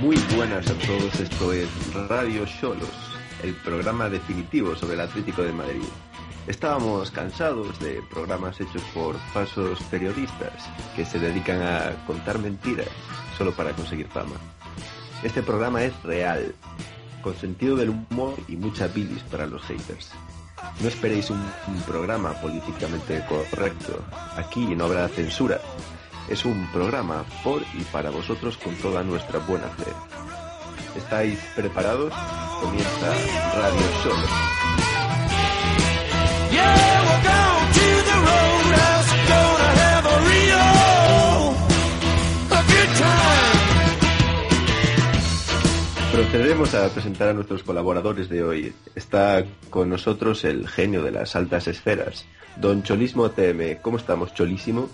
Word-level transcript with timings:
Muy 0.00 0.16
buenas 0.36 0.70
a 0.70 0.74
todos, 0.74 1.18
esto 1.18 1.52
es 1.52 1.68
Radio 2.08 2.46
Cholos, 2.46 2.88
el 3.42 3.52
programa 3.54 4.08
definitivo 4.08 4.76
sobre 4.76 4.94
el 4.94 5.00
Atlético 5.00 5.42
de 5.42 5.52
Madrid. 5.52 5.82
Estábamos 6.46 7.10
cansados 7.10 7.80
de 7.80 8.00
programas 8.08 8.60
hechos 8.60 8.82
por 8.94 9.16
falsos 9.32 9.82
periodistas 9.90 10.52
que 10.94 11.04
se 11.04 11.18
dedican 11.18 11.60
a 11.62 11.96
contar 12.06 12.38
mentiras 12.38 12.86
solo 13.36 13.52
para 13.52 13.72
conseguir 13.72 14.06
fama. 14.06 14.36
Este 15.24 15.42
programa 15.42 15.82
es 15.82 16.00
real, 16.04 16.54
con 17.20 17.34
sentido 17.34 17.74
del 17.74 17.90
humor 17.90 18.36
y 18.46 18.54
mucha 18.54 18.86
bilis 18.86 19.22
para 19.24 19.48
los 19.48 19.62
haters. 19.64 20.12
No 20.80 20.88
esperéis 20.88 21.28
un, 21.30 21.42
un 21.66 21.82
programa 21.82 22.34
políticamente 22.34 23.24
correcto. 23.28 24.04
Aquí 24.36 24.64
no 24.76 24.84
habrá 24.84 25.08
censura. 25.08 25.60
Es 26.28 26.44
un 26.44 26.66
programa 26.72 27.24
por 27.42 27.62
y 27.74 27.82
para 27.90 28.10
vosotros 28.10 28.58
con 28.58 28.74
toda 28.76 29.02
nuestra 29.02 29.38
buena 29.38 29.68
fe. 29.68 29.90
¿Estáis 30.96 31.38
preparados? 31.56 32.12
Comienza 32.60 33.12
Radio 33.54 33.80
Solo. 34.02 34.48
Procedemos 46.12 46.74
a 46.74 46.88
presentar 46.88 47.28
a 47.28 47.32
nuestros 47.32 47.62
colaboradores 47.62 48.28
de 48.28 48.42
hoy. 48.42 48.72
Está 48.94 49.44
con 49.70 49.88
nosotros 49.88 50.44
el 50.44 50.68
genio 50.68 51.02
de 51.02 51.12
las 51.12 51.36
altas 51.36 51.68
esferas, 51.68 52.26
Don 52.56 52.82
Cholismo 52.82 53.30
TM. 53.30 53.80
¿Cómo 53.80 53.98
estamos, 53.98 54.34
Cholísimo? 54.34 54.90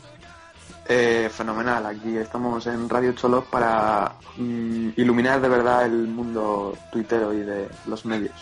Eh, 0.86 1.30
fenomenal, 1.32 1.86
aquí 1.86 2.16
estamos 2.18 2.66
en 2.66 2.88
Radio 2.88 3.12
Cholos 3.12 3.44
para 3.50 4.16
mm, 4.36 4.90
iluminar 4.96 5.40
de 5.40 5.48
verdad 5.48 5.86
el 5.86 6.08
mundo 6.08 6.76
tuitero 6.92 7.32
y 7.32 7.40
de 7.40 7.68
los 7.86 8.04
medios. 8.04 8.34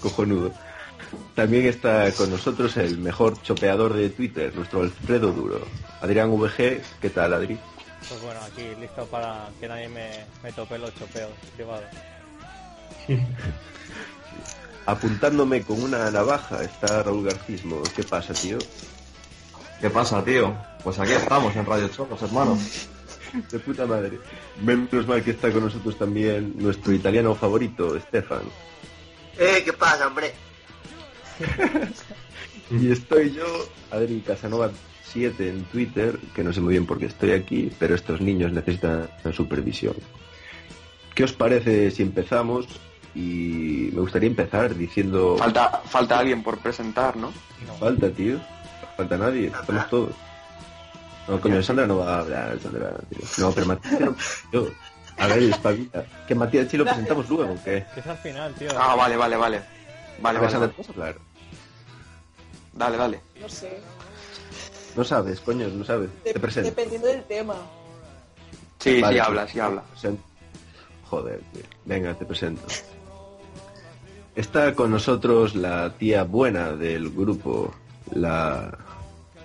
Cojonudo. 0.00 0.50
También 1.36 1.66
está 1.66 2.10
con 2.12 2.30
nosotros 2.30 2.76
el 2.76 2.98
mejor 2.98 3.40
chopeador 3.42 3.94
de 3.94 4.10
Twitter, 4.10 4.54
nuestro 4.56 4.82
Alfredo 4.82 5.30
Duro. 5.30 5.60
Adrián 6.00 6.36
VG, 6.36 6.82
¿qué 7.00 7.10
tal, 7.10 7.34
Adri? 7.34 7.58
Pues 8.08 8.20
bueno, 8.22 8.40
aquí 8.40 8.74
listo 8.80 9.06
para 9.06 9.48
que 9.60 9.68
nadie 9.68 9.88
me, 9.88 10.10
me 10.42 10.52
tope 10.52 10.78
los 10.78 10.92
chopeos 10.96 11.30
privados. 11.54 11.84
Apuntándome 14.86 15.62
con 15.62 15.82
una 15.82 16.10
navaja 16.10 16.62
está 16.62 17.04
Raúl 17.04 17.24
Garcismo. 17.24 17.82
¿Qué 17.94 18.02
pasa, 18.02 18.34
tío? 18.34 18.58
¿Qué 19.84 19.90
pasa, 19.90 20.24
tío? 20.24 20.56
Pues 20.82 20.98
aquí 20.98 21.12
estamos 21.12 21.54
en 21.54 21.66
Radio 21.66 21.88
Chocos, 21.88 22.22
hermano. 22.22 22.56
De 23.50 23.58
puta 23.58 23.84
madre. 23.84 24.18
Menos 24.62 25.06
mal 25.06 25.22
que 25.22 25.32
está 25.32 25.52
con 25.52 25.64
nosotros 25.64 25.98
también 25.98 26.54
nuestro 26.56 26.94
italiano 26.94 27.34
favorito, 27.34 28.00
Stefan. 28.00 28.44
Eh, 29.36 29.60
¿qué 29.62 29.74
pasa, 29.74 30.06
hombre? 30.06 30.32
Y 32.70 32.90
estoy 32.90 33.34
yo, 33.34 33.44
Adri 33.90 34.22
Casanova 34.26 34.70
7 35.02 35.50
en 35.50 35.64
Twitter, 35.64 36.18
que 36.34 36.42
no 36.42 36.50
sé 36.50 36.62
muy 36.62 36.72
bien 36.72 36.86
por 36.86 36.98
qué 36.98 37.04
estoy 37.04 37.32
aquí, 37.32 37.70
pero 37.78 37.94
estos 37.94 38.22
niños 38.22 38.52
necesitan 38.52 39.10
supervisión. 39.34 39.96
¿Qué 41.14 41.24
os 41.24 41.34
parece 41.34 41.90
si 41.90 42.02
empezamos? 42.02 42.66
Y 43.14 43.90
me 43.92 44.00
gustaría 44.00 44.30
empezar 44.30 44.74
diciendo... 44.74 45.36
Falta, 45.36 45.82
falta 45.84 46.20
alguien 46.20 46.42
por 46.42 46.56
presentar, 46.56 47.16
¿no? 47.16 47.34
Falta, 47.78 48.08
tío. 48.08 48.40
Falta 48.96 49.16
nadie, 49.16 49.46
estamos 49.48 49.88
todos. 49.90 50.10
No, 51.26 51.40
coño, 51.40 51.62
Sandra 51.62 51.86
no 51.86 51.98
va 51.98 52.16
a 52.16 52.18
hablar, 52.20 52.58
Sandra, 52.62 52.92
tío. 53.08 53.18
No, 53.38 53.52
pero 53.52 53.66
Matías 53.66 54.00
lo- 54.00 54.16
yo. 54.52 54.68
A 55.16 55.26
ver, 55.28 55.42
espabila. 55.44 56.04
Que 56.28 56.34
Matías 56.34 56.68
sí 56.70 56.76
lo 56.76 56.84
presentamos 56.84 57.28
luego, 57.28 57.56
¿qué? 57.64 57.84
Que 57.94 58.00
es 58.00 58.06
al 58.06 58.18
final, 58.18 58.54
tío. 58.54 58.70
Ah, 58.76 58.94
vale, 58.94 59.16
vale, 59.16 59.36
vale. 59.36 59.62
Vale, 60.20 60.38
A 60.38 60.40
ver, 60.42 60.50
vale, 60.50 60.52
Sandra, 60.52 60.68
vale. 60.68 60.72
¿te 60.72 60.78
vas 60.82 60.88
a 60.88 60.92
hablar? 60.92 61.16
Dale, 62.74 62.96
dale. 62.96 63.20
No 63.40 63.48
sé. 63.48 63.80
No 64.96 65.04
sabes, 65.04 65.40
coño, 65.40 65.68
no 65.68 65.84
sabes. 65.84 66.10
De- 66.24 66.32
Te 66.34 66.40
presento. 66.40 66.68
dependiendo 66.70 67.08
del 67.08 67.24
tema. 67.24 67.54
Sí, 68.80 69.00
Vale, 69.00 69.14
sí, 69.14 69.20
habla, 69.20 69.48
sí, 69.48 69.60
habla. 69.60 69.82
Joder, 71.08 71.40
tío. 71.52 71.62
Venga, 71.84 72.14
te 72.14 72.24
presento. 72.26 72.62
Está 74.36 74.74
con 74.74 74.90
nosotros 74.90 75.54
la 75.54 75.90
tía 75.96 76.24
buena 76.24 76.72
del 76.72 77.08
grupo, 77.10 77.72
la... 78.14 78.78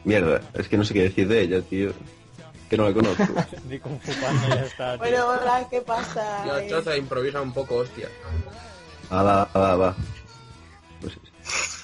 Mierda, 0.04 0.42
es 0.54 0.68
que 0.68 0.78
no 0.78 0.86
sé 0.86 0.94
qué 0.94 1.04
decir 1.04 1.28
de 1.28 1.42
ella, 1.42 1.62
tío. 1.62 1.92
Que 2.70 2.78
no 2.78 2.88
la 2.88 2.94
conozco. 2.94 3.26
Ni 3.70 3.80
Kung 3.80 4.00
Fu 4.00 4.12
Panda 4.22 4.56
ya 4.56 4.64
está, 4.64 4.92
tío. 4.94 5.00
Bueno, 5.00 5.28
hola, 5.28 5.68
¿qué 5.70 5.82
pasa? 5.82 6.62
Eh, 6.62 6.68
Choza, 6.70 6.96
improvisa 6.96 7.42
un 7.42 7.52
poco, 7.52 7.78
hostia. 7.78 8.08
Ah, 9.10 9.24
va, 9.24 9.50
va, 9.60 9.76
va. 9.76 9.96
Pues 11.02 11.14
es. 11.14 11.80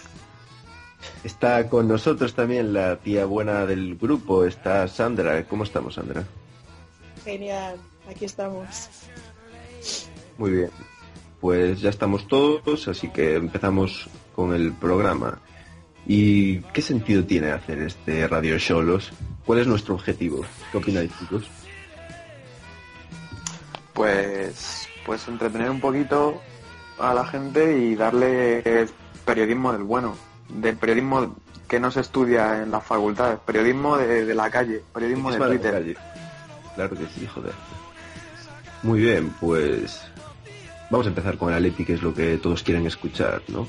Está 1.26 1.68
con 1.70 1.88
nosotros 1.88 2.36
también 2.36 2.72
la 2.72 2.98
tía 2.98 3.26
buena 3.26 3.66
del 3.66 3.96
grupo, 3.98 4.46
está 4.46 4.88
Sandra. 4.88 5.44
¿Cómo 5.46 5.64
estamos, 5.64 5.96
Sandra? 5.96 6.24
Genial, 7.24 7.78
aquí 8.08 8.26
estamos. 8.26 8.90
Muy 10.38 10.52
bien. 10.52 10.70
Pues 11.42 11.82
ya 11.82 11.90
estamos 11.90 12.28
todos, 12.28 12.88
así 12.88 13.10
que 13.10 13.36
empezamos 13.36 14.08
con 14.36 14.54
el 14.54 14.72
programa. 14.74 15.40
¿Y 16.08 16.60
qué 16.74 16.82
sentido 16.82 17.24
tiene 17.24 17.52
hacer 17.52 17.80
este 17.80 18.28
Radio 18.28 18.60
Solos? 18.60 19.12
¿Cuál 19.46 19.60
es 19.60 19.68
nuestro 19.68 19.96
objetivo? 19.96 20.46
¿Qué 20.72 20.78
opináis, 20.78 21.12
chicos? 21.20 21.46
Pues, 23.94 24.88
pues 25.06 25.28
entretener 25.28 25.70
un 25.70 25.80
poquito 25.80 26.42
a 27.00 27.14
la 27.14 27.26
gente 27.26 27.78
y 27.78 27.96
darle 27.96 28.88
periodismo 29.26 29.72
del 29.72 29.84
bueno, 29.84 30.16
del 30.50 30.76
periodismo 30.78 31.36
que 31.68 31.80
no 31.80 31.90
se 31.92 32.02
estudia 32.02 32.62
en 32.62 32.72
las 32.72 32.84
facultades, 32.84 33.40
periodismo 33.46 33.98
de, 33.98 34.26
de 34.26 34.36
la 34.36 34.50
calle, 34.50 34.84
periodismo 34.94 35.32
de 35.32 35.40
la 35.40 35.48
Twitter. 35.48 35.72
calle. 35.72 35.96
Claro 36.76 36.96
que 36.96 37.06
sí, 37.08 37.26
joder. 37.26 37.54
Muy 38.84 39.00
bien, 39.00 39.34
pues 39.40 40.02
vamos 40.92 41.08
a 41.08 41.10
empezar 41.10 41.38
con 41.38 41.50
el 41.50 41.56
Atleti, 41.56 41.86
que 41.86 41.94
es 41.94 42.04
lo 42.04 42.14
que 42.14 42.38
todos 42.38 42.62
quieren 42.62 42.86
escuchar, 42.86 43.42
¿no? 43.48 43.68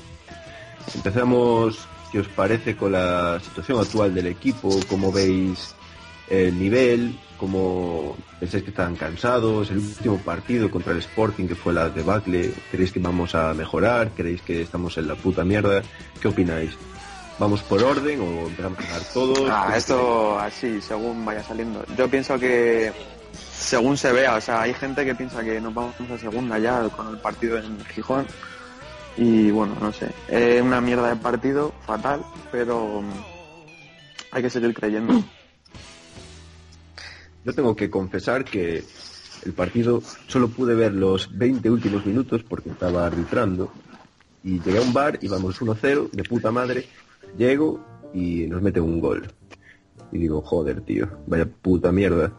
Empezamos, 0.93 1.87
si 2.11 2.17
os 2.17 2.27
parece, 2.27 2.75
con 2.75 2.91
la 2.91 3.39
situación 3.39 3.79
actual 3.79 4.13
del 4.13 4.27
equipo, 4.27 4.69
cómo 4.87 5.11
veis 5.11 5.75
el 6.29 6.57
nivel, 6.57 7.17
cómo 7.37 8.17
pensáis 8.39 8.63
que 8.63 8.69
están 8.69 8.95
cansados, 8.95 9.69
el 9.71 9.77
último 9.77 10.17
partido 10.17 10.69
contra 10.69 10.93
el 10.93 10.99
Sporting 10.99 11.47
que 11.47 11.55
fue 11.55 11.73
la 11.73 11.89
debacle, 11.89 12.53
¿creéis 12.71 12.91
que 12.91 12.99
vamos 12.99 13.35
a 13.35 13.53
mejorar? 13.53 14.11
¿Creéis 14.15 14.41
que 14.41 14.61
estamos 14.61 14.97
en 14.97 15.07
la 15.07 15.15
puta 15.15 15.43
mierda? 15.43 15.81
¿Qué 16.21 16.27
opináis? 16.27 16.71
¿Vamos 17.39 17.61
por 17.61 17.83
orden 17.83 18.19
o 18.19 18.47
empezamos 18.47 18.79
a 18.79 19.13
todos? 19.13 19.49
Ah, 19.49 19.73
esto 19.75 20.39
así, 20.39 20.81
según 20.81 21.23
vaya 21.23 21.43
saliendo. 21.43 21.85
Yo 21.95 22.09
pienso 22.09 22.39
que 22.39 22.91
según 23.53 23.95
se 23.95 24.11
vea, 24.11 24.35
o 24.35 24.41
sea, 24.41 24.61
hay 24.61 24.73
gente 24.73 25.05
que 25.05 25.13
piensa 25.13 25.43
que 25.43 25.61
nos 25.61 25.73
vamos 25.73 25.93
a 26.11 26.17
segunda 26.17 26.57
ya 26.57 26.81
con 26.89 27.09
el 27.09 27.17
partido 27.17 27.57
en 27.57 27.83
Gijón. 27.85 28.25
Y 29.17 29.49
bueno, 29.51 29.75
no 29.81 29.91
sé, 29.91 30.09
es 30.29 30.61
una 30.61 30.79
mierda 30.79 31.09
de 31.09 31.15
partido, 31.15 31.73
fatal, 31.85 32.21
pero 32.51 33.01
mm, 33.01 33.11
hay 34.31 34.43
que 34.43 34.49
seguir 34.49 34.73
creyendo. 34.73 35.13
Yo 37.45 37.53
tengo 37.53 37.75
que 37.75 37.89
confesar 37.89 38.45
que 38.45 38.83
el 39.45 39.53
partido 39.53 40.01
solo 40.27 40.49
pude 40.49 40.75
ver 40.75 40.93
los 40.93 41.35
20 41.37 41.69
últimos 41.69 42.05
minutos 42.05 42.43
porque 42.43 42.69
estaba 42.69 43.05
arbitrando 43.05 43.71
y 44.43 44.59
llegué 44.61 44.77
a 44.77 44.81
un 44.81 44.93
bar, 44.93 45.17
íbamos 45.21 45.61
1-0, 45.61 46.11
de 46.11 46.23
puta 46.23 46.51
madre, 46.51 46.85
llego 47.37 47.83
y 48.13 48.47
nos 48.47 48.61
mete 48.61 48.79
un 48.79 48.99
gol. 48.99 49.27
Y 50.11 50.19
digo, 50.19 50.41
joder, 50.41 50.81
tío, 50.81 51.07
vaya 51.25 51.45
puta 51.45 51.91
mierda. 51.91 52.33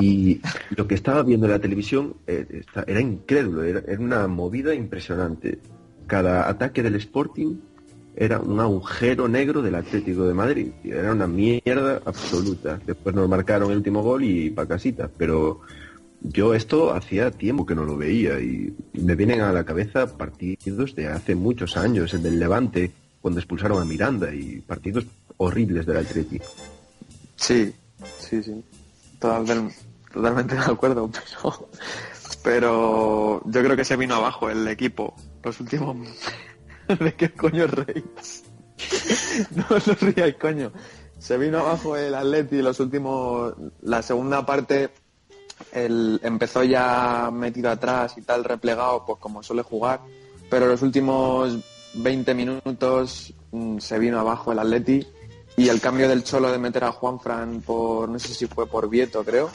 Y 0.00 0.40
lo 0.76 0.88
que 0.88 0.96
estaba 0.96 1.22
viendo 1.22 1.46
en 1.46 1.52
la 1.52 1.60
televisión 1.60 2.16
eh, 2.26 2.62
era 2.86 3.00
incrédulo, 3.00 3.62
era 3.62 3.82
una 3.98 4.26
movida 4.26 4.74
impresionante. 4.74 5.60
Cada 6.06 6.48
ataque 6.48 6.82
del 6.82 6.96
Sporting 6.96 7.56
era 8.16 8.38
un 8.38 8.60
agujero 8.60 9.26
negro 9.28 9.62
del 9.62 9.74
Atlético 9.74 10.26
de 10.26 10.34
Madrid. 10.34 10.68
Era 10.84 11.12
una 11.12 11.26
mierda 11.26 12.00
absoluta. 12.04 12.78
Después 12.86 13.14
nos 13.14 13.28
marcaron 13.28 13.70
el 13.70 13.78
último 13.78 14.02
gol 14.02 14.24
y 14.24 14.50
pa' 14.50 14.66
casita. 14.66 15.10
Pero 15.16 15.60
yo 16.20 16.54
esto 16.54 16.92
hacía 16.94 17.30
tiempo 17.30 17.66
que 17.66 17.74
no 17.74 17.84
lo 17.84 17.96
veía 17.96 18.38
y 18.40 18.74
me 18.94 19.14
vienen 19.16 19.40
a 19.40 19.52
la 19.52 19.64
cabeza 19.64 20.16
partidos 20.16 20.94
de 20.94 21.08
hace 21.08 21.34
muchos 21.34 21.76
años, 21.76 22.14
el 22.14 22.22
del 22.22 22.38
Levante, 22.38 22.92
cuando 23.20 23.40
expulsaron 23.40 23.80
a 23.80 23.84
Miranda 23.84 24.32
y 24.34 24.60
partidos 24.60 25.06
horribles 25.38 25.86
del 25.86 25.96
Atlético. 25.96 26.44
Sí, 27.36 27.72
sí, 28.18 28.42
sí. 28.42 28.62
Total- 29.18 29.72
totalmente 30.12 30.54
de 30.54 30.60
acuerdo, 30.60 31.10
pero, 31.42 31.68
pero 32.44 33.42
yo 33.44 33.62
creo 33.64 33.76
que 33.76 33.84
se 33.84 33.96
vino 33.96 34.14
abajo 34.14 34.50
el 34.50 34.68
equipo 34.68 35.14
los 35.44 35.60
últimos... 35.60 35.96
¿De 36.88 37.14
qué 37.14 37.32
coño 37.32 37.66
reís? 37.66 38.44
No, 39.54 39.64
no 39.70 39.94
ríais, 40.00 40.36
coño. 40.36 40.72
Se 41.18 41.36
vino 41.38 41.58
abajo 41.58 41.96
el 41.96 42.14
Atleti 42.14 42.62
los 42.62 42.78
últimos... 42.80 43.54
La 43.82 44.02
segunda 44.02 44.44
parte 44.44 44.90
el, 45.72 46.20
empezó 46.22 46.62
ya 46.64 47.30
metido 47.32 47.70
atrás 47.70 48.14
y 48.16 48.22
tal, 48.22 48.44
replegado, 48.44 49.04
pues 49.06 49.18
como 49.18 49.42
suele 49.42 49.62
jugar, 49.62 50.00
pero 50.50 50.66
los 50.66 50.82
últimos 50.82 51.58
20 51.94 52.34
minutos 52.34 53.32
mm, 53.52 53.78
se 53.78 53.98
vino 53.98 54.18
abajo 54.18 54.52
el 54.52 54.58
Atleti 54.58 55.06
y 55.56 55.68
el 55.68 55.80
cambio 55.80 56.08
del 56.08 56.24
Cholo 56.24 56.50
de 56.50 56.58
meter 56.58 56.84
a 56.84 56.92
Juan 56.92 57.20
Fran 57.20 57.60
por, 57.60 58.08
no 58.08 58.18
sé 58.18 58.34
si 58.34 58.46
fue 58.46 58.66
por 58.66 58.88
Vieto, 58.88 59.24
creo, 59.24 59.50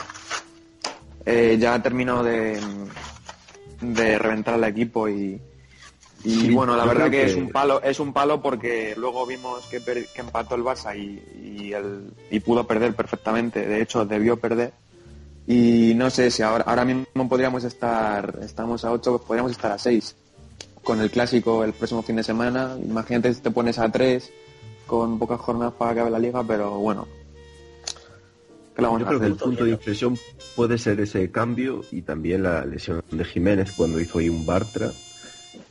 eh, 1.26 1.58
ya 1.60 1.82
terminó 1.82 2.24
de, 2.24 2.60
de 3.82 4.18
reventar 4.18 4.54
al 4.56 4.64
equipo 4.64 5.10
y, 5.10 5.42
y 6.24 6.30
Sí, 6.31 6.51
bueno, 6.51 6.75
la 6.75 6.86
verdad 6.86 7.06
que, 7.06 7.10
creo 7.12 7.25
es 7.27 7.33
que- 7.33 7.39
un 7.39 7.50
palo, 7.51 7.81
es 7.81 8.00
un 8.00 8.12
palo 8.13 8.42
porque 8.42 8.94
luego 8.98 9.25
vimos 9.25 9.66
que, 9.68 9.80
per- 9.80 10.07
que 10.07 10.21
empató 10.21 10.56
el 10.56 10.63
Barça 10.63 10.95
y, 10.98 11.21
y, 11.63 11.74
el- 11.74 12.12
y 12.30 12.39
pudo 12.42 12.66
perder 12.68 12.94
perfectamente, 12.94 13.66
de 13.66 13.81
hecho 13.81 14.06
debió 14.06 14.38
perder. 14.38 14.74
Y 15.48 15.94
no 15.95 16.10
sé 16.10 16.30
si 16.30 16.44
ahora, 16.44 16.63
ahora 16.68 16.86
mismo 16.86 17.06
podríamos 17.27 17.63
estar, 17.63 18.38
estamos 18.44 18.83
a 18.86 18.92
8, 18.92 19.18
podríamos 19.25 19.51
estar 19.54 19.71
a 19.71 19.77
6 19.80 20.16
con 20.83 21.00
el 21.01 21.10
clásico 21.10 21.63
el 21.63 21.74
próximo 21.74 22.04
fin 22.04 22.18
de 22.18 22.24
semana. 22.24 22.75
Imagínate 22.83 23.33
si 23.33 23.42
te 23.42 23.50
pones 23.51 23.80
a 23.80 23.89
3 23.92 24.30
con 24.86 25.18
pocas 25.18 25.39
jornadas 25.39 25.74
para 25.74 25.94
que 25.94 26.00
acabe 26.01 26.12
la 26.12 26.19
liga, 26.19 26.44
pero 26.44 26.71
bueno. 26.80 27.07
¿Qué 28.75 28.81
le 28.81 28.88
vamos 28.88 29.01
Yo 29.01 29.07
creo 29.07 29.19
que 29.19 29.25
el 29.25 29.36
punto 29.36 29.63
de 29.66 29.71
inflexión 29.71 30.18
puede 30.56 30.77
ser 30.77 31.00
ese 31.00 31.31
cambio 31.31 31.83
y 31.92 32.01
también 32.01 32.44
la 32.44 32.66
lesión 32.66 33.01
de 33.10 33.25
Jiménez 33.25 33.71
cuando 33.75 34.00
hizo 34.00 34.19
ahí 34.19 34.30
un 34.30 34.45
Bartra. 34.45 34.92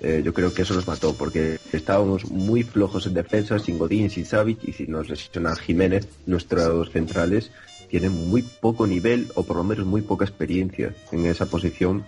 Eh, 0.01 0.23
yo 0.25 0.33
creo 0.33 0.53
que 0.53 0.63
eso 0.63 0.75
nos 0.75 0.87
mató 0.87 1.15
porque 1.15 1.59
estábamos 1.73 2.31
muy 2.31 2.63
flojos 2.63 3.07
en 3.07 3.15
defensa, 3.15 3.59
sin 3.59 3.79
Godín, 3.79 4.11
sin 4.11 4.25
Savic 4.25 4.65
y 4.65 4.73
si 4.73 4.87
nos 4.87 5.09
lesiona 5.09 5.57
Jiménez, 5.57 6.09
nuestros 6.27 6.91
centrales 6.91 7.51
tienen 7.89 8.13
muy 8.29 8.43
poco 8.43 8.87
nivel 8.87 9.29
o 9.35 9.43
por 9.43 9.57
lo 9.57 9.65
menos 9.65 9.87
muy 9.87 10.03
poca 10.03 10.25
experiencia 10.25 10.95
en 11.11 11.27
esa 11.27 11.47
posición 11.47 12.05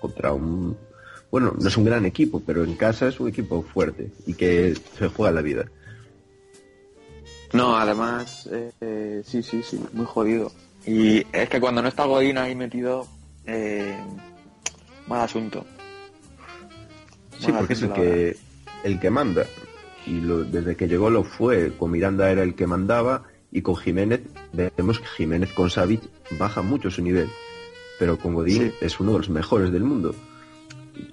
contra 0.00 0.32
un... 0.32 0.76
Bueno, 1.30 1.54
no 1.58 1.68
es 1.68 1.76
un 1.76 1.84
gran 1.84 2.04
equipo, 2.04 2.42
pero 2.44 2.64
en 2.64 2.74
casa 2.74 3.08
es 3.08 3.20
un 3.20 3.28
equipo 3.28 3.62
fuerte 3.62 4.10
y 4.26 4.34
que 4.34 4.74
se 4.98 5.08
juega 5.08 5.30
la 5.30 5.42
vida. 5.42 5.66
No, 7.52 7.76
además, 7.76 8.48
eh, 8.80 9.22
sí, 9.24 9.42
sí, 9.42 9.62
sí, 9.62 9.80
muy 9.92 10.06
jodido. 10.06 10.52
Y 10.86 11.24
es 11.32 11.48
que 11.48 11.60
cuando 11.60 11.82
no 11.82 11.88
está 11.88 12.04
Godín 12.04 12.38
ahí 12.38 12.54
metido, 12.54 13.06
eh, 13.46 13.96
mal 15.06 15.20
asunto. 15.20 15.64
Sí, 17.40 17.52
porque 17.52 17.72
es 17.74 17.82
el 17.82 17.92
que, 17.92 18.36
el 18.84 19.00
que 19.00 19.10
manda. 19.10 19.46
Y 20.06 20.20
lo- 20.20 20.44
desde 20.44 20.76
que 20.76 20.88
llegó 20.88 21.10
lo 21.10 21.24
fue. 21.24 21.72
Con 21.78 21.90
Miranda 21.90 22.30
era 22.30 22.42
el 22.42 22.54
que 22.54 22.66
mandaba 22.66 23.24
y 23.52 23.62
con 23.62 23.76
Jiménez, 23.76 24.20
vemos 24.52 24.98
que 25.00 25.06
Jiménez 25.16 25.52
con 25.52 25.70
Savic 25.70 26.02
baja 26.38 26.62
mucho 26.62 26.90
su 26.90 27.02
nivel. 27.02 27.28
Pero 27.98 28.18
con 28.18 28.34
Godín 28.34 28.70
Sí. 28.70 28.74
es 28.80 28.98
uno 29.00 29.12
de 29.12 29.18
los 29.18 29.28
mejores 29.28 29.72
del 29.72 29.82
mundo. 29.84 30.14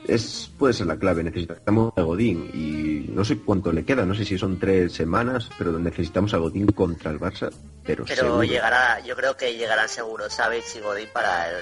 Es, 0.05 0.49
puede 0.57 0.73
ser 0.73 0.87
la 0.87 0.97
clave, 0.97 1.23
necesitamos 1.23 1.93
a 1.95 2.01
Godín 2.01 2.49
y 2.53 3.09
no 3.11 3.23
sé 3.23 3.37
cuánto 3.39 3.71
le 3.71 3.85
queda, 3.85 4.05
no 4.05 4.15
sé 4.15 4.25
si 4.25 4.37
son 4.37 4.59
tres 4.59 4.91
semanas, 4.93 5.49
pero 5.57 5.77
necesitamos 5.79 6.33
a 6.33 6.37
Godín 6.37 6.67
contra 6.67 7.11
el 7.11 7.19
Barça, 7.19 7.49
pero, 7.85 8.03
Pero 8.05 8.21
seguro. 8.23 8.43
llegará, 8.43 8.99
yo 9.05 9.15
creo 9.15 9.37
que 9.37 9.55
llegarán 9.55 9.87
seguro 9.87 10.29
Savic 10.29 10.63
y 10.75 10.79
Godín 10.81 11.07
para 11.13 11.49
el 11.49 11.55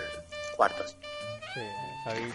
cuartos. 0.57 0.95
Sí. 1.53 1.61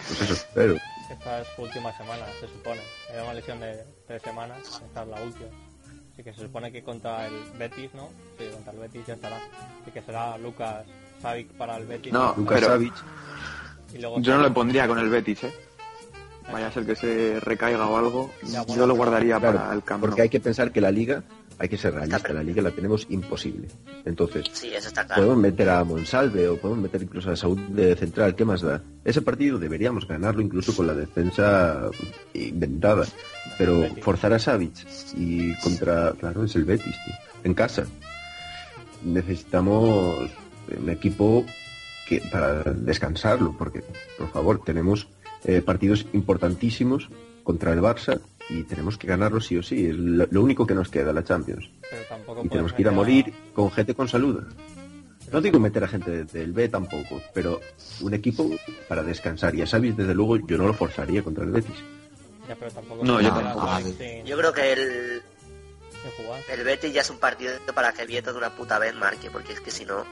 Pues 0.07 0.21
eso 0.21 0.33
espero. 0.33 0.75
Esta 1.11 1.41
es 1.41 1.47
su 1.55 1.61
última 1.63 1.95
semana, 1.97 2.25
se 2.39 2.47
supone. 2.47 2.81
Era 3.11 3.23
una 3.23 3.33
lesión 3.33 3.59
de 3.59 3.83
tres 4.07 4.21
semanas, 4.21 4.59
esta 4.85 5.03
es 5.03 5.07
la 5.09 5.21
última. 5.21 5.49
Así 6.13 6.23
que 6.23 6.33
se 6.33 6.41
supone 6.41 6.71
que 6.71 6.83
contra 6.83 7.27
el 7.27 7.33
Betis, 7.57 7.93
¿no? 7.93 8.09
Sí, 8.37 8.45
contra 8.53 8.73
el 8.73 8.79
Betis 8.79 9.05
ya 9.07 9.13
estará. 9.15 9.37
Así 9.81 9.91
que 9.91 10.01
será 10.01 10.37
Lucas 10.37 10.85
Savic 11.21 11.49
para 11.53 11.77
el 11.77 11.85
Betis. 11.85 12.13
No, 12.13 12.33
Lucas 12.37 12.59
pero- 12.59 12.67
Savic, 12.73 12.93
y 13.93 13.97
luego 13.97 14.19
Yo 14.21 14.35
no 14.37 14.43
le 14.43 14.51
pondría 14.51 14.87
con 14.87 14.99
el 14.99 15.09
Betis, 15.09 15.43
¿eh? 15.43 15.53
Vaya 16.51 16.67
a 16.67 16.71
ser 16.71 16.85
que 16.85 16.95
se 16.95 17.39
recaiga 17.39 17.85
o 17.87 17.97
algo. 17.97 18.31
Ya, 18.43 18.61
bueno, 18.63 18.75
Yo 18.81 18.87
lo 18.87 18.95
guardaría 18.95 19.39
Claro, 19.39 19.57
para 19.59 19.73
el 19.73 19.83
campo. 19.83 20.07
porque 20.07 20.23
hay 20.23 20.29
que 20.29 20.39
pensar 20.39 20.71
que 20.71 20.81
la 20.81 20.91
liga, 20.91 21.23
hay 21.61 21.69
que 21.69 21.77
ser 21.77 21.93
realista, 21.93 22.33
la 22.33 22.41
liga 22.41 22.59
la 22.59 22.71
tenemos 22.71 23.05
imposible. 23.09 23.67
Entonces, 24.03 24.45
Sí, 24.51 24.71
eso 24.73 24.87
está 24.87 25.05
claro. 25.05 25.21
Podemos 25.21 25.43
meter 25.43 25.69
a 25.69 25.83
Monsalve 25.83 26.49
o 26.49 26.57
podemos 26.57 26.81
meter 26.81 27.03
incluso 27.03 27.29
a 27.29 27.35
Saúl 27.35 27.75
de 27.75 27.95
central, 27.95 28.33
¿qué 28.35 28.43
más 28.43 28.61
da? 28.61 28.81
Ese 29.05 29.21
partido 29.21 29.59
deberíamos 29.59 30.07
ganarlo 30.07 30.41
incluso 30.41 30.75
con 30.75 30.87
la 30.87 30.95
defensa 30.95 31.91
inventada, 32.33 33.05
pero 33.59 33.87
forzar 34.01 34.33
a 34.33 34.39
Savic 34.39 34.73
y 35.15 35.53
contra, 35.57 36.13
claro, 36.13 36.43
es 36.45 36.55
el 36.55 36.65
Betis, 36.65 36.95
tío, 37.05 37.15
en 37.43 37.53
casa. 37.53 37.85
Necesitamos 39.03 40.31
un 40.75 40.89
equipo 40.89 41.45
que 42.07 42.23
para 42.31 42.63
descansarlo, 42.73 43.55
porque 43.55 43.83
por 44.17 44.31
favor 44.31 44.63
tenemos 44.63 45.07
eh, 45.43 45.61
partidos 45.61 46.07
importantísimos 46.13 47.07
contra 47.43 47.71
el 47.71 47.81
Barça 47.81 48.19
y 48.51 48.63
tenemos 48.63 48.97
que 48.97 49.07
ganarlo 49.07 49.39
sí 49.39 49.57
o 49.57 49.63
sí, 49.63 49.85
es 49.87 49.95
lo, 49.95 50.27
lo 50.29 50.41
único 50.41 50.67
que 50.67 50.75
nos 50.75 50.89
queda, 50.89 51.13
la 51.13 51.23
Champions. 51.23 51.69
Pero 51.89 52.03
tampoco 52.09 52.41
Y 52.43 52.49
tenemos 52.49 52.73
que 52.73 52.81
ir 52.81 52.87
a 52.89 52.91
morir 52.91 53.33
con 53.53 53.71
gente 53.71 53.95
con 53.95 54.07
salud. 54.07 54.43
No 55.31 55.39
digo 55.39 55.59
meter 55.59 55.85
a 55.85 55.87
gente 55.87 56.25
del 56.25 56.51
B 56.51 56.67
tampoco, 56.67 57.21
pero 57.33 57.61
un 58.01 58.13
equipo 58.13 58.49
para 58.89 59.01
descansar. 59.03 59.55
Y 59.55 59.61
a 59.61 59.67
Savic, 59.67 59.95
desde 59.95 60.13
luego, 60.13 60.35
yo 60.45 60.57
no 60.57 60.67
lo 60.67 60.73
forzaría 60.73 61.23
contra 61.23 61.45
el 61.45 61.51
Betis. 61.51 61.77
Ya, 62.49 62.55
pero 62.55 62.71
tampoco 62.71 63.05
No, 63.05 63.21
yo 63.21 63.29
tampoco. 63.33 63.69
Sin, 63.97 64.25
Yo 64.25 64.37
creo 64.37 64.51
que 64.51 64.73
el, 64.73 65.21
el 66.51 66.63
Betis 66.65 66.93
ya 66.93 67.01
es 67.01 67.09
un 67.09 67.19
partido 67.19 67.53
para 67.73 67.93
que 67.93 68.05
Vieto 68.05 68.33
de 68.33 68.39
una 68.39 68.49
puta 68.49 68.77
vez 68.77 68.93
marque, 68.93 69.29
porque 69.31 69.53
es 69.53 69.61
que 69.61 69.71
si 69.71 69.85
no... 69.85 70.03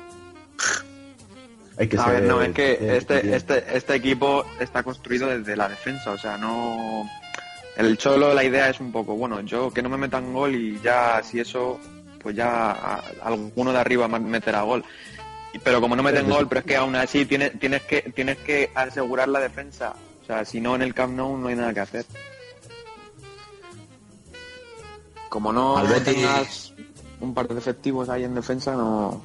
Hay 1.77 1.87
que 1.87 1.97
A 1.97 2.05
ser, 2.05 2.13
ver, 2.13 2.23
no, 2.23 2.41
es 2.41 2.53
que 2.53 2.71
eh, 2.71 2.97
este, 2.97 3.35
este, 3.35 3.63
este 3.75 3.95
equipo 3.95 4.45
está 4.59 4.83
construido 4.83 5.27
desde 5.27 5.55
la 5.57 5.67
defensa, 5.67 6.11
o 6.11 6.17
sea, 6.17 6.37
no... 6.37 7.09
El 7.77 7.97
Cholo, 7.97 8.33
la 8.33 8.43
idea 8.43 8.69
es 8.69 8.79
un 8.79 8.91
poco, 8.91 9.15
bueno, 9.15 9.39
yo 9.41 9.71
que 9.71 9.81
no 9.81 9.89
me 9.89 9.97
metan 9.97 10.33
gol 10.33 10.53
y 10.55 10.79
ya, 10.81 11.21
si 11.23 11.39
eso, 11.39 11.79
pues 12.21 12.35
ya 12.35 12.71
a- 12.71 13.03
alguno 13.23 13.71
de 13.71 13.79
arriba 13.79 14.07
meterá 14.07 14.63
gol. 14.63 14.83
Y- 15.53 15.59
Pero 15.59 15.79
como 15.79 15.95
no 15.95 16.03
meten 16.03 16.29
gol, 16.29 16.47
pero 16.49 16.59
es 16.59 16.65
que 16.65 16.75
aún 16.75 16.95
así 16.95 17.25
tienes, 17.25 17.57
tienes, 17.59 17.81
que, 17.83 18.01
tienes 18.13 18.37
que 18.39 18.69
asegurar 18.75 19.29
la 19.29 19.39
defensa. 19.39 19.93
O 20.21 20.25
sea, 20.25 20.43
si 20.45 20.59
no 20.59 20.75
en 20.75 20.81
el 20.83 20.93
Camp 20.93 21.15
Nou 21.15 21.37
no 21.37 21.47
hay 21.47 21.55
nada 21.55 21.73
que 21.73 21.79
hacer. 21.79 22.05
Como 25.29 25.53
no 25.53 25.75
tengas 26.03 26.73
un 27.19 27.33
par 27.33 27.47
de 27.47 27.57
efectivos 27.57 28.09
ahí 28.09 28.23
en 28.23 28.35
defensa, 28.35 28.73
no... 28.73 29.21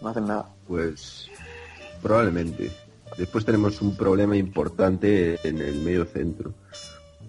No 0.00 0.08
hacen 0.08 0.26
nada. 0.26 0.48
Pues 0.68 1.28
probablemente. 2.00 2.70
Después 3.18 3.44
tenemos 3.44 3.82
un 3.82 3.96
problema 3.96 4.36
importante 4.36 5.40
en 5.42 5.58
el 5.60 5.80
medio 5.80 6.04
centro, 6.04 6.54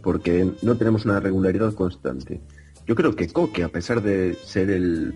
porque 0.03 0.47
no 0.61 0.77
tenemos 0.77 1.03
una 1.05 1.19
regularidad 1.19 1.73
constante. 1.73 2.41
Yo 2.85 2.93
creo 2.93 3.15
que 3.15 3.27
Coque, 3.27 3.63
a 3.63 3.69
pesar 3.69 4.03
de 4.03 4.35
ser 4.35 4.69
el, 4.69 5.15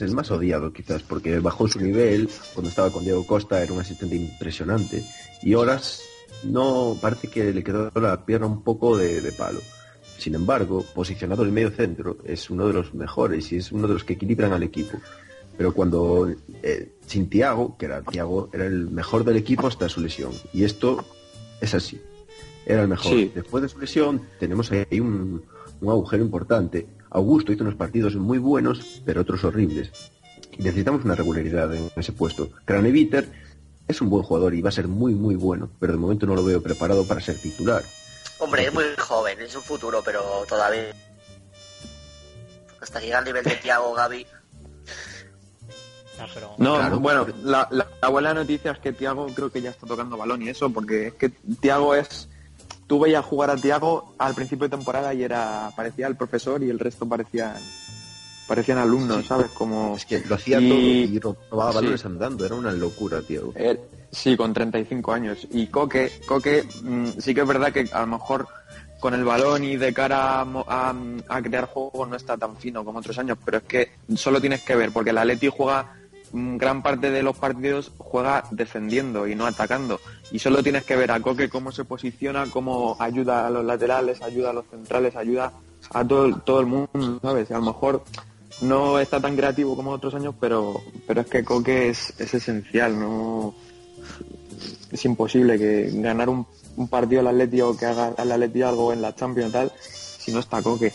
el 0.00 0.12
más 0.12 0.30
odiado 0.32 0.72
quizás, 0.72 1.04
porque 1.04 1.38
bajó 1.38 1.68
su 1.68 1.80
nivel, 1.80 2.28
cuando 2.52 2.68
estaba 2.68 2.90
con 2.90 3.04
Diego 3.04 3.24
Costa 3.24 3.62
era 3.62 3.72
un 3.72 3.78
asistente 3.78 4.16
impresionante, 4.16 5.04
y 5.40 5.54
Horas 5.54 6.02
no 6.42 6.98
parece 7.00 7.28
que 7.28 7.52
le 7.52 7.62
quedó 7.62 7.92
la 7.94 8.26
pierna 8.26 8.48
un 8.48 8.62
poco 8.64 8.96
de, 8.96 9.20
de 9.20 9.30
palo. 9.30 9.60
Sin 10.18 10.34
embargo, 10.34 10.84
posicionado 10.94 11.42
en 11.42 11.48
el 11.48 11.54
medio 11.54 11.70
centro, 11.70 12.18
es 12.24 12.50
uno 12.50 12.66
de 12.66 12.74
los 12.74 12.92
mejores 12.92 13.52
y 13.52 13.56
es 13.56 13.70
uno 13.70 13.86
de 13.86 13.94
los 13.94 14.04
que 14.04 14.14
equilibran 14.14 14.52
al 14.52 14.64
equipo 14.64 14.98
pero 15.60 15.74
cuando 15.74 16.26
eh, 16.62 16.94
sin 17.06 17.28
Tiago, 17.28 17.76
que 17.76 17.84
era 17.84 18.00
Tiago, 18.00 18.48
era 18.50 18.64
el 18.64 18.88
mejor 18.88 19.24
del 19.24 19.36
equipo 19.36 19.66
hasta 19.66 19.90
su 19.90 20.00
lesión. 20.00 20.32
Y 20.54 20.64
esto 20.64 21.04
es 21.60 21.74
así. 21.74 22.00
Era 22.64 22.80
el 22.80 22.88
mejor. 22.88 23.12
Sí. 23.12 23.30
Después 23.34 23.60
de 23.60 23.68
su 23.68 23.78
lesión 23.78 24.26
tenemos 24.38 24.72
ahí 24.72 25.00
un, 25.00 25.44
un 25.82 25.88
agujero 25.90 26.24
importante. 26.24 26.86
Augusto 27.10 27.52
hizo 27.52 27.62
unos 27.62 27.74
partidos 27.74 28.16
muy 28.16 28.38
buenos, 28.38 29.02
pero 29.04 29.20
otros 29.20 29.44
horribles. 29.44 29.92
Necesitamos 30.56 31.04
una 31.04 31.14
regularidad 31.14 31.74
en 31.74 31.90
ese 31.94 32.12
puesto. 32.12 32.48
Craneviter 32.64 33.28
es 33.86 34.00
un 34.00 34.08
buen 34.08 34.22
jugador 34.22 34.54
y 34.54 34.62
va 34.62 34.70
a 34.70 34.72
ser 34.72 34.88
muy, 34.88 35.12
muy 35.12 35.34
bueno, 35.34 35.68
pero 35.78 35.92
de 35.92 35.98
momento 35.98 36.24
no 36.24 36.36
lo 36.36 36.42
veo 36.42 36.62
preparado 36.62 37.04
para 37.04 37.20
ser 37.20 37.36
titular. 37.36 37.84
Hombre, 38.38 38.64
es 38.64 38.72
muy 38.72 38.84
joven, 38.96 39.38
es 39.42 39.54
un 39.54 39.62
futuro, 39.62 40.00
pero 40.02 40.22
todavía... 40.48 40.94
Hasta 42.80 42.98
llegar 42.98 43.18
al 43.18 43.24
nivel 43.26 43.44
de 43.44 43.56
Thiago 43.56 43.92
Gaby... 43.92 44.26
Pero 46.34 46.54
No, 46.58 46.76
Claro. 46.76 47.00
bueno, 47.00 47.26
la, 47.44 47.66
la- 47.70 47.86
la 48.00 48.08
buena 48.08 48.34
noticia 48.34 48.72
es 48.72 48.78
que 48.78 48.92
Tiago 48.92 49.26
creo 49.34 49.50
que 49.50 49.62
ya 49.62 49.70
está 49.70 49.86
tocando 49.86 50.16
balón 50.16 50.42
y 50.42 50.48
eso, 50.48 50.70
porque 50.70 51.08
es 51.08 51.14
que 51.14 51.28
Tiago 51.30 51.94
es... 51.94 52.28
Tú 52.86 52.98
veías 52.98 53.24
jugar 53.24 53.50
a 53.50 53.56
Tiago 53.56 54.14
al 54.18 54.34
principio 54.34 54.66
de 54.68 54.76
temporada 54.76 55.14
y 55.14 55.22
era 55.22 55.70
parecía 55.76 56.06
el 56.08 56.16
profesor 56.16 56.60
y 56.62 56.70
el 56.70 56.78
resto 56.78 57.06
parecían 57.06 57.54
parecían 58.48 58.78
alumnos, 58.78 59.18
Sí. 59.22 59.28
¿sabes? 59.28 59.46
Como 59.52 59.94
Es 59.96 60.04
que 60.04 60.20
lo 60.26 60.34
hacía 60.34 60.60
Y- 60.60 60.68
todo 60.68 60.78
y 60.80 61.18
ro- 61.20 61.36
robaba 61.52 61.70
sí. 61.70 61.76
balones 61.76 62.04
andando. 62.04 62.44
Era 62.44 62.56
una 62.56 62.72
locura, 62.72 63.22
tío. 63.22 63.52
Eh, 63.54 63.78
sí, 64.10 64.36
con 64.36 64.52
35 64.52 65.12
años. 65.12 65.46
Y 65.52 65.68
Coque, 65.68 66.10
Coque 66.26 66.64
mm, 66.82 67.06
sí 67.20 67.32
que 67.32 67.42
es 67.42 67.46
verdad 67.46 67.72
que 67.72 67.88
a 67.92 68.00
lo 68.00 68.06
mejor 68.08 68.48
con 68.98 69.14
el 69.14 69.22
balón 69.24 69.62
y 69.62 69.76
de 69.76 69.94
cara 69.94 70.40
a, 70.40 70.44
mo- 70.44 70.64
a- 70.68 70.92
a 71.28 71.42
crear 71.42 71.66
juego 71.66 72.06
no 72.06 72.16
está 72.16 72.36
tan 72.36 72.56
fino 72.56 72.84
como 72.84 72.98
otros 72.98 73.16
años, 73.18 73.38
pero 73.44 73.58
es 73.58 73.62
que 73.64 73.92
solo 74.16 74.40
tienes 74.40 74.62
que 74.62 74.74
ver, 74.74 74.90
porque 74.90 75.10
el 75.10 75.18
Atleti 75.18 75.48
juega 75.48 75.94
gran 76.32 76.82
parte 76.82 77.10
de 77.10 77.22
los 77.22 77.36
partidos 77.36 77.92
juega 77.98 78.44
defendiendo 78.50 79.26
y 79.26 79.34
no 79.34 79.46
atacando. 79.46 80.00
Y 80.30 80.38
solo 80.38 80.62
tienes 80.62 80.84
que 80.84 80.96
ver 80.96 81.10
a 81.10 81.20
Coque 81.20 81.48
cómo 81.48 81.72
se 81.72 81.84
posiciona, 81.84 82.46
cómo 82.46 82.96
ayuda 82.98 83.46
a 83.46 83.50
los 83.50 83.64
laterales, 83.64 84.22
ayuda 84.22 84.50
a 84.50 84.54
los 84.54 84.66
centrales, 84.66 85.16
ayuda 85.16 85.52
a 85.92 86.06
todo, 86.06 86.36
todo 86.40 86.60
el 86.60 86.66
mundo, 86.66 87.18
¿sabes? 87.22 87.50
A 87.50 87.54
lo 87.54 87.62
mejor 87.62 88.04
no 88.60 88.98
está 88.98 89.20
tan 89.20 89.36
creativo 89.36 89.76
como 89.76 89.90
otros 89.90 90.14
años, 90.14 90.34
pero, 90.38 90.80
pero 91.06 91.22
es 91.22 91.26
que 91.26 91.44
Coque 91.44 91.88
es, 91.88 92.14
es 92.18 92.34
esencial, 92.34 92.98
no 92.98 93.54
es 94.90 95.04
imposible 95.04 95.58
que 95.58 95.90
ganar 95.94 96.28
un, 96.28 96.46
un 96.76 96.88
partido 96.88 97.20
al 97.20 97.28
Atleti 97.28 97.60
o 97.60 97.76
que 97.76 97.86
haga 97.86 98.08
al 98.16 98.32
Atleti 98.32 98.62
algo 98.62 98.92
en 98.92 99.02
la 99.02 99.14
Champions 99.14 99.52
tal, 99.52 99.72
si 99.80 100.32
no 100.32 100.40
está 100.40 100.62
Coque. 100.62 100.92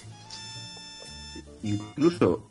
Incluso, 1.64 2.48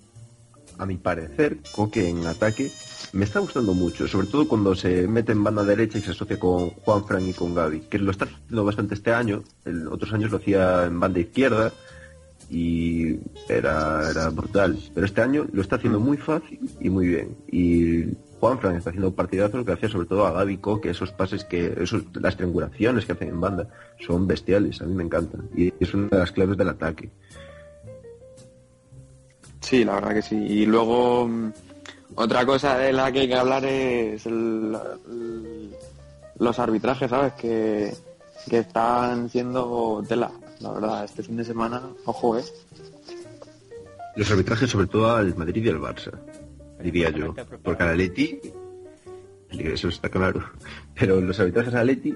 a 0.78 0.86
mi 0.86 0.96
parecer, 0.96 1.58
Coque 1.72 2.08
en 2.08 2.26
ataque 2.26 2.70
me 3.14 3.24
está 3.24 3.38
gustando 3.38 3.74
mucho, 3.74 4.08
sobre 4.08 4.26
todo 4.26 4.48
cuando 4.48 4.74
se 4.74 5.06
mete 5.06 5.32
en 5.32 5.44
banda 5.44 5.62
derecha 5.62 5.98
y 5.98 6.02
se 6.02 6.10
asocia 6.10 6.38
con 6.38 6.70
Juan 6.70 7.06
Fran 7.06 7.28
y 7.28 7.32
con 7.32 7.54
Gaby, 7.54 7.82
que 7.82 7.98
lo 7.98 8.10
está 8.10 8.24
haciendo 8.24 8.64
bastante 8.64 8.94
este 8.94 9.12
año, 9.12 9.44
en 9.64 9.86
otros 9.86 10.12
años 10.12 10.32
lo 10.32 10.38
hacía 10.38 10.86
en 10.86 10.98
banda 10.98 11.20
izquierda 11.20 11.72
y 12.50 13.20
era, 13.48 14.30
brutal, 14.30 14.78
pero 14.92 15.06
este 15.06 15.22
año 15.22 15.46
lo 15.52 15.62
está 15.62 15.76
haciendo 15.76 16.00
muy 16.00 16.16
fácil 16.16 16.58
y 16.80 16.90
muy 16.90 17.06
bien. 17.06 17.36
Y 17.50 18.16
Juan 18.40 18.58
Fran 18.58 18.76
está 18.76 18.90
haciendo 18.90 19.14
partidazo 19.14 19.58
lo 19.58 19.64
que 19.64 19.72
hacía 19.72 19.88
sobre 19.88 20.08
todo 20.08 20.26
a 20.26 20.32
Gaby 20.32 20.58
Coque, 20.58 20.90
esos 20.90 21.12
pases 21.12 21.44
que, 21.44 21.72
esos, 21.80 22.02
las 22.14 22.36
triangulaciones 22.36 23.06
que 23.06 23.12
hacen 23.12 23.28
en 23.28 23.40
banda, 23.40 23.68
son 24.04 24.26
bestiales, 24.26 24.82
a 24.82 24.86
mí 24.86 24.94
me 24.94 25.04
encantan. 25.04 25.48
Y 25.56 25.72
es 25.78 25.94
una 25.94 26.08
de 26.08 26.18
las 26.18 26.32
claves 26.32 26.56
del 26.56 26.68
ataque. 26.68 27.10
Sí, 29.64 29.84
la 29.84 29.94
verdad 29.94 30.14
que 30.14 30.22
sí. 30.22 30.36
Y 30.36 30.66
luego 30.66 31.26
mm, 31.26 31.52
otra 32.16 32.44
cosa 32.44 32.76
de 32.78 32.92
la 32.92 33.10
que 33.10 33.20
hay 33.20 33.28
que 33.28 33.34
hablar 33.34 33.64
es 33.64 34.26
el- 34.26 34.76
los 36.38 36.58
arbitrajes, 36.58 37.08
¿sabes? 37.10 37.32
Que, 37.34 37.92
que 38.48 38.58
están 38.58 39.28
siendo 39.30 40.04
tela, 40.06 40.30
la 40.60 40.72
verdad. 40.72 41.04
Este 41.04 41.22
fin 41.22 41.36
de 41.36 41.44
semana, 41.44 41.80
ojo, 42.04 42.38
¿eh? 42.38 42.44
Los 44.16 44.30
arbitrajes 44.30 44.70
sobre 44.70 44.86
todo 44.86 45.14
al 45.16 45.34
Madrid 45.36 45.64
y 45.64 45.68
al 45.70 45.80
Barça, 45.80 46.12
diría 46.82 47.10
yo. 47.10 47.34
Porque 47.62 47.82
al 47.82 47.90
Atleti, 47.90 48.40
eso 49.50 49.88
está 49.88 50.08
claro, 50.08 50.44
pero 50.98 51.20
los 51.20 51.38
arbitrajes 51.40 51.72
al 51.74 51.80
Atleti 51.80 52.14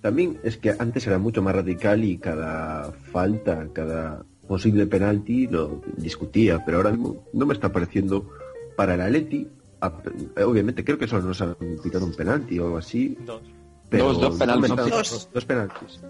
también 0.00 0.38
es 0.44 0.56
que 0.56 0.74
antes 0.78 1.06
era 1.06 1.18
mucho 1.18 1.42
más 1.42 1.54
radical 1.54 2.04
y 2.04 2.18
cada 2.18 2.92
falta, 3.12 3.66
cada 3.72 4.24
posible 4.50 4.84
penalti 4.86 5.46
lo 5.46 5.80
discutía, 5.96 6.64
pero 6.64 6.78
ahora 6.78 6.90
mismo 6.90 7.24
no 7.32 7.46
me 7.46 7.54
está 7.54 7.70
pareciendo 7.70 8.28
para 8.76 8.94
el 8.96 9.00
Atleti, 9.00 9.48
a- 9.80 9.92
obviamente 10.44 10.84
creo 10.84 10.98
que 10.98 11.06
solo 11.06 11.22
nos 11.22 11.40
han 11.40 11.54
pitado 11.80 12.04
un 12.04 12.12
penalti 12.14 12.58
o 12.58 12.64
algo 12.64 12.78
así, 12.78 13.16
Dos. 13.24 13.42
pero 13.88 14.12
Dos- 14.12 14.36
penaltis. 14.36 14.74
Dos. 14.90 15.28
dos 15.32 15.44
penaltis. 15.44 16.00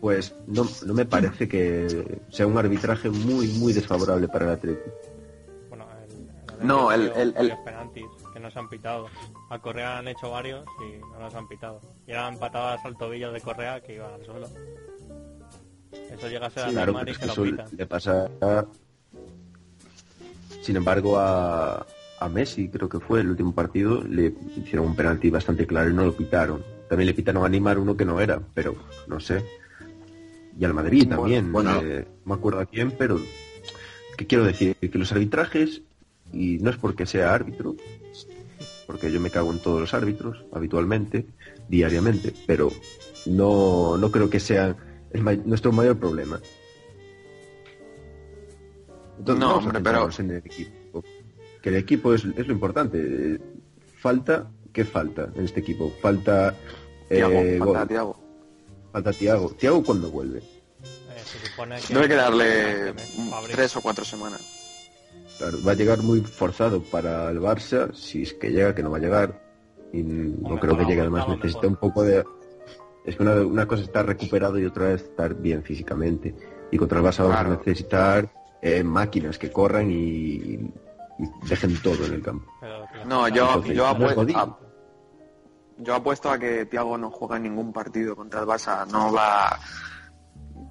Pues 0.00 0.34
no, 0.46 0.64
no 0.86 0.94
me 0.94 1.04
parece 1.04 1.48
que 1.48 2.20
sea 2.30 2.46
un 2.46 2.56
arbitraje 2.56 3.10
muy, 3.10 3.48
muy 3.58 3.72
desfavorable 3.72 4.28
para 4.28 4.44
el 4.46 4.50
Atleti. 4.52 4.90
Bueno, 5.68 5.84
el, 6.60 6.66
No, 6.66 6.92
el- 6.92 7.10
el- 7.16 7.34
el- 7.36 7.52
penaltis 7.64 8.06
que 8.32 8.38
no 8.38 8.50
se 8.52 8.58
han 8.60 8.68
pitado. 8.68 9.06
A 9.50 9.58
Correa 9.58 9.98
han 9.98 10.06
hecho 10.06 10.30
varios 10.30 10.64
y 10.86 11.00
no 11.12 11.18
los 11.18 11.34
han 11.34 11.48
pitado. 11.48 11.80
Y 12.06 12.12
eran 12.12 12.38
patadas 12.38 12.80
al 12.84 12.96
tobillo 12.96 13.32
de 13.32 13.40
Correa 13.40 13.80
que 13.82 13.96
iban 13.96 14.12
al 14.14 14.24
suelo. 14.24 14.46
Eso 15.92 16.28
llega 16.28 16.46
a 16.46 16.50
ser 16.50 16.64
a 16.64 16.70
Claro, 16.70 16.92
pero 16.98 17.08
y 17.08 17.12
es 17.12 17.18
que 17.18 17.26
eso 17.26 17.44
le 17.44 17.86
pasa, 17.86 18.30
a- 18.40 18.64
sin 20.62 20.76
embargo, 20.76 21.18
a, 21.18 21.86
a 22.18 22.28
Messi, 22.28 22.68
creo 22.68 22.88
que 22.88 23.00
fue 23.00 23.20
el 23.20 23.30
último 23.30 23.52
partido, 23.54 24.02
le 24.02 24.34
hicieron 24.56 24.88
un 24.88 24.96
penalti 24.96 25.30
bastante 25.30 25.66
claro 25.66 25.90
y 25.90 25.94
no 25.94 26.04
lo 26.04 26.14
pitaron. 26.16 26.62
También 26.88 27.06
le 27.06 27.14
pitaron 27.14 27.44
a 27.44 27.48
Neymar 27.48 27.78
uno 27.78 27.96
que 27.96 28.04
no 28.04 28.20
era, 28.20 28.40
pero 28.54 28.74
no 29.06 29.20
sé. 29.20 29.42
Y 30.58 30.64
al 30.64 30.74
Madrid 30.74 31.06
Bueno, 31.06 31.16
también, 31.16 31.52
bueno. 31.52 31.80
eh, 31.82 32.04
no 32.24 32.34
me 32.34 32.38
acuerdo 32.38 32.60
a 32.60 32.66
quién, 32.66 32.90
pero 32.90 33.26
que 34.16 34.26
quiero 34.26 34.44
decir 34.44 34.76
que 34.76 34.98
los 34.98 35.10
arbitrajes, 35.12 35.82
y 36.32 36.58
no 36.58 36.70
es 36.70 36.76
porque 36.76 37.06
sea 37.06 37.32
árbitro, 37.32 37.74
porque 38.86 39.10
yo 39.10 39.20
me 39.20 39.30
cago 39.30 39.50
en 39.52 39.60
todos 39.60 39.80
los 39.80 39.94
árbitros 39.94 40.44
habitualmente, 40.52 41.24
diariamente, 41.68 42.34
pero 42.46 42.72
no, 43.24 43.96
no 43.96 44.10
creo 44.10 44.28
que 44.28 44.40
sea 44.40 44.76
el 45.12 45.22
ma- 45.22 45.34
nuestro 45.34 45.72
mayor 45.72 45.98
problema. 45.98 46.40
Entonces, 49.18 49.40
No, 49.40 49.56
hombre, 49.56 49.80
pero- 49.80 50.08
en 50.18 50.30
el 50.30 50.36
equipo. 50.38 51.04
Que 51.62 51.68
el 51.68 51.76
equipo 51.76 52.14
es, 52.14 52.24
es 52.36 52.46
lo 52.46 52.52
importante. 52.54 53.38
Falta, 53.98 54.50
¿qué 54.72 54.84
falta 54.84 55.30
en 55.34 55.44
este 55.44 55.60
equipo? 55.60 55.92
Falta 56.00 56.54
eh, 57.10 57.20
falta 57.58 57.64
gol. 57.80 57.88
Thiago. 57.88 58.16
falta 58.92 59.12
Tiago. 59.12 59.50
Tiago 59.58 59.82
cuando 59.84 60.10
vuelve. 60.10 60.38
Eh, 60.38 60.42
se 61.24 61.46
supone 61.46 61.78
que... 61.80 61.92
Debe 61.94 62.08
que 62.08 62.14
darle 62.14 62.44
que 62.44 63.02
Fabri- 63.30 63.52
tres 63.52 63.76
o 63.76 63.82
cuatro 63.82 64.04
semanas. 64.06 64.40
Claro, 65.36 65.58
va 65.66 65.72
a 65.72 65.74
llegar 65.74 66.02
muy 66.02 66.20
forzado 66.22 66.82
para 66.82 67.30
el 67.30 67.40
Barça, 67.40 67.92
si 67.94 68.22
es 68.22 68.32
que 68.34 68.50
llega, 68.50 68.74
que 68.74 68.82
no 68.82 68.90
va 68.90 68.96
a 68.98 69.00
llegar. 69.00 69.42
Y 69.92 70.02
no 70.02 70.58
creo 70.60 70.76
que 70.78 70.84
llegue, 70.84 71.08
vuelta, 71.08 71.22
además 71.24 71.28
necesita 71.36 71.66
un 71.66 71.76
poco 71.76 72.02
de... 72.04 72.24
Es 73.04 73.16
que 73.16 73.22
una, 73.22 73.34
una 73.42 73.66
cosa 73.66 73.82
es 73.82 73.88
estar 73.88 74.06
recuperado 74.06 74.58
y 74.58 74.66
otra 74.66 74.92
es 74.92 75.02
estar 75.02 75.34
bien 75.34 75.62
físicamente. 75.62 76.34
Y 76.70 76.76
contra 76.78 76.98
el 76.98 77.04
Barça 77.04 77.18
vamos 77.20 77.34
Claro. 77.36 77.52
a 77.52 77.56
necesitar 77.56 78.28
eh, 78.62 78.84
máquinas 78.84 79.38
que 79.38 79.50
corran 79.50 79.90
y, 79.90 79.94
y 79.96 80.72
dejen 81.48 81.76
todo 81.82 82.04
en 82.06 82.14
el 82.14 82.22
campo. 82.22 82.46
pero 82.60 82.84
No, 83.06 83.26
yo, 83.28 83.46
Entonces, 83.48 83.76
yo, 83.76 83.94
no 83.94 84.06
es 84.06 84.12
apue- 84.12 84.14
Godín. 84.14 84.36
a- 84.36 84.56
yo 85.78 85.94
apuesto 85.94 86.30
a 86.30 86.38
que 86.38 86.66
Thiago 86.66 86.98
no 86.98 87.10
juega 87.10 87.36
en 87.38 87.44
ningún 87.44 87.72
partido 87.72 88.14
contra 88.14 88.40
el 88.40 88.46
Barça. 88.46 88.86
No 88.86 89.12
va... 89.12 89.58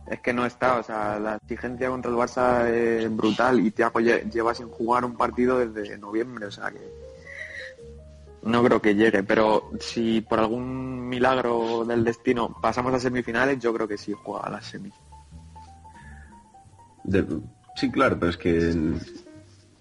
Es 0.07 0.21
que 0.21 0.33
no 0.33 0.45
está, 0.45 0.77
o 0.79 0.83
sea, 0.83 1.19
la 1.19 1.35
exigencia 1.35 1.89
contra 1.89 2.09
el 2.11 2.17
Barça 2.17 2.67
es 2.67 3.15
brutal 3.15 3.59
y 3.59 3.71
Thiago 3.71 3.99
lle- 3.99 4.29
lleva 4.31 4.53
sin 4.55 4.69
jugar 4.69 5.05
un 5.05 5.15
partido 5.17 5.59
desde 5.59 5.97
noviembre, 5.97 6.45
o 6.47 6.51
sea 6.51 6.71
que 6.71 6.79
no 8.43 8.63
creo 8.63 8.81
que 8.81 8.95
llegue, 8.95 9.23
pero 9.23 9.71
si 9.79 10.21
por 10.21 10.39
algún 10.39 11.07
milagro 11.09 11.83
del 11.85 12.03
destino 12.03 12.55
pasamos 12.61 12.93
a 12.93 12.99
semifinales, 12.99 13.59
yo 13.59 13.73
creo 13.73 13.87
que 13.87 13.97
sí 13.97 14.13
juega 14.13 14.45
a 14.47 14.49
las 14.51 14.65
semis. 14.65 14.93
De- 17.03 17.25
sí, 17.75 17.89
claro, 17.91 18.17
pero 18.19 18.29
es 18.31 18.37
que 18.37 18.73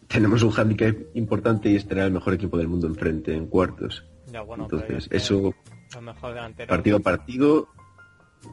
tenemos 0.08 0.42
un 0.42 0.50
hándicap 0.50 0.96
importante 1.14 1.68
y 1.68 1.76
es 1.76 1.86
tener 1.86 2.04
el 2.04 2.12
mejor 2.12 2.34
equipo 2.34 2.56
del 2.56 2.68
mundo 2.68 2.86
enfrente 2.86 3.34
en 3.34 3.46
cuartos. 3.46 4.04
Ya, 4.32 4.40
bueno, 4.42 4.64
Entonces, 4.64 4.90
ellos 4.90 5.08
eso, 5.10 5.54
delanteros. 6.22 6.68
partido 6.68 6.96
a 6.96 7.00
partido, 7.00 7.68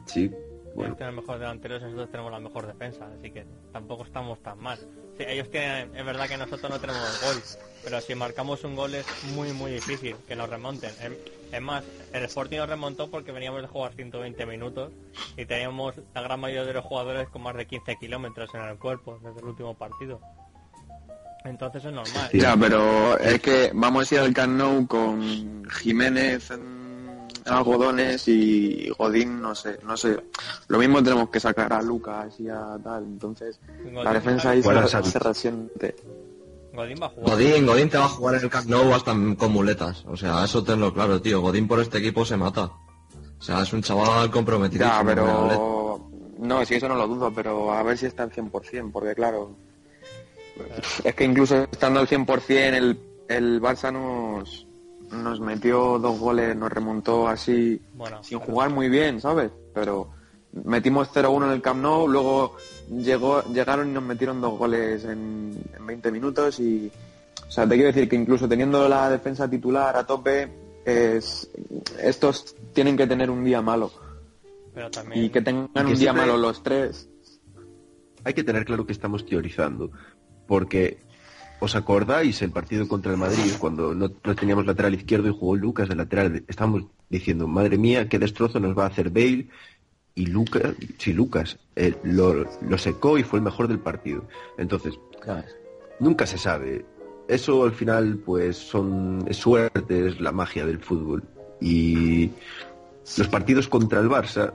sí, 0.06 0.24
Ellos 0.24 0.74
bueno, 0.74 0.96
tienen 0.96 1.16
mejores 1.16 1.40
delanteros 1.40 1.80
y 1.80 1.84
nosotros 1.84 2.10
tenemos 2.10 2.32
la 2.32 2.40
mejor 2.40 2.66
defensa, 2.66 3.08
así 3.18 3.30
que 3.30 3.46
tampoco 3.72 4.04
estamos 4.04 4.42
tan 4.42 4.58
mal. 4.58 4.78
Sí, 5.16 5.24
ellos 5.26 5.50
tienen, 5.50 5.94
es 5.96 6.04
verdad 6.04 6.28
que 6.28 6.36
nosotros 6.36 6.70
no 6.70 6.78
tenemos 6.78 7.20
gol, 7.20 7.42
pero 7.86 8.00
si 8.00 8.16
marcamos 8.16 8.64
un 8.64 8.74
gol 8.74 8.96
es 8.96 9.06
muy 9.36 9.52
muy 9.52 9.70
difícil 9.70 10.16
que 10.26 10.34
nos 10.34 10.50
remonten. 10.50 10.90
Es, 11.00 11.12
es 11.52 11.62
más, 11.62 11.84
el 12.12 12.24
Sporting 12.24 12.56
nos 12.56 12.68
remontó 12.68 13.08
porque 13.08 13.30
veníamos 13.30 13.62
de 13.62 13.68
jugar 13.68 13.94
120 13.94 14.44
minutos 14.44 14.90
y 15.36 15.46
teníamos 15.46 15.94
la 16.12 16.20
gran 16.20 16.40
mayoría 16.40 16.64
de 16.64 16.72
los 16.72 16.84
jugadores 16.84 17.28
con 17.28 17.42
más 17.42 17.54
de 17.54 17.68
15 17.68 17.94
kilómetros 18.00 18.52
en 18.54 18.62
el 18.62 18.76
cuerpo 18.76 19.20
desde 19.22 19.38
el 19.38 19.44
último 19.44 19.74
partido. 19.74 20.20
Entonces 21.44 21.84
es 21.84 21.92
normal. 21.92 22.28
Ya, 22.32 22.56
pero 22.56 23.20
es 23.20 23.40
que 23.40 23.70
vamos 23.72 24.10
a 24.10 24.14
ir 24.16 24.20
al 24.20 24.34
Camp 24.34 24.58
Nou 24.58 24.84
con 24.88 25.64
Jiménez 25.70 26.50
en 26.50 27.28
algodones 27.44 28.26
y 28.26 28.88
Godín, 28.98 29.40
no 29.40 29.54
sé, 29.54 29.78
no 29.84 29.96
sé. 29.96 30.18
Lo 30.66 30.78
mismo 30.78 31.04
tenemos 31.04 31.30
que 31.30 31.38
sacar 31.38 31.72
a 31.72 31.80
Lucas 31.82 32.34
y 32.40 32.48
a 32.48 32.76
tal, 32.82 33.04
entonces 33.04 33.60
Godín 33.84 34.02
la 34.02 34.12
defensa 34.12 34.50
ahí 34.50 34.60
se, 34.60 35.02
se 35.04 35.18
resiente. 35.20 35.94
Godín 36.76 36.98
va 37.02 37.06
a 37.06 37.08
jugar. 37.10 37.30
Godín, 37.30 37.66
Godín 37.66 37.88
te 37.90 37.98
va 37.98 38.04
a 38.04 38.08
jugar 38.08 38.34
en 38.36 38.42
el 38.44 38.50
Camp 38.50 38.66
Nou 38.68 38.92
hasta 38.94 39.12
con 39.36 39.52
muletas. 39.52 40.04
O 40.06 40.16
sea, 40.16 40.44
eso 40.44 40.62
tenlo 40.62 40.92
claro, 40.92 41.20
tío. 41.20 41.40
Godín 41.40 41.66
por 41.66 41.80
este 41.80 41.98
equipo 41.98 42.24
se 42.24 42.36
mata. 42.36 42.70
O 43.38 43.42
sea, 43.42 43.62
es 43.62 43.72
un 43.72 43.82
chaval 43.82 44.30
comprometido. 44.30 44.84
Ya, 44.86 45.02
pero... 45.04 46.08
No, 46.38 46.64
sí, 46.64 46.74
eso 46.74 46.88
no 46.88 46.94
lo 46.96 47.06
dudo, 47.08 47.32
pero 47.34 47.72
a 47.72 47.82
ver 47.82 47.96
si 47.98 48.06
está 48.06 48.22
al 48.24 48.30
100%, 48.30 48.92
porque 48.92 49.14
claro... 49.14 49.56
Es 51.04 51.14
que 51.14 51.24
incluso 51.24 51.64
estando 51.70 52.00
al 52.00 52.08
100% 52.08 52.48
el, 52.74 52.98
el 53.28 53.60
Barça 53.60 53.92
nos, 53.92 54.66
nos 55.10 55.40
metió 55.40 55.98
dos 55.98 56.18
goles, 56.18 56.56
nos 56.56 56.72
remontó 56.72 57.28
así 57.28 57.80
Bueno, 57.94 58.22
sin 58.22 58.38
pero- 58.38 58.50
jugar 58.52 58.70
muy 58.70 58.88
bien, 58.88 59.20
¿sabes? 59.20 59.50
Pero 59.74 60.10
metimos 60.64 61.08
0-1 61.12 61.44
en 61.46 61.50
el 61.52 61.60
Camp 61.62 61.82
Nou, 61.82 62.08
luego 62.08 62.56
llegó, 62.90 63.42
llegaron 63.52 63.90
y 63.90 63.92
nos 63.92 64.02
metieron 64.02 64.40
dos 64.40 64.58
goles 64.58 65.04
en, 65.04 65.52
en 65.76 65.86
20 65.86 66.10
minutos 66.12 66.60
y... 66.60 66.90
O 67.46 67.50
sea, 67.50 67.68
te 67.68 67.74
quiero 67.76 67.88
decir 67.92 68.08
que 68.08 68.16
incluso 68.16 68.48
teniendo 68.48 68.88
la 68.88 69.08
defensa 69.08 69.48
titular 69.48 69.96
a 69.96 70.04
tope, 70.06 70.48
es, 70.84 71.48
estos 72.00 72.56
tienen 72.72 72.96
que 72.96 73.06
tener 73.06 73.30
un 73.30 73.44
día 73.44 73.62
malo. 73.62 73.90
pero 74.74 74.90
también 74.90 75.24
Y 75.24 75.30
que 75.30 75.40
tengan 75.42 75.68
Y 75.70 75.72
que 75.74 75.80
un 75.80 75.86
día 75.86 75.96
siempre- 75.96 76.26
malo 76.26 76.36
los 76.38 76.62
tres. 76.62 77.08
hay 78.24 78.34
que 78.34 78.42
tener 78.42 78.64
claro 78.64 78.84
que 78.86 78.92
estamos 78.92 79.24
teorizando, 79.26 79.90
porque 80.46 80.98
¿Os 81.58 81.74
acordáis 81.74 82.42
el 82.42 82.50
partido 82.50 82.86
contra 82.86 83.12
el 83.12 83.16
Madrid 83.16 83.50
cuando 83.58 83.94
no, 83.94 84.10
no 84.22 84.34
teníamos 84.34 84.66
lateral 84.66 84.92
izquierdo 84.94 85.28
y 85.28 85.32
jugó 85.32 85.56
Lucas 85.56 85.88
de 85.88 85.94
lateral? 85.94 86.44
Estábamos 86.48 86.84
diciendo, 87.08 87.48
madre 87.48 87.78
mía, 87.78 88.10
qué 88.10 88.18
destrozo 88.18 88.60
nos 88.60 88.76
va 88.76 88.84
a 88.84 88.88
hacer 88.88 89.08
Bale. 89.08 89.48
Y 90.16 90.26
Lucas, 90.26 90.74
sí, 90.96 91.12
Lucas, 91.12 91.58
eh, 91.76 91.94
lo, 92.02 92.46
lo 92.62 92.78
secó 92.78 93.18
y 93.18 93.22
fue 93.22 93.38
el 93.38 93.44
mejor 93.44 93.68
del 93.68 93.78
partido. 93.78 94.26
Entonces, 94.56 94.98
nunca 96.00 96.26
se 96.26 96.38
sabe. 96.38 96.86
Eso 97.28 97.64
al 97.64 97.72
final, 97.72 98.22
pues, 98.24 98.56
son 98.56 99.26
es 99.28 99.36
suerte, 99.36 100.08
es 100.08 100.18
la 100.18 100.32
magia 100.32 100.64
del 100.64 100.78
fútbol. 100.78 101.22
Y 101.60 102.30
los 103.18 103.28
partidos 103.28 103.68
contra 103.68 104.00
el 104.00 104.08
Barça, 104.08 104.54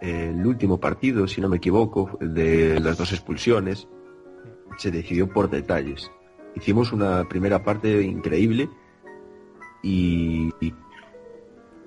eh, 0.00 0.32
el 0.32 0.46
último 0.46 0.78
partido, 0.78 1.26
si 1.26 1.40
no 1.40 1.48
me 1.48 1.56
equivoco, 1.56 2.16
de 2.20 2.78
las 2.78 2.96
dos 2.96 3.10
expulsiones, 3.12 3.88
se 4.78 4.92
decidió 4.92 5.28
por 5.28 5.50
detalles. 5.50 6.12
Hicimos 6.54 6.92
una 6.92 7.28
primera 7.28 7.64
parte 7.64 8.02
increíble 8.02 8.70
y, 9.82 10.52
y 10.60 10.72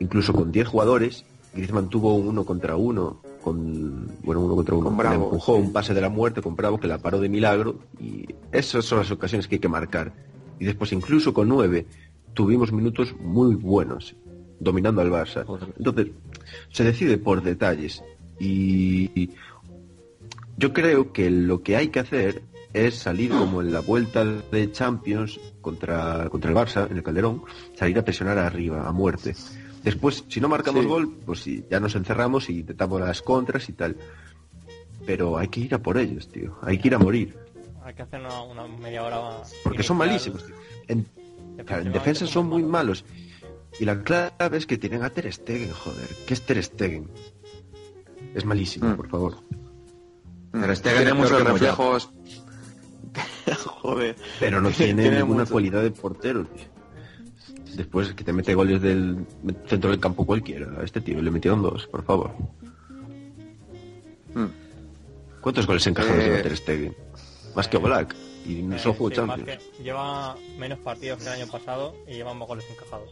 incluso 0.02 0.34
con 0.34 0.52
10 0.52 0.68
jugadores, 0.68 1.26
Griezmann 1.56 1.90
tuvo 1.90 2.14
un 2.16 2.28
uno 2.28 2.44
contra 2.46 2.76
uno 2.76 3.22
con 3.42 4.08
bueno 4.24 4.42
uno 4.42 4.56
contra 4.56 4.76
uno. 4.76 4.86
Con 4.86 4.98
Le 4.98 5.04
Bravo, 5.04 5.26
empujó 5.26 5.56
sí. 5.56 5.62
un 5.62 5.74
pase 5.74 5.94
de 5.94 6.02
la 6.02 6.10
muerte 6.10 6.42
con 6.42 6.56
Bravo 6.56 6.80
que 6.80 6.88
la 6.88 6.98
paró 6.98 7.20
de 7.20 7.30
milagro 7.30 7.80
y 8.00 8.26
esas 8.52 8.86
son 8.86 9.00
las 9.00 9.12
ocasiones 9.12 9.48
que 9.48 9.56
hay 9.56 9.60
que 9.60 9.70
marcar. 9.70 10.14
Y 10.60 10.66
después 10.66 10.92
incluso 10.92 11.34
con 11.34 11.48
nueve 11.48 11.86
tuvimos 12.34 12.72
minutos 12.72 13.16
muy 13.20 13.56
buenos 13.56 14.16
dominando 14.60 15.02
al 15.02 15.10
Barça. 15.10 15.46
Entonces 15.78 16.08
se 16.72 16.84
decide 16.84 17.18
por 17.18 17.42
detalles. 17.42 18.04
Y 18.40 19.30
yo 20.58 20.74
creo 20.74 21.14
que 21.14 21.30
lo 21.30 21.62
que 21.62 21.78
hay 21.78 21.88
que 21.90 22.00
hacer 22.00 22.44
es 22.74 22.96
salir 22.96 23.32
como 23.32 23.62
en 23.62 23.72
la 23.72 23.80
vuelta 23.80 24.26
de 24.26 24.72
Champions 24.72 25.40
contra, 25.62 26.28
contra 26.30 26.52
el 26.52 26.58
Barça, 26.58 26.90
en 26.90 26.98
el 26.98 27.04
Calderón, 27.04 27.44
salir 27.74 27.98
a 27.98 28.04
presionar 28.04 28.38
arriba, 28.38 28.88
a 28.88 28.92
muerte. 28.92 29.34
Después, 29.86 30.26
si 30.28 30.42
no 30.42 30.50
marcamos 30.50 30.82
Sí. 30.84 30.88
gol, 30.90 31.16
pues 31.26 31.40
sí, 31.42 31.64
ya 31.72 31.80
nos 31.80 31.96
encerramos 31.96 32.50
y 32.50 32.60
intentamos 32.60 33.00
las 33.00 33.22
contras 33.22 33.70
y 33.70 33.74
tal. 33.74 33.96
Pero 35.06 35.38
hay 35.38 35.48
que 35.48 35.60
ir 35.62 35.74
a 35.76 35.80
por 35.82 35.98
ellos, 35.98 36.28
tío. 36.28 36.58
Hay 36.64 36.78
que 36.80 36.88
ir 36.90 36.96
a 36.96 37.00
morir. 37.00 37.38
Hay 37.84 37.94
que 37.94 38.02
hacer 38.02 38.20
una, 38.20 38.42
una 38.42 38.68
media 38.68 39.04
hora. 39.04 39.44
Porque 39.64 39.84
son 39.84 39.98
malísimos, 39.98 40.44
tío. 40.46 40.56
En, 40.88 41.06
claro, 41.66 41.84
en 41.84 41.92
defensa 41.94 42.26
son 42.28 42.48
muy 42.48 42.64
malos. 42.64 43.04
malos. 43.04 43.24
Y 43.80 43.86
la 43.86 44.02
clave 44.04 44.58
es 44.58 44.66
que 44.66 44.78
tienen 44.78 45.04
a 45.04 45.10
Ter 45.12 45.32
Stegen, 45.32 45.72
joder. 45.72 46.10
¿Qué 46.26 46.34
es 46.34 46.42
Ter 46.42 46.64
Stegen? 46.64 47.10
Es 48.34 48.44
malísimo, 48.46 48.90
Mm. 48.90 48.96
por 48.96 49.08
favor. 49.10 49.36
Ter 50.52 50.76
Stegen 50.78 50.98
tiene 50.98 51.14
muchos 51.14 51.44
reflejos. 51.44 52.10
Joder. 53.82 54.16
Pero 54.40 54.62
no 54.62 54.70
tiene, 54.72 55.04
Tiene 55.04 55.18
ninguna 55.20 55.42
mucho. 55.42 55.52
cualidad 55.52 55.84
de 55.84 55.92
portero, 55.92 56.44
tío. 56.46 56.66
Después 57.76 58.14
que 58.14 58.24
te 58.24 58.32
mete 58.34 58.54
goles 58.56 58.82
del 58.82 59.26
centro 59.68 59.90
del 59.92 60.00
campo 60.00 60.26
cualquiera. 60.26 60.80
A 60.80 60.84
este 60.84 61.02
tío 61.02 61.22
le 61.22 61.30
metieron 61.32 61.62
dos, 61.62 61.88
por 61.88 62.04
favor. 62.04 62.32
Mm. 64.34 64.46
¿Cuántos 65.42 65.68
goles 65.68 65.86
encajados 65.88 66.18
Eh, 66.20 66.24
lleva 66.30 66.42
Ter 66.42 66.58
Stegen? 66.58 66.96
Más 67.56 67.68
que 67.68 67.78
Black. 67.78 68.16
Y 68.46 68.62
no 68.62 68.76
Eh, 68.76 68.80
solo 68.80 68.94
jugó 68.96 69.10
sí, 69.10 69.22
más 69.22 69.38
Champions. 69.38 69.64
que 69.78 69.84
lleva 69.84 70.36
menos 70.58 70.80
partidos 70.80 71.20
que 71.20 71.26
el 71.30 71.42
año 71.42 71.52
pasado 71.52 71.96
y 72.08 72.14
lleva 72.14 72.34
más 72.34 72.48
goles 72.48 72.66
encajados. 72.70 73.10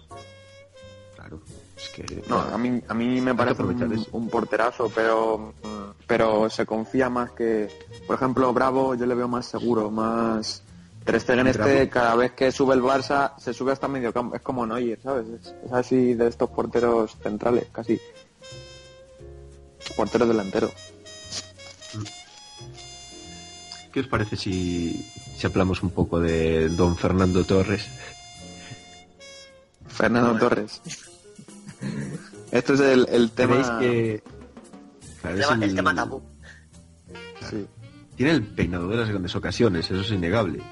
Claro. 1.16 1.42
Es 1.78 1.90
que... 1.90 2.24
No, 2.28 2.40
a 2.40 2.58
mí, 2.58 2.82
a 2.88 2.94
mí 2.94 3.22
me 3.22 3.34
parece 3.36 3.64
un, 3.64 4.06
un 4.12 4.30
porterazo, 4.30 4.92
pero, 4.94 5.54
pero 6.08 6.50
se 6.50 6.66
confía 6.66 7.10
más 7.10 7.32
que... 7.32 7.68
Por 8.08 8.16
ejemplo, 8.16 8.52
Bravo 8.54 8.96
yo 8.96 9.06
le 9.06 9.16
veo 9.16 9.28
más 9.28 9.46
seguro, 9.46 9.90
más... 9.92 10.64
Ter 11.04 11.20
Stegen 11.20 11.48
este, 11.48 11.90
cada 11.90 12.16
vez 12.16 12.32
que 12.32 12.52
sube 12.52 12.76
el 12.76 12.82
Barça, 12.82 13.34
se 13.38 13.54
sube 13.54 13.72
hasta 13.72 13.88
medio 13.88 14.14
campo. 14.14 14.36
Es 14.36 14.42
como 14.42 14.66
Neuer, 14.66 15.00
¿sabes? 15.02 15.28
Es, 15.28 15.56
es 15.66 15.72
así 15.72 16.14
de 16.14 16.28
estos 16.28 16.50
porteros 16.50 17.18
centrales, 17.22 17.68
casi. 17.72 18.00
Portero 19.96 20.26
delantero. 20.26 20.72
¿Qué 23.92 24.00
os 24.00 24.08
parece 24.08 24.36
si, 24.36 25.08
si 25.38 25.46
hablamos 25.46 25.84
un 25.84 25.92
poco 25.92 26.20
de 26.20 26.70
don 26.70 26.98
Fernando 26.98 27.44
Torres? 27.44 27.88
Fernando 29.88 30.36
Torres. 30.40 30.82
Esto 32.50 32.74
es 32.74 32.80
el, 32.80 33.08
el 33.10 33.32
tema... 33.32 33.56
¿Tenéis 33.56 33.70
que... 33.80 34.24
Claro, 35.22 35.36
El 35.36 35.42
es 35.42 35.48
tema, 35.48 35.66
el 35.66 35.76
tema 35.76 35.96
tabú. 35.96 36.24
Sí. 37.50 37.68
Tiene 38.16 38.32
el 38.32 38.44
peinado 38.44 38.88
de 38.88 38.98
las 38.98 39.10
grandes 39.10 39.36
ocasiones, 39.36 39.86
eso 39.92 40.02
es 40.02 40.12
innegable. 40.12 40.64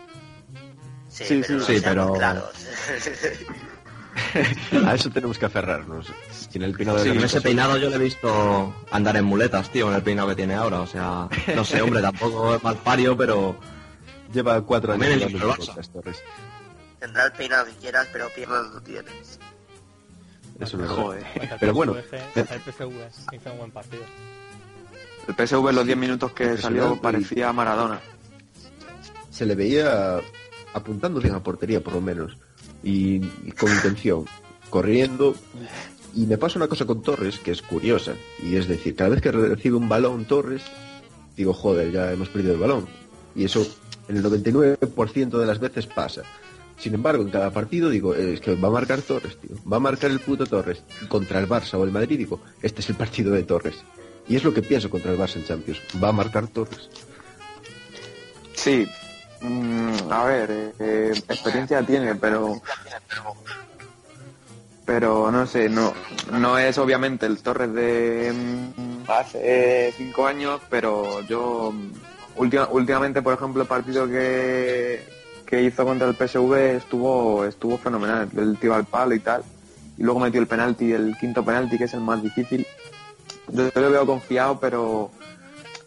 Sí, 1.28 1.28
Sí, 1.28 1.44
pero, 1.48 1.66
sí, 1.66 1.82
pero- 1.84 2.14
claros. 2.14 2.50
A 4.86 4.96
eso 4.96 5.10
tenemos 5.10 5.38
que 5.38 5.46
aferrarnos. 5.46 6.08
Tiene 6.52 6.66
el 6.68 6.74
peinado 6.74 6.98
de 6.98 7.04
Sí, 7.04 7.10
las 7.10 7.18
en 7.18 7.24
ese 7.26 7.42
peinado 7.42 7.78
yo 7.78 7.90
le 7.90 7.96
he 7.96 8.00
visto 8.00 8.76
andar 8.92 9.16
en 9.16 9.26
muletas, 9.26 9.70
tío, 9.72 9.90
en 9.90 9.96
el 9.96 10.04
peinado 10.04 10.30
que 10.30 10.36
tiene 10.36 10.56
ahora. 10.56 10.82
O 10.82 10.88
sea, 10.88 11.28
no 11.56 11.64
sé, 11.64 11.82
hombre, 11.82 12.02
tampoco 12.02 12.56
es 12.56 12.64
malpario, 12.64 13.16
pero 13.16 13.58
Lleva 14.34 14.62
cuatro 14.62 14.94
años 14.94 15.08
el 15.08 15.38
podcast, 15.40 15.92
Torres. 15.92 16.22
Tendrá 17.00 17.26
el 17.26 17.32
peinado 17.34 17.66
que 17.66 17.72
quieras, 17.74 18.08
pero 18.14 18.30
piernas 18.30 18.64
no 18.74 18.82
tienes. 18.82 19.40
Eso 20.60 20.78
no 20.78 20.86
es 20.86 20.92
Joder. 20.92 21.26
El 21.36 21.50
Pero 21.60 21.74
bueno, 21.74 21.94
PSV, 21.96 22.14
eh, 22.16 22.24
el 22.36 22.46
PSV 22.62 23.36
hizo 23.36 23.52
un 23.52 23.58
buen 23.58 23.72
partido. 23.72 24.04
El 25.28 25.36
PSV 25.36 25.70
en 25.70 25.76
los 25.76 25.86
10 25.86 25.98
minutos 25.98 26.32
que 26.32 26.58
salió 26.58 26.96
parecía 27.02 27.52
Maradona. 27.52 28.00
se 29.32 29.46
le 29.46 29.56
veía 29.56 30.20
apuntando 30.74 31.20
bien 31.20 31.36
a 31.36 31.44
portería, 31.44 31.82
por 31.82 31.94
lo 31.94 32.02
menos. 32.02 32.38
Y, 32.84 33.20
con 33.52 33.72
intención. 33.72 34.26
Corriendo. 34.70 35.36
Y 36.16 36.26
me 36.26 36.38
pasa 36.38 36.60
una 36.60 36.68
cosa 36.68 36.86
con 36.86 37.02
Torres 37.02 37.40
que 37.40 37.52
es 37.52 37.62
curiosa. 37.62 38.14
Y 38.44 38.56
es 38.56 38.68
decir, 38.68 38.96
cada 38.96 39.10
vez 39.10 39.22
que 39.22 39.32
recibe 39.32 39.78
un 39.78 39.90
balón 39.90 40.26
Torres, 40.26 40.64
digo, 41.36 41.54
joder, 41.54 41.92
ya 41.92 42.12
hemos 42.12 42.30
perdido 42.30 42.54
el 42.54 42.60
balón. 42.60 42.88
Y 43.36 43.46
eso 43.46 43.66
en 44.08 44.18
el 44.18 44.24
99% 44.24 45.38
de 45.38 45.46
las 45.46 45.60
veces 45.60 45.88
pasa. 45.88 46.24
Sin 46.78 46.96
embargo, 46.96 47.24
en 47.24 47.30
cada 47.30 47.52
partido 47.52 47.90
digo, 47.90 48.16
eh, 48.16 48.34
es 48.34 48.42
que 48.42 48.56
va 48.56 48.70
a 48.70 48.72
marcar 48.72 49.02
Torres, 49.02 49.38
tío. 49.38 49.56
Va 49.72 49.78
a 49.78 49.80
marcar 49.80 50.10
el 50.10 50.20
puto 50.20 50.46
Torres. 50.46 50.84
Contra 51.08 51.40
el 51.40 51.48
Barça 51.48 51.76
o 51.76 51.84
el 51.84 51.92
Madrid 51.92 52.18
digo, 52.18 52.42
este 52.62 52.82
es 52.82 52.90
el 52.90 52.96
partido 52.96 53.32
de 53.32 53.44
Torres. 53.44 53.76
Y 54.28 54.36
es 54.36 54.44
lo 54.44 54.54
que 54.54 54.62
pienso 54.62 54.90
contra 54.90 55.12
el 55.12 55.20
Barça 55.20 55.36
en 55.36 55.46
Champions. 55.46 55.80
Va 56.04 56.10
a 56.10 56.14
marcar 56.14 56.48
Torres. 56.48 56.90
Sí, 58.54 58.88
mm, 59.42 60.12
a 60.12 60.24
ver, 60.26 60.52
eh, 60.52 60.74
eh, 60.80 61.14
experiencia 61.28 61.82
tiene, 61.86 62.16
pero 62.16 62.62
pero 64.86 65.32
no 65.32 65.46
sé, 65.46 65.70
no 65.70 65.94
no 66.32 66.58
es 66.58 66.78
obviamente 66.78 67.26
el 67.26 67.42
Torres 67.42 67.74
de 67.74 68.34
mm, 68.34 69.10
hace 69.10 69.94
cinco 69.96 70.26
años, 70.26 70.60
pero 70.70 71.22
yo 71.28 71.74
última- 72.36 72.68
últimamente, 72.72 73.22
por 73.22 73.34
ejemplo, 73.34 73.62
el 73.62 73.68
partido 73.68 74.08
que, 74.08 75.04
que 75.46 75.62
hizo 75.62 75.86
contra 75.86 76.08
el 76.08 76.16
PSV 76.16 76.76
estuvo 76.78 77.46
estuvo 77.46 77.78
fenomenal, 77.78 78.30
el 78.36 78.58
tiro 78.58 78.76
al 78.76 78.86
palo 78.86 79.14
y 79.14 79.20
tal, 79.20 79.44
y 79.98 80.04
luego 80.04 80.20
metió 80.20 80.42
el 80.42 80.48
penalti, 80.48 80.92
el 80.92 81.16
quinto 81.18 81.44
penalti 81.46 81.78
que 81.78 81.86
es 81.86 81.94
el 81.94 82.02
más 82.02 82.22
difícil. 82.22 82.66
Yo 83.54 83.70
lo 83.76 83.92
veo 83.92 84.06
confiado, 84.06 84.60
pero 84.60 85.12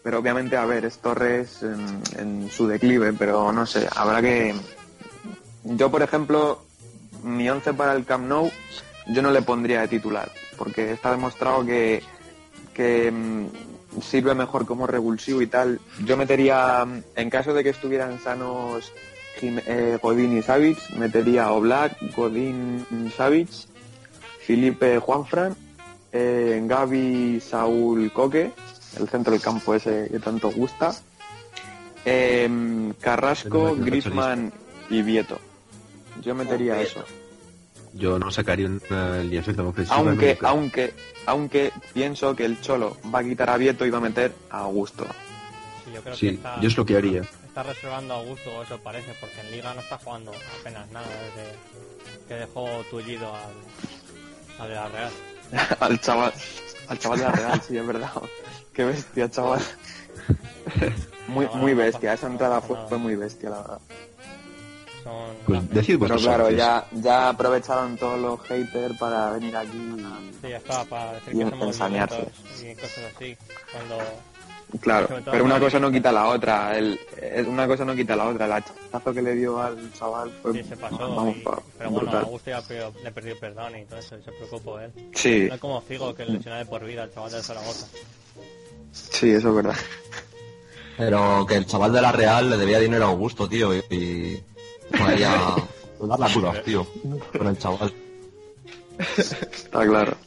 pero 0.05 0.19
obviamente, 0.19 0.55
a 0.55 0.65
ver, 0.65 0.85
es 0.85 0.99
Torres 0.99 1.63
en, 1.63 2.47
su 2.51 2.67
declive, 2.67 3.11
pero 3.13 3.51
no 3.51 3.65
sé, 3.65 3.87
habrá 3.95 4.21
que... 4.21 4.53
Yo, 5.63 5.89
por 5.89 6.03
ejemplo, 6.03 6.61
mi 7.23 7.49
once 7.49 7.73
para 7.73 7.93
el 7.93 8.05
Camp 8.05 8.27
Nou, 8.27 8.51
yo 9.07 9.23
no 9.23 9.31
le 9.31 9.41
pondría 9.41 9.81
de 9.81 9.87
titular, 9.87 10.31
porque 10.59 10.91
está 10.91 11.09
demostrado 11.09 11.65
que, 11.65 12.03
que 12.71 13.11
mm, 13.11 13.47
sirve 13.99 14.35
mejor 14.35 14.67
como 14.67 14.85
revulsivo 14.85 15.41
y 15.41 15.47
tal. 15.47 15.81
Yo 16.05 16.17
metería, 16.17 16.85
mm, 16.85 17.01
en 17.15 17.29
caso 17.31 17.55
de 17.55 17.63
que 17.63 17.71
estuvieran 17.71 18.19
sanos 18.19 18.93
eh, 19.41 19.97
Godín 19.99 20.37
y 20.37 20.43
Savic, 20.43 20.87
metería 20.91 21.51
Oblak, 21.51 21.97
Godín, 22.15 22.85
Savic, 23.17 23.49
Felipe 24.45 24.99
Juanfran, 24.99 25.55
eh, 26.11 26.61
Gaby, 26.63 27.41
Saúl 27.41 28.13
Coque, 28.13 28.51
el 28.99 29.07
centro 29.09 29.33
del 29.33 29.41
campo 29.41 29.73
ese 29.75 30.07
que 30.11 30.19
tanto 30.19 30.49
gusta, 30.51 30.93
eh, 32.05 32.93
Carrasco, 32.99 33.75
Griezmann 33.77 34.51
y 34.89 35.01
Vieto. 35.01 35.39
Yo 36.21 36.35
metería 36.35 36.75
Vieto. 36.75 36.99
eso. 37.01 37.05
Yo 37.93 38.19
no 38.19 38.29
sacaría 38.29 38.67
una 38.67 39.15
alineación 39.15 39.57
ofensiva. 39.61 39.95
Aunque, 39.97 40.33
nunca. 40.33 40.49
aunque, 40.49 40.93
aunque 41.25 41.71
pienso 41.93 42.35
que 42.35 42.43
el 42.45 42.59
Cholo 42.61 42.97
va 43.13 43.19
a 43.19 43.23
quitar 43.23 43.49
a 43.49 43.57
Vieto 43.57 43.85
y 43.85 43.89
va 43.89 43.99
a 43.99 44.01
meter 44.01 44.33
a 44.49 44.59
Augusto. 44.59 45.05
Sí, 45.85 45.91
yo 45.93 46.01
creo 46.01 46.15
Sí, 46.15 46.27
que 46.29 46.35
está, 46.35 46.59
yo 46.61 46.67
es 46.67 46.75
lo 46.77 46.85
que 46.85 46.97
haría. 46.97 47.21
está 47.21 47.63
reservando 47.63 48.13
a 48.13 48.17
Augusto, 48.17 48.63
eso 48.63 48.77
parece, 48.79 49.13
porque 49.21 49.39
en 49.41 49.51
Liga 49.51 49.73
no 49.73 49.79
está 49.79 49.97
jugando 49.97 50.33
apenas 50.59 50.89
nada 50.91 51.07
desde 51.07 52.27
que 52.27 52.33
dejó 52.33 52.67
tullido 52.91 53.33
al, 53.33 53.53
al 54.59 54.67
de 54.69 54.75
la 54.75 54.87
Real. 54.89 55.11
al 55.79 56.01
chaval, 56.01 56.33
al 56.89 56.99
chaval 56.99 57.19
de 57.19 57.25
la 57.25 57.31
Real, 57.31 57.61
sí, 57.65 57.77
es 57.77 57.87
verdad. 57.87 58.11
Qué 58.75 58.83
bestia, 58.85 59.29
chaval. 59.29 59.61
Muy, 61.27 61.47
muy 61.55 61.73
bestia, 61.73 62.13
esa 62.13 62.27
entrada 62.27 62.61
fue, 62.61 62.77
fue 62.87 62.97
muy 62.99 63.15
bestia, 63.15 63.49
la 63.49 63.57
verdad. 63.61 63.79
Son 65.03 65.35
Pues 65.47 65.69
decid 65.71 65.97
Pero 65.99 66.17
claro, 66.17 66.51
ya, 66.51 66.85
ya 66.91 67.29
aprovecharon 67.29 67.97
todos 67.97 68.19
los 68.19 68.39
haters 68.41 68.95
para 68.99 69.31
venir 69.31 69.55
aquí 69.57 69.75
y- 69.75 70.31
Sí, 70.41 70.49
ya 70.49 70.57
está, 70.57 70.83
para 70.85 71.13
decir 71.13 71.33
Y 71.35 71.39
que 71.39 71.49
somos 71.49 71.67
ensañarse. 71.67 72.27
y 72.61 72.75
cosas 72.75 72.99
así. 73.15 73.35
Cuando 73.71 73.97
Claro, 74.81 75.07
pero 75.31 75.45
una 75.45 75.59
cosa 75.59 75.79
no 75.79 75.91
quita 75.91 76.11
la 76.11 76.27
otra. 76.27 76.77
El, 76.77 76.99
el- 77.21 77.47
una 77.47 77.65
cosa 77.67 77.85
no 77.85 77.95
quita 77.95 78.15
la 78.15 78.25
otra. 78.27 78.45
El 78.45 78.51
hachazo 78.51 79.13
que 79.13 79.21
le 79.21 79.33
dio 79.35 79.59
al 79.61 79.93
chaval 79.93 80.31
fue 80.41 80.53
sí 80.53 80.63
se 80.63 80.77
pasó, 80.77 80.97
vamos, 81.15 81.37
y- 81.37 81.39
pa- 81.41 81.59
pero 81.77 81.89
bueno, 81.89 82.05
brutal. 82.05 82.23
Augusto 82.25 82.49
ya 82.51 82.61
perdió- 82.61 82.93
le 83.03 83.11
perdió 83.11 83.39
perdón 83.39 83.77
y 83.77 83.85
todo 83.85 83.99
eso, 83.99 84.15
y 84.17 84.23
se 84.23 84.31
preocupó 84.31 84.79
él. 84.79 84.91
Sí, 85.15 85.45
No 85.47 85.55
es 85.55 85.61
como 85.61 85.81
Figo 85.81 86.13
que 86.13 86.25
lesiona 86.25 86.57
de 86.59 86.65
por 86.65 86.83
vida 86.85 87.03
al 87.03 87.13
chaval 87.13 87.31
de 87.31 87.41
Zaragoza. 87.41 87.87
Sí, 88.95 89.29
eso 89.29 89.49
es 89.49 89.55
verdad. 89.55 89.75
Pero 90.97 91.45
que 91.45 91.55
el 91.55 91.65
chaval 91.65 91.91
de 91.91 92.01
la 92.01 92.11
Real 92.11 92.49
le 92.49 92.57
debía 92.57 92.79
dinero 92.79 93.05
a 93.05 93.09
Augusto, 93.09 93.49
tío, 93.49 93.73
y... 93.73 93.83
y 93.89 94.43
vaya... 94.97 95.55
dar 95.99 96.19
la 96.19 96.33
curas, 96.33 96.63
tío, 96.63 96.85
con 97.37 97.47
el 97.47 97.57
chaval. 97.57 97.93
Está 99.17 99.85
claro. 99.85 100.17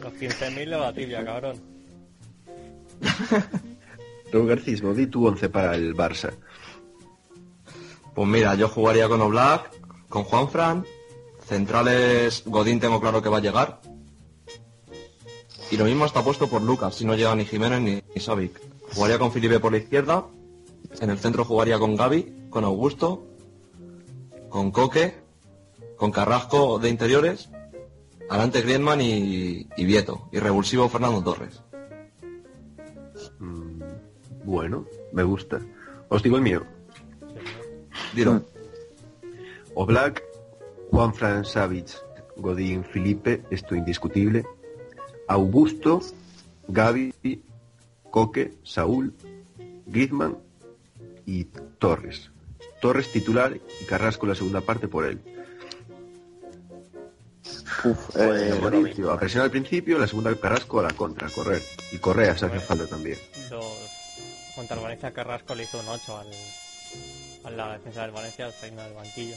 Los 0.00 0.12
15.000 0.14 0.54
de 0.54 0.66
la 0.66 0.92
tibia, 0.92 1.24
cabrón. 1.24 1.60
Raúl 4.32 4.48
Garcismo, 4.48 4.92
di 4.92 5.06
tu 5.06 5.26
11 5.26 5.48
para 5.48 5.74
el 5.74 5.94
Barça. 5.94 6.32
Pues 8.14 8.28
mira, 8.28 8.54
yo 8.54 8.68
jugaría 8.68 9.08
con 9.08 9.20
Oblak, 9.22 9.70
con 10.08 10.24
Juanfran, 10.24 10.84
centrales 11.46 12.42
Godín 12.46 12.80
tengo 12.80 13.00
claro 13.00 13.22
que 13.22 13.28
va 13.28 13.38
a 13.38 13.40
llegar. 13.40 13.80
Y 15.70 15.76
lo 15.76 15.84
mismo 15.84 16.06
está 16.06 16.22
puesto 16.22 16.48
por 16.48 16.62
Lucas, 16.62 16.94
si 16.94 17.04
no 17.04 17.14
llega 17.14 17.34
ni 17.34 17.44
Jiménez 17.44 17.80
ni, 17.80 18.02
ni 18.14 18.20
Savic. 18.20 18.60
Jugaría 18.94 19.18
con 19.18 19.32
Felipe 19.32 19.60
por 19.60 19.72
la 19.72 19.78
izquierda, 19.78 20.26
en 21.00 21.10
el 21.10 21.18
centro 21.18 21.44
jugaría 21.44 21.78
con 21.78 21.94
Gaby, 21.94 22.48
con 22.48 22.64
Augusto, 22.64 23.26
con 24.48 24.70
Coque, 24.70 25.14
con 25.96 26.10
Carrasco 26.10 26.78
de 26.78 26.88
interiores, 26.88 27.50
adelante 28.30 28.62
Griezmann 28.62 29.00
y, 29.00 29.68
y 29.76 29.84
Vieto, 29.84 30.28
y 30.32 30.38
revulsivo 30.38 30.88
Fernando 30.88 31.22
Torres. 31.22 31.62
Mm, 33.38 33.82
bueno, 34.44 34.86
me 35.12 35.22
gusta. 35.22 35.60
Os 36.08 36.22
digo 36.22 36.36
el 36.36 36.42
mío. 36.42 36.64
Dilo. 38.14 38.42
Oblak, 39.74 40.22
Juan 40.90 41.14
Fran 41.14 41.44
Savic, 41.44 41.88
Godín 42.36 42.84
Felipe, 42.84 43.42
esto 43.50 43.74
indiscutible. 43.74 44.46
Augusto, 45.28 46.00
Gaby, 46.68 47.14
Coque, 48.10 48.54
Saúl, 48.64 49.14
Griezmann 49.86 50.38
y 51.26 51.44
Torres. 51.78 52.30
Torres 52.80 53.12
titular 53.12 53.56
y 53.80 53.84
Carrasco 53.84 54.26
la 54.26 54.34
segunda 54.34 54.60
parte 54.60 54.88
por 54.88 55.04
él. 55.04 55.20
Uf, 57.84 58.16
eh. 58.16 58.92
Tío, 58.94 59.12
a 59.12 59.18
presionar 59.18 59.46
al 59.46 59.50
principio, 59.50 59.98
la 59.98 60.06
segunda 60.06 60.34
Carrasco 60.34 60.80
a 60.80 60.84
la 60.84 60.90
contra, 60.90 61.28
a 61.28 61.30
correr. 61.30 61.62
Y 61.92 61.98
Correa 61.98 62.36
se 62.36 62.46
hace 62.46 62.60
falta 62.60 62.86
también. 62.86 63.18
Contra 64.54 64.76
el 64.76 64.82
Valencia 64.82 65.12
Carrasco 65.12 65.54
le 65.54 65.64
hizo 65.64 65.78
un 65.78 65.88
8 65.88 66.18
al... 66.18 66.26
a 67.44 67.50
la 67.50 67.72
defensa 67.74 68.02
del 68.02 68.10
Valencia 68.10 68.50
saliendo 68.50 68.82
del 68.82 68.94
banquillo. 68.94 69.36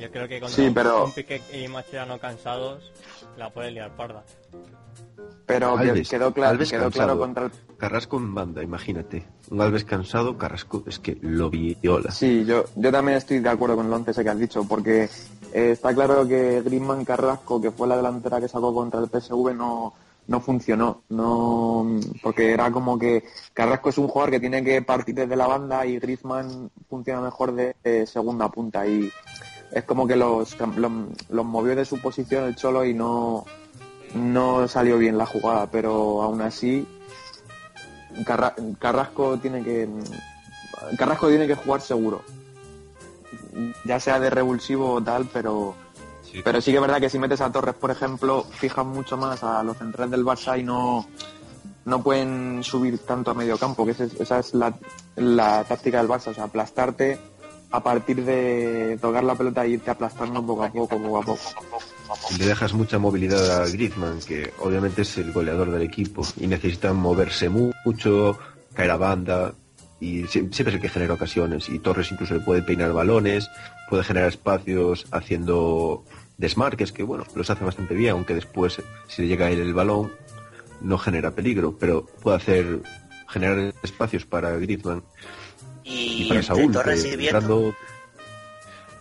Yo 0.00 0.10
creo 0.10 0.28
que 0.28 0.40
contra 0.40 0.56
Sí, 0.64 0.70
pero- 0.74 1.04
un 1.04 1.12
Piqué 1.12 1.40
y 1.52 1.68
Mascherano 1.68 2.18
cansados 2.18 2.92
la 3.36 3.50
puede 3.50 3.70
liar 3.70 3.94
parda. 3.96 4.22
pero 5.46 5.76
Alves, 5.76 6.08
quedó, 6.08 6.32
claro 6.32 6.50
Alves 6.50 6.70
quedó 6.70 6.90
claro 6.90 7.18
contra 7.18 7.46
el... 7.46 7.52
Carrasco 7.76 8.16
en 8.16 8.34
banda, 8.34 8.62
imagínate. 8.62 9.26
Un 9.50 9.60
Alves 9.60 9.84
cansado, 9.84 10.36
Carrasco 10.38 10.82
es 10.86 10.98
que 10.98 11.18
lo 11.20 11.50
viola. 11.50 12.10
Sí, 12.10 12.44
yo, 12.46 12.64
yo 12.74 12.90
también 12.90 13.18
estoy 13.18 13.38
de 13.40 13.48
acuerdo 13.48 13.76
con 13.76 13.86
el 13.86 13.92
11 13.92 14.10
ese 14.12 14.24
que 14.24 14.30
has 14.30 14.38
dicho, 14.38 14.64
porque 14.66 15.04
eh, 15.52 15.70
está 15.72 15.94
claro 15.94 16.26
que 16.26 16.62
Griezmann 16.62 17.04
Carrasco, 17.04 17.60
que 17.60 17.70
fue 17.70 17.86
la 17.86 17.96
delantera 17.96 18.40
que 18.40 18.48
sacó 18.48 18.74
contra 18.74 19.00
el 19.00 19.08
PSV, 19.08 19.54
no, 19.54 19.92
no 20.26 20.40
funcionó. 20.40 21.02
No, 21.10 21.86
porque 22.22 22.52
era 22.52 22.70
como 22.72 22.98
que 22.98 23.24
Carrasco 23.52 23.90
es 23.90 23.98
un 23.98 24.08
jugador 24.08 24.30
que 24.32 24.40
tiene 24.40 24.64
que 24.64 24.80
partir 24.82 25.14
desde 25.14 25.36
la 25.36 25.46
banda 25.46 25.84
y 25.86 25.98
Griezmann 25.98 26.70
funciona 26.88 27.20
mejor 27.20 27.52
de, 27.54 27.76
de 27.84 28.06
segunda 28.06 28.48
punta. 28.48 28.86
Y 28.86 29.10
es 29.72 29.84
como 29.84 30.06
que 30.06 30.16
los, 30.16 30.56
los, 30.58 30.92
los 31.28 31.44
movió 31.44 31.74
de 31.76 31.84
su 31.84 32.00
posición 32.00 32.44
el 32.44 32.56
Cholo 32.56 32.84
y 32.84 32.94
no, 32.94 33.44
no 34.14 34.66
salió 34.68 34.98
bien 34.98 35.18
la 35.18 35.26
jugada, 35.26 35.66
pero 35.70 36.22
aún 36.22 36.40
así 36.42 36.86
Carra- 38.24 38.54
Carrasco 38.78 39.38
tiene 39.38 39.62
que 39.62 39.88
Carrasco 40.98 41.28
tiene 41.28 41.46
que 41.46 41.54
jugar 41.54 41.80
seguro. 41.80 42.22
Ya 43.84 43.98
sea 44.00 44.20
de 44.20 44.30
revulsivo 44.30 44.92
o 44.94 45.02
tal 45.02 45.28
pero 45.32 45.74
pero 46.44 46.60
sí 46.60 46.70
que 46.70 46.76
es 46.76 46.82
verdad 46.82 47.00
que 47.00 47.08
si 47.10 47.18
metes 47.18 47.40
a 47.40 47.50
Torres 47.50 47.74
por 47.74 47.90
ejemplo 47.90 48.44
fijas 48.44 48.84
mucho 48.84 49.16
más 49.16 49.42
a 49.42 49.62
los 49.62 49.76
centrales 49.78 50.10
del 50.10 50.24
Barça 50.24 50.58
y 50.58 50.62
no 50.62 51.06
no 51.86 52.02
pueden 52.02 52.62
subir 52.64 52.98
tanto 52.98 53.30
a 53.30 53.34
medio 53.34 53.56
campo 53.58 53.84
que 53.84 53.92
es- 53.92 54.00
esa 54.00 54.40
es 54.40 54.54
la, 54.54 54.74
la 55.16 55.64
táctica 55.64 55.98
del 55.98 56.08
Barça 56.08 56.28
o 56.30 56.34
sea 56.34 56.44
aplastarte 56.44 57.18
a 57.70 57.82
partir 57.82 58.24
de 58.24 58.98
tocar 59.00 59.24
la 59.24 59.34
pelota 59.34 59.64
e 59.64 59.70
irte 59.70 59.90
aplastando 59.90 60.44
poco 60.44 60.64
a 60.64 60.70
poco 60.72 60.98
poco 60.98 61.18
a 61.18 61.22
poco. 61.22 61.40
Le 62.38 62.46
dejas 62.46 62.72
mucha 62.72 62.98
movilidad 62.98 63.62
a 63.62 63.66
Griezmann, 63.66 64.20
que 64.20 64.52
obviamente 64.60 65.02
es 65.02 65.18
el 65.18 65.32
goleador 65.32 65.70
del 65.70 65.82
equipo 65.82 66.22
y 66.40 66.46
necesita 66.46 66.92
moverse 66.92 67.48
mu- 67.48 67.72
mucho, 67.84 68.38
caer 68.74 68.90
a 68.92 68.96
banda 68.96 69.52
y 70.00 70.22
sie- 70.24 70.48
siempre 70.52 70.68
es 70.68 70.74
el 70.74 70.80
que 70.80 70.88
genera 70.88 71.14
ocasiones 71.14 71.68
y 71.68 71.78
Torres 71.78 72.10
incluso 72.12 72.34
le 72.34 72.40
puede 72.40 72.62
peinar 72.62 72.92
balones, 72.92 73.48
puede 73.90 74.04
generar 74.04 74.28
espacios 74.28 75.06
haciendo 75.10 76.04
desmarques 76.38 76.92
que 76.92 77.02
bueno, 77.02 77.24
los 77.34 77.48
hace 77.50 77.64
bastante 77.64 77.94
bien, 77.94 78.12
aunque 78.12 78.34
después 78.34 78.80
si 79.08 79.22
le 79.22 79.28
llega 79.28 79.46
a 79.46 79.50
él 79.50 79.60
el 79.60 79.74
balón 79.74 80.12
no 80.82 80.98
genera 80.98 81.30
peligro, 81.32 81.76
pero 81.78 82.04
puede 82.22 82.36
hacer 82.36 82.82
generar 83.28 83.72
espacios 83.82 84.24
para 84.26 84.50
Griezmann 84.56 85.02
y, 85.86 86.22
Y 86.24 86.28
para 86.28 86.40
entre 86.40 86.54
Saúl, 86.56 86.72
Torres 86.72 87.04
y 87.04 87.16
Vieto, 87.16 87.36
entrando- 87.38 87.74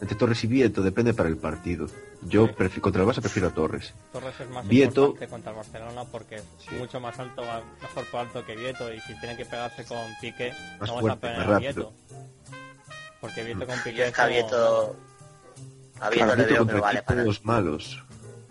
entre 0.01 0.15
Torres 0.17 0.43
y 0.43 0.47
Vieto 0.47 0.81
depende 0.81 1.13
para 1.13 1.29
el 1.29 1.37
partido. 1.37 1.87
Yo 2.21 2.47
prefi- 2.55 2.79
contra 2.81 3.03
el 3.03 3.07
Barça 3.09 3.21
prefiero 3.21 3.49
a 3.49 3.51
Torres. 3.51 3.93
Torres 4.11 4.33
es 4.39 4.49
más 4.49 4.67
Vieto- 4.67 5.01
importante 5.05 5.27
contra 5.27 5.51
el 5.51 5.57
Barcelona 5.57 6.03
porque 6.05 6.35
es 6.35 6.71
mucho 6.79 6.99
más 6.99 7.17
alto, 7.19 7.41
va- 7.43 7.61
mejor 7.81 8.05
por 8.05 8.19
alto 8.21 8.45
que 8.45 8.55
Vieto 8.55 8.91
y 8.93 8.99
si 9.01 9.19
tiene 9.19 9.35
que 9.37 9.45
pegarse 9.45 9.83
con 9.85 9.97
Piqué 10.21 10.51
Más 10.79 10.89
no 10.89 11.01
vas 11.01 11.13
a 11.13 11.19
pegar 11.19 11.53
a. 11.53 11.59
Vieto. 11.59 11.93
Porque 13.21 13.43
Vieto 13.43 13.65
con 13.65 13.75
yo 13.77 13.83
Piqué 13.83 14.07
es 14.07 14.15
como- 14.15 14.27
Vieto, 14.27 14.95
a 16.01 16.09
Vieto 16.09 16.25
Claro, 16.25 16.35
le 16.35 16.35
Vieto 16.35 16.35
veo 16.35 16.47
que 16.47 16.57
contra 16.57 16.75
no 16.77 16.81
vale 16.81 17.01
para 17.03 17.21
equipos 17.21 17.45
malos. 17.45 18.03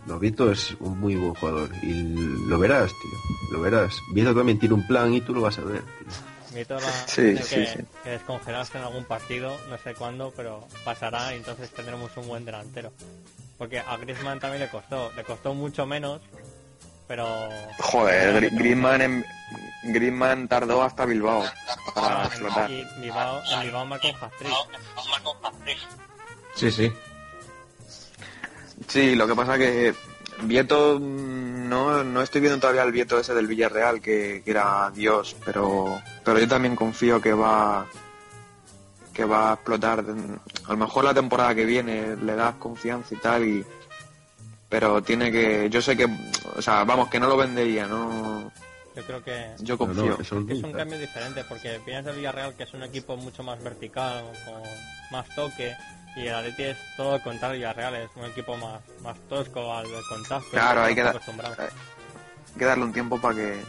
No, 0.06 0.18
Vieto 0.18 0.50
es 0.52 0.76
un 0.80 0.98
muy 1.00 1.14
buen 1.16 1.34
jugador 1.34 1.70
y 1.82 2.14
lo 2.48 2.58
verás, 2.58 2.90
tío. 2.90 3.56
Lo 3.56 3.60
verás. 3.62 3.94
Vieto 4.12 4.34
también 4.34 4.58
tiene 4.58 4.74
un 4.74 4.86
plan 4.86 5.12
y 5.14 5.20
tú 5.20 5.34
lo 5.34 5.40
vas 5.42 5.58
a 5.58 5.62
ver. 5.62 5.80
tío. 5.82 6.33
Va 6.54 7.06
Sí, 7.06 7.36
sí, 7.36 7.54
que, 7.54 7.66
sí. 7.66 7.78
que 8.02 8.10
descongelarse 8.10 8.78
en 8.78 8.84
algún 8.84 9.04
partido, 9.04 9.56
no 9.68 9.76
sé 9.78 9.94
cuándo, 9.94 10.32
pero 10.36 10.66
pasará 10.84 11.32
y 11.34 11.38
entonces 11.38 11.70
tendremos 11.70 12.16
un 12.16 12.28
buen 12.28 12.44
delantero. 12.44 12.92
Porque 13.58 13.80
a 13.80 13.96
Griezmann 13.96 14.40
también 14.40 14.62
le 14.62 14.68
costó, 14.68 15.12
le 15.16 15.24
costó 15.24 15.54
mucho 15.54 15.84
menos, 15.86 16.20
pero... 17.08 17.26
joder 17.78 18.42
Gri- 18.42 18.56
Griezmann 18.58 19.02
en- 19.02 19.24
Griezmann 19.84 20.48
tardó 20.48 20.82
hasta 20.82 21.04
Bilbao 21.04 21.44
para 21.94 22.20
en- 22.22 22.26
explotar 22.26 22.70
y 22.70 22.84
Bilbao, 23.00 23.42
en 23.52 23.60
Bilbao 23.62 23.84
marcó 23.86 24.08
un. 24.08 24.16
Sí, 26.54 26.70
sí. 26.70 26.92
Sí, 28.88 29.14
lo 29.14 29.26
que 29.26 29.34
pasa 29.34 29.56
que 29.58 29.94
Vieto 30.42 30.98
mm, 31.00 31.68
no, 31.68 32.04
no 32.04 32.22
estoy 32.22 32.40
viendo 32.40 32.58
todavía 32.60 32.82
el 32.82 32.92
Vieto 32.92 33.18
ese 33.18 33.34
del 33.34 33.46
Villarreal 33.46 34.00
que, 34.00 34.42
que 34.44 34.50
era 34.50 34.90
Dios, 34.94 35.36
pero 35.44 36.00
pero 36.24 36.38
yo 36.38 36.48
también 36.48 36.76
confío 36.76 37.20
que 37.20 37.32
va 37.32 37.86
que 39.12 39.24
va 39.24 39.50
a 39.50 39.54
explotar. 39.54 40.00
A 40.00 40.70
lo 40.72 40.76
mejor 40.76 41.04
la 41.04 41.14
temporada 41.14 41.54
que 41.54 41.64
viene 41.64 42.16
le 42.16 42.34
das 42.34 42.56
confianza 42.56 43.14
y 43.14 43.18
tal 43.18 43.44
y 43.44 43.64
pero 44.68 45.02
tiene 45.02 45.30
que 45.30 45.70
yo 45.70 45.80
sé 45.80 45.96
que 45.96 46.06
o 46.56 46.62
sea, 46.62 46.84
vamos, 46.84 47.08
que 47.08 47.20
no 47.20 47.28
lo 47.28 47.36
vendería, 47.36 47.86
no 47.86 48.50
Yo 48.96 49.02
creo 49.04 49.22
que 49.22 49.50
yo 49.60 49.78
Pero 49.78 49.94
no, 49.94 50.00
confío. 50.00 50.18
eso 50.20 50.44
es 50.48 50.62
un 50.62 50.72
cambio 50.72 50.98
diferente 50.98 51.44
porque 51.48 51.80
vienes 51.86 52.04
del 52.04 52.16
Villarreal 52.16 52.54
que 52.54 52.64
es 52.64 52.74
un 52.74 52.82
equipo 52.82 53.16
mucho 53.16 53.42
más 53.42 53.62
vertical, 53.62 54.24
con 54.44 54.62
más 55.12 55.28
toque 55.34 55.76
y 56.16 56.26
el 56.26 56.34
Atleti 56.34 56.62
es 56.62 56.78
todo 56.96 57.18
lo 57.18 57.22
contrario, 57.22 57.56
Villarreal 57.56 57.94
es 57.96 58.10
un 58.14 58.24
equipo 58.24 58.56
más, 58.56 58.80
más 59.02 59.18
tosco 59.28 59.72
al 59.72 59.86
contacto. 60.08 60.50
Claro, 60.50 60.82
hay 60.82 60.94
que. 60.94 61.02
Hay 61.02 62.58
que 62.58 62.64
darle 62.64 62.84
un 62.84 62.92
tiempo 62.92 63.20
para 63.20 63.34
que 63.34 63.62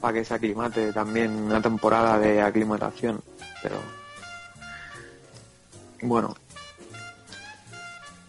para 0.00 0.14
que 0.14 0.24
se 0.24 0.34
aclimate 0.34 0.92
también 0.92 1.30
una 1.30 1.60
temporada 1.60 2.18
de 2.18 2.40
aclimatación 2.40 3.22
pero 3.62 3.76
bueno 6.02 6.36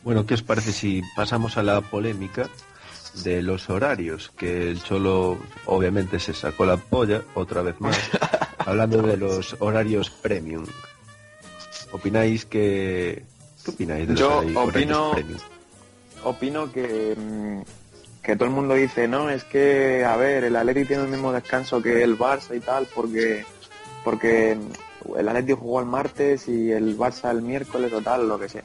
Bueno, 0.04 0.26
¿qué 0.26 0.34
os 0.34 0.41
parece 0.41 0.72
si 0.72 1.02
pasamos 1.15 1.58
a 1.58 1.63
la 1.63 1.82
polémica 1.82 2.50
de 3.24 3.41
los 3.41 3.69
horarios? 3.69 4.32
Que 4.36 4.69
el 4.72 4.84
Cholo 4.84 5.38
obviamente 5.65 6.19
se 6.19 6.34
sacó 6.34 6.65
la 6.65 6.78
polla 6.78 7.22
otra 7.36 7.62
vez 7.62 7.80
más, 7.80 7.98
hablando 8.65 9.02
de 9.02 9.17
los 9.17 9.56
horarios 9.60 10.10
premium. 10.10 10.65
¿Opináis 11.91 12.45
que... 12.45 13.23
¿Qué 13.63 13.71
opináis 13.71 14.08
de 14.08 14.13
los 14.13 14.19
Yo 14.19 14.41
opino- 14.56 15.13
opino 16.23 16.71
que, 16.71 17.15
mm, 17.17 17.62
que 18.23 18.36
todo 18.36 18.45
el 18.45 18.52
mundo 18.56 18.75
dice, 18.75 19.08
no, 19.08 19.30
es 19.30 19.43
que, 19.43 20.04
a 20.06 20.15
ver, 20.17 20.43
el 20.43 20.56
Atleti 20.56 20.86
tiene 20.86 21.04
el 21.04 21.10
mismo 21.10 21.32
descanso 21.32 21.82
que 21.82 22.04
el 22.04 22.17
Barça 22.17 22.56
y 22.56 22.60
tal, 22.60 22.88
porque 22.93 23.45
porque 24.04 24.56
mm, 24.56 25.17
el 25.17 25.28
Atleti 25.28 25.54
jugó 25.54 25.80
el 25.80 25.86
martes 25.88 26.47
y 26.47 26.71
el 26.71 26.97
Barça 26.97 27.32
el 27.32 27.41
miércoles 27.41 27.91
o 27.93 28.02
tal, 28.02 28.28
lo 28.30 28.39
que 28.39 28.49
sea. 28.49 28.63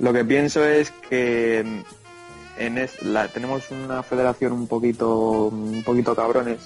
Lo 0.00 0.12
que 0.12 0.24
pienso 0.24 0.64
es 0.64 0.90
que 1.08 1.62
mm, 1.64 2.60
en 2.60 2.78
es- 2.78 3.02
la, 3.02 3.28
tenemos 3.28 3.70
una 3.70 4.02
federación 4.02 4.52
un 4.52 4.66
poquito 4.66 5.46
un 5.46 5.82
poquito 5.84 6.14
cabrones 6.14 6.58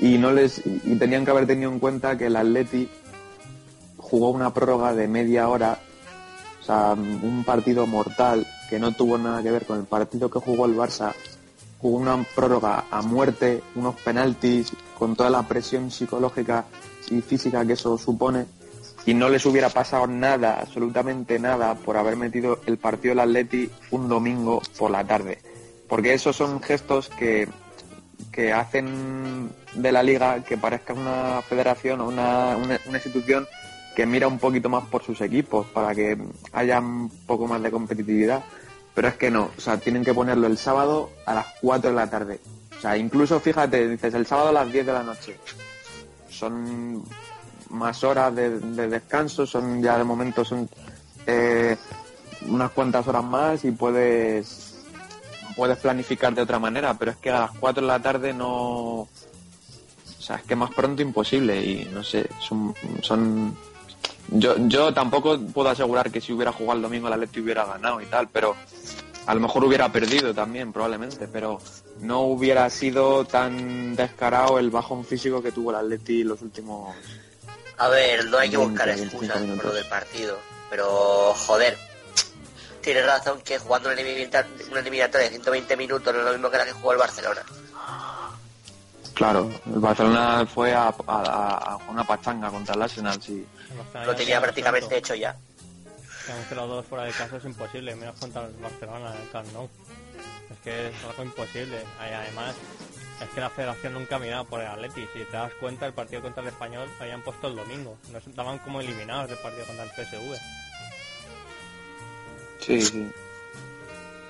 y 0.00 0.18
no 0.18 0.32
les 0.32 0.62
y 0.66 0.96
tenían 0.96 1.24
que 1.24 1.30
haber 1.30 1.46
tenido 1.46 1.70
en 1.70 1.78
cuenta 1.78 2.16
que 2.18 2.26
el 2.26 2.36
Atleti 2.36 2.88
jugó 4.10 4.30
una 4.30 4.52
prórroga 4.52 4.94
de 4.94 5.08
media 5.08 5.48
hora 5.48 5.78
o 6.60 6.64
sea, 6.64 6.92
un 6.92 7.42
partido 7.44 7.86
mortal 7.86 8.46
que 8.68 8.78
no 8.78 8.92
tuvo 8.92 9.16
nada 9.18 9.42
que 9.42 9.50
ver 9.50 9.64
con 9.64 9.78
el 9.78 9.84
partido 9.84 10.30
que 10.30 10.38
jugó 10.38 10.66
el 10.66 10.76
Barça. 10.76 11.12
Jugó 11.80 11.98
una 11.98 12.22
prórroga 12.34 12.84
a 12.90 13.00
muerte, 13.00 13.62
unos 13.74 13.94
penaltis, 13.96 14.72
con 14.98 15.16
toda 15.16 15.30
la 15.30 15.42
presión 15.42 15.90
psicológica 15.90 16.66
y 17.10 17.22
física 17.22 17.64
que 17.64 17.72
eso 17.72 17.96
supone. 17.96 18.46
Y 19.06 19.14
no 19.14 19.30
les 19.30 19.46
hubiera 19.46 19.70
pasado 19.70 20.06
nada, 20.06 20.60
absolutamente 20.60 21.38
nada, 21.38 21.74
por 21.74 21.96
haber 21.96 22.16
metido 22.16 22.60
el 22.66 22.76
partido 22.76 23.12
del 23.12 23.20
Atleti 23.20 23.70
un 23.90 24.08
domingo 24.08 24.60
por 24.78 24.90
la 24.90 25.04
tarde. 25.04 25.38
Porque 25.88 26.12
esos 26.12 26.36
son 26.36 26.60
gestos 26.60 27.08
que, 27.08 27.48
que 28.30 28.52
hacen 28.52 29.50
de 29.74 29.90
la 29.90 30.02
liga 30.02 30.44
que 30.44 30.58
parezca 30.58 30.92
una 30.92 31.40
federación 31.48 32.02
o 32.02 32.08
una, 32.08 32.56
una, 32.56 32.78
una 32.86 32.98
institución 32.98 33.48
que 33.94 34.06
mira 34.06 34.28
un 34.28 34.38
poquito 34.38 34.68
más 34.68 34.84
por 34.86 35.02
sus 35.02 35.20
equipos 35.20 35.66
para 35.68 35.94
que 35.94 36.16
haya 36.52 36.78
un 36.78 37.10
poco 37.26 37.46
más 37.46 37.62
de 37.62 37.70
competitividad. 37.70 38.42
Pero 38.94 39.08
es 39.08 39.14
que 39.14 39.30
no, 39.30 39.50
o 39.56 39.60
sea, 39.60 39.78
tienen 39.78 40.04
que 40.04 40.14
ponerlo 40.14 40.46
el 40.46 40.58
sábado 40.58 41.10
a 41.26 41.34
las 41.34 41.46
4 41.60 41.90
de 41.90 41.96
la 41.96 42.10
tarde. 42.10 42.40
O 42.76 42.80
sea, 42.80 42.96
incluso 42.96 43.38
fíjate, 43.40 43.88
dices 43.88 44.14
el 44.14 44.26
sábado 44.26 44.48
a 44.48 44.52
las 44.52 44.72
10 44.72 44.86
de 44.86 44.92
la 44.92 45.02
noche. 45.02 45.36
Son 46.28 47.04
más 47.70 48.02
horas 48.02 48.34
de, 48.34 48.58
de 48.58 48.88
descanso, 48.88 49.46
son 49.46 49.82
ya 49.82 49.96
de 49.96 50.04
momento 50.04 50.44
son 50.44 50.68
eh, 51.26 51.76
unas 52.48 52.70
cuantas 52.72 53.06
horas 53.06 53.24
más 53.24 53.64
y 53.64 53.70
puedes 53.70 54.66
puedes 55.56 55.78
planificar 55.78 56.34
de 56.34 56.42
otra 56.42 56.58
manera, 56.58 56.94
pero 56.94 57.10
es 57.10 57.16
que 57.18 57.30
a 57.30 57.40
las 57.40 57.50
4 57.52 57.82
de 57.82 57.86
la 57.86 58.00
tarde 58.00 58.32
no 58.32 58.48
o 58.48 59.08
sea, 60.22 60.36
es 60.36 60.42
que 60.42 60.56
más 60.56 60.70
pronto 60.70 61.02
imposible 61.02 61.62
y 61.62 61.88
no 61.92 62.02
sé, 62.02 62.28
son, 62.40 62.74
son 63.02 63.56
yo, 64.28 64.54
yo 64.68 64.92
tampoco 64.94 65.38
puedo 65.38 65.68
asegurar 65.68 66.10
que 66.10 66.20
si 66.20 66.32
hubiera 66.32 66.52
jugado 66.52 66.76
el 66.76 66.82
domingo 66.82 67.08
el 67.08 67.14
Atleti 67.14 67.40
hubiera 67.40 67.64
ganado 67.64 68.00
y 68.00 68.06
tal, 68.06 68.28
pero 68.28 68.56
a 69.26 69.34
lo 69.34 69.40
mejor 69.40 69.64
hubiera 69.64 69.90
perdido 69.90 70.34
también, 70.34 70.72
probablemente, 70.72 71.28
pero 71.28 71.60
no 72.00 72.22
hubiera 72.22 72.68
sido 72.70 73.24
tan 73.24 73.94
descarado 73.94 74.58
el 74.58 74.70
bajón 74.70 75.04
físico 75.04 75.42
que 75.42 75.52
tuvo 75.52 75.70
el 75.70 75.76
Atleti 75.76 76.24
los 76.24 76.42
últimos... 76.42 76.94
A 77.78 77.88
ver, 77.88 78.26
no 78.26 78.38
hay 78.38 78.50
que 78.50 78.56
20, 78.56 78.70
buscar 78.70 78.88
25 78.88 79.24
excusas 79.24 79.56
por 79.56 79.64
lo 79.66 79.72
del 79.72 79.86
partido. 79.86 80.38
Pero, 80.68 81.34
joder, 81.34 81.78
tienes 82.80 83.06
razón 83.06 83.40
que 83.42 83.58
jugando 83.58 83.88
una 83.90 84.00
eliminatoria 84.00 85.24
de 85.24 85.30
120 85.30 85.76
minutos 85.76 86.12
no 86.12 86.20
es 86.20 86.26
lo 86.26 86.32
mismo 86.32 86.50
que 86.50 86.58
la 86.58 86.64
que 86.66 86.72
jugó 86.72 86.92
el 86.92 86.98
Barcelona. 86.98 87.42
Claro, 89.20 89.50
el 89.66 89.80
Barcelona 89.80 90.46
fue 90.46 90.72
a, 90.72 90.84
a, 90.88 90.92
a- 91.06 91.56
a 91.74 91.76
una 91.90 92.04
pachanga 92.04 92.48
contra 92.48 92.74
el 92.74 92.80
Arsenal, 92.80 93.20
sí. 93.20 93.44
Lo 94.06 94.14
tenía 94.16 94.40
prácticamente 94.40 94.96
hecho 94.96 95.14
ya. 95.14 95.36
Que 96.24 96.32
un 96.54 96.58
0-2 96.70 96.84
fuera 96.84 97.04
de 97.04 97.12
casa 97.12 97.36
es 97.36 97.44
imposible, 97.44 97.94
menos 97.96 98.16
contra 98.18 98.46
el 98.46 98.52
Barcelona 98.54 99.14
en 99.14 99.20
el 99.20 99.30
Camp 99.30 99.52
Nou. 99.52 99.68
Es 100.50 100.58
que 100.64 100.88
es 100.88 100.94
algo 101.04 101.22
imposible. 101.22 101.82
Y 102.08 102.14
además, 102.14 102.54
es 103.22 103.28
que 103.28 103.40
la 103.42 103.50
federación 103.50 103.92
nunca 103.92 104.16
ha 104.16 104.18
mirado 104.18 104.46
por 104.46 104.62
el 104.62 104.68
Atleti. 104.68 105.06
Si 105.12 105.18
te 105.26 105.36
das 105.36 105.52
cuenta, 105.60 105.84
el 105.84 105.92
partido 105.92 106.22
contra 106.22 106.40
el 106.42 106.48
Español 106.48 106.88
habían 106.98 107.20
puesto 107.20 107.48
el 107.48 107.56
domingo. 107.56 107.98
Nos 108.10 108.34
daban 108.34 108.56
como 108.60 108.80
eliminados 108.80 109.28
del 109.28 109.36
partido 109.38 109.66
contra 109.66 109.84
el 109.84 109.90
PSV. 109.90 110.38
Sí, 112.60 112.80
sí. 112.80 113.10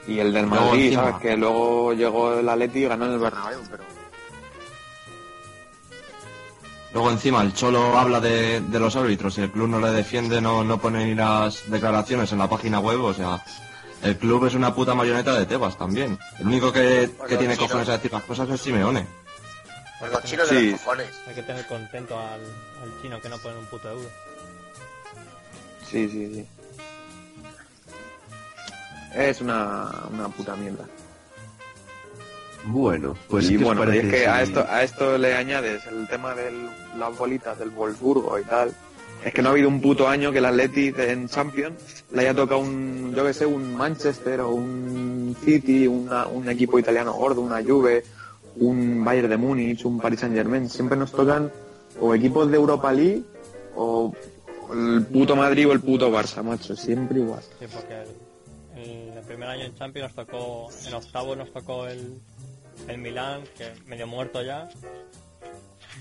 Y 0.09 0.19
el 0.19 0.33
del 0.33 0.47
Madrid, 0.47 0.95
¿sabes? 0.97 1.15
Que 1.23 1.37
luego 1.37 1.93
llegó 1.93 2.41
el 2.41 2.49
Atleti 2.49 2.81
y 2.81 2.89
ganó 2.89 3.07
en 3.07 3.13
el 3.13 3.19
Bernabéu, 3.21 3.61
pero... 3.71 3.85
Luego 6.93 7.11
encima 7.11 7.43
el 7.43 7.55
Cholo 7.55 7.97
habla 7.97 8.19
de, 8.21 8.61
de 8.61 8.79
los 8.81 8.97
árbitros 8.97 9.39
y 9.39 9.43
el 9.43 9.51
club 9.53 9.69
no 9.69 9.79
le 9.81 9.91
defiende, 9.93 10.41
no, 10.41 10.65
no 10.65 10.79
pone 10.81 11.07
ni 11.07 11.15
las 11.15 11.71
declaraciones 11.71 12.33
en 12.33 12.39
la 12.39 12.49
página 12.49 12.81
web, 12.81 13.01
o 13.05 13.15
sea, 13.15 13.45
el 14.03 14.17
club 14.17 14.47
es 14.47 14.55
una 14.55 14.75
puta 14.75 14.95
marioneta 14.95 15.39
de 15.39 15.47
Tebas 15.47 15.79
también. 15.79 16.19
El 16.41 16.49
único 16.49 16.73
que, 16.73 17.11
que 17.29 17.37
tiene 17.37 17.55
chino. 17.55 17.69
cojones 17.69 17.89
a 17.91 17.93
decir 17.93 18.13
las 18.13 18.25
cosas 18.25 18.49
es 18.51 18.61
Simeone. 18.61 19.07
Por 20.01 20.11
los 20.11 20.25
chinos 20.25 20.49
de 20.51 20.59
Sí. 20.59 20.71
los 20.73 20.81
cojones. 20.81 21.09
Hay 21.29 21.35
que 21.35 21.43
tener 21.43 21.67
contento 21.69 22.19
al, 22.19 22.41
al 22.41 23.03
chino 23.03 23.21
que 23.21 23.29
no 23.29 23.39
pone 23.39 23.57
un 23.59 23.67
puto 23.67 23.89
euro. 23.91 24.09
Sí, 25.89 26.09
sí, 26.09 26.35
sí. 26.35 26.47
Es 29.15 29.41
una, 29.41 29.91
una 30.11 30.29
puta 30.29 30.57
mierda. 30.57 30.85
Bueno, 32.67 33.15
pues 33.29 33.47
y 33.51 33.57
¿qué 33.57 33.65
os 33.65 33.75
bueno, 33.75 33.95
y 33.95 33.99
es 33.99 34.07
que 34.09 34.27
a 34.27 34.43
esto, 34.43 34.65
a 34.69 34.83
esto 34.83 35.17
le 35.19 35.35
añades 35.35 35.87
el 35.87 36.07
tema 36.09 36.35
de 36.35 36.51
las 36.99 37.17
bolitas 37.17 37.59
del 37.59 37.71
Wolfsburgo 37.71 38.39
y 38.39 38.45
tal. 38.45 38.75
Es 39.25 39.35
que 39.35 39.43
no 39.43 39.49
ha 39.51 39.53
habido 39.53 39.69
un 39.69 39.81
puto 39.83 40.09
año 40.09 40.33
que 40.33 40.39
el 40.39 40.47
Atleti 40.47 40.93
en 40.97 41.29
Champions 41.29 42.05
le 42.13 42.23
haya 42.23 42.35
tocado 42.35 42.61
un, 42.61 43.13
yo 43.15 43.25
que 43.25 43.35
sé, 43.35 43.45
un 43.47 43.75
Manchester 43.75 44.41
o 44.41 44.51
un 44.51 45.37
City, 45.45 45.87
una- 45.87 46.27
un 46.27 46.49
equipo 46.49 46.79
italiano 46.79 47.13
gordo, 47.13 47.41
una 47.43 47.63
Juve, 47.63 48.03
un 48.57 49.05
Bayern 49.05 49.29
de 49.29 49.37
Múnich, 49.37 49.85
un 49.85 50.01
Paris 50.01 50.21
Saint 50.21 50.35
Germain. 50.35 50.69
Siempre 50.71 50.97
nos 50.99 51.13
tocan 51.13 51.51
o 52.01 52.15
equipos 52.15 52.51
de 52.51 52.57
Europa 52.57 52.93
League 52.93 53.23
o 53.77 54.15
el 54.73 55.05
puto 55.07 55.37
Madrid 55.37 55.69
o 55.69 55.73
el 55.73 55.81
puto 55.81 56.11
Barça, 56.11 56.43
macho. 56.43 56.75
Siempre 56.77 57.19
igual. 57.21 57.43
Sí, 57.59 57.67
porque 57.73 57.95
el, 57.95 58.81
el- 58.83 59.19
el 59.19 59.25
primer 59.25 59.49
año 59.51 59.65
en 59.65 59.75
Champions 59.77 60.15
nos 60.17 60.27
tocó, 60.27 60.69
en 60.87 60.95
octavo 60.95 61.37
nos 61.37 61.53
tocó 61.53 61.87
el, 61.87 62.15
el 62.89 62.99
Milán, 62.99 63.43
que 63.57 63.73
medio 63.87 64.07
muerto 64.07 64.43
ya. 64.43 64.69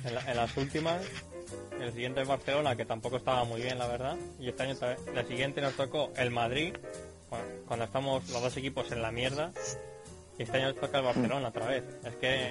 En, 0.06 0.16
la- 0.16 0.32
en 0.32 0.38
las 0.38 0.56
últimas, 0.58 1.02
el 1.80 1.92
siguiente 1.94 2.22
el 2.22 2.28
Barcelona, 2.28 2.76
que 2.76 2.86
tampoco 2.86 3.18
estaba 3.18 3.44
muy 3.44 3.62
bien, 3.62 3.78
la 3.80 3.88
verdad. 3.88 4.16
Y 4.40 4.50
este 4.50 4.64
año, 4.64 4.76
el 5.16 5.28
siguiente 5.28 5.62
nos 5.62 5.74
tocó 5.74 6.12
el 6.16 6.32
Madrid, 6.32 6.76
cu- 7.30 7.36
cuando 7.68 7.86
estamos 7.86 8.30
los 8.30 8.42
dos 8.42 8.56
equipos 8.58 8.92
en 8.92 9.02
la 9.02 9.12
mierda. 9.12 9.52
Y 10.38 10.44
este 10.44 10.58
año 10.58 10.68
nos 10.70 10.80
toca 10.80 11.00
el 11.00 11.04
Barcelona 11.06 11.50
otra 11.50 11.66
vez. 11.68 11.84
Es 12.06 12.16
que 12.16 12.48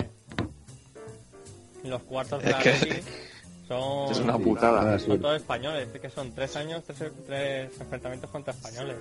los 1.85 2.03
cuartos 2.03 2.43
de 2.43 2.51
Es 2.51 2.57
la 2.57 2.63
que- 2.63 3.03
son... 3.67 4.11
Es 4.13 4.19
una 4.19 4.39
putada. 4.39 4.99
Son 4.99 5.21
todos 5.21 5.37
españoles, 5.37 5.89
es 5.95 6.01
que 6.01 6.11
son 6.11 6.35
tres 6.35 6.55
años, 6.57 6.83
tres, 6.85 7.13
tres 7.27 7.71
enfrentamientos 7.81 8.31
contra 8.31 8.53
españoles. 8.53 8.97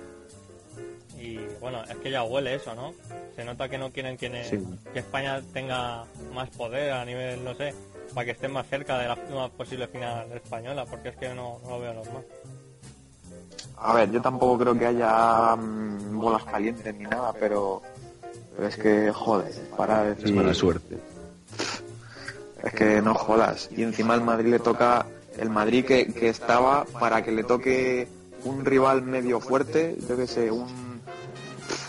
Y 1.18 1.38
bueno, 1.60 1.82
es 1.84 1.96
que 1.96 2.10
ya 2.10 2.22
huele 2.22 2.54
eso, 2.54 2.74
¿no? 2.74 2.94
Se 3.34 3.44
nota 3.44 3.68
que 3.68 3.76
no 3.78 3.90
quieren 3.90 4.16
que, 4.16 4.44
Sí. 4.44 4.58
que 4.92 5.00
España 5.00 5.42
tenga 5.52 6.04
más 6.32 6.48
poder 6.50 6.92
a 6.92 7.04
nivel, 7.04 7.42
no 7.44 7.54
sé, 7.54 7.74
para 8.14 8.24
que 8.24 8.30
estén 8.32 8.52
más 8.52 8.66
cerca 8.68 8.98
de 8.98 9.08
la 9.08 9.18
una 9.30 9.48
posible 9.48 9.88
final 9.88 10.30
española, 10.32 10.84
porque 10.86 11.08
es 11.10 11.16
que 11.16 11.28
no, 11.34 11.58
no 11.64 11.70
lo 11.70 11.80
veo 11.80 11.94
normal. 11.94 12.24
A 13.76 13.94
ver, 13.94 14.10
yo 14.10 14.20
tampoco 14.22 14.58
creo 14.58 14.78
que 14.78 14.86
haya 14.86 15.54
mm, 15.56 16.18
bolas 16.20 16.44
calientes 16.44 16.94
ni 16.94 17.04
nada, 17.04 17.32
pero, 17.38 17.82
pero 18.56 18.68
es 18.68 18.76
que, 18.76 19.12
joder, 19.12 19.52
para 19.76 20.08
Es 20.10 20.18
decir... 20.18 20.34
mala 20.34 20.54
suerte. 20.54 20.98
Es 22.62 22.72
que 22.72 23.00
no 23.02 23.14
jodas. 23.14 23.68
Y 23.76 23.82
encima 23.82 24.14
al 24.14 24.22
Madrid 24.22 24.50
le 24.50 24.58
toca 24.58 25.06
el 25.38 25.50
Madrid 25.50 25.84
que, 25.84 26.12
que 26.12 26.28
estaba 26.28 26.84
para 26.98 27.22
que 27.22 27.30
le 27.30 27.44
toque 27.44 28.08
un 28.44 28.64
rival 28.64 29.02
medio 29.02 29.40
fuerte, 29.40 29.96
yo 30.08 30.16
que 30.16 30.26
sé, 30.26 30.50
un, 30.50 30.66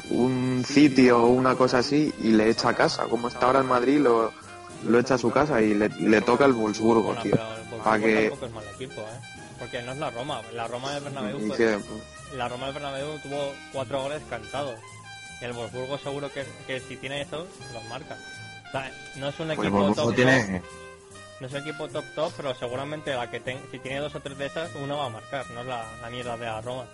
un 0.09 0.63
City 0.67 1.09
o 1.09 1.25
una 1.27 1.55
cosa 1.55 1.79
así, 1.79 2.13
y 2.21 2.29
le 2.31 2.49
echa 2.49 2.69
a 2.69 2.73
casa. 2.75 3.03
Como 3.05 3.27
está 3.27 3.45
ahora 3.47 3.59
el 3.59 3.65
Madrid, 3.65 3.99
lo, 3.99 4.31
lo 4.87 4.99
echa 4.99 5.15
a 5.15 5.17
su 5.17 5.31
casa 5.31 5.61
y 5.61 5.73
le, 5.73 5.89
le 5.89 6.21
toca 6.21 6.45
el 6.45 6.53
Wolfsburgo, 6.53 7.03
Bueno, 7.03 7.21
tío. 7.21 7.31
pero 7.31 7.43
el 7.43 7.57
Wolfsburgo 7.69 7.83
Para 7.83 7.99
que... 7.99 8.21
tampoco 8.29 8.45
es 8.45 8.51
mal 8.53 8.63
equipo, 8.75 9.01
¿eh? 9.01 9.19
Porque 9.59 9.81
no 9.81 9.91
es 9.91 9.97
la 9.97 10.09
Roma, 10.09 10.41
la 10.53 10.67
Roma 10.67 10.93
del 10.93 11.03
Bernabéu, 11.03 11.47
pues, 11.47 11.57
que- 11.57 11.79
la 12.37 12.47
Roma 12.47 12.65
del 12.67 12.73
Bernabéu 12.75 13.19
tuvo 13.19 13.53
cuatro 13.73 14.01
goles 14.03 14.21
cantados. 14.29 14.75
Y 15.41 15.45
el 15.45 15.53
Wolfsburgo 15.53 15.97
seguro 15.97 16.31
que, 16.31 16.45
que 16.67 16.79
si 16.81 16.95
tiene 16.97 17.21
eso, 17.21 17.47
los 17.73 17.83
marca. 17.89 18.17
O 18.67 18.71
sea, 18.71 18.91
no 19.17 19.29
es 19.29 19.39
un 19.39 19.47
Pues 19.47 19.59
equipo 19.59 19.77
Wolfsburgo 19.79 20.09
top 20.11 20.15
tiene... 20.15 20.59
top, 20.59 20.69
no 21.41 21.47
es 21.47 21.53
un 21.53 21.59
equipo 21.59 21.87
top 21.87 22.05
top, 22.15 22.33
pero 22.37 22.55
seguramente 22.55 23.13
la 23.13 23.29
que 23.31 23.39
ten- 23.39 23.61
si 23.71 23.79
tiene 23.79 23.99
dos 23.99 24.13
o 24.15 24.19
tres 24.19 24.37
de 24.37 24.45
esas, 24.47 24.69
uno 24.75 24.97
va 24.97 25.05
a 25.05 25.09
marcar, 25.09 25.49
no 25.51 25.61
es 25.61 25.67
la, 25.67 25.85
la 26.01 26.09
mierda 26.09 26.35
de 26.37 26.45
la 26.45 26.61
Roma. 26.61 26.85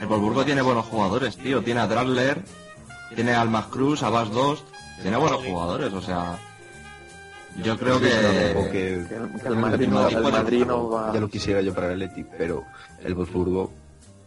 El 0.00 0.06
Wolfsburgo 0.06 0.44
tiene 0.44 0.62
buenos 0.62 0.86
jugadores, 0.86 1.36
tío. 1.36 1.62
Tiene 1.62 1.80
a 1.80 1.86
Dragler, 1.86 2.42
tiene 3.14 3.32
a 3.32 3.40
Almas 3.40 3.66
Cruz, 3.66 4.02
a 4.02 4.10
Bas 4.10 4.30
Dost. 4.30 4.64
Tiene 5.02 5.16
buenos 5.16 5.42
jugadores, 5.44 5.92
o 5.92 6.00
sea... 6.02 6.38
Yo 7.62 7.78
creo 7.78 8.00
que... 8.00 8.08
que, 8.72 9.06
Que 9.40 9.48
el, 9.48 9.56
Madrid, 9.56 9.86
no, 9.88 10.08
el 10.08 10.22
Madrid 10.22 10.64
no 10.66 10.88
va... 10.90 11.12
ya 11.14 11.20
lo 11.20 11.28
quisiera 11.28 11.60
yo 11.60 11.72
para 11.72 11.92
el 11.92 12.02
Atleti, 12.02 12.26
pero 12.36 12.64
el 13.02 13.14
Wolfsburgo, 13.14 13.70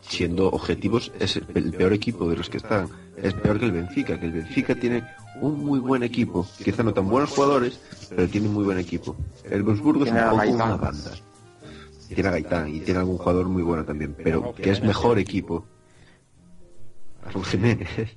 siendo 0.02 0.48
objetivos, 0.48 1.12
es 1.20 1.36
el, 1.36 1.46
el 1.56 1.72
peor 1.72 1.92
equipo 1.92 2.30
de 2.30 2.38
los 2.38 2.50
que 2.50 2.58
están. 2.58 2.90
Es 3.18 3.34
peor 3.34 3.60
que 3.60 3.66
el 3.66 3.74
Benfica, 3.74 4.18
que 4.18 4.28
el 4.28 4.32
Benfica 4.32 4.76
tiene 4.76 5.04
un 5.42 5.66
muy 5.66 5.80
buen 5.80 6.04
equipo. 6.04 6.48
Quizá 6.64 6.84
no 6.84 6.94
tan 6.94 7.10
buenos 7.10 7.32
jugadores, 7.32 7.80
pero 8.10 8.28
tiene 8.30 8.48
un 8.48 8.54
muy 8.54 8.64
buen 8.64 8.78
equipo. 8.78 9.16
El 9.44 9.64
Wolfsburgo 9.64 10.06
es 10.06 10.12
un 10.12 10.18
a 10.18 10.30
poco 10.32 10.50
una 10.50 10.76
banda. 10.78 11.12
Tiene 12.14 12.30
a 12.30 12.32
Gaitán 12.32 12.74
y 12.74 12.80
tiene 12.80 13.00
algún 13.00 13.18
jugador 13.18 13.48
muy 13.48 13.64
bueno 13.64 13.86
también, 13.86 14.16
pero 14.16 14.54
que 14.56 14.72
es 14.72 14.82
mejor 14.82 15.20
equipo. 15.20 15.66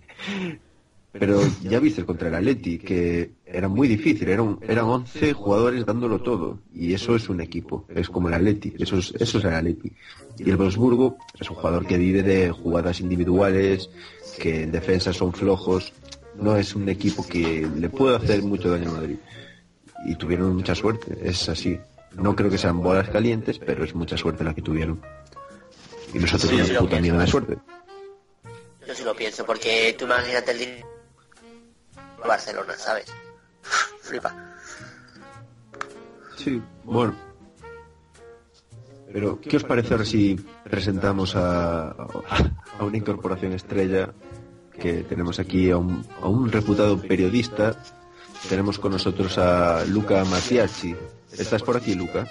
Pero 1.12 1.40
ya 1.64 1.80
viste 1.80 2.04
contra 2.04 2.28
el 2.28 2.34
Atleti 2.36 2.78
que 2.78 3.32
era 3.44 3.66
muy 3.68 3.88
difícil, 3.88 4.28
eran, 4.28 4.58
eran 4.62 4.84
11 4.84 5.32
jugadores 5.32 5.84
dándolo 5.84 6.20
todo 6.20 6.60
y 6.72 6.94
eso 6.94 7.16
es 7.16 7.28
un 7.28 7.40
equipo, 7.40 7.84
es 7.88 8.08
como 8.08 8.28
el 8.28 8.34
Atleti, 8.34 8.74
eso 8.78 8.96
es, 8.96 9.12
es 9.18 9.34
el 9.34 9.46
Atleti. 9.46 9.90
Y 10.38 10.48
el 10.48 10.56
Wolfsburgo 10.56 11.16
es 11.38 11.50
un 11.50 11.56
jugador 11.56 11.84
que 11.84 11.98
vive 11.98 12.22
de 12.22 12.50
jugadas 12.52 13.00
individuales, 13.00 13.90
que 14.38 14.62
en 14.62 14.70
defensa 14.70 15.12
son 15.12 15.32
flojos, 15.32 15.92
no 16.40 16.56
es 16.56 16.76
un 16.76 16.88
equipo 16.88 17.26
que 17.26 17.68
le 17.76 17.88
puede 17.88 18.16
hacer 18.16 18.42
mucho 18.42 18.70
daño 18.70 18.90
a 18.90 18.94
Madrid. 18.94 19.16
Y 20.06 20.14
tuvieron 20.14 20.54
mucha 20.54 20.74
suerte, 20.74 21.18
es 21.22 21.48
así. 21.48 21.78
No 22.16 22.34
creo 22.36 22.50
que 22.50 22.58
sean 22.58 22.80
bolas 22.82 23.08
calientes, 23.08 23.58
pero 23.58 23.84
es 23.84 23.94
mucha 23.94 24.16
suerte 24.16 24.44
la 24.44 24.54
que 24.54 24.62
tuvieron. 24.62 25.00
Y 26.12 26.18
nosotros 26.18 26.50
Sí, 26.50 26.56
una 26.56 26.64
sí, 26.64 26.72
puta 26.72 26.80
pienso. 26.88 27.02
mierda 27.02 27.20
de 27.20 27.26
suerte. 27.30 27.58
Yo 28.86 28.94
sí 28.94 29.04
lo 29.04 29.14
pienso, 29.14 29.46
porque 29.46 29.94
tú 29.98 30.04
imagínate 30.06 30.50
el 30.52 30.58
dinero 30.58 30.88
Barcelona, 32.26 32.74
¿sabes? 32.76 33.06
Flipa. 34.02 34.34
Sí, 36.36 36.60
bueno. 36.84 37.14
Pero, 39.12 39.40
¿qué 39.40 39.56
os 39.56 39.64
parece 39.64 39.94
ahora 39.94 40.04
si 40.04 40.36
presentamos 40.64 41.34
a, 41.36 41.90
a 41.90 42.84
una 42.84 42.96
incorporación 42.96 43.52
estrella 43.52 44.12
que 44.78 45.02
tenemos 45.02 45.38
aquí 45.40 45.70
a 45.70 45.76
un, 45.76 46.06
a 46.22 46.28
un 46.28 46.50
reputado 46.50 47.00
periodista? 47.00 47.76
Tenemos 48.48 48.78
con 48.78 48.92
nosotros 48.92 49.36
a 49.38 49.84
Luca 49.86 50.24
Mattiacci. 50.24 50.94
¿Estás 51.38 51.62
por 51.62 51.76
aquí, 51.76 51.94
Luca? 51.94 52.26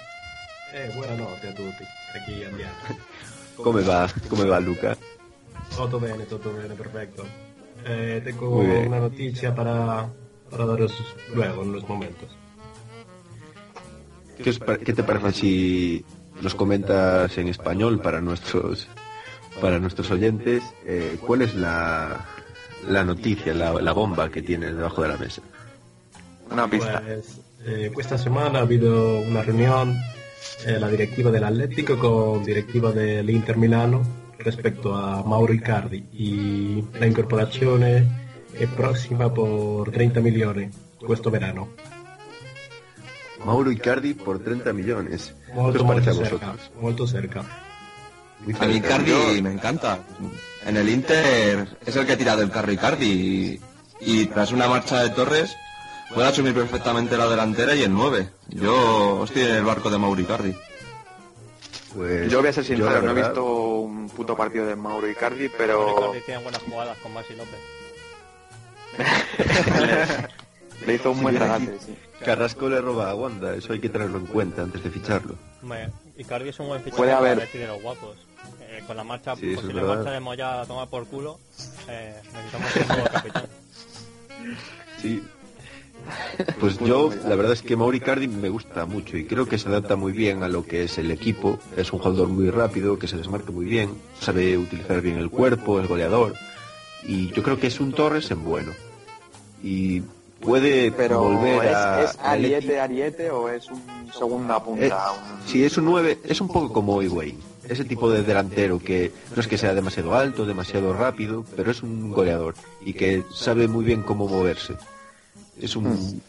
Eh, 0.72 0.90
buonanotte 0.94 1.48
a 1.48 1.54
tutti, 1.54 1.84
chi 2.26 2.44
andiamo. 2.44 2.72
¿Cómo 3.56 3.84
va, 3.84 4.08
cómo 4.28 4.46
va 4.46 4.60
Luca? 4.60 4.96
Tutto 5.76 5.98
bene, 6.00 6.24
tutto 6.24 6.52
bene, 6.54 6.74
perfecto. 6.74 7.24
Eh, 7.84 8.20
tengo 8.24 8.58
una 8.86 9.00
noticia 9.00 9.54
para, 9.54 10.08
para 10.50 10.66
daros 10.66 10.92
luego, 11.34 11.62
en 11.62 11.68
unos 11.70 11.88
momentos. 11.88 12.28
¿Qué, 14.42 14.50
os 14.50 14.58
pa- 14.58 14.78
qué 14.78 14.92
te 14.92 15.02
parece 15.02 15.32
si 15.32 16.04
nos 16.40 16.54
comentas 16.54 17.36
en 17.36 17.48
español 17.48 18.00
para 18.00 18.20
nuestros 18.20 18.86
para 19.60 19.78
nuestros 19.78 20.10
oyentes 20.10 20.62
eh, 20.86 21.18
cuál 21.26 21.42
es 21.42 21.54
la, 21.54 22.24
la 22.88 23.04
noticia, 23.04 23.52
la, 23.52 23.72
la 23.74 23.92
bomba 23.92 24.30
que 24.30 24.40
tienes 24.42 24.74
debajo 24.76 25.02
de 25.02 25.08
la 25.08 25.16
mesa? 25.18 25.42
Una 26.50 26.68
pista. 26.68 27.02
Pues, 27.04 27.40
eh, 27.64 27.90
questa 27.92 28.16
settimana 28.16 28.58
ha 28.58 28.62
habido 28.62 29.18
una 29.20 29.42
riunión 29.42 29.96
eh, 30.64 30.78
la 30.78 30.88
directiva 30.88 31.30
del 31.30 31.44
Atlético 31.44 31.98
con 31.98 32.42
directiva 32.44 32.90
del 32.92 33.28
Inter 33.28 33.56
Milano 33.56 34.18
respecto 34.38 34.94
a 34.94 35.22
Mauro 35.24 35.52
Icardi 35.52 36.06
y 36.12 36.84
la 36.98 37.06
incorporazione 37.06 38.28
è 38.52 38.66
prossima 38.66 39.28
por 39.30 39.90
30 39.90 40.20
milioni 40.20 40.68
questo 40.98 41.30
verano. 41.30 41.68
Mauro 43.44 43.70
Icardi 43.70 44.14
por 44.14 44.38
30 44.42 44.72
millones. 44.72 45.34
¿Qué 45.46 45.52
Molto, 45.54 45.82
os 45.82 45.88
parece 45.88 46.10
a 46.10 46.12
molto 46.14 46.28
cerca, 46.28 46.46
vosotros? 46.52 46.70
molto 46.80 47.06
cerca. 47.06 47.44
Muy 48.40 48.54
A 48.58 48.66
mí 48.66 48.72
cerca. 48.74 48.86
Icardi 48.96 49.42
me 49.42 49.52
encanta. 49.52 49.98
En 50.66 50.76
el 50.76 50.88
Inter 50.88 51.66
es 51.86 51.96
el 51.96 52.06
que 52.06 52.12
ha 52.12 52.18
tirado 52.18 52.42
el 52.42 52.50
carro 52.50 52.70
Icardi 52.72 53.06
y, 53.06 53.60
y 54.00 54.26
tras 54.26 54.52
una 54.52 54.68
marcha 54.68 55.02
de 55.02 55.10
Torres 55.10 55.56
puede 56.14 56.28
asumir 56.28 56.54
perfectamente 56.54 57.16
la 57.16 57.28
delantera 57.28 57.74
y 57.74 57.82
el 57.82 57.92
9. 57.92 58.28
Yo 58.48 59.24
estoy 59.24 59.42
en 59.42 59.54
el 59.56 59.64
barco 59.64 59.90
de 59.90 59.98
Mauro 59.98 60.20
Icardi. 60.20 60.54
Pues, 61.94 62.30
Yo 62.30 62.38
voy 62.40 62.48
a 62.48 62.52
ser 62.52 62.64
sincero, 62.64 63.02
no 63.02 63.10
he 63.10 63.14
visto 63.14 63.44
un 63.44 64.08
puto 64.10 64.36
partido 64.36 64.66
de 64.66 64.76
Mauro 64.76 65.08
Icardi, 65.08 65.48
Pero... 65.56 66.10
pero 66.12 66.24
tiene 66.24 66.42
buenas 66.42 66.62
jugadas 66.62 66.96
con 66.98 67.12
Maxi 67.12 67.34
López. 67.34 67.58
le 70.86 70.94
hizo 70.94 71.10
un 71.12 71.22
buen 71.22 71.36
regate, 71.38 71.78
sí. 71.84 71.96
Carrasco 72.24 72.68
le 72.68 72.80
roba 72.80 73.10
a 73.10 73.14
Wanda, 73.14 73.54
eso 73.54 73.72
hay 73.72 73.80
que 73.80 73.88
tenerlo 73.88 74.18
en 74.18 74.26
cuenta 74.26 74.62
antes 74.62 74.82
de 74.84 74.90
ficharlo. 74.90 75.36
Icardi 76.16 76.50
es 76.50 76.58
un 76.60 76.68
buen 76.68 76.80
fichaje 76.82 76.96
Puede 76.98 77.12
para 77.12 77.32
haber- 77.32 77.50
de 77.52 77.66
los 77.66 77.82
guapos. 77.82 78.16
Eh, 78.60 78.82
con 78.86 78.96
la 78.96 79.04
marcha, 79.04 79.34
Sí, 79.36 79.54
posible 79.54 79.80
verdad. 79.82 79.96
marcha 79.96 80.10
de 80.12 80.20
Moya 80.20 80.60
a 80.62 80.66
tomar 80.66 80.88
por 80.88 81.06
culo, 81.06 81.38
eh, 81.88 82.20
necesitamos 82.32 82.76
un 82.76 82.88
nuevo 82.88 83.04
capitán. 83.10 83.44
Sí. 85.02 85.22
Pues 86.58 86.78
yo, 86.78 87.10
la 87.26 87.36
verdad 87.36 87.52
es 87.52 87.62
que 87.62 87.76
Mauro 87.76 87.96
Icardi 87.96 88.28
me 88.28 88.48
gusta 88.48 88.86
mucho 88.86 89.16
y 89.16 89.24
creo 89.26 89.46
que 89.46 89.58
se 89.58 89.68
adapta 89.68 89.96
muy 89.96 90.12
bien 90.12 90.42
a 90.42 90.48
lo 90.48 90.64
que 90.64 90.84
es 90.84 90.98
el 90.98 91.10
equipo. 91.10 91.58
Es 91.76 91.92
un 91.92 91.98
jugador 92.00 92.28
muy 92.28 92.50
rápido, 92.50 92.98
que 92.98 93.08
se 93.08 93.16
desmarca 93.16 93.52
muy 93.52 93.66
bien, 93.66 93.90
sabe 94.20 94.56
utilizar 94.58 95.00
bien 95.00 95.16
el 95.18 95.30
cuerpo, 95.30 95.78
el 95.80 95.86
goleador. 95.86 96.34
Y 97.06 97.28
yo 97.32 97.42
creo 97.42 97.58
que 97.58 97.66
es 97.68 97.80
un 97.80 97.92
Torres 97.92 98.30
en 98.30 98.44
bueno. 98.44 98.72
Y 99.62 100.02
puede 100.40 100.90
Pero 100.92 101.20
volver 101.20 101.64
¿es, 101.66 101.74
a... 101.74 102.02
¿es. 102.04 102.18
Ariete 102.22 102.80
Ariete 102.80 103.30
o 103.30 103.48
es 103.48 103.68
un 103.70 103.82
segunda 104.16 104.62
punta? 104.62 105.12
Un- 105.12 105.48
sí, 105.48 105.64
es 105.64 105.76
un 105.76 105.84
9, 105.84 106.18
es 106.24 106.40
un 106.40 106.48
poco 106.48 106.72
como 106.72 107.02
Higuaín. 107.02 107.38
Ese 107.68 107.84
tipo 107.84 108.10
de 108.10 108.22
delantero 108.24 108.80
que 108.80 109.12
no 109.34 109.40
es 109.40 109.46
que 109.46 109.56
sea 109.56 109.74
demasiado 109.74 110.14
alto, 110.14 110.44
demasiado 110.44 110.92
rápido, 110.92 111.44
pero 111.54 111.70
es 111.70 111.82
un 111.84 112.10
goleador 112.10 112.54
y 112.84 112.94
que 112.94 113.22
sabe 113.32 113.68
muy 113.68 113.84
bien 113.84 114.02
cómo 114.02 114.26
moverse. 114.26 114.74
Es 115.60 115.76
un 115.76 116.20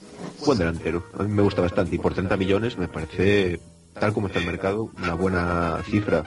buen 0.46 0.58
delantero. 0.58 1.04
A 1.17 1.24
mí 1.24 1.32
me 1.32 1.41
gusta 1.41 1.62
bastante 1.62 1.96
y 1.96 2.00
por 2.00 2.13
30 2.13 2.36
millones 2.38 2.78
me 2.78 2.88
parece, 2.88 3.60
tal 3.94 4.13
como 4.13 4.28
está 4.28 4.39
el 4.39 4.46
mercado, 4.46 4.89
una 4.98 5.13
buena 5.13 5.82
cifra. 5.89 6.24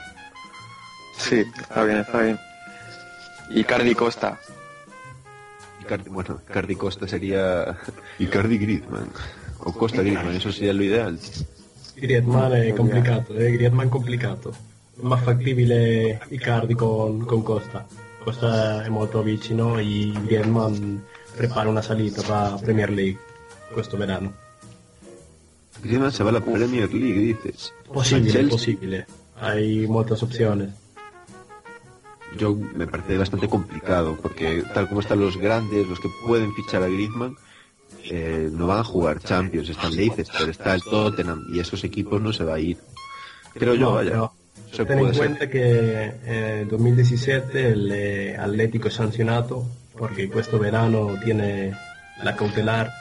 Sí, 1.17 1.43
está 1.59 1.83
bien, 1.83 1.99
está 1.99 2.21
bien. 2.21 2.39
Icardi 3.51 3.93
Costa. 3.95 4.39
Icardi- 5.83 6.09
bueno, 6.09 6.41
Icardi 6.49 6.75
Costa 6.75 7.07
sería 7.07 7.77
Icardi 8.19 8.57
Griezmann 8.57 9.07
o 9.59 9.71
Costa 9.71 10.01
Griezmann, 10.01 10.35
eso 10.35 10.51
sería 10.51 10.73
lo 10.73 10.83
ideal. 10.83 11.19
Griezmann 11.95 12.53
è 12.53 12.73
complicato, 12.73 13.35
eh? 13.35 13.51
Griezmann 13.51 13.89
complicato. 13.89 14.53
Ma 15.01 15.17
fattibile 15.17 16.21
Icardi 16.29 16.73
con, 16.73 17.25
con 17.25 17.43
Costa. 17.43 17.85
Costa 18.23 18.83
è 18.83 18.89
molto 18.89 19.21
vicino 19.21 19.77
e 19.77 20.11
Griezmann 20.23 20.97
prepara 21.35 21.69
una 21.69 21.81
salita 21.81 22.21
per 22.21 22.29
la 22.29 22.59
Premier 22.61 22.89
League 22.89 23.19
questo 23.73 23.97
verano. 23.97 24.33
Griezmann 25.81 26.11
se 26.11 26.23
va 26.23 26.29
a 26.29 26.33
la 26.33 26.41
Premier 26.41 26.91
League, 26.91 27.19
dices. 27.19 27.73
Possibile, 27.91 28.31
Chelsea. 28.31 28.49
possibile. 28.49 29.05
Hai 29.35 29.85
moltas 29.87 30.23
opciones. 30.23 30.69
yo 32.37 32.55
me 32.55 32.85
parece 32.87 33.17
bastante 33.17 33.47
complicado 33.47 34.17
porque 34.21 34.63
tal 34.73 34.87
como 34.89 34.99
están 35.01 35.19
los 35.19 35.37
grandes, 35.37 35.87
los 35.87 35.99
que 35.99 36.09
pueden 36.25 36.53
fichar 36.53 36.83
a 36.83 36.87
Griezmann, 36.87 37.35
eh, 38.03 38.49
no 38.51 38.67
van 38.67 38.79
a 38.79 38.83
jugar 38.83 39.19
Champions, 39.19 39.69
están 39.69 39.95
Leicester, 39.95 40.49
está 40.49 40.75
el 40.75 40.83
Tottenham 40.83 41.45
y 41.53 41.59
esos 41.59 41.83
equipos 41.83 42.21
no 42.21 42.33
se 42.33 42.43
va 42.43 42.55
a 42.55 42.59
ir. 42.59 42.77
Creo 43.53 43.75
yo, 43.75 43.89
No, 43.89 43.93
vaya. 43.93 44.31
ten 44.71 44.87
ser. 45.13 45.17
cuenta 45.17 45.45
eh, 45.51 46.65
2017 46.69 47.71
el 47.71 47.91
eh, 47.91 48.37
Atlético 48.37 48.89
è 48.89 48.91
sancionato 48.91 49.65
porque 49.97 50.27
questo 50.27 50.57
verano 50.57 51.17
tiene 51.23 51.71
la 52.21 52.35
cautelar 52.35 52.91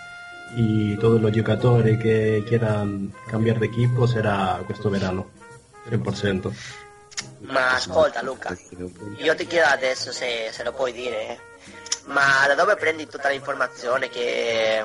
y 0.56 0.96
todos 0.98 1.20
los 1.20 1.32
giocatori 1.32 1.96
che 1.98 2.44
quieran 2.46 3.12
cambiar 3.26 3.58
de 3.58 3.66
equipo 3.66 4.06
será 4.06 4.60
questo 4.64 4.88
verano 4.90 5.30
100% 5.90 6.52
Ma 7.40 7.74
ascolta 7.74 8.22
Luca, 8.22 8.56
io 9.18 9.34
ti 9.34 9.46
chiedo 9.46 9.66
adesso 9.66 10.12
se, 10.12 10.48
se 10.50 10.62
lo 10.64 10.72
puoi 10.72 10.92
dire, 10.92 11.28
eh. 11.28 11.38
ma 12.06 12.46
da 12.46 12.54
dove 12.54 12.76
prendi 12.76 13.06
tutta 13.06 13.28
l'informazione 13.28 14.08
che 14.08 14.84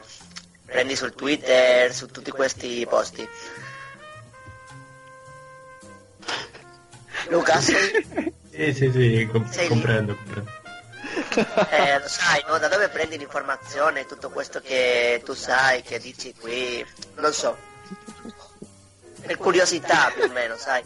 prendi 0.66 0.96
sul 0.96 1.14
Twitter, 1.16 1.94
su 1.94 2.08
tutti 2.08 2.32
questi 2.32 2.86
posti? 2.88 3.28
Luca, 7.30 7.60
sì 7.62 7.76
sì 8.74 8.92
sì 8.92 9.28
com- 9.32 9.50
Sei 9.50 9.64
lì? 9.64 9.70
comprendo, 9.70 10.16
comprendo. 10.16 10.52
Eh, 11.72 12.00
lo 12.00 12.08
sai, 12.08 12.44
no? 12.48 12.58
Da 12.58 12.68
dove 12.68 12.90
prendi 12.90 13.18
l'informazione, 13.18 14.06
tutto 14.06 14.30
questo 14.30 14.62
che 14.62 15.22
tu 15.26 15.34
sai, 15.34 15.82
che 15.82 16.00
dici 16.00 16.34
qui, 16.40 16.86
non 17.16 17.34
so. 17.34 17.58
Per 19.22 19.38
curiosità 19.38 20.12
più 20.14 20.24
o 20.24 20.30
meno, 20.30 20.56
sai. 20.58 20.84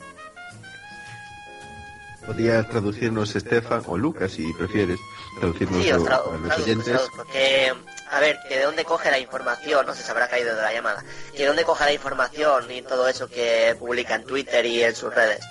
Podría 2.25 2.63
traducirnos 2.63 3.35
Estefan 3.35 3.83
o 3.85 3.97
Lucas, 3.97 4.31
si 4.31 4.53
prefieres, 4.57 4.97
traducirnos 5.39 5.83
Sí, 5.83 5.91
os 5.91 6.07
a 6.07 6.21
los 6.39 6.57
oyentes. 6.57 6.85
traduzco, 6.85 7.25
que, 7.25 7.73
a 8.11 8.19
ver, 8.21 8.39
que 8.47 8.57
de 8.59 8.63
dónde 8.63 8.85
coge 8.85 9.11
la 9.11 9.19
información, 9.19 9.85
no 9.85 9.93
sé, 9.93 10.03
se 10.03 10.11
habrá 10.11 10.29
caído 10.29 10.55
de 10.55 10.61
la 10.61 10.71
llamada, 10.71 11.03
que 11.33 11.39
de 11.39 11.47
dónde 11.47 11.65
coge 11.65 11.83
la 11.83 11.91
información 11.91 12.71
y 12.71 12.81
todo 12.81 13.09
eso 13.09 13.27
que 13.27 13.75
publica 13.77 14.15
en 14.15 14.23
Twitter 14.23 14.65
y 14.65 14.83
en 14.83 14.95
sus 14.95 15.13
redes. 15.13 15.43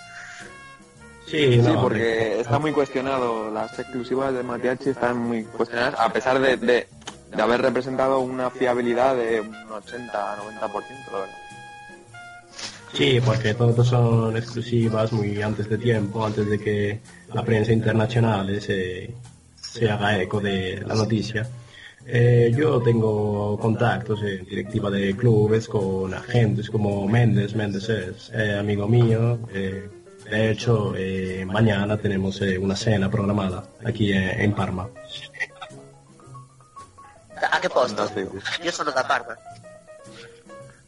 Sí, 1.33 1.53
Sí, 1.55 1.59
no, 1.63 1.81
porque 1.81 2.41
está 2.41 2.59
muy 2.59 2.73
cuestionado, 2.73 3.51
las 3.51 3.79
exclusivas 3.79 4.35
de 4.35 4.43
Matiachi 4.43 4.91
están 4.91 5.17
muy 5.17 5.45
cuestionadas, 5.45 5.99
a 5.99 6.13
pesar 6.13 6.39
de, 6.39 6.59
de, 6.59 6.87
de 7.35 7.43
haber 7.43 7.63
representado 7.63 8.21
una 8.21 8.51
fiabilidad 8.51 9.17
de 9.17 9.41
un 9.41 9.51
80-90%, 9.51 10.11
la 11.11 11.19
verdad. 11.21 11.35
Sí, 12.93 13.19
porque 13.25 13.55
todos 13.55 13.89
son 13.89 14.37
exclusivas 14.37 15.11
muy 15.11 15.41
antes 15.41 15.71
de 15.71 15.79
tiempo, 15.79 16.27
antes 16.27 16.47
de 16.51 16.59
que 16.59 17.01
la 17.33 17.43
prensa 17.43 17.73
internacional 17.73 18.61
se, 18.61 19.15
se 19.57 19.91
haga 19.91 20.21
eco 20.21 20.39
de 20.39 20.83
la 20.87 20.95
noticia. 20.95 21.49
Eh, 22.05 22.53
yo 22.55 22.83
tengo 22.83 23.59
contactos 23.59 24.23
en 24.23 24.45
directiva 24.45 24.91
de 24.91 25.17
clubes 25.17 25.67
con 25.67 26.13
agentes 26.13 26.69
como 26.69 27.09
Méndez. 27.09 27.55
Méndez 27.55 27.89
es 27.89 28.31
eh, 28.35 28.55
amigo 28.59 28.87
mío. 28.87 29.39
eh, 29.55 29.89
de 30.31 30.51
hecho, 30.51 30.95
eh, 30.97 31.45
mañana 31.47 31.97
tenemos 31.99 32.41
eh, 32.41 32.57
una 32.59 32.75
cena 32.77 33.11
programada 33.11 33.65
aquí 33.85 34.13
en, 34.13 34.41
en 34.41 34.55
Parma. 34.55 34.89
¿A 37.51 37.61
qué 37.61 37.69
posto? 37.69 38.09
Yo 38.63 38.73
sono 38.73 38.93
da 38.93 39.07
Parma. 39.07 39.37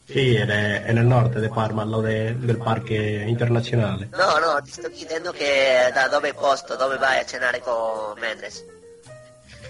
Sí, 0.07 0.37
en, 0.37 0.51
eh, 0.51 0.85
en 0.87 0.99
el 0.99 1.09
norte 1.09 1.41
de 1.41 1.49
Parma, 1.49 1.83
al 1.83 1.91
lado 1.91 2.03
de- 2.03 2.35
del 2.35 2.59
parque 2.59 3.25
internacional. 3.27 4.09
No, 4.13 4.39
no, 4.39 4.63
ti 4.63 4.71
sto 4.71 4.89
chiedendo 4.91 5.33
che 5.33 5.91
da 5.95 6.09
dove 6.09 6.33
posto, 6.35 6.77
dove 6.77 6.97
vai 6.99 7.19
a 7.21 7.25
cenare 7.27 7.61
con 7.61 8.19
Mendes. 8.21 8.65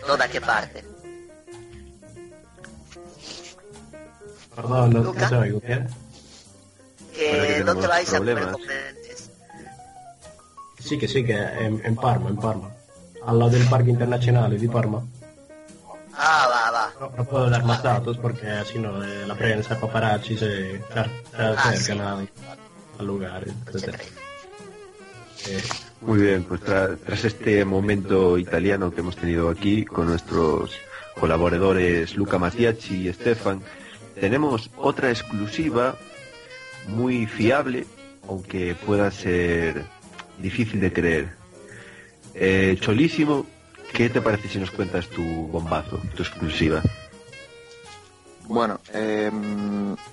Non 0.07 0.19
da 0.19 0.27
che 0.27 0.41
parte. 0.41 0.85
Perdón, 4.55 4.91
no, 4.93 4.99
no 4.99 5.05
Luca? 5.05 5.29
te 5.29 5.35
oigo, 5.37 5.61
¿qué? 5.61 5.85
Che 7.13 7.63
non 7.65 7.77
te 7.81 7.87
tenemos 7.87 7.87
vai 7.87 8.05
a 8.05 8.19
comer 8.19 8.51
con 8.51 8.61
Mendes. 8.67 9.04
Sí, 10.85 10.99
que 10.99 11.09
sí, 11.09 11.25
que 11.25 11.33
en, 11.35 11.81
en 11.85 11.97
Parma, 11.97 12.29
en 12.31 12.37
Parma. 12.37 12.71
Al 13.27 13.39
lado 13.39 13.51
del 13.53 13.67
Parque 13.69 13.91
Internacional 13.91 14.59
de 14.59 14.69
Parma. 14.69 15.03
Ah, 16.17 16.47
va, 16.49 16.71
va. 16.71 16.93
No, 17.01 17.17
no 17.17 17.25
puedo 17.25 17.51
dar 17.51 17.65
más 17.65 17.83
datos 17.83 18.19
porque 18.19 18.47
así 18.49 18.79
no 18.79 19.03
eh, 19.03 19.27
la 19.27 19.35
prensa, 19.35 19.81
paparazzi 19.81 20.37
se, 20.37 20.79
se 20.79 20.83
Ah, 21.37 21.55
acercan 21.57 22.27
sí. 22.27 22.33
al, 22.99 23.07
lugar, 23.07 23.45
etc. 23.73 23.95
Eh, 25.49 25.63
Muy 26.03 26.21
bien, 26.21 26.45
pues 26.45 26.61
tra- 26.63 26.97
tras 27.05 27.25
este 27.25 27.65
momento 27.65 28.39
italiano 28.39 28.91
que 28.93 29.01
hemos 29.01 29.17
tenido 29.17 29.49
aquí 29.51 29.85
con 29.85 30.07
nuestros 30.07 30.71
colaboradores 31.19 32.15
Luca 32.17 32.39
Matiachi 32.39 33.09
y 33.09 33.13
Stefan, 33.13 33.61
tenemos 34.21 34.71
otra 34.77 35.11
exclusiva 35.11 35.97
muy 36.89 37.27
fiable, 37.27 37.87
aunque 38.29 38.75
pueda 38.75 39.11
ser 39.11 39.85
difícil 40.39 40.81
de 40.81 40.93
creer. 40.93 41.29
Eh, 42.35 42.77
Cholísimo, 42.81 43.47
¿qué 43.93 44.09
te 44.09 44.21
parece 44.21 44.49
si 44.49 44.59
nos 44.59 44.71
cuentas 44.71 45.09
tu 45.09 45.23
bombazo, 45.23 46.01
tu 46.17 46.23
exclusiva? 46.23 46.83
Bueno, 48.47 48.79
eh, 48.93 49.31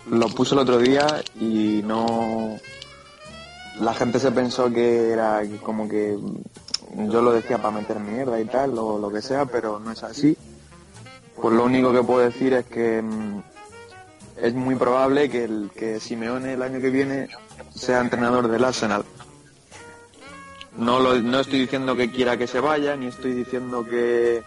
lo 0.09 0.29
puse 0.29 0.55
el 0.55 0.59
otro 0.59 0.77
día 0.77 1.05
y 1.39 1.81
no... 1.83 2.57
La 3.79 3.93
gente 3.93 4.19
se 4.19 4.31
pensó 4.31 4.71
que 4.71 5.09
era 5.11 5.41
como 5.63 5.87
que 5.87 6.17
yo 6.95 7.21
lo 7.21 7.31
decía 7.31 7.57
para 7.57 7.71
meter 7.71 7.99
mierda 7.99 8.39
y 8.39 8.45
tal, 8.45 8.77
o 8.77 8.99
lo 8.99 9.09
que 9.09 9.21
sea, 9.21 9.45
pero 9.45 9.79
no 9.79 9.91
es 9.91 10.03
así. 10.03 10.37
Pues 11.41 11.55
lo 11.55 11.65
único 11.65 11.91
que 11.93 12.03
puedo 12.03 12.19
decir 12.19 12.53
es 12.53 12.65
que 12.65 13.01
mm, 13.01 13.41
es 14.41 14.53
muy 14.53 14.75
probable 14.75 15.29
que, 15.29 15.45
el, 15.45 15.71
que 15.75 15.99
Simeone 15.99 16.53
el 16.53 16.61
año 16.61 16.79
que 16.79 16.89
viene 16.89 17.29
sea 17.73 18.01
entrenador 18.01 18.47
del 18.47 18.63
Arsenal. 18.63 19.03
No, 20.81 20.99
lo, 20.99 21.15
no 21.21 21.39
estoy 21.39 21.59
diciendo 21.59 21.95
que 21.95 22.09
quiera 22.09 22.37
que 22.37 22.47
se 22.47 22.59
vaya, 22.59 22.95
ni 22.95 23.05
estoy 23.05 23.33
diciendo 23.33 23.85
que, 23.85 24.41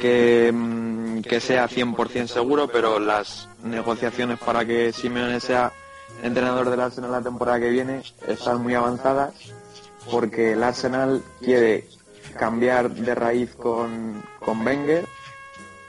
que, 0.00 0.50
mm, 0.52 1.20
que 1.20 1.38
sea 1.38 1.68
100% 1.68 2.26
seguro, 2.26 2.66
pero 2.66 2.98
las 2.98 3.48
negociaciones 3.62 4.40
para 4.40 4.64
que 4.64 4.92
Simeone 4.92 5.38
sea 5.38 5.72
entrenador 6.24 6.70
del 6.70 6.80
Arsenal 6.80 7.12
la 7.12 7.22
temporada 7.22 7.60
que 7.60 7.70
viene 7.70 8.02
están 8.26 8.62
muy 8.62 8.74
avanzadas 8.74 9.32
porque 10.10 10.54
el 10.54 10.62
Arsenal 10.64 11.22
quiere 11.40 11.86
cambiar 12.36 12.90
de 12.90 13.14
raíz 13.14 13.54
con, 13.54 14.20
con 14.40 14.66
Wenger, 14.66 15.06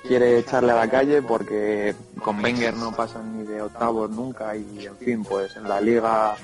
quiere 0.07 0.37
echarle 0.37 0.73
a 0.73 0.75
la 0.75 0.89
calle 0.91 1.23
porque 1.23 1.95
con 2.21 2.39
Wenger 2.43 2.75
no 2.75 2.91
pasan 2.91 3.39
ni 3.39 3.47
de 3.47 3.63
octavos 3.63 4.11
nunca 4.11 4.55
y 4.55 4.85
en 4.85 4.97
fin, 4.97 5.23
pues 5.23 5.55
en 5.55 5.67
la 5.67 5.81
liga 5.81 6.35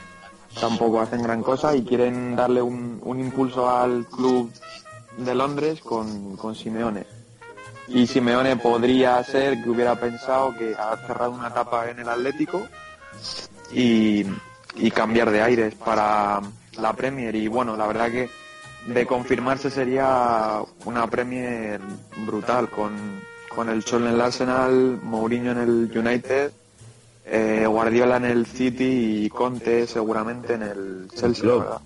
tampoco 0.60 1.02
hacen 1.02 1.22
gran 1.22 1.44
cosa 1.44 1.76
y 1.76 1.84
quieren 1.84 2.36
darle 2.36 2.62
un, 2.62 3.00
un 3.04 3.20
impulso 3.20 3.70
al 3.70 4.06
club 4.06 4.52
de 5.18 5.36
Londres 5.36 5.82
con, 5.82 6.36
con 6.38 6.56
Simeone. 6.56 7.06
Y 7.88 8.08
Simeone 8.08 8.56
podría 8.58 9.24
ser 9.24 9.62
que 9.62 9.70
hubiera 9.70 10.00
pensado 10.00 10.56
que 10.58 10.74
ha 10.74 10.98
cerrado 11.06 11.32
una 11.32 11.50
etapa 11.50 11.90
en 11.90 12.00
el 12.00 12.10
Atlético 12.10 12.66
y, 13.72 14.26
y 14.76 14.92
cambiar 14.92 15.30
de 15.30 15.42
aires 15.42 15.76
para 15.76 16.42
la 16.78 16.94
Premier. 16.94 17.36
Y 17.36 17.48
bueno, 17.48 17.76
la 17.78 17.86
verdad 17.88 18.10
que 18.10 18.30
de 18.88 19.06
confirmarse 19.06 19.70
sería 19.70 20.62
una 20.86 21.08
Premier 21.08 21.80
brutal 22.26 22.70
con, 22.70 23.22
con 23.50 23.70
el 23.70 23.84
Cholo 23.84 24.08
en 24.08 24.16
el 24.16 24.22
Arsenal, 24.22 25.00
Mourinho 25.02 25.52
en 25.52 25.58
el 25.60 25.98
United, 25.98 26.52
eh, 27.26 27.66
Guardiola 27.68 28.18
en 28.18 28.26
el 28.26 28.46
City 28.46 29.26
y 29.26 29.30
Conte 29.30 29.88
seguramente 29.88 30.54
en 30.54 30.64
el 30.64 31.08
Chelsea, 31.14 31.44
Klopp. 31.44 31.64
verdad. 31.64 31.82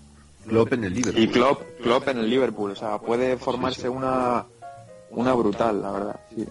Klopp 0.47 0.73
en 0.73 0.83
el 0.83 0.93
Liverpool. 0.93 1.23
Y 1.23 1.27
Klopp, 1.27 1.61
Klopp 1.81 2.07
en 2.07 2.17
el 2.17 2.29
Liverpool, 2.29 2.71
o 2.71 2.75
sea, 2.75 2.97
puede 2.97 3.37
formarse 3.37 3.87
una 3.87 4.45
una 5.11 5.33
brutal, 5.33 5.81
la 5.81 5.91
verdad. 5.91 6.19
Sí. 6.35 6.45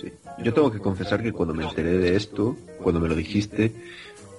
Sí. 0.00 0.12
Yo 0.42 0.52
tengo 0.52 0.70
que 0.70 0.78
confesar 0.78 1.22
que 1.22 1.32
cuando 1.32 1.54
me 1.54 1.64
enteré 1.64 1.92
de 1.98 2.16
esto, 2.16 2.56
cuando 2.82 3.00
me 3.00 3.08
lo 3.08 3.14
dijiste, 3.14 3.72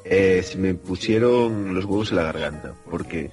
eh, 0.05 0.43
se 0.43 0.57
me 0.57 0.75
pusieron 0.75 1.73
los 1.73 1.85
huevos 1.85 2.11
en 2.11 2.17
la 2.17 2.23
garganta, 2.23 2.73
porque 2.89 3.31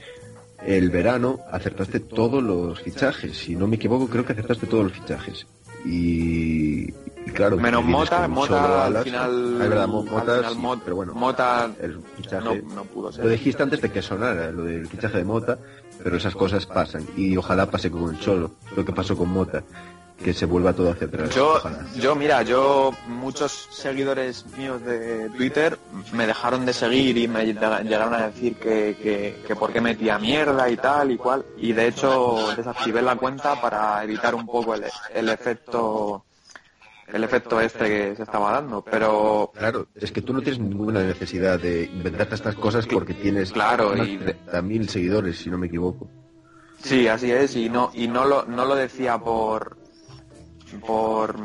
el 0.67 0.91
verano 0.91 1.41
acertaste 1.51 2.01
todos 2.01 2.43
los 2.43 2.81
fichajes, 2.81 3.37
si 3.37 3.55
no 3.55 3.67
me 3.67 3.77
equivoco 3.77 4.09
creo 4.09 4.25
que 4.25 4.33
acertaste 4.33 4.67
todos 4.67 4.85
los 4.85 4.93
fichajes. 4.93 5.47
Y, 5.85 6.93
y 7.27 7.31
claro, 7.31 7.57
Menos 7.57 7.85
Mota, 7.85 8.29
Mota 8.29 8.85
al 8.87 8.99
final, 8.99 9.57
Ah, 9.61 9.65
es 9.65 9.69
verdad, 9.71 9.89
Mo- 9.89 10.01
al 10.01 10.05
Mota, 10.07 10.35
final 10.51 10.55
sí, 10.55 10.81
pero 10.85 10.97
bueno, 10.97 11.15
Mota 11.15 11.71
el 11.81 12.01
fichaje, 12.17 12.63
no, 12.63 12.75
no 12.75 12.85
pudo 12.85 13.13
ser. 13.13 13.25
lo 13.25 13.31
dijiste 13.31 13.63
antes 13.63 13.81
de 13.81 13.91
que 13.91 14.03
sonara, 14.03 14.51
lo 14.51 14.65
del 14.65 14.87
fichaje 14.89 15.19
de 15.19 15.25
Mota, 15.25 15.59
pero 16.03 16.17
esas 16.17 16.35
cosas 16.35 16.67
pasan, 16.67 17.07
y 17.17 17.37
ojalá 17.37 17.67
pase 17.71 17.91
con 17.91 18.15
el 18.15 18.21
Cholo, 18.21 18.51
lo 18.77 18.85
que 18.85 18.93
pasó 18.93 19.17
con 19.17 19.31
Mota, 19.31 19.63
que 20.23 20.33
se 20.33 20.47
vuelva 20.47 20.73
todo 20.73 20.91
hacia 20.93 21.07
atrás. 21.09 21.35
Yo, 21.35 21.55
ojalá. 21.55 21.79
yo, 21.97 22.15
mira, 22.15 22.43
yo, 22.43 22.93
muchos 23.09 23.69
seguidores 23.73 24.45
míos 24.57 24.81
de 24.85 25.29
Twitter 25.31 25.77
me 26.13 26.27
dejaron 26.27 26.65
de 26.67 26.73
seguir 26.73 27.19
y 27.19 27.27
me 27.27 27.45
llegaron 27.47 28.15
a 28.15 28.29
decir 28.29 28.55
que, 28.57 28.97
que, 29.03 29.43
que 29.47 29.57
por 29.57 29.73
qué 29.73 29.81
metía 29.81 30.19
mierda 30.19 30.71
y 30.71 30.77
tal 30.77 31.11
y 31.11 31.17
cual. 31.17 31.45
Y 31.57 31.73
de 31.73 31.89
hecho 31.89 32.37
desactivé 32.57 33.03
la 33.03 33.17
cuenta 33.17 33.61
para 33.61 34.03
evitar 34.05 34.35
un 34.37 34.47
poco 34.47 34.75
el, 34.77 34.85
el 35.13 35.29
efecto, 35.31 36.25
el 37.13 37.25
efecto 37.25 37.61
este 37.61 37.87
que 37.89 38.17
se 38.17 38.23
estaba 38.23 38.53
dando. 38.53 38.83
Pero 38.83 39.51
Claro, 39.55 39.87
es 39.95 40.11
que 40.13 40.23
tú 40.23 40.33
no 40.33 40.41
tienes 40.41 40.59
ninguna 40.61 41.03
necesidad 41.03 41.59
de 41.59 41.85
inventarte 41.85 42.35
estas 42.35 42.55
cosas 42.57 42.87
porque 42.87 43.15
tienes 43.15 43.53
Claro, 43.53 43.97
y- 43.97 44.17
de 44.17 44.35
30.000 44.35 44.89
seguidores, 44.89 45.39
si 45.39 45.51
no 45.51 45.59
me 45.59 45.67
equivoco. 45.67 46.09
Sí, 46.83 47.09
así 47.09 47.31
es, 47.31 47.57
y 47.57 47.69
no, 47.69 47.91
y 47.95 48.09
no 48.09 48.25
lo, 48.27 48.45
no 48.45 48.65
lo 48.67 48.75
decía 48.75 49.17
por, 49.19 49.77
por, 50.81 51.37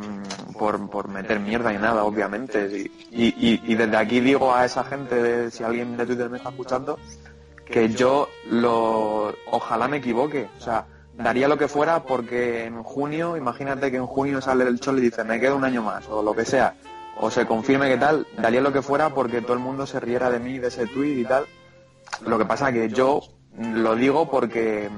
por, 0.57 0.89
por 0.89 1.07
meter 1.07 1.39
mierda 1.39 1.72
ni 1.72 1.78
nada, 1.78 2.03
obviamente. 2.03 2.91
Y, 3.12 3.26
y, 3.28 3.62
y 3.72 3.76
desde 3.76 3.95
aquí 3.97 4.20
digo 4.20 4.53
a 4.53 4.66
esa 4.66 4.84
gente, 4.84 5.16
de- 5.16 5.51
si 5.51 5.64
alguien 5.64 5.95
de 5.97 6.05
Twitter 6.05 6.30
me 6.30 6.38
está 6.38 6.49
escuchando, 6.49 6.97
que 7.66 7.89
yo 7.89 8.28
lo, 8.49 9.34
ojalá 9.45 9.88
me 9.88 9.97
equivoque. 9.97 10.49
O 10.57 10.62
sea, 10.62 10.86
daría 11.20 11.47
lo 11.47 11.57
que 11.57 11.67
fuera 11.67 12.03
porque 12.03 12.65
en 12.65 12.82
junio, 12.82 13.36
imagínate 13.38 13.91
que 13.91 13.97
en 13.97 14.07
junio 14.07 14.41
sale 14.41 14.65
el 14.65 14.80
Cholo 14.80 14.99
y 14.99 15.01
dice, 15.01 15.24
me 15.24 15.39
quedo 15.39 15.57
un 15.57 15.65
año 15.65 15.84
más, 15.84 16.07
o 16.07 16.24
lo 16.24 16.34
que 16.34 16.45
sea, 16.45 16.76
o 17.17 17.30
se 17.30 17.45
confirme 17.45 17.89
que 17.89 17.97
tal, 17.97 18.26
daría 18.38 18.61
lo 18.61 18.72
que 18.72 18.82
fuera 18.82 19.13
porque 19.13 19.41
todo 19.41 19.53
el 19.53 19.59
mundo 19.59 19.86
se 19.86 19.99
riera 19.99 20.32
de 20.32 20.39
mí, 20.39 20.57
de 20.57 20.70
ese 20.70 20.88
tweet 20.88 21.20
y 21.20 21.26
tal. 21.26 21.45
Lo 22.26 22.38
que 22.38 22.45
pasa 22.45 22.72
que 22.72 22.89
yo 22.89 23.22
lo 23.57 23.95
digo 23.95 24.30
porque 24.30 24.89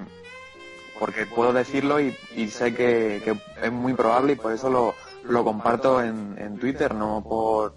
porque 0.99 1.25
puedo 1.25 1.51
decirlo 1.51 1.99
y, 1.99 2.15
y 2.35 2.49
sé 2.49 2.75
que, 2.75 3.21
que 3.25 3.35
es 3.65 3.71
muy 3.71 3.93
probable 3.95 4.33
y 4.33 4.35
por 4.35 4.53
eso 4.53 4.69
lo, 4.69 4.93
lo 5.23 5.43
comparto 5.43 6.03
en, 6.03 6.35
en 6.37 6.59
Twitter, 6.59 6.93
no 6.93 7.23
por 7.27 7.73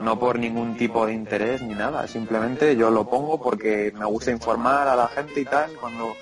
no 0.00 0.18
por 0.18 0.38
ningún 0.38 0.76
tipo 0.76 1.06
de 1.06 1.12
interés 1.12 1.62
ni 1.62 1.74
nada, 1.74 2.06
simplemente 2.08 2.76
yo 2.76 2.90
lo 2.90 3.08
pongo 3.08 3.40
porque 3.40 3.92
me 3.96 4.04
gusta 4.04 4.32
informar 4.32 4.88
a 4.88 4.96
la 4.96 5.06
gente 5.06 5.40
y 5.40 5.44
tal, 5.44 5.70
cuando 5.80 6.14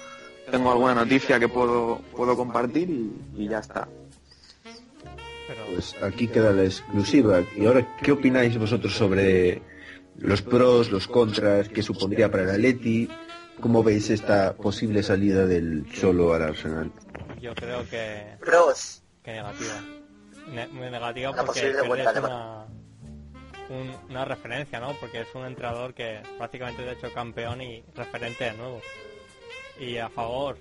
tengo 0.51 0.71
alguna 0.73 0.95
noticia 0.95 1.39
que 1.39 1.49
puedo, 1.49 2.01
puedo 2.17 2.37
compartir 2.37 2.91
y, 2.91 3.13
y 3.37 3.49
ya 3.49 3.59
está. 3.59 3.89
Pero 5.47 5.67
Pues 5.67 5.95
aquí 6.03 6.29
queda 6.29 6.53
la 6.53 6.65
exclusiva. 6.65 7.43
Y 7.57 7.67
ahora, 7.67 7.87
¿qué 8.03 8.13
opináis 8.13 8.57
vosotros 8.59 8.95
sobre 8.95 9.61
los 10.19 10.41
pros, 10.43 10.91
los 10.91 11.07
contras, 11.07 11.69
qué 11.69 11.83
supondría 11.83 12.31
para 12.31 12.45
el 12.45 12.51
Atleti? 12.51 13.09
¿Cómo 13.61 13.83
veis 13.83 14.11
esta 14.11 14.55
posible 14.55 15.03
salida 15.03 15.47
del 15.47 15.87
Cholo 15.93 16.33
al 16.35 16.43
Arsenal? 16.43 16.91
yo 17.41 17.55
creo 17.55 17.87
que, 17.91 18.37
Pros. 18.41 19.03
que 19.23 19.33
negativa. 19.33 19.75
Ne- 20.51 20.67
muy 20.69 20.91
negativa 20.91 21.31
Una 21.31 21.45
porque 21.45 21.61
de 21.73 21.83
una, 21.83 22.65
un- 23.69 24.11
una 24.11 24.25
referencia, 24.25 24.81
¿no? 24.81 24.93
Porque 24.99 25.21
es 25.21 25.29
un 25.35 25.45
entrenador 25.45 25.93
que 25.95 26.21
prácticamente 26.39 26.83
de 26.83 26.93
hecho 26.93 27.13
campeón 27.13 27.61
y 27.63 27.85
referente 27.95 28.45
de 28.45 28.53
nuevo. 28.55 28.81
Y 29.79 29.99
a 29.99 30.09
favor, 30.09 30.57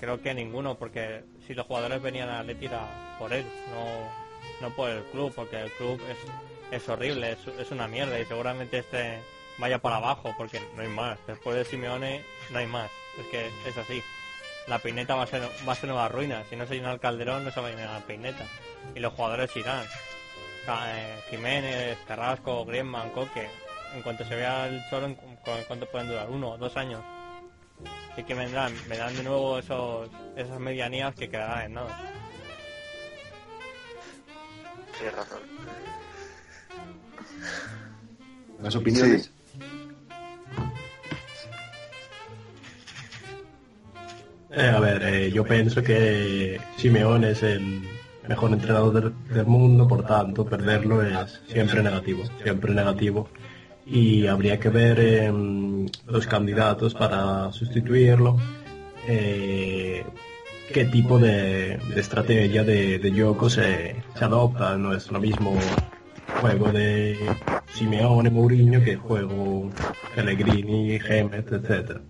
creo 0.00 0.20
que 0.22 0.34
ninguno, 0.34 0.76
porque 0.76 1.24
si 1.46 1.54
los 1.54 1.66
jugadores 1.66 2.00
venían 2.02 2.28
a 2.28 2.40
Atleti 2.40 2.66
era 2.66 3.16
por 3.18 3.32
él, 3.32 3.44
no, 3.70 4.66
no 4.68 4.74
por 4.74 4.90
el 4.90 5.02
club, 5.04 5.32
porque 5.34 5.60
el 5.60 5.70
club 5.72 6.00
es, 6.08 6.82
es 6.82 6.88
horrible, 6.88 7.32
es, 7.32 7.46
es 7.58 7.70
una 7.70 7.88
mierda 7.88 8.18
y 8.18 8.24
seguramente 8.24 8.78
este 8.78 9.18
vaya 9.58 9.78
para 9.78 9.96
abajo, 9.96 10.34
porque 10.36 10.60
no 10.74 10.82
hay 10.82 10.88
más. 10.88 11.18
Después 11.26 11.56
de 11.56 11.64
Simeone 11.64 12.24
no 12.50 12.58
hay 12.58 12.66
más, 12.66 12.90
es 13.18 13.26
que 13.26 13.50
es 13.68 13.76
así. 13.76 14.02
La 14.66 14.78
peineta 14.78 15.14
va 15.14 15.24
a 15.24 15.26
ser, 15.26 15.42
va 15.68 15.72
a 15.72 15.76
ser 15.76 15.90
nueva 15.90 16.08
ruina, 16.08 16.42
si 16.48 16.56
no 16.56 16.66
se 16.66 16.74
llena 16.74 16.92
el 16.92 17.00
calderón 17.00 17.44
no 17.44 17.50
se 17.50 17.60
va 17.60 17.68
a 17.68 17.70
llenar 17.70 18.00
la 18.00 18.06
peineta. 18.06 18.46
Y 18.94 19.00
los 19.00 19.12
jugadores 19.12 19.54
irán. 19.56 19.84
Eh, 20.66 21.20
Jiménez, 21.28 21.98
Carrasco, 22.06 22.64
Griezmann, 22.64 23.10
Coque. 23.10 23.48
En 23.94 24.02
cuanto 24.02 24.24
se 24.24 24.34
vea 24.34 24.66
el 24.66 24.82
solo, 24.88 25.06
en, 25.06 25.18
en 25.22 25.64
cuánto 25.66 25.86
pueden 25.86 26.08
durar, 26.08 26.30
uno 26.30 26.52
o 26.52 26.58
dos 26.58 26.76
años. 26.76 27.02
Así 28.12 28.22
que 28.22 28.34
vendrán, 28.34 28.72
vendrán 28.88 29.16
de 29.16 29.22
nuevo 29.24 29.58
esos, 29.58 30.08
esas 30.36 30.60
medianías 30.60 31.14
que 31.14 31.28
quedarán 31.28 31.64
en 31.64 31.74
nada. 31.74 31.98
Tienes 34.96 35.16
razón. 35.16 35.40
¿Más 38.62 38.76
opiniones? 38.76 39.30
Eh, 44.50 44.68
a 44.68 44.78
ver, 44.78 45.02
eh, 45.02 45.32
yo 45.32 45.44
pienso 45.44 45.82
que 45.82 46.60
Simeone 46.76 47.32
es 47.32 47.42
el 47.42 47.82
mejor 48.28 48.52
entrenador 48.52 48.92
del, 48.92 49.34
del 49.34 49.46
mundo, 49.46 49.88
por 49.88 50.06
tanto, 50.06 50.46
perderlo 50.46 51.02
es 51.02 51.40
siempre 51.48 51.82
negativo, 51.82 52.22
siempre 52.42 52.72
negativo. 52.72 53.28
Y 53.86 54.26
habría 54.26 54.58
que 54.58 54.70
ver 54.70 54.98
em, 54.98 55.86
los 56.06 56.26
candidatos 56.26 56.94
para 56.94 57.52
sustituirlo, 57.52 58.38
eh, 59.06 60.04
qué 60.72 60.84
tipo 60.86 61.18
de, 61.18 61.76
de 61.76 62.00
estrategia 62.00 62.64
de, 62.64 62.98
de 62.98 63.10
juego 63.12 63.50
se, 63.50 63.96
se 64.16 64.24
adopta. 64.24 64.76
No 64.78 64.94
es 64.94 65.10
lo 65.10 65.20
mismo 65.20 65.54
juego 66.40 66.72
de 66.72 67.18
Simeone, 67.74 68.30
Mourinho, 68.30 68.82
que 68.82 68.96
juego 68.96 69.70
Pellegrini, 70.14 70.98
Gemet, 70.98 71.52
etcétera. 71.52 72.00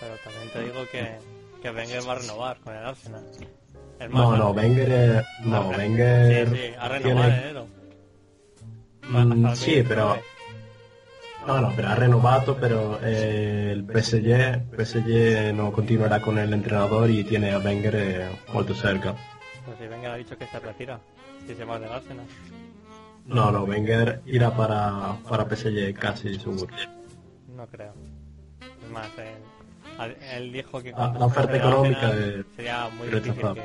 Pero 0.00 0.14
también 0.22 0.48
te 0.52 0.62
digo 0.62 0.86
que, 0.92 1.18
que 1.60 1.70
Wenger 1.76 2.08
va 2.08 2.12
a 2.12 2.18
renovar 2.18 2.56
con 2.60 2.74
el 2.76 2.84
Arsenal. 2.84 3.24
No, 4.10 4.36
no, 4.36 4.50
Wenger, 4.52 4.88
eh, 4.88 5.22
no, 5.44 5.70
Wenger 5.70 6.48
Sí, 6.48 6.54
sí, 6.56 6.62
a 6.78 6.88
renovar 6.88 7.00
tiene- 7.02 7.26
en 7.26 7.42
enero. 7.42 7.66
Mm, 9.10 9.52
sì, 9.54 9.82
però 9.82 10.12
29. 10.12 10.22
no, 11.46 11.60
no, 11.60 11.74
però 11.74 11.88
ha 11.88 11.94
renovato, 11.94 12.54
pero 12.56 13.00
eh, 13.00 13.70
el 13.72 13.84
PSG, 13.84 14.60
PSG 14.76 15.52
no 15.54 15.72
continuará 15.72 16.20
con 16.20 16.38
el 16.38 16.52
entrenador 16.52 17.08
y 17.08 17.24
tiene 17.24 17.52
a 17.52 17.58
Wenger 17.58 17.94
eh, 17.96 18.28
molto 18.52 18.74
cerca. 18.74 19.14
Pues 19.64 19.78
si 19.78 19.86
Wenger 19.86 20.10
ha 20.10 20.16
dicho 20.16 20.36
que 20.36 20.46
se 20.46 20.58
retira, 20.60 21.00
si 21.46 21.54
se 21.54 21.64
va 21.64 21.78
del 21.78 21.90
Arsenal. 21.92 22.26
No, 23.24 23.50
no, 23.50 23.64
Wenger 23.64 24.20
irá 24.26 24.54
para, 24.54 25.16
para 25.28 25.44
PSG 25.48 25.94
casi 25.94 26.38
seguro. 26.38 26.68
No 27.56 27.66
creo. 27.66 27.92
Es 28.84 28.90
más, 28.90 29.08
él, 29.18 30.16
él 30.32 30.52
dijo 30.52 30.82
que 30.82 30.92
La- 30.92 31.24
oferta 31.24 31.56
económica 31.56 32.12
de- 32.12 32.44
sería 32.56 32.88
muy 32.90 33.08
difícil 33.08 33.34
que 33.54 33.62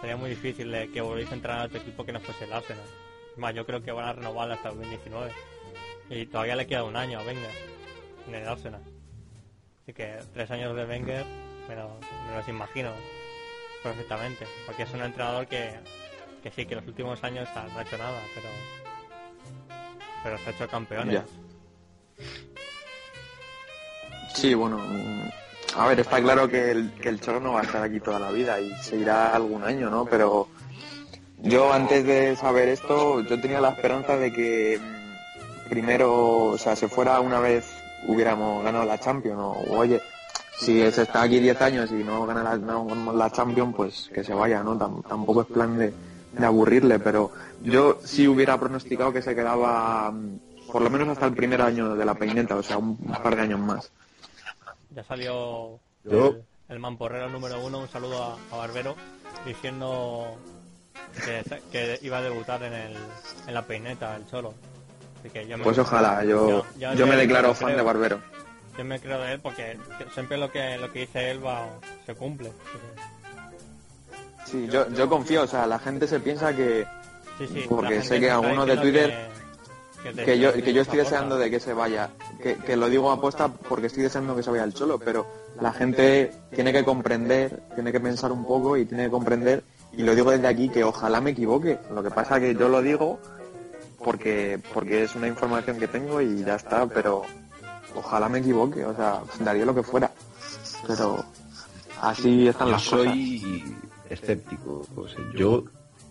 sería 0.00 0.16
muy 0.16 0.30
difícil 0.30 0.70
de 0.70 0.88
que 0.90 1.00
volviese 1.00 1.32
a 1.32 1.36
entrar 1.36 1.60
a 1.60 1.64
otro 1.64 1.78
equipo 1.78 2.04
que 2.04 2.12
no 2.12 2.20
fuese 2.20 2.44
el 2.44 2.52
Arsenal. 2.52 2.84
Más, 3.36 3.54
yo 3.54 3.64
creo 3.66 3.82
que 3.82 3.92
van 3.92 4.08
a 4.08 4.12
renovar 4.12 4.50
hasta 4.50 4.68
el 4.70 4.76
2019 4.76 5.32
y 6.10 6.26
todavía 6.26 6.56
le 6.56 6.66
queda 6.66 6.84
un 6.84 6.96
año 6.96 7.18
a 7.20 7.22
Wenger 7.22 7.50
en 8.28 8.34
el 8.34 8.48
Arsenal. 8.48 8.82
Así 9.82 9.92
que 9.94 10.18
tres 10.34 10.50
años 10.50 10.76
de 10.76 10.84
Wenger 10.84 11.24
me, 11.68 11.76
lo- 11.76 11.98
me 12.28 12.36
los 12.36 12.48
imagino 12.48 12.90
perfectamente, 13.82 14.46
porque 14.66 14.82
es 14.82 14.92
un 14.92 15.02
entrenador 15.02 15.46
que, 15.46 15.72
que 16.42 16.50
sí, 16.50 16.66
que 16.66 16.74
los 16.76 16.86
últimos 16.86 17.22
años 17.24 17.48
ah, 17.56 17.66
no 17.72 17.78
ha 17.78 17.82
hecho 17.82 17.98
nada, 17.98 18.20
pero 18.34 18.48
pero 20.22 20.38
se 20.38 20.50
ha 20.50 20.52
hecho 20.52 20.68
campeones. 20.68 21.22
Sí, 24.34 24.54
bueno, 24.54 24.78
a 25.76 25.88
ver, 25.88 26.00
está 26.00 26.20
claro 26.22 26.48
que 26.48 26.70
el, 26.70 26.92
que 26.94 27.08
el 27.08 27.20
Cholo 27.20 27.40
no 27.40 27.52
va 27.54 27.60
a 27.60 27.64
estar 27.64 27.82
aquí 27.82 27.98
toda 28.00 28.18
la 28.20 28.30
vida 28.30 28.60
y 28.60 28.70
se 28.82 28.96
irá 28.96 29.34
algún 29.34 29.62
año, 29.64 29.90
¿no? 29.90 30.04
Pero 30.06 30.48
yo 31.42 31.72
antes 31.72 32.04
de 32.04 32.36
saber 32.36 32.68
esto, 32.68 33.20
yo 33.20 33.40
tenía 33.40 33.60
la 33.60 33.70
esperanza 33.70 34.16
de 34.16 34.32
que 34.32 34.78
mm, 34.80 35.68
primero, 35.68 36.46
o 36.46 36.58
sea, 36.58 36.76
se 36.76 36.88
fuera 36.88 37.20
una 37.20 37.40
vez 37.40 37.64
hubiéramos 38.06 38.64
ganado 38.64 38.84
la 38.84 38.98
Champions, 38.98 39.40
o 39.40 39.76
oye, 39.76 40.00
si 40.58 40.78
se 40.90 41.02
está 41.02 41.22
aquí 41.22 41.38
10 41.40 41.60
años 41.60 41.90
y 41.90 42.02
no 42.04 42.26
gana 42.26 42.42
la, 42.42 42.56
no 42.56 42.84
ganamos 42.84 43.14
la 43.14 43.30
Champions, 43.30 43.74
pues 43.76 44.10
que 44.12 44.24
se 44.24 44.34
vaya, 44.34 44.62
¿no? 44.62 44.76
Tam- 44.78 45.02
tampoco 45.08 45.42
es 45.42 45.46
plan 45.48 45.78
de, 45.78 45.92
de 46.32 46.46
aburrirle, 46.46 46.98
pero 46.98 47.30
yo 47.62 47.98
sí 48.04 48.26
hubiera 48.28 48.58
pronosticado 48.58 49.12
que 49.12 49.22
se 49.22 49.34
quedaba 49.34 50.10
mm, 50.10 50.38
por 50.70 50.82
lo 50.82 50.90
menos 50.90 51.08
hasta 51.08 51.26
el 51.26 51.34
primer 51.34 51.60
año 51.62 51.94
de 51.94 52.04
la 52.04 52.14
peineta, 52.14 52.56
o 52.56 52.62
sea, 52.62 52.78
un 52.78 52.96
par 52.96 53.36
de 53.36 53.42
años 53.42 53.60
más. 53.60 53.90
Ya 54.94 55.02
salió 55.04 55.78
el, 56.04 56.42
el 56.68 56.78
mamporrero 56.78 57.28
número 57.28 57.64
uno, 57.64 57.80
un 57.80 57.88
saludo 57.88 58.22
a, 58.22 58.36
a 58.54 58.56
Barbero, 58.58 58.94
diciendo 59.46 60.36
que, 61.70 61.98
iba 62.02 62.18
a 62.18 62.22
debutar 62.22 62.62
en, 62.62 62.72
el, 62.72 62.96
en 63.46 63.54
la 63.54 63.62
peineta, 63.62 64.16
el 64.16 64.26
Cholo. 64.26 64.54
Así 65.20 65.30
que 65.30 65.46
yo 65.46 65.56
me- 65.58 65.64
Pues 65.64 65.78
ojalá, 65.78 66.24
yo, 66.24 66.64
yo- 66.78 66.94
yo 66.94 67.06
me 67.06 67.16
declaro 67.16 67.52
creo. 67.52 67.54
fan 67.68 67.76
de 67.76 67.82
Barbero. 67.82 68.20
Yo 68.76 68.84
me 68.84 68.98
creo 68.98 69.20
de 69.20 69.32
él 69.34 69.40
porque 69.40 69.78
siempre 70.14 70.38
lo 70.38 70.50
que 70.50 70.78
lo 70.78 70.90
que 70.90 71.00
dice 71.00 71.30
él 71.30 71.44
va 71.44 71.68
se 72.06 72.14
cumple. 72.14 72.50
Sí, 74.46 74.66
yo, 74.70 74.88
yo 74.90 75.08
confío, 75.08 75.42
o 75.42 75.46
sea, 75.46 75.66
la 75.66 75.78
gente 75.78 76.06
se 76.06 76.20
piensa 76.20 76.54
que, 76.54 76.86
Sí, 77.38 77.46
sí, 77.46 77.64
Porque 77.68 78.02
sé 78.02 78.20
que 78.20 78.30
algunos 78.30 78.66
de 78.66 78.76
Twitter 78.76 79.28
que, 80.24 80.38
yo, 80.38 80.52
que 80.52 80.72
yo 80.74 80.82
estoy 80.82 80.98
deseando 80.98 81.38
de 81.38 81.50
que 81.50 81.60
se 81.60 81.72
vaya, 81.72 82.10
que, 82.42 82.56
que 82.56 82.76
lo 82.76 82.88
digo 82.88 83.10
aposta 83.10 83.48
porque 83.48 83.86
estoy 83.86 84.02
deseando 84.02 84.36
que 84.36 84.42
se 84.42 84.50
vaya 84.50 84.64
el 84.64 84.74
Cholo, 84.74 84.98
pero 84.98 85.26
la 85.60 85.72
gente 85.72 86.30
tiene 86.54 86.72
que 86.72 86.84
comprender, 86.84 87.62
tiene 87.74 87.90
que 87.90 88.00
pensar 88.00 88.32
un 88.32 88.44
poco 88.44 88.76
y 88.76 88.84
tiene 88.84 89.04
que 89.04 89.10
comprender, 89.10 89.62
y 89.92 90.02
lo 90.02 90.14
digo 90.14 90.30
desde 90.30 90.48
aquí, 90.48 90.68
que 90.68 90.84
ojalá 90.84 91.20
me 91.20 91.30
equivoque. 91.30 91.78
Lo 91.94 92.02
que 92.02 92.10
pasa 92.10 92.40
que 92.40 92.54
yo 92.54 92.68
lo 92.68 92.80
digo 92.82 93.18
porque, 94.02 94.58
porque 94.72 95.04
es 95.04 95.14
una 95.14 95.28
información 95.28 95.78
que 95.78 95.88
tengo 95.88 96.20
y 96.20 96.44
ya 96.44 96.56
está, 96.56 96.86
pero 96.86 97.22
ojalá 97.94 98.28
me 98.28 98.38
equivoque, 98.38 98.84
o 98.84 98.94
sea, 98.94 99.20
daría 99.40 99.64
lo 99.64 99.74
que 99.74 99.82
fuera. 99.82 100.10
Pero 100.86 101.24
así 102.00 102.48
están 102.48 102.68
Yo 102.68 102.72
las 102.72 102.88
cosas. 102.88 103.04
soy 103.06 103.64
escéptico. 104.10 104.86
o 104.96 105.08
sea, 105.08 105.20
yo 105.34 105.64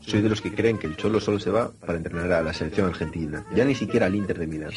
soy 0.06 0.22
de 0.22 0.30
los 0.30 0.42
que 0.42 0.54
creen 0.54 0.78
que 0.78 0.88
el 0.88 0.98
Cholo 0.98 1.20
solo 1.20 1.40
se 1.40 1.52
va 1.52 1.70
para 1.72 1.98
entrenar 1.98 2.32
a 2.32 2.42
la 2.42 2.54
selección 2.54 2.88
argentina. 2.88 3.46
Ya 3.54 3.66
ni 3.66 3.76
siquiera 3.76 4.08
al 4.08 4.16
Inter 4.16 4.40
de 4.40 4.48
Milán. 4.48 4.72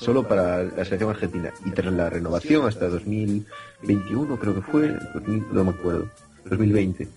Solo 0.00 0.26
para 0.26 0.64
la 0.64 0.84
selección 0.84 1.10
argentina. 1.10 1.52
Y 1.64 1.70
tras 1.70 1.92
la 1.92 2.10
renovación 2.10 2.66
hasta 2.66 2.88
2021, 2.88 4.38
creo 4.38 4.54
que 4.54 4.62
fue, 4.62 4.88
2000, 5.14 5.46
no 5.52 5.64
me 5.64 5.70
acuerdo, 5.70 6.08
2020. 6.46 7.08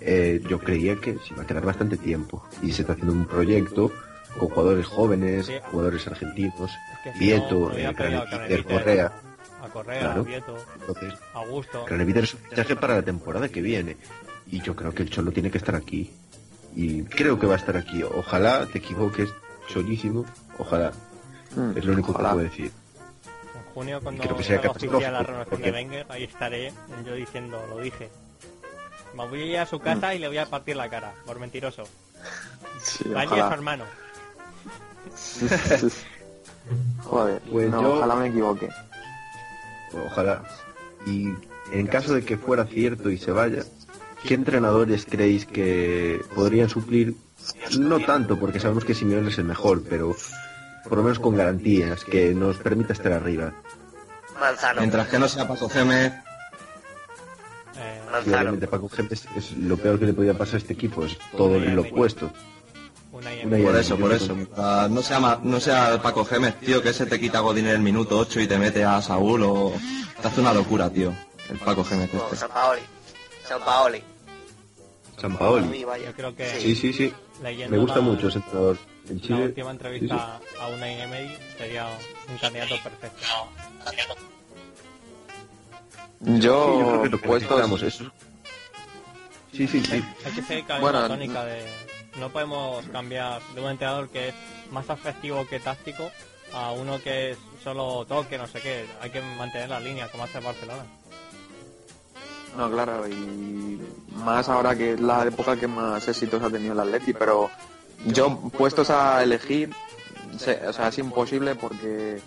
Eh, 0.00 0.40
yo 0.48 0.58
creía 0.58 0.96
que 0.96 1.14
se 1.18 1.34
iba 1.34 1.42
a 1.42 1.46
quedar 1.46 1.64
bastante 1.64 1.96
tiempo. 1.96 2.46
Y 2.62 2.72
se 2.72 2.82
está 2.82 2.92
haciendo 2.94 3.12
un 3.12 3.26
proyecto 3.26 3.90
con 4.38 4.48
jugadores 4.48 4.86
jóvenes, 4.86 5.46
Sí. 5.46 5.54
jugadores 5.70 6.06
argentinos, 6.06 6.70
Es 6.70 6.98
que 7.04 7.12
si 7.14 7.18
Vieto, 7.18 7.70
no, 7.70 7.72
eh, 7.76 7.94
Craneviter, 7.96 8.64
Correa. 8.64 9.12
A 9.62 9.68
Correa, 9.68 10.00
Claro. 10.00 10.20
a 10.20 10.24
Vieto, 10.24 10.56
Entonces, 10.80 11.14
Augusto. 11.34 11.84
Craneviter 11.84 12.24
es 12.24 12.34
un 12.34 12.40
fichaje 12.40 12.76
para 12.76 12.94
la 12.96 13.02
temporada 13.02 13.48
que 13.48 13.60
viene. 13.60 13.96
Y 14.50 14.60
yo 14.62 14.74
creo 14.76 14.94
que 14.94 15.02
el 15.02 15.10
Cholo 15.10 15.32
tiene 15.32 15.50
que 15.50 15.58
estar 15.58 15.74
aquí. 15.74 16.10
Y 16.76 17.02
creo 17.04 17.38
que 17.38 17.46
va 17.46 17.54
a 17.54 17.58
estar 17.58 17.76
aquí. 17.76 18.02
Ojalá 18.02 18.66
te 18.66 18.78
equivoques, 18.78 19.28
solísimo. 19.68 20.24
Ojalá. 20.58 20.92
Mm, 21.56 21.76
Es 21.76 21.84
lo 21.84 21.92
único 21.94 22.12
ojalá. 22.12 22.28
que 22.30 22.34
puedo 22.34 22.48
decir. 22.48 22.70
En 23.54 23.74
junio, 23.74 24.00
cuando 24.02 24.22
creo 24.22 24.36
que 24.36 24.44
sea 24.44 24.60
oficial 24.70 25.12
la 25.12 25.22
renovación 25.22 25.46
porque- 25.50 25.72
de 25.72 25.72
Wenger, 25.72 26.06
ahí 26.08 26.24
estaré 26.24 26.72
yo 27.04 27.14
diciendo, 27.14 27.64
lo 27.68 27.78
dije. 27.80 28.08
Me 29.18 29.28
voy 29.28 29.42
a 29.42 29.46
ir 29.46 29.58
a 29.58 29.66
su 29.66 29.78
casa 29.80 30.14
y 30.14 30.18
le 30.18 30.28
voy 30.28 30.38
a 30.38 30.46
partir 30.46 30.76
la 30.76 30.88
cara, 30.88 31.12
por 31.26 31.38
mentiroso. 31.40 31.84
Sí, 32.80 33.04
Vaya 33.08 33.22
a 33.22 33.28
su 33.28 33.34
ojalá. 33.34 33.54
hermano. 33.54 33.84
Joder, 37.04 37.40
Pues 37.50 37.70
no, 37.70 37.82
yo- 37.82 37.94
ojalá 37.96 38.14
me 38.16 38.28
equivoque. 38.28 38.68
Ojalá. 40.06 40.42
Y 41.06 41.28
en 41.72 41.86
caso 41.86 42.14
de 42.14 42.24
que 42.24 42.36
fuera 42.36 42.64
cierto 42.66 43.10
y 43.10 43.18
se 43.18 43.30
vaya, 43.32 43.62
¿qué 44.24 44.34
entrenadores 44.34 45.06
creéis 45.06 45.46
que 45.46 46.20
podrían 46.34 46.68
suplir? 46.68 47.14
No 47.78 47.98
tanto, 48.00 48.38
porque 48.38 48.60
sabemos 48.60 48.84
que 48.84 48.94
Simeone 48.94 49.30
es 49.30 49.38
el 49.38 49.44
mejor, 49.44 49.82
pero 49.88 50.14
por 50.84 50.98
lo 50.98 51.02
menos 51.04 51.18
con 51.18 51.36
garantías, 51.36 52.04
que 52.04 52.34
nos 52.34 52.58
permita 52.58 52.92
estar 52.92 53.12
arriba. 53.12 53.52
Manzano. 54.38 54.80
Mientras 54.80 55.08
que 55.08 55.18
no 55.18 55.28
sea 55.28 55.48
Paco 55.48 55.68
Gémez, 55.68 56.12
Y 58.26 58.30
obviamente 58.30 58.66
Paco 58.68 58.88
Gentes 58.88 59.26
es 59.36 59.52
lo 59.56 59.76
peor 59.76 59.98
que 59.98 60.06
le 60.06 60.12
podía 60.12 60.36
pasar 60.36 60.56
a 60.56 60.58
este 60.58 60.72
equipo, 60.74 61.04
es 61.04 61.16
todo 61.36 61.58
lo 61.58 61.82
opuesto. 61.82 62.30
una 63.12 63.30
Una 63.44 63.58
y 63.58 63.62
por 63.62 63.76
eso, 63.76 63.96
por 63.98 64.12
eso. 64.12 64.34
Mientras 64.34 64.90
no 64.90 65.02
sea, 65.02 65.18
ma- 65.20 65.40
no 65.42 65.60
sea 65.60 66.00
Paco 66.02 66.24
Gémez, 66.24 66.58
tío, 66.60 66.82
que 66.82 66.90
ese 66.90 67.06
te 67.06 67.18
quita 67.18 67.40
Godín 67.40 67.66
en 67.66 67.72
el 67.76 67.80
minuto 67.80 68.18
8 68.18 68.40
y 68.40 68.46
te 68.46 68.58
mete 68.58 68.84
a 68.84 69.00
Saúl 69.02 69.42
o... 69.44 69.72
Te 70.20 70.28
hace 70.28 70.40
una 70.40 70.52
locura, 70.52 70.90
tío. 70.90 71.12
El 71.48 71.58
Paco 71.58 71.82
Gémez 71.84 72.12
No, 72.12 72.24
este. 72.24 72.36
San 72.36 72.50
Paoli. 72.50 72.80
San 73.44 73.60
Paoli. 73.64 74.02
San 75.20 75.36
Paoli. 75.38 75.80
Yo 75.80 76.12
creo 76.14 76.34
que 76.36 76.46
Sí, 76.60 76.74
sí, 76.74 76.92
sí. 76.92 77.12
leyendo 77.42 77.74
Me 77.76 77.82
gusta 77.82 77.96
la- 77.96 78.02
mucho 78.02 78.28
ese 78.28 78.38
entrenador. 78.38 78.76
En 79.08 79.16
la 79.16 79.22
Chile. 79.22 79.44
última 79.46 79.70
entrevista 79.70 80.38
a 80.60 80.66
una 80.68 80.92
Emery 80.92 81.34
sería 81.56 81.88
un 82.28 82.36
candidato 82.38 82.74
perfecto. 82.82 83.24
Sí, 86.24 86.26
yo 86.26 86.32
creo 86.40 86.40
Yo, 86.40 87.02
que 87.02 87.08
lo 87.10 87.20
que 87.20 87.26
puestos, 87.28 87.82
eso. 87.82 88.12
Sí, 89.52 89.66
sí, 89.66 89.82
sí. 89.84 90.04
Hay 90.24 90.32
que 90.32 90.42
seguir 90.42 90.66
con 90.66 90.80
Bueno, 90.80 91.00
la 91.02 91.08
tónica 91.08 91.44
de... 91.44 91.64
No 92.18 92.30
podemos 92.30 92.84
cambiar 92.86 93.40
de 93.54 93.60
un 93.60 93.70
entrenador 93.70 94.08
que 94.08 94.28
es 94.28 94.34
más 94.72 94.88
afectivo 94.90 95.46
que 95.46 95.60
táctico 95.60 96.10
a 96.52 96.72
uno 96.72 97.00
que 97.00 97.32
es 97.32 97.38
solo 97.62 98.04
toque, 98.06 98.36
no 98.38 98.46
sé 98.46 98.60
qué. 98.60 98.86
Hay 99.00 99.10
que 99.10 99.20
mantener 99.20 99.68
la 99.70 99.78
línea, 99.80 100.08
como 100.08 100.24
hace 100.24 100.40
Barcelona. 100.40 100.82
No, 102.56 102.70
claro, 102.70 103.06
y 103.06 103.80
más 104.14 104.48
ahora 104.48 104.74
que 104.74 104.94
es 104.94 105.00
la 105.00 105.24
época 105.24 105.56
que 105.56 105.68
más 105.68 106.08
éxitos 106.08 106.42
ha 106.42 106.50
tenido 106.50 106.72
el 106.72 106.80
Atleti, 106.80 107.12
pero 107.12 107.50
yo 108.06 108.36
puestos 108.56 108.90
a 108.90 109.22
elegir, 109.22 109.70
se- 110.38 110.66
o 110.66 110.72
sea, 110.72 110.88
es 110.88 110.98
imposible 110.98 111.54
porque 111.54 112.20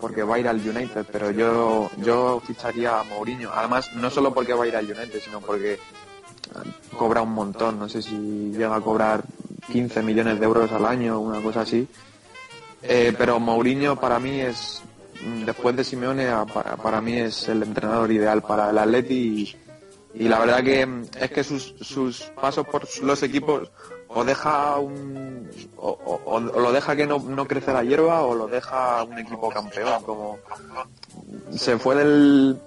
porque 0.00 0.22
va 0.22 0.36
a 0.36 0.38
ir 0.38 0.48
al 0.48 0.56
United, 0.56 1.06
pero 1.10 1.30
yo 1.30 1.90
yo 1.98 2.42
ficharía 2.46 3.00
a 3.00 3.04
Mourinho, 3.04 3.50
además 3.52 3.90
no 3.94 4.10
solo 4.10 4.32
porque 4.32 4.52
va 4.52 4.64
a 4.64 4.68
ir 4.68 4.76
al 4.76 4.84
United, 4.84 5.20
sino 5.20 5.40
porque 5.40 5.74
eh, 5.74 5.78
cobra 6.96 7.22
un 7.22 7.32
montón, 7.32 7.78
no 7.78 7.88
sé 7.88 8.02
si 8.02 8.50
llega 8.52 8.76
a 8.76 8.80
cobrar 8.80 9.24
15 9.70 10.02
millones 10.02 10.38
de 10.38 10.44
euros 10.44 10.70
al 10.72 10.86
año, 10.86 11.20
una 11.20 11.40
cosa 11.40 11.62
así. 11.62 11.88
Eh, 12.82 13.14
pero 13.16 13.40
Mourinho 13.40 13.98
para 13.98 14.18
mí 14.18 14.40
es, 14.40 14.82
después 15.46 15.74
de 15.74 15.84
Simeone, 15.84 16.28
para, 16.82 17.00
mí 17.00 17.18
es 17.18 17.48
el 17.48 17.62
entrenador 17.62 18.12
ideal 18.12 18.42
para 18.42 18.70
el 18.70 18.78
Atleti 18.78 19.56
y, 20.14 20.24
y 20.24 20.28
la 20.28 20.38
verdad 20.38 20.62
que 20.62 20.86
es 21.18 21.30
que 21.30 21.42
sus, 21.42 21.74
sus 21.80 22.22
pasos 22.40 22.66
por 22.66 22.86
los 23.02 23.22
equipos 23.22 23.70
o 24.08 24.24
deja 24.24 24.78
un 24.78 25.50
o, 25.76 26.40
lo 26.40 26.72
deja 26.72 26.96
que 26.96 27.06
no, 27.06 27.18
no 27.18 27.46
crece 27.46 27.72
la 27.72 27.82
hierba 27.82 28.22
o 28.22 28.34
lo 28.34 28.46
deja 28.46 29.02
un 29.04 29.18
equipo 29.18 29.50
campeón 29.50 30.02
como 30.04 30.38
se 31.52 31.78
fue 31.78 31.94
del 31.96 32.58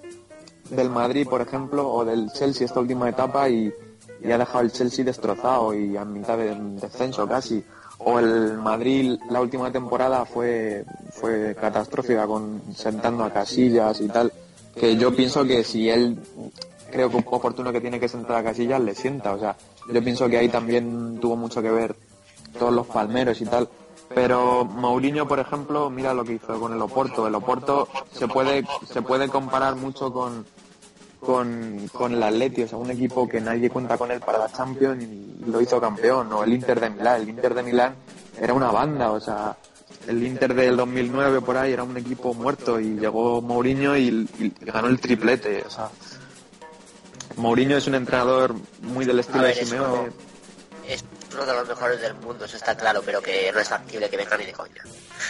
del 0.69 0.89
Madrid 0.89 1.27
por 1.27 1.41
ejemplo 1.41 1.89
o 1.89 2.05
del 2.05 2.31
Chelsea 2.31 2.65
esta 2.65 2.79
última 2.79 3.09
etapa 3.09 3.49
y, 3.49 3.73
y 4.21 4.31
ha 4.31 4.37
dejado 4.37 4.61
el 4.61 4.71
Chelsea 4.71 5.05
destrozado 5.05 5.73
y 5.73 5.95
a 5.97 6.05
mitad 6.05 6.37
de 6.37 6.55
descenso 6.79 7.27
casi. 7.27 7.63
O 7.99 8.19
el 8.19 8.57
Madrid 8.57 9.17
la 9.29 9.41
última 9.41 9.71
temporada 9.71 10.25
fue 10.25 10.85
fue 11.11 11.55
catastrófica 11.59 12.27
con 12.27 12.61
sentando 12.75 13.23
a 13.23 13.33
Casillas 13.33 13.99
y 14.01 14.07
tal 14.07 14.31
que 14.75 14.95
yo 14.97 15.15
pienso 15.15 15.43
que 15.45 15.63
si 15.63 15.89
él 15.89 16.19
creo 16.91 17.09
que 17.09 17.17
un 17.17 17.25
oportuno 17.27 17.71
que 17.71 17.81
tiene 17.81 17.99
que 17.99 18.07
sentar 18.07 18.37
a 18.37 18.43
Casillas 18.43 18.81
le 18.81 18.95
sienta 18.95 19.33
o 19.33 19.39
sea 19.39 19.55
yo 19.91 20.03
pienso 20.03 20.27
que 20.27 20.37
ahí 20.37 20.49
también 20.49 21.19
tuvo 21.19 21.35
mucho 21.35 21.61
que 21.61 21.71
ver 21.71 21.95
todos 22.57 22.73
los 22.73 22.87
palmeros 22.87 23.39
y 23.41 23.45
tal 23.45 23.69
pero 24.13 24.65
Mourinho 24.65 25.27
por 25.27 25.39
ejemplo 25.39 25.89
mira 25.89 26.13
lo 26.13 26.23
que 26.23 26.33
hizo 26.33 26.59
con 26.59 26.73
el 26.73 26.81
Oporto 26.81 27.27
el 27.27 27.35
Oporto 27.35 27.87
se 28.11 28.27
puede 28.27 28.65
se 28.91 29.01
puede 29.01 29.29
comparar 29.29 29.75
mucho 29.75 30.11
con 30.11 30.45
con, 31.19 31.89
con 31.91 32.13
el 32.13 32.23
Atleti, 32.23 32.63
o 32.63 32.67
sea, 32.67 32.77
un 32.77 32.91
equipo 32.91 33.27
que 33.27 33.41
nadie 33.41 33.69
cuenta 33.69 33.97
con 33.97 34.11
él 34.11 34.19
para 34.19 34.37
la 34.37 34.51
Champions 34.51 35.03
y 35.03 35.45
lo 35.49 35.61
hizo 35.61 35.81
campeón, 35.81 36.31
o 36.31 36.43
el 36.43 36.53
Inter 36.53 36.79
de 36.79 36.89
Milán. 36.89 37.21
El 37.21 37.29
Inter 37.29 37.53
de 37.53 37.63
Milán 37.63 37.95
era 38.39 38.53
una 38.53 38.71
banda, 38.71 39.11
o 39.11 39.19
sea, 39.19 39.57
el 40.07 40.23
Inter 40.25 40.53
del 40.53 40.77
2009 40.77 41.41
por 41.41 41.57
ahí 41.57 41.73
era 41.73 41.83
un 41.83 41.97
equipo 41.97 42.33
muerto 42.33 42.79
y 42.79 42.97
llegó 42.99 43.41
Mourinho 43.41 43.97
y, 43.97 44.29
y 44.39 44.53
ganó 44.61 44.87
el 44.87 44.99
triplete, 44.99 45.63
o 45.65 45.69
sea. 45.69 45.89
Mourinho 47.37 47.77
es 47.77 47.87
un 47.87 47.95
entrenador 47.95 48.55
muy 48.81 49.05
del 49.05 49.17
A 49.17 49.21
estilo 49.21 49.43
ver, 49.43 49.55
de 49.55 49.61
es 49.61 49.69
Simeone. 49.69 49.93
uno, 49.99 50.13
es 50.87 51.03
uno 51.33 51.45
de 51.45 51.53
los 51.53 51.67
mejores 51.67 52.01
del 52.01 52.13
mundo, 52.15 52.45
eso 52.45 52.57
está 52.57 52.75
claro, 52.75 53.01
pero 53.05 53.21
que 53.21 53.51
no 53.51 53.59
es 53.59 53.69
factible 53.69 54.09
que 54.09 54.17
venga 54.17 54.37
ni 54.37 54.45
de 54.45 54.53
coña. 54.53 54.83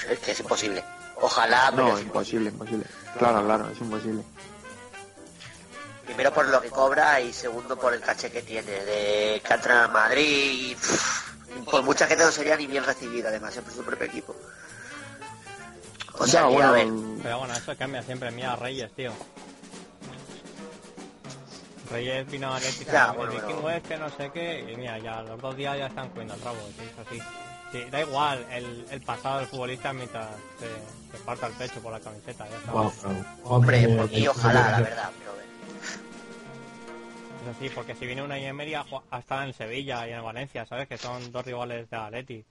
Es 0.10 0.20
que 0.20 0.32
es 0.32 0.40
imposible. 0.40 0.84
Ojalá, 1.22 1.72
pero 1.72 1.90
No, 1.90 1.98
es 1.98 2.04
imposible, 2.04 2.50
imposible. 2.50 2.86
Claro, 3.18 3.44
claro, 3.44 3.70
es 3.70 3.80
imposible. 3.82 4.24
primero 6.06 6.34
por 6.34 6.48
lo 6.48 6.62
que 6.62 6.70
cobra 6.70 7.20
y 7.20 7.34
segundo 7.34 7.78
por 7.78 7.94
el 7.94 8.00
caché 8.02 8.32
que 8.32 8.42
tiene 8.42 8.72
de 8.86 9.42
que 9.46 9.54
en 9.54 9.92
Madrid 9.92 10.70
y 10.72 10.76
pff, 10.76 11.32
por 11.70 11.84
mucha 11.84 12.08
gente 12.08 12.24
no 12.24 12.32
sería 12.32 12.56
ni 12.56 12.66
bien 12.68 12.84
recibido 12.86 13.28
además 13.28 13.56
por 13.56 13.74
su 13.74 13.84
propio 13.84 14.06
equipo 14.06 14.34
o 16.14 16.26
sea 16.26 16.42
Ya, 16.42 16.48
bueno, 16.48 16.70
a 16.70 16.72
ver 16.72 16.88
Pero 17.22 17.40
bueno, 17.40 17.54
eso 17.56 17.76
cambia 17.78 18.02
siempre. 18.04 18.32
Mira, 18.32 18.56
Reyes, 18.56 18.90
tío. 18.96 19.12
Reyes 21.90 22.30
vino 22.32 22.48
a 22.54 22.58
Atlético, 22.58 22.92
Ya, 22.92 23.10
el 23.12 23.18
bueno, 23.18 23.32
vikingo 23.34 23.56
pero- 23.64 23.70
este, 23.70 23.98
no 23.98 24.10
sé 24.10 24.32
qué, 24.32 24.72
y 24.72 24.76
mira, 24.78 24.98
ya 25.00 25.22
los 25.24 25.40
dos 25.42 25.56
días 25.56 25.78
ya 25.78 25.88
están 25.88 26.10
cogiendo 26.10 26.34
el 26.34 26.42
rabo, 26.42 26.58
sí, 26.78 26.84
es 26.92 27.08
así. 27.08 27.20
Sí, 27.72 27.84
da 27.92 28.00
igual 28.02 28.46
el, 28.52 28.86
el 28.92 29.02
pasado 29.02 29.40
del 29.40 29.48
futbolista 29.48 29.92
mientras 29.92 30.28
se, 30.60 31.18
se 31.18 31.24
parta 31.26 31.48
el 31.48 31.54
pecho 31.54 31.82
por 31.82 31.92
la 31.92 32.00
camiseta, 32.00 32.48
ya 32.50 32.56
está. 32.58 32.72
Wow, 32.72 32.92
hombre 33.44 33.86
Hombre, 33.86 33.98
por 33.98 34.10
mí 34.12 34.28
ojalá 34.28 34.72
la 34.72 34.80
verdad 34.80 35.12
pero 35.20 35.34
bueno. 35.34 35.48
Es 37.52 37.56
así, 37.58 37.70
porque 37.70 37.96
si 37.96 38.06
viene 38.06 38.22
una 38.24 38.38
Emery 38.38 38.74
a, 38.74 38.84
ju- 38.86 39.04
a 39.12 39.20
estar 39.20 39.46
en 39.48 39.54
Sevilla 39.54 40.08
y 40.08 40.14
en 40.14 40.24
Valencia, 40.24 40.66
¿sabes? 40.66 40.88
Que 40.88 40.98
son 40.98 41.32
dos 41.32 41.46
rivales 41.46 41.90
de 41.90 41.98
Atleti. 41.98 42.46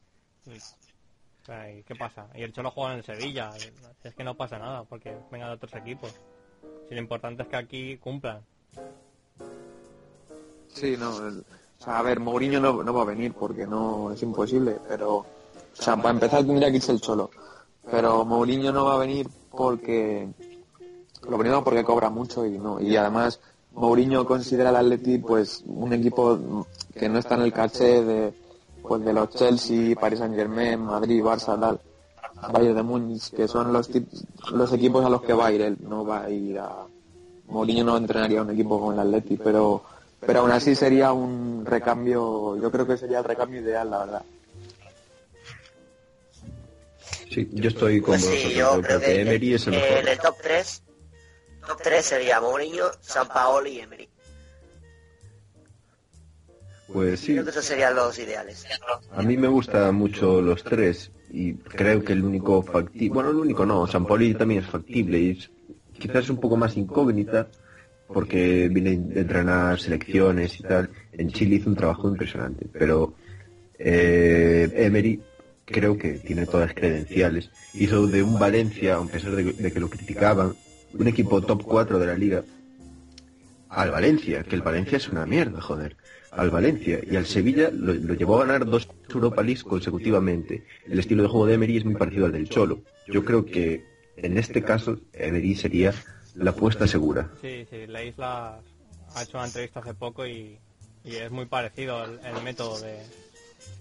Y- 0.47 0.51
¿y 1.79 1.83
¿Qué 1.85 1.95
pasa? 1.95 2.27
Y 2.35 2.43
el 2.43 2.53
Cholo 2.53 2.71
juega 2.71 2.95
en 2.95 3.03
Sevilla. 3.03 3.51
Es 4.05 4.15
que 4.15 4.25
no 4.25 4.35
pasa 4.37 4.59
nada 4.59 4.85
porque 4.85 5.17
vengan 5.31 5.49
de 5.49 5.55
otros 5.55 5.75
equipos. 5.75 6.13
Si 6.89 6.95
lo 6.95 7.01
importante 7.01 7.43
es 7.43 7.49
que 7.49 7.57
aquí 7.57 7.97
cumplan. 7.99 8.41
Sí, 10.77 10.97
no. 10.99 11.27
el- 11.27 11.45
o 11.81 11.85
sea, 11.85 11.99
a 11.99 12.03
ver, 12.03 12.21
Mourinho 12.21 12.61
no, 12.61 12.83
no 12.83 12.93
va 12.95 13.03
a 13.03 13.07
venir 13.07 13.33
porque 13.35 13.67
no 13.67 14.11
es 14.13 14.23
imposible, 14.23 14.79
pero. 14.89 15.17
O 15.17 15.27
sea, 15.73 15.97
para 15.97 16.11
empezar 16.11 16.45
tendría 16.45 16.71
que 16.71 16.77
irse 16.77 16.93
el 16.93 17.01
Cholo. 17.01 17.31
Pero 17.91 18.25
Mourinho 18.25 18.73
no 18.73 18.85
va 18.87 18.95
a 18.95 18.99
venir 18.99 19.29
porque. 19.51 20.29
Lo 21.29 21.39
primero 21.39 21.63
porque 21.65 21.85
cobra 21.85 22.09
mucho 22.11 22.47
y 22.47 22.59
no. 22.59 22.81
Y 22.81 22.97
además, 22.97 23.41
Mourinho 23.73 24.25
considera 24.27 24.71
al 24.71 24.77
Atleti 24.77 25.19
pues 25.19 25.63
un 25.67 25.93
equipo 25.93 26.67
que 26.95 27.09
no 27.09 27.19
está 27.19 27.35
en 27.35 27.43
el 27.43 27.53
caché 27.53 28.05
de 28.05 28.35
pues 28.83 29.05
de 29.05 29.13
los 29.13 29.31
Chelsea, 29.31 29.97
Paris 29.97 30.21
Saint 30.21 30.35
Germain, 30.35 30.81
Madrid, 30.81 31.23
Barça, 31.23 31.59
tal. 31.59 31.81
Bayern 32.53 32.77
de 32.77 32.83
Múnich, 32.83 33.31
que 33.31 33.49
son 33.49 33.73
los 33.73 33.91
los 34.53 34.73
equipos 34.73 35.05
a 35.05 35.09
los 35.09 35.23
que 35.23 35.33
va 35.33 35.47
a 35.47 35.53
ir 35.53 35.63
él. 35.63 35.77
No 35.81 36.05
va 36.05 36.23
a 36.25 36.31
ir 36.31 36.59
a. 36.59 36.87
Mourinho 37.49 37.85
no 37.85 37.97
entrenaría 37.97 38.43
un 38.43 38.51
equipo 38.51 38.81
con 38.81 38.95
el 38.95 39.01
Atleti, 39.01 39.37
pero 39.37 39.83
pero 40.21 40.41
aún 40.41 40.51
así 40.51 40.75
sería 40.75 41.13
un 41.13 41.65
recambio, 41.67 42.57
yo 42.61 42.71
creo 42.71 42.87
que 42.87 42.97
sería 42.97 43.19
el 43.19 43.25
recambio 43.25 43.61
ideal, 43.61 43.91
la 43.91 43.99
verdad. 43.99 44.23
Sí, 47.31 47.49
yo 47.53 47.69
estoy 47.69 48.01
con 48.01 48.13
Pues 48.13 48.23
sí, 48.25 48.31
vosotros. 48.31 48.53
yo 48.55 48.59
yo 48.59 48.71
creo 48.71 48.83
creo 48.83 49.01
que 49.01 49.07
que 49.07 49.21
Emery 49.21 49.55
es 49.55 49.67
el 49.67 49.75
mejor. 49.75 49.99
en 49.99 50.09
el 50.09 50.19
top 50.19 50.37
3 50.43 50.83
top 51.67 51.81
3 51.83 52.05
sería 52.05 52.41
Mourinho, 52.41 52.85
San 53.01 53.29
Paolo 53.29 53.67
y 53.69 53.81
Emery 53.81 54.09
Pues 56.93 57.21
sí, 57.21 57.33
creo 57.33 57.45
que 57.45 57.51
esos 57.51 57.65
serían 57.65 57.95
los 57.97 58.19
ideales 58.19 58.65
a 59.13 59.23
mí 59.23 59.37
me 59.37 59.49
gustan 59.49 59.95
mucho 59.97 60.41
los 60.41 60.63
tres 60.63 61.11
y 61.31 61.55
creo 61.55 62.03
que 62.05 62.13
el 62.13 62.25
único 62.25 62.63
factible, 62.63 63.09
bueno, 63.13 63.31
el 63.31 63.37
único 63.37 63.67
no, 63.67 63.87
San 63.87 64.07
Pauli 64.07 64.33
también 64.35 64.63
es 64.63 64.71
factible 64.71 65.19
y 65.19 65.31
es 65.33 65.51
quizás 65.99 66.31
un 66.31 66.39
poco 66.39 66.57
más 66.57 66.77
incógnita 66.77 67.49
porque 68.09 68.69
viene 68.69 68.97
de 68.97 69.21
entrenar 69.21 69.81
selecciones 69.81 70.59
y 70.61 70.63
tal. 70.63 70.91
En 71.13 71.31
Chile 71.31 71.57
hizo 71.57 71.71
un 71.71 71.77
trabajo 71.77 72.09
impresionante, 72.09 72.67
pero 72.73 73.15
eh, 73.79 74.71
Emery 74.75 75.21
creo 75.65 75.99
que 75.99 76.15
tiene 76.15 76.47
todas 76.47 76.69
las 76.69 76.75
credenciales. 76.75 77.51
Hizo 77.75 78.07
de 78.07 78.23
un 78.23 78.39
Valencia, 78.39 78.97
a 78.97 79.05
pesar 79.05 79.33
de, 79.33 79.73
que 79.73 79.81
lo 79.81 79.91
criticaban, 79.91 80.55
un 80.95 81.09
equipo 81.09 81.43
top 81.43 81.63
4 81.65 81.99
de 81.99 82.07
la 82.07 82.17
liga, 82.17 82.45
al 83.69 83.91
Valencia, 83.91 84.45
que 84.45 84.55
el 84.55 84.63
Valencia 84.63 84.97
es 84.97 85.09
una 85.09 85.27
mierda, 85.27 85.61
joder. 85.61 85.97
Al 86.31 86.51
Valencia 86.51 87.01
y 87.11 87.17
al 87.17 87.27
Sevilla 87.27 87.71
lo, 87.73 87.95
lo 87.95 88.15
llevó 88.15 88.37
a 88.37 88.47
ganar 88.47 88.67
dos 88.67 88.89
Europa 89.09 89.43
League 89.43 89.63
consecutivamente. 89.63 90.65
El 90.87 90.99
estilo 90.99 91.23
de 91.23 91.29
juego 91.29 91.47
de 91.47 91.55
Emery 91.55 91.79
es 91.79 91.85
muy 91.85 91.95
parecido 91.95 92.27
al 92.27 92.33
del 92.33 92.49
Cholo. 92.49 92.83
Yo 93.07 93.25
creo 93.25 93.45
que 93.47 93.85
en 94.17 94.39
este 94.39 94.63
caso 94.63 95.01
Emery 95.13 95.55
sería 95.55 95.93
la 96.37 96.51
apuesta 96.51 96.87
segura. 96.87 97.29
Sí, 97.41 97.67
sí, 97.71 97.87
la 97.87 98.03
isla 98.03 98.61
ha 99.15 99.23
hecho 99.23 99.39
una 99.39 99.47
entrevista 99.47 99.81
hace 99.81 99.95
poco 99.95 100.27
y, 100.27 100.59
y 101.05 101.17
es 101.17 101.31
muy 101.31 101.47
parecido 101.47 102.05
el, 102.05 102.21
el 102.25 102.43
método 102.43 102.79
de, 102.81 103.01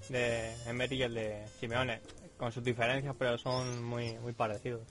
de 0.10 0.54
Emery 0.68 0.96
y 0.98 1.02
el 1.04 1.14
de 1.14 1.46
Simeone, 1.60 2.00
con 2.38 2.52
sus 2.52 2.64
diferencias, 2.64 3.16
pero 3.18 3.38
son 3.38 3.84
muy, 3.84 4.18
muy 4.20 4.34
parecidos. 4.34 4.82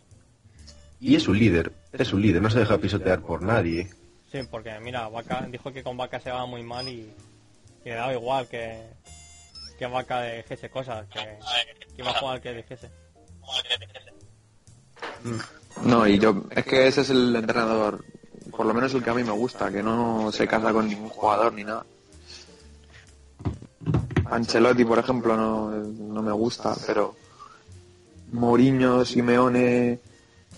Y 1.00 1.16
es 1.16 1.28
un 1.28 1.38
líder, 1.38 1.72
es 1.92 2.12
un 2.12 2.22
líder, 2.22 2.40
no 2.40 2.50
se 2.50 2.60
deja 2.60 2.78
pisotear 2.78 3.20
por 3.20 3.42
nadie. 3.42 3.90
Sí, 4.30 4.40
porque 4.50 4.78
mira, 4.80 5.08
Vaca 5.08 5.46
dijo 5.50 5.72
que 5.72 5.82
con 5.82 5.96
Vaca 5.96 6.20
se 6.20 6.30
va 6.30 6.46
muy 6.46 6.62
mal 6.62 6.88
y, 6.88 7.12
y 7.84 7.88
le 7.88 7.94
daba 7.94 8.12
igual 8.12 8.48
que, 8.48 8.82
que 9.78 9.86
Vaca 9.86 10.22
dijese 10.22 10.70
cosas, 10.70 11.06
que, 11.08 11.38
que 11.94 12.02
iba 12.02 12.10
a 12.10 12.18
jugar 12.18 12.40
que 12.40 12.52
dijese. 12.52 12.90
No, 15.82 16.06
y 16.06 16.18
yo, 16.18 16.44
es 16.50 16.64
que 16.64 16.86
ese 16.86 17.02
es 17.02 17.10
el 17.10 17.34
entrenador, 17.34 18.04
por 18.50 18.64
lo 18.66 18.74
menos 18.74 18.94
el 18.94 19.02
que 19.02 19.10
a 19.10 19.14
mí 19.14 19.24
me 19.24 19.32
gusta, 19.32 19.70
que 19.70 19.82
no 19.82 20.30
se 20.32 20.46
casa 20.46 20.72
con 20.72 20.88
ningún 20.88 21.08
jugador 21.08 21.52
ni 21.52 21.64
nada. 21.64 21.84
Ancelotti, 24.26 24.84
por 24.84 24.98
ejemplo, 24.98 25.36
no, 25.36 25.70
no 25.70 26.22
me 26.22 26.32
gusta, 26.32 26.74
pero 26.86 27.14
Mourinho, 28.32 29.04
Simeone, 29.04 29.98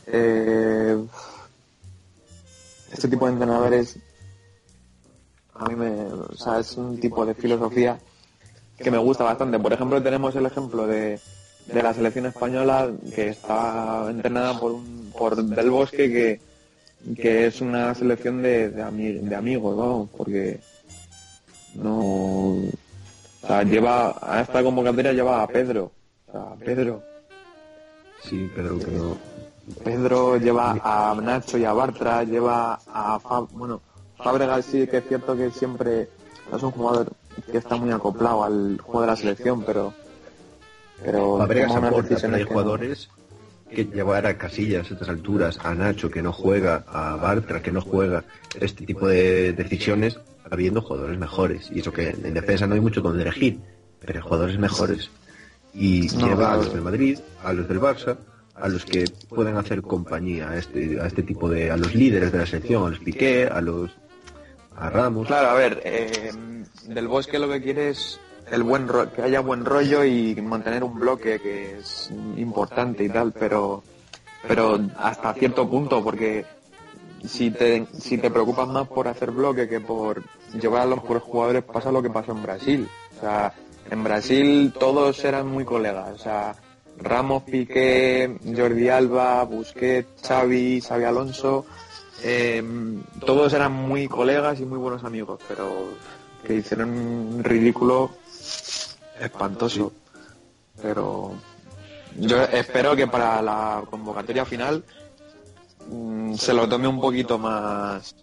eh, 0.06 1.04
este 2.92 3.08
tipo 3.08 3.26
de 3.26 3.32
entrenadores, 3.32 3.98
a 5.54 5.66
mí 5.66 5.74
me, 5.74 5.90
o 6.04 6.34
sea, 6.36 6.60
es 6.60 6.76
un 6.76 7.00
tipo 7.00 7.26
de 7.26 7.34
filosofía 7.34 7.98
que 8.78 8.90
me 8.90 8.98
gusta 8.98 9.24
bastante. 9.24 9.58
Por 9.58 9.72
ejemplo, 9.72 10.02
tenemos 10.02 10.34
el 10.36 10.46
ejemplo 10.46 10.86
de, 10.86 11.18
de 11.66 11.82
la 11.82 11.92
selección 11.92 12.26
española 12.26 12.90
que 13.14 13.28
está 13.28 14.06
entrenada 14.08 14.58
por 14.58 14.72
un, 14.72 14.95
por 15.16 15.36
Del 15.36 15.70
Bosque 15.70 16.10
que, 16.10 16.40
que 17.14 17.46
es 17.46 17.60
una 17.60 17.94
selección 17.94 18.42
de, 18.42 18.70
de, 18.70 18.82
ami- 18.82 19.20
de 19.20 19.34
amigos, 19.36 19.76
vamos, 19.76 20.08
porque 20.16 20.60
no, 21.74 21.98
o 22.00 22.70
sea, 23.46 23.62
lleva, 23.62 24.16
a 24.20 24.40
esta 24.40 24.62
convocatoria 24.62 25.12
lleva 25.12 25.42
a 25.42 25.46
Pedro, 25.46 25.92
o 26.28 26.32
sea, 26.32 26.40
a 26.52 26.56
Pedro, 26.56 27.02
Sí, 28.22 28.50
Pedro. 28.54 29.16
Pedro 29.84 30.36
lleva 30.36 30.78
a 30.82 31.14
Nacho 31.20 31.58
y 31.58 31.64
a 31.64 31.72
Bartra, 31.72 32.24
lleva 32.24 32.80
a 32.86 33.18
Fab, 33.20 33.48
bueno, 33.52 33.80
Fábregas 34.16 34.64
sí 34.64 34.86
que 34.86 34.98
es 34.98 35.04
cierto 35.08 35.36
que 35.36 35.50
siempre 35.50 36.08
es 36.54 36.62
un 36.62 36.70
jugador 36.70 37.12
que 37.50 37.58
está 37.58 37.76
muy 37.76 37.90
acoplado 37.92 38.44
al 38.44 38.78
juego 38.80 39.02
de 39.02 39.06
la 39.08 39.16
selección, 39.16 39.62
pero 39.64 39.92
pero 41.04 41.34
unas 41.34 41.76
aporta, 41.76 42.16
pero 42.16 42.34
hay 42.36 42.44
que 42.44 42.44
no- 42.44 42.48
jugadores 42.48 43.08
que 43.70 43.84
llevar 43.84 44.26
a 44.26 44.38
Casillas 44.38 44.90
a 44.90 44.94
estas 44.94 45.08
alturas, 45.08 45.58
a 45.62 45.74
Nacho 45.74 46.10
que 46.10 46.22
no 46.22 46.32
juega, 46.32 46.84
a 46.86 47.16
Bartra 47.16 47.62
que 47.62 47.72
no 47.72 47.80
juega, 47.80 48.24
este 48.60 48.86
tipo 48.86 49.08
de 49.08 49.52
decisiones 49.52 50.18
habiendo 50.50 50.80
jugadores 50.82 51.18
mejores. 51.18 51.70
Y 51.72 51.80
eso 51.80 51.92
que 51.92 52.10
en 52.10 52.34
defensa 52.34 52.66
no 52.66 52.74
hay 52.74 52.80
mucho 52.80 53.00
donde 53.00 53.22
elegir, 53.22 53.58
pero 54.00 54.22
jugadores 54.22 54.58
mejores. 54.58 55.10
Y 55.74 56.08
No, 56.14 56.28
lleva 56.28 56.52
a 56.52 56.56
los 56.56 56.72
del 56.72 56.82
Madrid, 56.82 57.18
a 57.42 57.52
los 57.52 57.68
del 57.68 57.80
Barça, 57.80 58.16
a 58.54 58.68
los 58.68 58.84
que 58.84 59.04
pueden 59.28 59.56
hacer 59.56 59.82
compañía 59.82 60.50
a 60.50 60.56
este, 60.56 61.00
a 61.00 61.06
este 61.06 61.22
tipo 61.22 61.48
de, 61.48 61.70
a 61.70 61.76
los 61.76 61.94
líderes 61.94 62.32
de 62.32 62.38
la 62.38 62.46
selección, 62.46 62.86
a 62.86 62.90
los 62.90 63.00
Piqué, 63.00 63.46
a 63.46 63.60
los, 63.60 63.90
a 64.74 64.88
Ramos. 64.88 65.26
Claro, 65.26 65.50
a 65.50 65.54
ver, 65.54 65.82
eh, 65.84 66.32
del 66.86 67.08
Bosque 67.08 67.38
lo 67.38 67.48
que 67.48 67.60
quiere 67.60 67.90
es 67.90 68.18
el 68.50 68.62
buen 68.62 68.86
ro- 68.88 69.10
que 69.12 69.22
haya 69.22 69.40
buen 69.40 69.64
rollo 69.64 70.04
y 70.04 70.34
mantener 70.40 70.84
un 70.84 70.98
bloque 70.98 71.40
que 71.40 71.78
es 71.78 72.10
importante 72.36 73.04
y 73.04 73.08
tal, 73.08 73.32
pero 73.32 73.82
pero 74.46 74.78
hasta 74.98 75.34
cierto 75.34 75.68
punto 75.68 76.02
porque 76.04 76.44
si 77.24 77.50
te 77.50 77.86
si 77.98 78.18
te 78.18 78.30
preocupas 78.30 78.68
más 78.68 78.86
por 78.86 79.08
hacer 79.08 79.30
bloque 79.32 79.68
que 79.68 79.80
por 79.80 80.22
llevar 80.60 80.82
a 80.82 80.86
los 80.86 81.00
jugadores 81.00 81.64
pasa 81.64 81.90
lo 81.90 82.02
que 82.02 82.10
pasó 82.10 82.32
en 82.32 82.42
Brasil. 82.42 82.88
O 83.16 83.20
sea, 83.20 83.52
en 83.90 84.04
Brasil 84.04 84.72
todos 84.78 85.24
eran 85.24 85.48
muy 85.48 85.64
colegas, 85.64 86.10
o 86.14 86.18
sea, 86.18 86.54
Ramos, 86.98 87.42
Piqué, 87.44 88.36
Jordi 88.56 88.88
Alba, 88.88 89.42
Busquets, 89.44 90.22
Xavi, 90.26 90.80
Xavi 90.80 91.04
Alonso, 91.04 91.66
eh, 92.22 92.62
todos 93.24 93.52
eran 93.52 93.72
muy 93.72 94.06
colegas 94.08 94.60
y 94.60 94.64
muy 94.64 94.78
buenos 94.78 95.04
amigos, 95.04 95.40
pero 95.48 95.88
que 96.46 96.54
hicieron 96.54 96.90
un 96.90 97.44
ridículo 97.44 98.10
espantoso. 99.20 99.92
Pero 100.80 101.34
yo 102.18 102.42
espero 102.42 102.94
que 102.96 103.06
para 103.06 103.40
la 103.42 103.82
convocatoria 103.88 104.44
final 104.44 104.84
mm, 105.90 106.34
se 106.34 106.52
lo 106.52 106.68
tome 106.68 106.88
un 106.88 107.00
poquito 107.00 107.38
más 107.38 108.14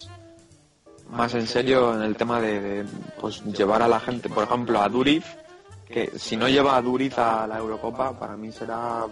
más 1.09 1.33
en 1.35 1.45
serio 1.45 1.93
en 1.95 2.01
el 2.01 2.15
tema 2.15 2.41
de, 2.41 2.59
de, 2.59 2.85
pues 3.21 3.43
llevar 3.43 3.83
a 3.83 3.87
la 3.87 3.99
gente, 3.99 4.29
por 4.29 4.45
ejemplo, 4.45 4.81
a 4.81 4.89
Duriz, 4.89 5.23
que 5.87 6.11
si 6.17 6.35
no 6.35 6.49
lleva 6.49 6.75
a 6.75 6.81
Duriz 6.81 7.17
a 7.19 7.45
la 7.45 7.59
Eurocopa, 7.59 8.17
para 8.17 8.35
mí 8.35 8.51
será 8.51 9.05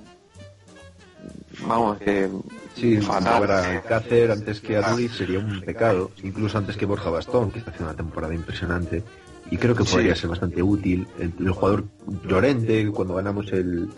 vamos 1.59 1.97
que 1.99 2.30
Sí, 2.76 2.97
fatal. 3.01 3.41
para 3.41 3.72
Alcácer 3.72 4.32
antes 4.32 4.62
que 4.62 4.78
a 4.78 4.89
Duriz 4.89 5.16
sería 5.16 5.39
un 5.39 5.62
pecado, 5.62 6.12
incluso 6.24 6.57
antes 6.57 6.78
que 6.78 6.86
Borja 6.86 7.09
Bastón, 7.09 7.51
que 7.51 7.59
está 7.59 7.72
haciendo 7.72 7.89
una 7.89 7.97
temporada 7.97 8.34
impresionante. 8.34 9.03
Y 9.52 9.58
creo 9.58 9.76
que 9.76 9.84
Sí. 9.86 9.91
podría 9.93 10.16
ser 10.16 10.30
bastante 10.30 10.64
útil. 10.64 11.08
El, 11.20 11.34
el 11.39 11.52
jugador 11.52 11.84
Llorente, 12.28 12.89
cuando 12.89 13.16
ganamos 13.16 13.52
el, 13.52 13.89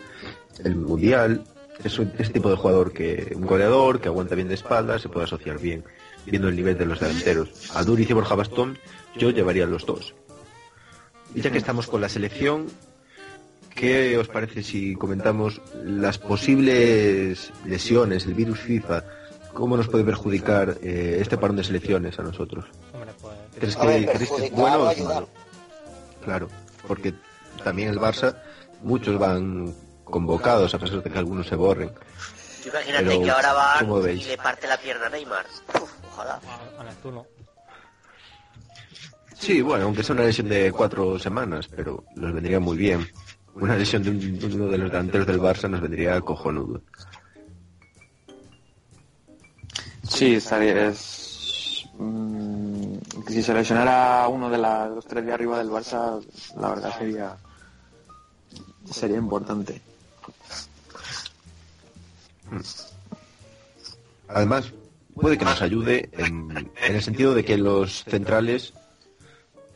el 0.64 0.76
Mundial, 0.76 1.44
es 1.82 1.98
un- 1.98 2.12
ese 2.18 2.32
tipo 2.32 2.50
de 2.50 2.56
jugador 2.56 2.92
que, 2.92 3.32
un 3.36 3.46
goleador, 3.46 4.00
que 4.00 4.08
aguanta 4.08 4.34
bien 4.34 4.48
de 4.48 4.54
espaldas, 4.54 5.00
se 5.02 5.08
puede 5.08 5.24
asociar 5.24 5.58
bien, 5.58 5.84
viendo 6.26 6.48
el 6.48 6.56
nivel 6.56 6.76
de 6.76 6.86
los 6.86 7.00
delanteros. 7.00 7.70
A 7.74 7.82
Duriz 7.84 8.10
y 8.10 8.12
Borja 8.12 8.34
Bastón, 8.34 8.78
yo 9.16 9.30
llevaría 9.30 9.64
los 9.66 9.86
dos. 9.86 10.14
Y 11.34 11.40
ya 11.40 11.50
que 11.50 11.58
estamos 11.58 11.86
con 11.86 12.00
la 12.00 12.08
selección, 12.08 12.66
¿Qué 13.74 14.16
os 14.18 14.28
parece 14.28 14.62
si 14.62 14.94
comentamos 14.94 15.60
las 15.84 16.16
posibles 16.16 17.50
lesiones, 17.66 18.24
el 18.24 18.34
virus 18.34 18.60
FIFA? 18.60 19.02
¿Cómo 19.52 19.76
nos 19.76 19.88
puede 19.88 20.04
perjudicar 20.04 20.78
eh, 20.80 21.18
este 21.20 21.36
parón 21.36 21.56
de 21.56 21.64
selecciones 21.64 22.16
a 22.20 22.22
nosotros? 22.22 22.66
Pues 22.92 23.34
¿Crees 23.58 23.76
que, 23.76 23.86
ver, 23.86 24.06
crees 24.12 24.30
que 24.30 24.44
es 24.46 24.52
bueno 24.52 24.76
o 24.84 24.90
es 24.90 25.02
malo? 25.02 25.28
Claro, 26.24 26.48
porque 26.86 27.14
también 27.62 27.90
el 27.90 27.98
Barça, 27.98 28.34
muchos 28.82 29.18
van 29.18 29.74
convocados, 30.04 30.74
a 30.74 30.78
pesar 30.78 31.02
de 31.02 31.10
que 31.10 31.18
algunos 31.18 31.46
se 31.46 31.56
borren. 31.56 31.90
Imagínate 32.66 33.04
Pero, 33.04 33.22
que 33.22 33.30
ahora 33.30 33.52
va 33.52 33.76
¿cómo 33.80 33.98
y 34.00 34.02
veis? 34.02 34.26
le 34.26 34.36
parte 34.38 34.66
la 34.66 34.78
pierna 34.78 35.06
a 35.06 35.10
Neymar. 35.10 35.44
Uf, 35.74 35.90
ojalá. 36.12 36.40
a. 36.78 37.26
Sí, 39.38 39.60
bueno, 39.60 39.84
aunque 39.84 40.02
sea 40.02 40.14
una 40.14 40.24
lesión 40.24 40.48
de 40.48 40.72
cuatro 40.72 41.18
semanas, 41.18 41.68
pero 41.68 42.04
nos 42.16 42.32
vendría 42.32 42.60
muy 42.60 42.76
bien. 42.78 43.06
Una 43.54 43.76
lesión 43.76 44.02
de, 44.02 44.10
un- 44.10 44.38
de 44.38 44.46
uno 44.46 44.66
de 44.68 44.78
los 44.78 44.90
delanteros 44.90 45.26
del 45.26 45.40
Barça 45.40 45.68
nos 45.68 45.80
vendría 45.80 46.20
cojonudo. 46.20 46.82
Sí, 50.08 50.34
estaría, 50.36 50.88
es, 50.88 51.86
mm, 53.16 53.28
si 53.28 53.42
se 53.42 53.54
lesionara 53.54 54.26
uno 54.28 54.48
de 54.50 54.58
la- 54.58 54.88
los 54.88 55.04
tres 55.06 55.24
de 55.24 55.32
arriba 55.32 55.58
del 55.58 55.68
Barça, 55.70 56.20
la 56.60 56.68
verdad 56.70 56.98
sería 56.98 57.36
sería 58.90 59.16
importante. 59.16 59.80
Además, 64.28 64.72
puede 65.14 65.38
que 65.38 65.44
nos 65.44 65.62
ayude 65.62 66.08
en, 66.12 66.70
el 66.86 67.02
sentido 67.02 67.34
de 67.34 67.44
que 67.44 67.56
los 67.56 68.04
centrales 68.04 68.72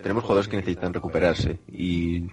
tenemos 0.03 0.23
jugadores 0.25 0.49
que 0.49 0.57
necesitan 0.57 0.95
recuperarse 0.95 1.59
y 1.73 2.25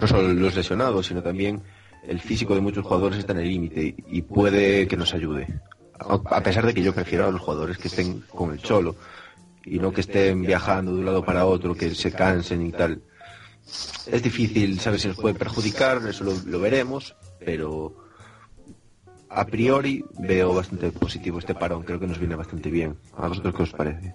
no 0.00 0.06
solo 0.06 0.32
los 0.32 0.54
lesionados, 0.54 1.06
sino 1.06 1.22
también 1.22 1.62
el 2.06 2.20
físico 2.20 2.54
de 2.54 2.60
muchos 2.60 2.84
jugadores 2.84 3.18
está 3.18 3.32
en 3.32 3.40
el 3.40 3.48
límite 3.48 3.94
y 4.08 4.22
puede 4.22 4.86
que 4.86 4.96
nos 4.96 5.14
ayude. 5.14 5.46
A 5.98 6.42
pesar 6.42 6.66
de 6.66 6.74
que 6.74 6.82
yo 6.82 6.92
prefiero 6.92 7.26
a 7.26 7.30
los 7.30 7.40
jugadores 7.40 7.78
que 7.78 7.88
estén 7.88 8.20
con 8.22 8.50
el 8.52 8.60
cholo 8.60 8.96
y 9.64 9.78
no 9.78 9.92
que 9.92 10.02
estén 10.02 10.42
viajando 10.42 10.92
de 10.92 11.00
un 11.00 11.06
lado 11.06 11.24
para 11.24 11.46
otro, 11.46 11.74
que 11.74 11.94
se 11.94 12.12
cansen 12.12 12.66
y 12.66 12.72
tal. 12.72 13.02
Es 14.06 14.22
difícil 14.22 14.78
saber 14.80 15.00
si 15.00 15.08
nos 15.08 15.16
puede 15.16 15.34
perjudicar, 15.34 16.00
eso 16.06 16.24
lo, 16.24 16.60
veremos, 16.60 17.16
pero 17.38 17.94
a 19.30 19.46
priori 19.46 20.04
veo 20.18 20.54
bastante 20.54 20.90
positivo 20.92 21.38
este 21.38 21.54
parón, 21.54 21.82
creo 21.82 21.98
que 21.98 22.06
nos 22.06 22.18
viene 22.18 22.36
bastante 22.36 22.70
bien. 22.70 22.96
¿A 23.16 23.28
vosotros 23.28 23.54
qué 23.54 23.62
os 23.62 23.72
parece? 23.72 24.14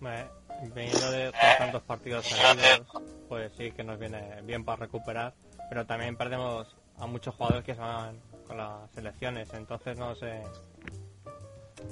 Hombre, 0.00 0.26
Viniendo 0.74 1.10
de 1.10 1.32
tantos 1.58 1.82
partidos 1.82 2.24
seguidos, 2.26 2.86
pues 3.28 3.52
sí 3.58 3.70
que 3.72 3.84
nos 3.84 3.98
viene 3.98 4.40
bien 4.42 4.64
para 4.64 4.86
recuperar, 4.86 5.34
pero 5.68 5.84
también 5.86 6.16
perdemos 6.16 6.74
a 6.98 7.06
muchos 7.06 7.34
jugadores 7.34 7.64
que 7.64 7.74
se 7.74 7.80
van 7.80 8.18
con 8.46 8.56
las 8.56 8.90
selecciones, 8.92 9.52
entonces 9.52 9.98
no 9.98 10.14
sé 10.14 10.42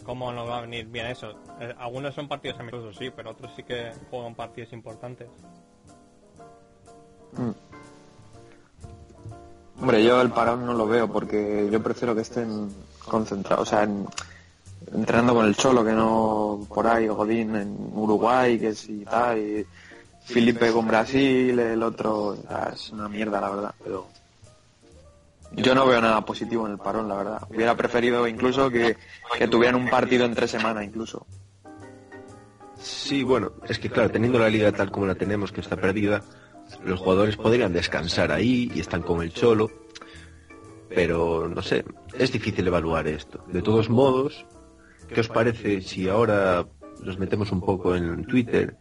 ¿cómo 0.04 0.32
nos 0.32 0.48
va 0.48 0.58
a 0.58 0.60
venir 0.62 0.86
bien 0.86 1.06
eso? 1.06 1.30
Eh, 1.60 1.74
algunos 1.78 2.14
son 2.14 2.28
partidos 2.28 2.58
amistosos, 2.58 2.96
sí, 2.96 3.10
pero 3.14 3.30
otros 3.30 3.52
sí 3.56 3.62
que 3.62 3.92
juegan 4.10 4.34
partidos 4.34 4.72
importantes. 4.72 5.28
Hombre, 9.80 10.04
yo 10.04 10.20
el 10.20 10.30
parón 10.30 10.64
no 10.64 10.72
lo 10.72 10.86
veo 10.86 11.08
porque 11.08 11.68
yo 11.70 11.82
prefiero 11.82 12.14
que 12.14 12.22
estén 12.22 12.72
concentrados, 13.06 13.68
o 13.68 13.70
sea, 13.70 13.82
en- 13.82 14.06
entrenando 14.94 15.34
con 15.34 15.46
el 15.46 15.56
Cholo, 15.56 15.84
que 15.84 15.92
no 15.92 16.66
por 16.68 16.86
ahí, 16.86 17.08
Godín 17.08 17.56
en 17.56 17.90
Uruguay, 17.94 18.58
que 18.58 18.74
sí 18.74 19.04
tal, 19.04 19.38
y 19.38 19.66
Felipe 20.24 20.72
con 20.72 20.86
Brasil, 20.86 21.58
el 21.58 21.82
otro, 21.82 22.26
o 22.28 22.36
sea, 22.36 22.70
es 22.72 22.90
una 22.90 23.08
mierda 23.08 23.40
la 23.40 23.50
verdad, 23.50 23.74
pero 23.82 24.06
yo 25.56 25.74
no 25.74 25.86
veo 25.86 26.00
nada 26.00 26.24
positivo 26.24 26.66
en 26.66 26.72
el 26.72 26.78
parón, 26.78 27.08
la 27.08 27.16
verdad. 27.16 27.42
Hubiera 27.48 27.76
preferido 27.76 28.26
incluso 28.26 28.70
que, 28.70 28.96
tuvieran 29.50 29.76
un 29.76 29.88
partido 29.88 30.24
en 30.24 30.34
tres 30.34 30.50
semanas 30.50 30.84
incluso. 30.84 31.26
Sí, 32.76 33.22
bueno, 33.22 33.52
es 33.68 33.78
que 33.78 33.88
claro, 33.88 34.10
teniendo 34.10 34.38
la 34.38 34.50
liga 34.50 34.70
tal 34.72 34.90
como 34.90 35.06
la 35.06 35.14
tenemos, 35.14 35.52
que 35.52 35.60
está 35.60 35.76
perdida, 35.76 36.22
los 36.84 37.00
jugadores 37.00 37.36
podrían 37.36 37.72
descansar 37.72 38.32
ahí 38.32 38.70
y 38.74 38.80
están 38.80 39.02
con 39.02 39.22
el 39.22 39.32
cholo, 39.32 39.70
pero 40.88 41.48
no 41.48 41.62
sé, 41.62 41.84
es 42.18 42.32
difícil 42.32 42.66
evaluar 42.66 43.06
esto. 43.06 43.44
De 43.48 43.62
todos 43.62 43.88
modos, 43.88 44.44
¿qué 45.08 45.20
os 45.20 45.28
parece 45.28 45.80
si 45.80 46.08
ahora 46.08 46.66
nos 47.02 47.18
metemos 47.18 47.52
un 47.52 47.60
poco 47.60 47.94
en 47.94 48.24
Twitter 48.26 48.76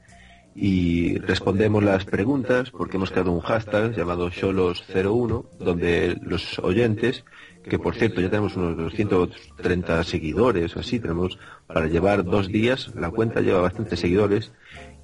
y 0.55 1.17
respondemos 1.19 1.83
las 1.83 2.05
preguntas? 2.05 2.69
Porque 2.69 2.97
hemos 2.97 3.11
creado 3.11 3.31
un 3.31 3.41
hashtag 3.41 3.95
llamado 3.95 4.29
Cholos01, 4.29 5.45
donde 5.59 6.17
los 6.21 6.59
oyentes, 6.59 7.23
que 7.63 7.79
por 7.79 7.95
cierto 7.95 8.21
ya 8.21 8.29
tenemos 8.29 8.55
unos 8.55 8.77
230 8.77 10.03
seguidores 10.03 10.75
o 10.75 10.79
así, 10.79 10.99
tenemos 10.99 11.39
para 11.65 11.87
llevar 11.87 12.23
dos 12.23 12.49
días, 12.49 12.91
la 12.95 13.09
cuenta 13.09 13.41
lleva 13.41 13.61
bastantes 13.61 13.99
seguidores 13.99 14.51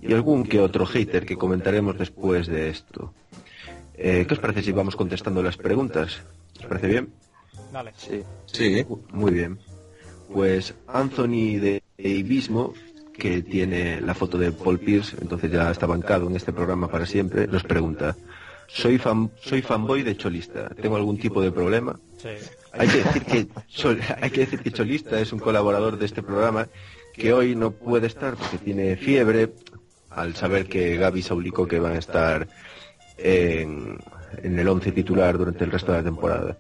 y 0.02 0.14
algún 0.14 0.44
que 0.44 0.60
otro 0.60 0.86
hater 0.86 1.26
que 1.26 1.36
comentaremos 1.36 1.98
después 1.98 2.48
de 2.48 2.70
esto. 2.70 3.14
Eh, 3.96 4.26
¿Qué 4.28 4.34
os 4.34 4.40
parece 4.40 4.64
si 4.64 4.72
vamos 4.72 4.96
contestando 4.96 5.44
las 5.44 5.58
preguntas? 5.58 6.22
¿Os 6.60 6.66
parece 6.68 6.88
bien? 6.88 7.10
Dale. 7.74 7.92
Sí. 7.98 8.24
Sí. 8.46 8.86
Muy 9.12 9.32
bien. 9.32 9.60
Pues 10.32 10.76
Anthony 10.88 11.60
de 11.60 11.84
Ibismo, 11.98 12.74
que 13.20 13.44
tiene 13.44 14.02
la 14.02 14.16
foto 14.16 14.38
de 14.38 14.52
Paul 14.52 14.80
Pierce, 14.80 15.18
entonces 15.22 15.52
ya 15.52 15.70
está 15.70 15.86
bancado 15.86 16.28
en 16.28 16.36
este 16.36 16.52
programa 16.52 16.88
para 16.88 17.06
siempre, 17.06 17.46
nos 17.48 17.64
pregunta, 17.64 18.16
soy 18.68 18.98
fan, 18.98 19.30
soy 19.42 19.62
fanboy 19.62 20.02
de 20.04 20.18
Cholista, 20.18 20.70
¿tengo 20.70 20.96
algún 20.96 21.18
tipo 21.18 21.42
de 21.42 21.52
problema? 21.52 22.00
Sí. 22.18 22.30
Hay 22.74 22.88
que 22.88 22.98
decir 22.98 23.24
que 23.24 23.48
hay 24.22 24.30
que 24.30 24.42
decir 24.42 24.60
que 24.60 24.72
Cholista 24.72 25.20
es 25.20 25.34
un 25.34 25.40
colaborador 25.40 25.98
de 25.98 26.06
este 26.06 26.24
programa 26.24 26.68
que 27.14 27.34
hoy 27.34 27.56
no 27.56 27.72
puede 27.72 28.08
estar 28.08 28.36
porque 28.36 28.58
tiene 28.58 28.96
fiebre 28.96 29.52
al 30.10 30.36
saber 30.36 30.68
que 30.68 30.98
Gaby 30.98 31.22
Saulico 31.22 31.68
que 31.68 31.80
van 31.80 31.94
a 31.94 32.00
estar 32.00 32.48
en, 33.18 33.98
en 34.42 34.60
el 34.60 34.68
once 34.68 34.92
titular 34.92 35.38
durante 35.38 35.64
el 35.64 35.72
resto 35.72 35.92
de 35.92 35.98
la 36.00 36.04
temporada. 36.04 36.58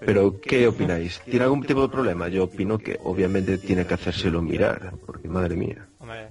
Pero, 0.00 0.40
¿qué 0.40 0.66
opináis? 0.66 1.20
¿Tiene 1.26 1.44
algún 1.44 1.62
tipo 1.62 1.82
de 1.82 1.88
problema? 1.88 2.28
Yo 2.28 2.44
opino 2.44 2.78
que 2.78 2.98
obviamente 3.04 3.58
tiene 3.58 3.86
que 3.86 3.94
hacérselo 3.94 4.40
mirar, 4.40 4.94
porque 5.04 5.28
madre 5.28 5.56
mía. 5.56 5.86
Hombre, 6.10 6.28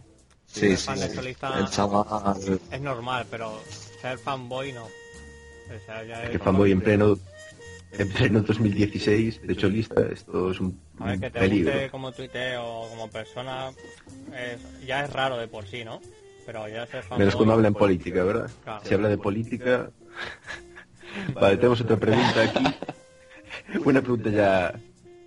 Sí, 0.48 0.76
sí, 0.76 0.84
fan 0.84 1.00
de 1.00 1.08
sí. 1.10 1.16
solista 1.16 1.60
El 1.60 1.70
chaval... 1.70 2.60
es 2.72 2.82
normal, 2.82 3.26
pero 3.30 3.62
ser 4.02 4.18
fanboy 4.18 4.74
no. 4.74 4.86
O 4.86 5.86
sea, 5.86 6.04
ya 6.04 6.30
Que 6.32 6.40
fanboy 6.40 6.72
en 6.72 6.82
pleno, 6.82 7.18
en 7.94 8.10
pleno 8.10 8.42
2016 8.42 9.42
de 9.44 9.56
Cholista, 9.56 10.02
esto 10.12 10.52
es 10.52 10.60
un, 10.60 10.78
A 11.00 11.06
ver, 11.06 11.14
un 11.16 11.20
que 11.22 11.30
te 11.30 11.40
peligro. 11.40 11.72
guste 11.72 11.90
como 11.92 12.12
tuiteo 12.12 12.66
o 12.66 12.90
como 12.90 13.08
persona 13.10 13.70
es- 14.36 14.86
ya 14.88 15.06
es 15.06 15.14
raro 15.14 15.38
de 15.38 15.48
por 15.48 15.66
sí, 15.68 15.86
¿no? 15.86 16.02
Pero 16.48 16.68
ya 16.68 16.86
ser 16.88 17.04
fanboy... 17.04 17.20
Menos 17.20 17.36
cuando 17.36 17.54
habla 17.54 17.68
en 17.68 17.74
política, 17.76 18.24
¿verdad? 18.24 18.50
Claro. 18.64 18.82
Si 18.86 18.94
habla 18.96 19.08
de 19.10 19.18
política... 19.20 19.92
vale, 21.36 21.58
tenemos 21.58 21.80
otra 21.82 21.98
pregunta 21.98 22.42
aquí. 22.42 22.64
Una 23.86 24.02
pregunta 24.02 24.30
ya 24.32 24.74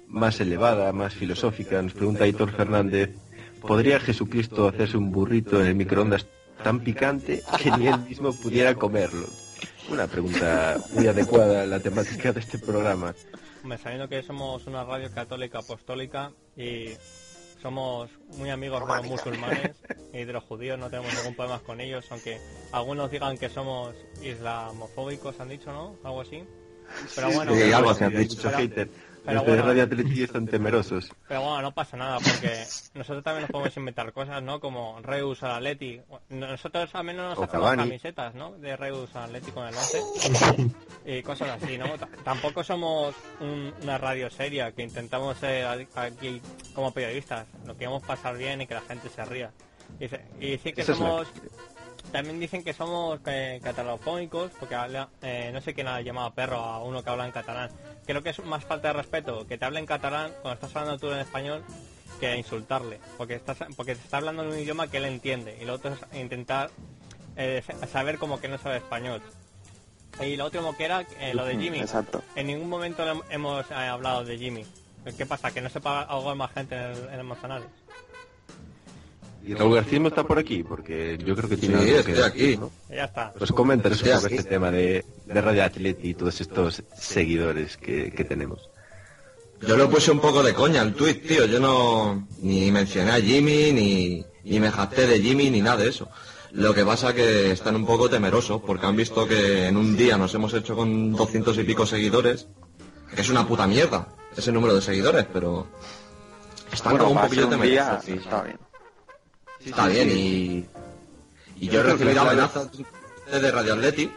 más 0.08 0.40
elevada, 0.40 0.92
más 0.92 1.14
filosófica. 1.14 1.80
Nos 1.80 1.92
pregunta 1.94 2.24
Aitor 2.24 2.50
Fernández, 2.50 3.10
¿podría 3.62 4.00
Jesucristo 4.00 4.68
hacerse 4.68 4.96
un 4.96 5.10
burrito 5.10 5.60
en 5.60 5.66
el 5.66 5.74
microondas 5.74 6.26
tan 6.62 6.80
picante 6.80 7.42
que 7.62 7.70
ni 7.72 7.86
él 7.88 7.98
mismo 8.00 8.32
pudiera 8.34 8.74
comerlo? 8.74 9.26
Una 9.90 10.06
pregunta 10.06 10.78
muy 10.94 11.06
adecuada 11.06 11.62
a 11.62 11.66
la 11.66 11.80
temática 11.80 12.32
de 12.32 12.40
este 12.40 12.58
programa. 12.58 13.14
Hombre, 13.62 13.78
sabiendo 13.78 14.08
que 14.08 14.22
somos 14.22 14.66
una 14.66 14.84
radio 14.84 15.10
católica 15.12 15.58
apostólica 15.58 16.32
y 16.56 16.90
somos 17.60 18.10
muy 18.38 18.50
amigos 18.50 18.80
de 18.86 18.94
los 18.96 19.06
musulmanes 19.06 19.76
y 20.12 20.24
de 20.24 20.32
los 20.32 20.42
judíos, 20.44 20.78
no 20.78 20.90
tenemos 20.90 21.14
ningún 21.14 21.34
problema 21.36 21.60
con 21.60 21.80
ellos, 21.80 22.04
aunque 22.10 22.40
algunos 22.72 23.10
digan 23.10 23.38
que 23.38 23.48
somos 23.48 23.94
islamofóbicos, 24.22 25.38
han 25.40 25.48
dicho, 25.48 25.72
¿no? 25.72 25.96
Algo 26.04 26.20
así. 26.22 26.42
Pero 27.14 27.30
bueno, 27.32 27.54
Sí, 27.54 27.72
algo 27.72 27.90
así 27.90 28.04
han 28.04 28.16
dicho. 28.16 28.36
Pero- 28.42 28.58
hater. 28.58 28.88
Pero 29.24 29.36
Los 29.38 29.46
de 29.46 29.52
bueno. 29.52 29.66
Radio 29.66 29.82
Atleti 29.84 30.22
están 30.22 30.46
temerosos. 30.46 31.12
pero 31.28 31.42
bueno, 31.42 31.62
no 31.62 31.72
pasa 31.72 31.96
nada, 31.96 32.18
porque 32.18 32.64
nosotros 32.94 33.22
también 33.22 33.42
nos 33.42 33.50
podemos 33.50 33.76
inventar 33.76 34.12
cosas, 34.12 34.42
¿no? 34.42 34.58
Como 34.60 34.98
Reus 35.02 35.42
al 35.42 35.52
Atleti. 35.56 36.00
Nosotros 36.30 36.90
al 36.94 37.04
menos 37.04 37.38
nos 37.38 37.48
Cavani. 37.48 37.82
camisetas, 37.84 38.34
¿no? 38.34 38.52
De 38.58 38.76
Reus 38.76 39.14
al 39.14 39.24
Atleti 39.24 39.50
con 39.52 39.66
el 39.66 39.74
11. 39.74 40.70
y 41.06 41.22
cosas 41.22 41.62
así, 41.62 41.78
¿no? 41.78 41.86
Tampoco 42.24 42.62
somos 42.64 43.14
un- 43.40 43.72
una 43.82 43.98
radio 43.98 44.30
seria 44.30 44.72
que 44.72 44.82
intentamos 44.82 45.36
ser 45.38 45.66
aquí 45.94 46.40
como 46.74 46.92
periodistas. 46.92 47.46
Lo 47.66 47.76
queremos 47.76 48.02
pasar 48.02 48.36
bien 48.36 48.60
y 48.62 48.66
que 48.66 48.74
la 48.74 48.80
gente 48.82 49.08
se 49.08 49.24
ría. 49.24 49.50
Y, 50.00 50.06
y 50.46 50.58
sí 50.58 50.72
que 50.72 50.80
es 50.80 50.86
somos... 50.86 51.28
También 52.10 52.40
dicen 52.40 52.62
que 52.64 52.72
somos 52.74 53.20
eh, 53.26 53.60
catalofónicos, 53.62 54.50
porque 54.58 54.74
habla, 54.74 55.08
eh, 55.22 55.50
no 55.52 55.60
sé 55.60 55.72
quién 55.74 55.88
ha 55.88 56.00
llamado 56.00 56.32
perro 56.34 56.56
a 56.56 56.82
uno 56.82 57.02
que 57.02 57.10
habla 57.10 57.24
en 57.26 57.32
catalán. 57.32 57.70
Creo 58.06 58.22
que 58.22 58.30
es 58.30 58.44
más 58.44 58.64
falta 58.64 58.88
de 58.88 58.94
respeto 58.94 59.46
que 59.46 59.56
te 59.56 59.64
hable 59.64 59.78
en 59.78 59.86
catalán 59.86 60.30
cuando 60.42 60.54
estás 60.54 60.74
hablando 60.76 60.98
tú 60.98 61.10
en 61.12 61.20
español 61.20 61.62
que 62.20 62.36
insultarle, 62.36 63.00
porque 63.16 63.34
estás 63.36 63.58
porque 63.76 63.94
te 63.94 64.02
está 64.02 64.18
hablando 64.18 64.42
en 64.42 64.50
un 64.50 64.58
idioma 64.58 64.88
que 64.88 64.98
él 64.98 65.06
entiende 65.06 65.56
y 65.60 65.64
lo 65.64 65.74
otro 65.74 65.92
es 65.94 66.20
intentar 66.20 66.70
eh, 67.36 67.62
sa- 67.66 67.86
saber 67.86 68.18
como 68.18 68.40
que 68.40 68.48
no 68.48 68.58
sabe 68.58 68.76
español. 68.76 69.22
Y 70.20 70.36
lo 70.36 70.44
último 70.44 70.76
que 70.76 70.84
era 70.84 71.00
eh, 71.20 71.32
lo 71.34 71.44
de 71.46 71.56
Jimmy. 71.56 71.80
Exacto. 71.80 72.22
En 72.36 72.46
ningún 72.48 72.68
momento 72.68 73.02
hemos 73.30 73.70
hablado 73.70 74.24
de 74.24 74.36
Jimmy. 74.36 74.66
¿Qué 75.16 75.24
pasa? 75.26 75.50
¿Que 75.50 75.60
no 75.62 75.68
sepa 75.70 76.02
algo 76.02 76.34
más 76.36 76.52
gente 76.52 76.76
en 76.76 76.82
el, 76.82 77.08
en 77.08 77.14
el 77.20 77.24
Manzanares? 77.24 77.66
¿Y 79.44 79.54
Raúl 79.54 79.74
García 79.74 79.98
no 79.98 80.08
está 80.08 80.24
por 80.24 80.38
aquí? 80.38 80.62
Porque 80.62 81.18
yo 81.24 81.34
creo 81.34 81.48
que 81.48 81.56
tiene 81.56 81.82
Sí, 81.82 81.90
algo 81.90 82.04
que 82.04 82.22
aquí. 82.22 82.38
decir, 82.42 82.60
¿no? 82.60 82.70
Y 82.90 82.94
ya 82.96 83.04
está. 83.04 83.32
Pues 83.36 83.50
coméntanos 83.52 83.98
un 84.00 84.04
Sí, 84.06 84.12
poco 84.14 84.26
así. 84.26 84.34
este 84.36 84.48
tema 84.50 84.70
de, 84.70 85.04
de 85.26 85.40
Radio 85.40 85.64
Atleti 85.64 86.10
y 86.10 86.14
todos 86.14 86.40
estos 86.40 86.82
seguidores 86.96 87.76
que, 87.76 88.12
que 88.12 88.24
tenemos. 88.24 88.68
Yo 89.66 89.76
lo 89.76 89.88
puse 89.90 90.10
un 90.10 90.20
poco 90.20 90.42
de 90.42 90.54
coña 90.54 90.82
el 90.82 90.94
tuit, 90.94 91.26
tío. 91.26 91.46
Yo 91.46 91.58
no 91.60 92.26
ni 92.40 92.70
mencioné 92.70 93.12
a 93.12 93.20
Jimmy, 93.20 93.72
ni, 93.72 94.24
ni 94.44 94.60
me 94.60 94.70
jacté 94.70 95.06
de 95.06 95.20
Jimmy, 95.20 95.50
ni 95.50 95.60
nada 95.60 95.78
de 95.78 95.88
eso. 95.88 96.08
Lo 96.52 96.74
que 96.74 96.84
pasa 96.84 97.14
que 97.14 97.50
están 97.52 97.76
un 97.76 97.86
poco 97.86 98.10
temerosos 98.10 98.60
porque 98.66 98.86
han 98.86 98.94
visto 98.96 99.26
que 99.26 99.66
en 99.68 99.76
un 99.76 99.96
día 99.96 100.18
nos 100.18 100.34
hemos 100.34 100.52
hecho 100.54 100.76
con 100.76 101.12
200 101.12 101.56
y 101.58 101.64
pico 101.64 101.86
seguidores, 101.86 102.46
que 103.14 103.22
es 103.22 103.28
una 103.30 103.46
puta 103.46 103.66
mierda 103.66 104.08
ese 104.36 104.52
número 104.52 104.74
de 104.74 104.82
seguidores, 104.82 105.26
pero 105.32 105.66
están 106.72 106.92
Bueno, 106.92 107.06
como 107.08 107.20
un 107.20 107.26
poquillo 107.26 107.48
ser 107.48 107.54
un 107.58 107.62
día, 107.62 107.84
temerosos. 107.98 108.04
sí, 108.04 108.12
está 108.12 108.42
bien. 108.42 108.58
Está 109.64 109.86
bien, 109.86 110.10
y, 110.10 110.66
y 111.60 111.68
yo 111.68 111.80
he 111.80 111.82
recibido 111.84 112.22
amenazas 112.22 112.68
de 113.30 113.50
Radio 113.50 113.74
Atleti, 113.74 114.10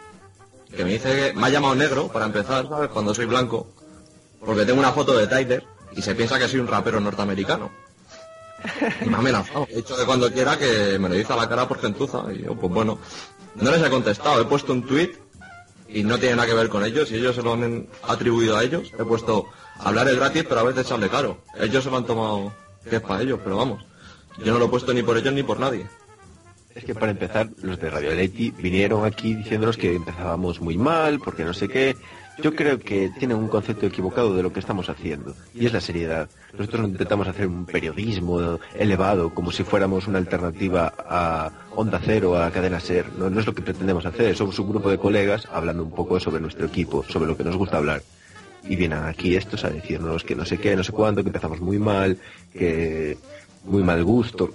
que 0.76 0.84
me 0.84 0.91
dice 0.93 1.16
que 1.16 1.34
me 1.34 1.48
ha 1.48 1.50
llamado 1.50 1.76
negro 1.76 2.08
para 2.08 2.26
empezar, 2.26 2.68
¿sabes? 2.68 2.89
Cuando 2.89 3.14
soy 3.14 3.26
blanco, 3.26 3.68
porque 4.43 4.66
tengo 4.66 4.80
una 4.80 4.91
foto 4.91 5.16
de 5.16 5.28
Tyler 5.28 5.64
y 5.96 6.02
se 6.02 6.16
piensa 6.16 6.38
que 6.38 6.48
soy 6.48 6.60
un 6.60 6.68
rapero 6.68 7.00
norteamericano. 7.00 7.72
Y 9.02 9.06
me 9.10 9.16
ha 9.16 9.20
amenazado. 9.20 9.68
He 9.70 9.78
dicho 9.78 9.96
que 9.96 10.06
cuando 10.06 10.32
quiera 10.32 10.58
que 10.58 10.98
me 11.00 11.08
lo 11.08 11.16
dice 11.16 11.34
a 11.34 11.36
la 11.36 11.48
cara 11.48 11.68
por 11.68 11.80
gentuza. 11.80 12.24
Y 12.34 12.43
yo, 12.43 12.56
pues 12.56 12.74
bueno, 12.74 12.98
no 13.56 13.72
les 13.72 13.82
he 13.84 13.89
contestado. 13.89 14.41
He 14.41 14.46
puesto 14.46 14.74
un 14.74 14.86
tweet 14.86 15.12
y 15.88 16.04
no 16.04 16.18
tiene 16.18 16.36
nada 16.36 16.48
que 16.48 16.56
ver 16.56 16.70
con 16.70 16.84
ellos 16.84 17.12
y 17.12 17.16
ellos 17.16 17.36
se 17.36 17.43
lo 17.43 17.54
han 17.54 17.88
atribuido 18.04 18.58
a 18.58 18.64
ellos. 18.64 18.91
He 18.98 19.04
puesto 19.04 19.48
hablar 19.80 20.08
es 20.08 20.16
gratis, 20.16 20.46
pero 20.48 20.62
a 20.62 20.64
veces 20.64 20.88
sale 20.88 21.10
caro. 21.10 21.38
Ellos 21.60 21.84
se 21.84 21.91
lo 21.91 21.98
han 21.98 22.06
tomado 22.06 22.52
que 22.89 22.98
es 22.98 23.02
para 23.02 23.22
ellos, 23.22 23.39
pero 23.43 23.58
vamos. 23.58 23.86
Yo 24.43 24.53
no 24.53 24.59
lo 24.59 24.65
he 24.65 24.69
puesto 24.69 24.93
ni 24.93 25.03
por 25.03 25.17
ellos 25.17 25.33
ni 25.33 25.43
por 25.43 25.59
nadie. 25.59 25.86
Es 26.73 26.83
que 26.83 26.93
para 26.93 27.11
empezar, 27.11 27.49
los 27.61 27.79
de 27.79 27.89
Radio 27.89 28.09
Atleti 28.09 28.51
vinieron 28.51 29.05
aquí 29.05 29.33
diciéndonos 29.33 29.77
que 29.77 29.95
empezábamos 29.95 30.59
muy 30.59 30.77
mal, 30.77 31.19
porque 31.19 31.45
no 31.45 31.53
sé 31.53 31.69
qué. 31.69 31.95
Yo 32.43 32.53
creo 32.53 32.77
que 32.79 33.09
tienen 33.17 33.38
un 33.38 33.47
concepto 33.47 33.86
equivocado 33.86 34.36
de 34.36 34.43
lo 34.43 34.51
que 34.51 34.59
estamos 34.59 34.89
haciendo, 34.89 35.33
y 35.53 35.67
es 35.67 35.71
la 35.71 35.79
seriedad. 35.79 36.27
Nosotros 36.51 36.81
no 36.81 36.88
intentamos 36.89 37.29
hacer 37.29 37.47
un 37.47 37.65
periodismo 37.65 38.59
elevado, 38.77 39.33
como 39.33 39.53
si 39.53 39.63
fuéramos 39.63 40.05
una 40.07 40.17
alternativa 40.17 40.93
a 40.99 41.49
Onda 41.77 42.01
Cero, 42.03 42.36
a 42.36 42.51
Cadena 42.51 42.81
Ser. 42.81 43.05
No, 43.17 43.29
no 43.29 43.39
es 43.39 43.45
lo 43.45 43.55
que 43.55 43.61
pretendemos 43.61 44.05
hacer, 44.05 44.36
somos 44.36 44.59
un 44.59 44.67
grupo 44.67 44.89
de 44.89 44.97
colegas 44.97 45.47
hablando 45.49 45.81
un 45.81 45.91
poco 45.91 46.19
sobre 46.19 46.41
nuestro 46.41 46.65
equipo, 46.65 47.05
sobre 47.07 47.27
lo 47.27 47.38
que 47.38 47.45
nos 47.45 47.55
gusta 47.55 47.77
hablar. 47.77 48.01
y 48.67 48.75
vienen 48.75 49.03
aquí 49.03 49.36
estos 49.36 49.63
a 49.63 49.69
decirnos 49.69 50.23
que 50.23 50.36
no 50.36 50.45
sé 50.45 50.57
qué, 50.57 50.75
no 50.75 50.83
sé 50.83 50.91
cuánto, 50.91 51.23
que 51.23 51.29
empezamos 51.29 51.59
muy 51.61 51.79
mal, 51.79 52.17
que 52.53 53.17
muy 53.66 53.84
mal 53.84 54.03
gusto. 54.03 54.51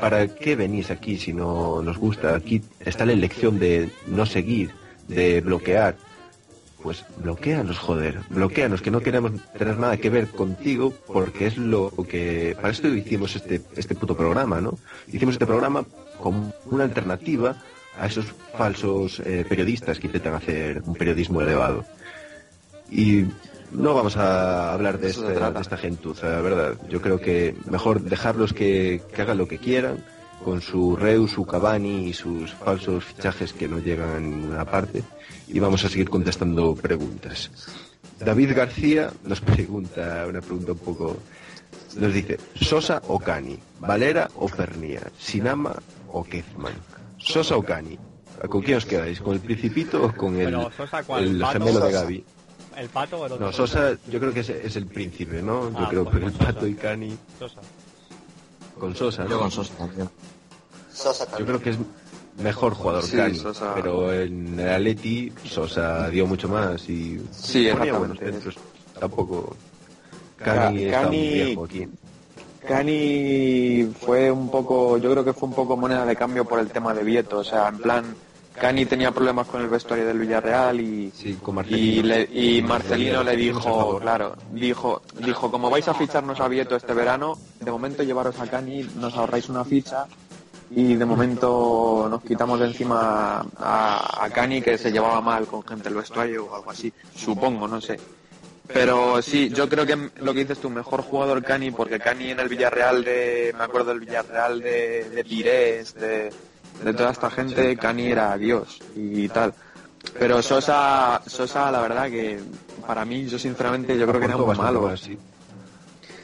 ¿Para 0.00 0.26
qué 0.28 0.56
venís 0.56 0.90
aquí 0.90 1.18
si 1.18 1.32
no 1.32 1.82
nos 1.82 1.98
gusta? 1.98 2.34
Aquí 2.34 2.62
está 2.80 3.04
la 3.04 3.12
elección 3.12 3.58
de 3.58 3.90
no 4.06 4.26
seguir, 4.26 4.70
de 5.08 5.40
bloquear. 5.40 5.96
Pues 6.82 7.04
bloqueanos, 7.18 7.78
joder, 7.78 8.20
bloqueanos, 8.30 8.80
que 8.80 8.90
no 8.90 9.00
queremos 9.00 9.32
tener 9.58 9.76
nada 9.76 9.98
que 9.98 10.08
ver 10.08 10.28
contigo 10.28 10.94
porque 11.06 11.46
es 11.46 11.58
lo 11.58 11.92
que... 12.08 12.56
Para 12.56 12.70
esto 12.70 12.88
hicimos 12.88 13.36
este, 13.36 13.60
este 13.76 13.94
puto 13.94 14.16
programa, 14.16 14.62
¿no? 14.62 14.78
Hicimos 15.12 15.34
este 15.34 15.44
programa 15.44 15.84
como 16.18 16.54
una 16.70 16.84
alternativa 16.84 17.56
a 17.98 18.06
esos 18.06 18.24
falsos 18.56 19.20
eh, 19.20 19.44
periodistas 19.46 19.98
que 19.98 20.06
intentan 20.06 20.34
hacer 20.34 20.82
un 20.86 20.94
periodismo 20.94 21.42
elevado. 21.42 21.84
Y 22.90 23.26
no 23.72 23.94
vamos 23.94 24.16
a 24.16 24.72
hablar 24.72 24.98
de, 24.98 25.10
este- 25.10 25.26
de 25.34 25.60
esta 25.60 25.76
gentuza, 25.76 26.28
la 26.28 26.40
verdad. 26.40 26.74
Yo 26.88 27.00
creo 27.00 27.20
que 27.20 27.54
mejor 27.70 28.00
dejarlos 28.02 28.52
que, 28.52 29.02
que 29.14 29.22
hagan 29.22 29.38
lo 29.38 29.46
que 29.48 29.58
quieran 29.58 30.04
con 30.44 30.60
su 30.62 30.96
Reus, 30.96 31.32
su 31.32 31.44
Cavani 31.44 32.08
y 32.08 32.12
sus 32.14 32.52
falsos 32.54 33.04
fichajes 33.04 33.52
que 33.52 33.68
no 33.68 33.78
llegan 33.78 34.10
a 34.10 34.20
ninguna 34.20 34.64
parte. 34.64 35.02
Y 35.48 35.58
vamos 35.60 35.84
a 35.84 35.88
seguir 35.88 36.08
contestando 36.08 36.74
preguntas. 36.74 37.50
David 38.18 38.54
García 38.56 39.10
nos 39.24 39.40
pregunta 39.42 40.24
una 40.28 40.40
pregunta 40.40 40.72
un 40.72 40.78
poco... 40.78 41.16
Nos 41.96 42.14
dice, 42.14 42.38
Sosa 42.54 43.02
o 43.08 43.18
Cani, 43.18 43.58
Valera 43.80 44.28
o 44.36 44.48
Pernía, 44.48 45.02
Sinama 45.18 45.74
o 46.08 46.22
Kezman. 46.22 46.72
Sosa 47.18 47.56
o 47.56 47.62
Cani. 47.62 47.98
¿Con 48.48 48.62
quién 48.62 48.78
os 48.78 48.86
quedáis? 48.86 49.20
¿Con 49.20 49.34
el 49.34 49.40
Principito 49.40 50.04
o 50.04 50.12
con 50.14 50.36
el, 50.38 50.46
Pero 50.46 50.70
Sosa, 50.76 51.02
¿cuál? 51.02 51.24
el 51.24 51.44
gemelo 51.46 51.80
de. 51.80 51.92
Gaby? 51.92 52.24
¿El 52.76 52.88
pato 52.88 53.18
o 53.20 53.26
el 53.26 53.32
otro? 53.32 53.46
No, 53.46 53.52
Sosa 53.52 53.96
yo 54.08 54.20
creo 54.20 54.32
que 54.32 54.40
es, 54.40 54.48
es 54.50 54.76
el 54.76 54.86
príncipe, 54.86 55.42
¿no? 55.42 55.70
Yo 55.70 55.76
Ah, 55.78 55.86
creo 55.90 56.10
que 56.10 56.18
el 56.18 56.32
Pato 56.32 56.52
Sosa. 56.60 56.68
y 56.68 56.74
Cani 56.74 57.16
Sosa. 57.38 57.60
con 58.78 58.94
Sosa, 58.96 59.24
¿no? 59.24 59.30
Yo 59.30 59.38
con 59.40 59.50
Sosa 59.50 59.74
también. 59.76 60.08
Sosa 60.92 61.24
Yo 61.24 61.30
también. 61.30 61.46
creo 61.46 61.60
que 61.60 61.70
es 61.70 61.76
mejor 62.42 62.74
jugador 62.74 63.02
Sí, 63.04 63.16
Cani, 63.16 63.34
Sosa. 63.38 63.74
pero 63.74 64.12
en 64.12 64.58
el 64.58 64.68
Atleti 64.68 65.32
Sosa 65.44 66.08
dio 66.08 66.26
mucho 66.26 66.48
más 66.48 66.88
y 66.88 67.20
Sí, 67.32 67.68
ponía 67.72 67.94
buenos 67.94 68.18
centros. 68.18 68.56
Tampoco 68.98 69.56
Cani 70.38 70.84
Ca- 70.84 70.90
está 70.90 71.06
muy 71.10 71.28
viejo 71.28 71.64
aquí. 71.64 71.88
Cani 72.66 73.90
fue 74.00 74.30
un 74.30 74.50
poco, 74.50 74.96
yo 74.98 75.10
creo 75.10 75.24
que 75.24 75.32
fue 75.32 75.48
un 75.48 75.54
poco 75.54 75.76
moneda 75.76 76.04
de 76.06 76.14
cambio 76.14 76.44
por 76.44 76.60
el 76.60 76.68
tema 76.70 76.94
de 76.94 77.02
Vieto, 77.02 77.38
o 77.38 77.44
sea, 77.44 77.68
en 77.68 77.78
plan, 77.78 78.14
Cani 78.60 78.84
tenía 78.86 79.10
problemas 79.10 79.46
con 79.48 79.62
el 79.62 79.68
vestuario 79.68 80.06
del 80.06 80.18
Villarreal 80.18 80.80
y, 80.80 81.10
Sí, 81.14 81.38
con 81.42 81.54
y, 81.54 81.56
Marcelino. 81.56 82.06
le- 82.08 82.28
y 82.32 82.62
Marcelino 82.62 83.22
le 83.24 83.34
Hicimos 83.34 83.64
el 83.66 83.72
dijo, 83.72 83.98
claro, 83.98 84.36
dijo, 84.52 85.02
dijo, 85.18 85.50
como 85.50 85.70
vais 85.70 85.88
a 85.88 85.94
ficharnos 85.94 86.38
a 86.40 86.48
Vieto 86.48 86.76
este 86.76 86.92
verano, 86.92 87.38
de 87.58 87.70
momento 87.70 88.02
llevaros 88.02 88.38
a 88.38 88.46
Cani, 88.46 88.82
nos 88.96 89.16
ahorráis 89.16 89.48
una 89.48 89.64
ficha 89.64 90.06
y 90.70 90.94
de 90.94 91.04
momento 91.04 92.06
nos 92.10 92.22
quitamos 92.22 92.60
de 92.60 92.66
encima 92.66 93.44
a, 93.58 94.24
a 94.24 94.30
Cani 94.30 94.60
que 94.62 94.76
se 94.78 94.92
llevaba 94.92 95.20
mal 95.20 95.46
con 95.46 95.62
gente 95.66 95.84
del 95.84 95.94
vestuario 95.98 96.44
o 96.46 96.54
algo 96.54 96.70
así, 96.70 96.92
supongo, 97.16 97.66
no 97.66 97.80
sé. 97.80 97.98
Pero 98.72 99.20
sí, 99.20 99.48
yo 99.50 99.68
creo 99.68 99.84
que 99.84 99.96
lo 100.20 100.32
que 100.32 100.40
dices 100.40 100.58
tú, 100.60 100.70
mejor 100.70 101.02
jugador 101.02 101.42
Cani, 101.42 101.72
porque 101.72 101.98
Cani 101.98 102.30
en 102.30 102.38
el 102.40 102.48
Villarreal 102.48 103.02
de, 103.02 103.52
me 103.58 103.64
acuerdo 103.64 103.90
del 103.90 103.98
Villarreal 104.00 104.60
de, 104.60 105.10
de 105.10 105.24
Pires, 105.24 105.94
de, 105.94 106.30
de 106.84 106.94
toda 106.94 107.10
esta 107.10 107.30
gente, 107.30 107.76
Cani 107.76 108.06
era 108.06 108.36
Dios 108.38 108.78
y 108.96 109.28
tal. 109.28 109.52
Pero 110.18 110.40
Sosa, 110.42 111.20
Sosa, 111.26 111.70
la 111.70 111.80
verdad 111.80 112.08
que 112.10 112.40
para 112.86 113.04
mí, 113.04 113.26
yo 113.26 113.38
sinceramente, 113.38 113.96
yo 113.98 114.06
creo 114.06 114.18
que 114.20 114.26
era 114.26 114.36
muy 114.36 114.56
malo. 114.56 114.96
sí. 114.96 115.18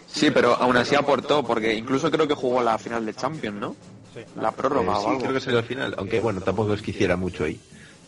Sí, 0.08 0.30
pero 0.30 0.54
aún 0.54 0.76
así 0.78 0.94
aportó, 0.94 1.42
porque 1.42 1.74
incluso 1.74 2.10
creo 2.10 2.26
que 2.26 2.34
jugó 2.34 2.62
la 2.62 2.78
final 2.78 3.04
de 3.04 3.12
Champions, 3.14 3.60
¿no? 3.60 3.76
Sí. 4.14 4.20
La 4.40 4.50
prórroga 4.50 4.92
Eh, 4.92 4.96
o 4.96 5.00
sí, 5.00 5.06
algo. 5.08 5.20
creo 5.20 5.32
que 5.34 5.40
salió 5.40 5.58
al 5.58 5.64
final, 5.66 5.94
aunque 5.98 6.20
bueno, 6.20 6.40
tampoco 6.40 6.72
es 6.72 6.80
que 6.80 6.90
hiciera 6.92 7.16
mucho 7.16 7.44
ahí. 7.44 7.60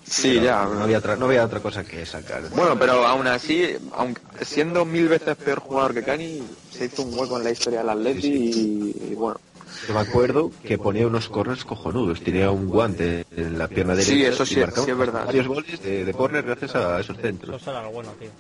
Sí, 0.07 0.31
Pero 0.37 0.45
ya. 0.47 0.65
No 0.65 0.85
había, 0.85 0.99
otra, 0.99 1.17
no 1.17 1.27
había 1.27 1.45
otra 1.45 1.61
cosa 1.61 1.85
que 1.85 2.07
sacar. 2.07 2.49
Bueno, 2.57 2.79
pero 2.79 3.07
aún 3.07 3.27
así, 3.27 3.77
aunque 3.93 4.23
siendo 4.43 4.87
mil 4.87 5.07
veces 5.07 5.37
peor 5.37 5.59
jugador 5.61 5.93
que 5.93 6.03
Cani, 6.03 6.43
se 6.71 6.87
hizo 6.87 7.03
un 7.03 7.13
hueco 7.19 7.37
en 7.37 7.45
la 7.45 7.51
historia 7.51 7.81
del 7.81 7.91
Atleti 7.91 8.27
y, 8.27 9.11
y 9.11 9.15
bueno. 9.15 9.39
Yo 9.87 9.95
me 9.95 10.01
acuerdo 10.01 10.51
que 10.63 10.79
ponía 10.79 11.07
unos 11.07 11.29
corners 11.29 11.65
cojonudos, 11.65 12.21
tenía 12.21 12.51
un 12.51 12.69
guante 12.69 13.25
en 13.37 13.59
la 13.59 13.69
pierna 13.69 13.95
derecha. 13.95 14.13
Sí, 14.13 14.25
eso 14.25 14.43
y 14.43 14.47
sí, 14.47 14.61
marcaba 14.61 14.85
sí 14.85 14.91
es 14.91 14.99
verdad. 14.99 15.27
Varios 15.27 15.47
goles 15.47 15.83
de, 15.83 16.05
de 16.05 16.13
gracias 16.13 16.75
a 16.75 17.01
esos 17.01 17.17
centros. 17.17 17.61
Sosa 17.61 17.71
era 17.79 17.89
el 17.89 17.95
bueno, 17.95 18.13
tío. 18.13 18.31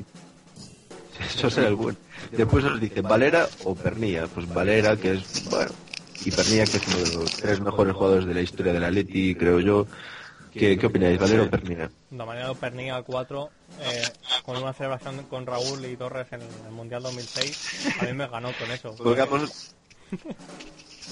Eso 1.26 1.50
será 1.50 1.68
el 1.68 1.74
bueno. 1.74 1.98
Después 2.32 2.64
nos 2.64 2.80
dice 2.80 3.00
Valera 3.00 3.48
o 3.64 3.74
Pernilla. 3.74 4.26
Pues 4.26 4.52
Valera, 4.52 4.96
que 4.96 5.12
es, 5.12 5.48
bueno, 5.50 5.70
y 6.24 6.30
Pernilla, 6.30 6.64
que 6.64 6.76
es 6.76 6.86
uno 6.86 6.96
de 6.98 7.14
los 7.14 7.30
tres 7.32 7.60
mejores 7.60 7.94
jugadores 7.94 8.26
de 8.26 8.34
la 8.34 8.40
historia 8.40 8.72
del 8.72 8.84
Atleti, 8.84 9.34
creo 9.34 9.60
yo. 9.60 9.86
¿Qué, 10.52 10.76
qué 10.78 10.86
opináis, 10.86 11.18
Valera 11.18 11.44
o 11.44 11.50
Pernilla? 11.50 11.90
De 12.10 12.24
manera 12.24 12.52
Pernilla 12.54 13.02
4, 13.02 13.50
eh, 13.80 14.02
con 14.44 14.56
una 14.56 14.72
celebración 14.72 15.22
con 15.24 15.46
Raúl 15.46 15.84
y 15.84 15.96
Torres 15.96 16.26
en 16.32 16.40
el 16.42 16.72
Mundial 16.72 17.02
2006, 17.02 17.96
a 18.00 18.04
mí 18.06 18.12
me 18.12 18.26
ganó 18.26 18.50
con 18.58 18.70
eso. 18.70 18.96
Colgamos, 18.96 19.74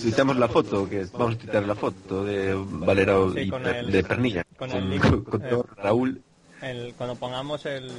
tuiteamos 0.01 0.37
la 0.37 0.49
foto, 0.49 0.89
que 0.89 1.05
vamos 1.13 1.35
a 1.35 1.39
tuitear 1.39 1.65
la 1.67 1.75
foto 1.75 2.25
de 2.25 2.55
Valera 2.55 3.15
Sí, 3.35 3.41
y 3.41 3.49
con 3.51 3.63
Per- 3.63 3.77
el- 3.77 3.93
de 3.93 4.05
Pernilla. 4.05 4.45
con 4.59 4.71
Con, 4.71 4.93
el 4.93 5.01
con- 5.01 5.25
con 5.25 5.43
eh. 5.43 5.63
Raúl. 5.77 6.23
El, 6.63 6.95
cuando 6.95 7.15
pongamos 7.17 7.67
el, 7.67 7.91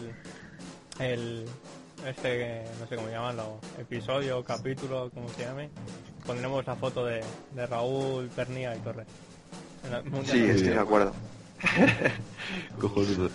el 1.00 1.46
este 2.08 2.64
no 2.80 2.88
sé 2.88 2.96
cómo 2.96 3.10
llamarlo 3.10 3.60
episodio 3.80 4.44
capítulo 4.44 5.10
como 5.14 5.30
se 5.30 5.44
llame 5.46 5.70
pondremos 6.26 6.66
la 6.68 6.76
foto 6.76 7.06
de, 7.06 7.24
de 7.56 7.66
Raúl 7.66 8.28
Pernilla 8.36 8.76
y 8.76 8.80
Torres 8.80 9.08
Sí, 9.84 9.90
2006. 10.12 10.50
estoy 10.50 10.70
de 10.74 10.80
acuerdo. 10.80 11.14
Cojonudo. 12.80 13.30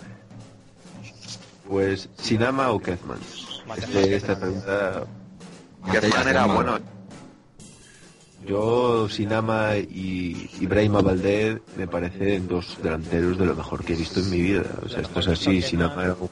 Pues, 1.67 2.09
Sinama 2.17 2.71
o 2.71 2.79
Kezman. 2.79 3.17
Este- 3.77 4.15
esta 4.15 4.39
pregunta 4.39 5.03
Germán 5.91 6.27
era 6.27 6.45
bueno. 6.45 6.79
Yo, 8.47 9.07
Sinama 9.09 9.77
y 9.77 10.49
Ibrahima 10.59 11.01
Valdez 11.01 11.61
me 11.77 11.87
parecen 11.87 12.47
dos 12.47 12.77
delanteros 12.81 13.37
de 13.37 13.45
lo 13.45 13.55
mejor 13.55 13.83
que 13.83 13.93
he 13.93 13.95
visto 13.95 14.19
en 14.19 14.29
mi 14.29 14.41
vida. 14.41 14.63
O 14.85 14.89
sea, 14.89 15.01
esto 15.01 15.19
es 15.19 15.27
así, 15.27 15.61
Sinama 15.61 16.03
era 16.03 16.13
un. 16.19 16.29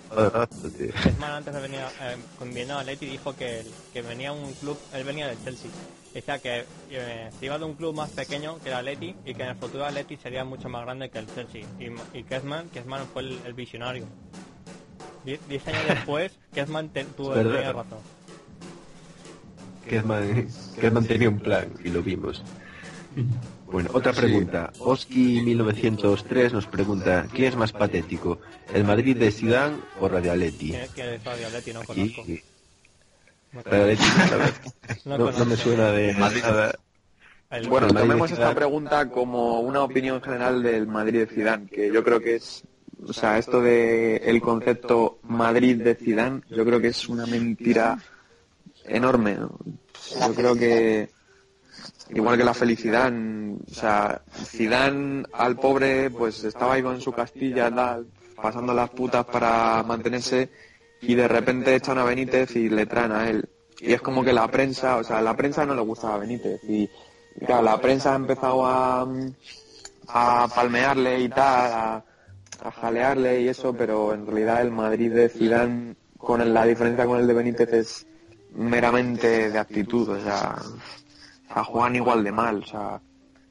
Griezmann 1.04 1.32
antes 1.32 1.54
de 1.54 1.62
venir 1.62 1.80
eh, 2.02 2.18
con 2.38 2.54
vino 2.54 2.78
a 2.78 2.84
Leti 2.84 3.06
dijo 3.06 3.36
que, 3.36 3.64
que 3.94 4.02
venía 4.02 4.32
un 4.34 4.52
club, 4.54 4.78
él 4.94 5.04
venía 5.04 5.28
del 5.28 5.42
Chelsea. 5.44 5.72
Decía 6.14 6.40
que 6.40 6.66
eh, 6.90 7.30
se 7.40 7.46
iba 7.46 7.58
de 7.58 7.64
un 7.64 7.74
club 7.76 7.96
más 7.96 8.10
pequeño 8.10 8.58
que 8.62 8.68
era 8.70 8.82
Leti 8.82 9.16
y 9.26 9.34
que 9.34 9.44
en 9.44 9.50
el 9.50 9.56
futuro 9.56 9.90
Leti 9.90 10.18
sería 10.18 10.44
mucho 10.44 10.68
más 10.68 10.84
grande 10.84 11.10
que 11.10 11.20
el 11.20 11.28
Chelsea. 11.34 11.62
Y, 11.80 12.18
y 12.20 12.24
Kezman, 12.24 12.68
Kezman 12.70 13.08
fue 13.14 13.22
el, 13.22 13.40
el 13.46 13.54
visionario. 13.54 14.04
Die- 15.24 15.40
Diez 15.48 15.66
años 15.68 15.84
después, 15.88 16.34
Kezman 16.54 16.90
te- 16.90 17.06
tuvo 17.06 17.36
Es 17.36 17.46
Kezman 19.88 21.08
tenía 21.08 21.30
un 21.30 21.40
plan 21.40 21.68
y 21.84 21.90
lo 21.90 22.02
vimos. 22.02 22.44
Bueno, 23.72 23.90
otra 23.94 24.12
pregunta. 24.12 24.72
Oski1903 24.80 26.52
nos 26.52 26.68
pregunta, 26.68 27.28
¿quién 27.34 27.50
es 27.50 27.56
más 27.56 27.72
patético? 27.72 28.40
¿El 28.74 28.84
Madrid 28.84 29.16
de 29.18 29.32
Zidane 29.32 29.78
o 30.00 30.10
Radialetti? 30.10 30.72
¿Quién 30.94 31.10
es 31.10 31.64
que? 31.64 31.74
No 31.74 31.84
conozco. 31.84 32.24
Radialetti, 33.54 34.04
la 34.04 34.38
verdad, 34.38 34.54
no 35.06 35.18
no, 35.18 35.32
no 35.32 35.46
me 35.46 35.56
suena 35.58 35.92
de 35.92 36.14
nada. 36.14 36.74
Bueno, 37.68 37.88
tomemos 37.88 38.32
esta 38.32 38.56
pregunta 38.56 39.10
como 39.10 39.60
una 39.60 39.84
opinión 39.84 40.22
general 40.22 40.64
del 40.64 40.88
Madrid 40.88 41.20
de 41.20 41.28
Zidane, 41.28 41.68
que 41.68 41.92
yo 41.92 42.02
creo 42.02 42.22
que 42.22 42.36
es, 42.36 42.64
o 43.06 43.12
sea, 43.12 43.38
esto 43.38 43.62
de 43.62 44.18
el 44.18 44.42
concepto 44.42 45.20
Madrid 45.24 45.82
de 45.82 45.96
Zidane, 45.96 46.42
yo 46.50 46.64
creo 46.64 46.80
que 46.80 46.88
es 46.88 47.10
una 47.10 47.26
mentira 47.26 47.98
enorme. 48.86 49.36
¿no? 49.36 49.58
Yo 50.28 50.34
creo 50.36 50.56
que 50.56 51.10
igual 52.10 52.38
que 52.38 52.44
la 52.44 52.54
felicidad, 52.54 53.12
o 53.14 53.74
sea, 53.74 54.22
Zidane 54.46 55.24
al 55.34 55.56
pobre 55.56 56.10
pues 56.10 56.44
estaba 56.44 56.74
ahí 56.74 56.84
con 56.84 57.00
su 57.02 57.12
Castilla 57.14 57.74
tal, 57.74 58.08
pasando 58.36 58.74
las 58.74 58.90
putas 58.90 59.26
para 59.26 59.84
mantenerse 59.84 60.50
y 61.02 61.16
de 61.16 61.28
repente 61.28 61.76
echan 61.76 61.98
a 61.98 62.04
Benítez 62.04 62.56
y 62.56 62.70
le 62.70 62.86
traen 62.86 63.12
a 63.12 63.30
él. 63.30 63.48
Y 63.80 63.94
es 63.94 64.02
como 64.02 64.24
que 64.24 64.34
la 64.34 64.48
prensa, 64.48 64.98
o 64.98 65.04
sea, 65.04 65.20
a 65.20 65.22
la 65.22 65.36
prensa 65.36 65.66
no 65.66 65.74
le 65.74 65.82
gustaba 65.82 66.18
Benítez 66.18 66.60
y 66.64 66.90
y 67.34 67.46
claro, 67.46 67.62
la 67.62 67.80
prensa 67.80 68.12
ha 68.12 68.18
empezado 68.18 68.66
a, 68.66 69.08
a 70.10 70.48
palmearle 70.54 71.22
y 71.22 71.30
tal, 71.30 71.72
a, 71.72 72.06
a 72.64 72.72
jalearle 72.72 73.40
y 73.42 73.48
eso, 73.48 73.74
pero 73.74 74.14
en 74.14 74.26
realidad 74.28 74.62
el 74.62 74.72
Madrid 74.72 75.14
de 75.14 75.30
Zidane 75.30 75.96
con 76.18 76.42
el- 76.42 76.54
la 76.54 76.66
diferencia 76.66 77.06
con 77.06 77.20
el 77.22 77.28
de 77.28 77.34
Benítez 77.34 77.74
es 77.74 78.06
meramente 78.52 79.50
de 79.50 79.60
actitud, 79.60 80.10
o 80.10 80.22
sea, 80.22 80.56
juegan 81.66 81.96
igual 81.96 82.24
de 82.24 82.32
mal, 82.32 82.58
o 82.64 82.66
sea, 82.66 83.02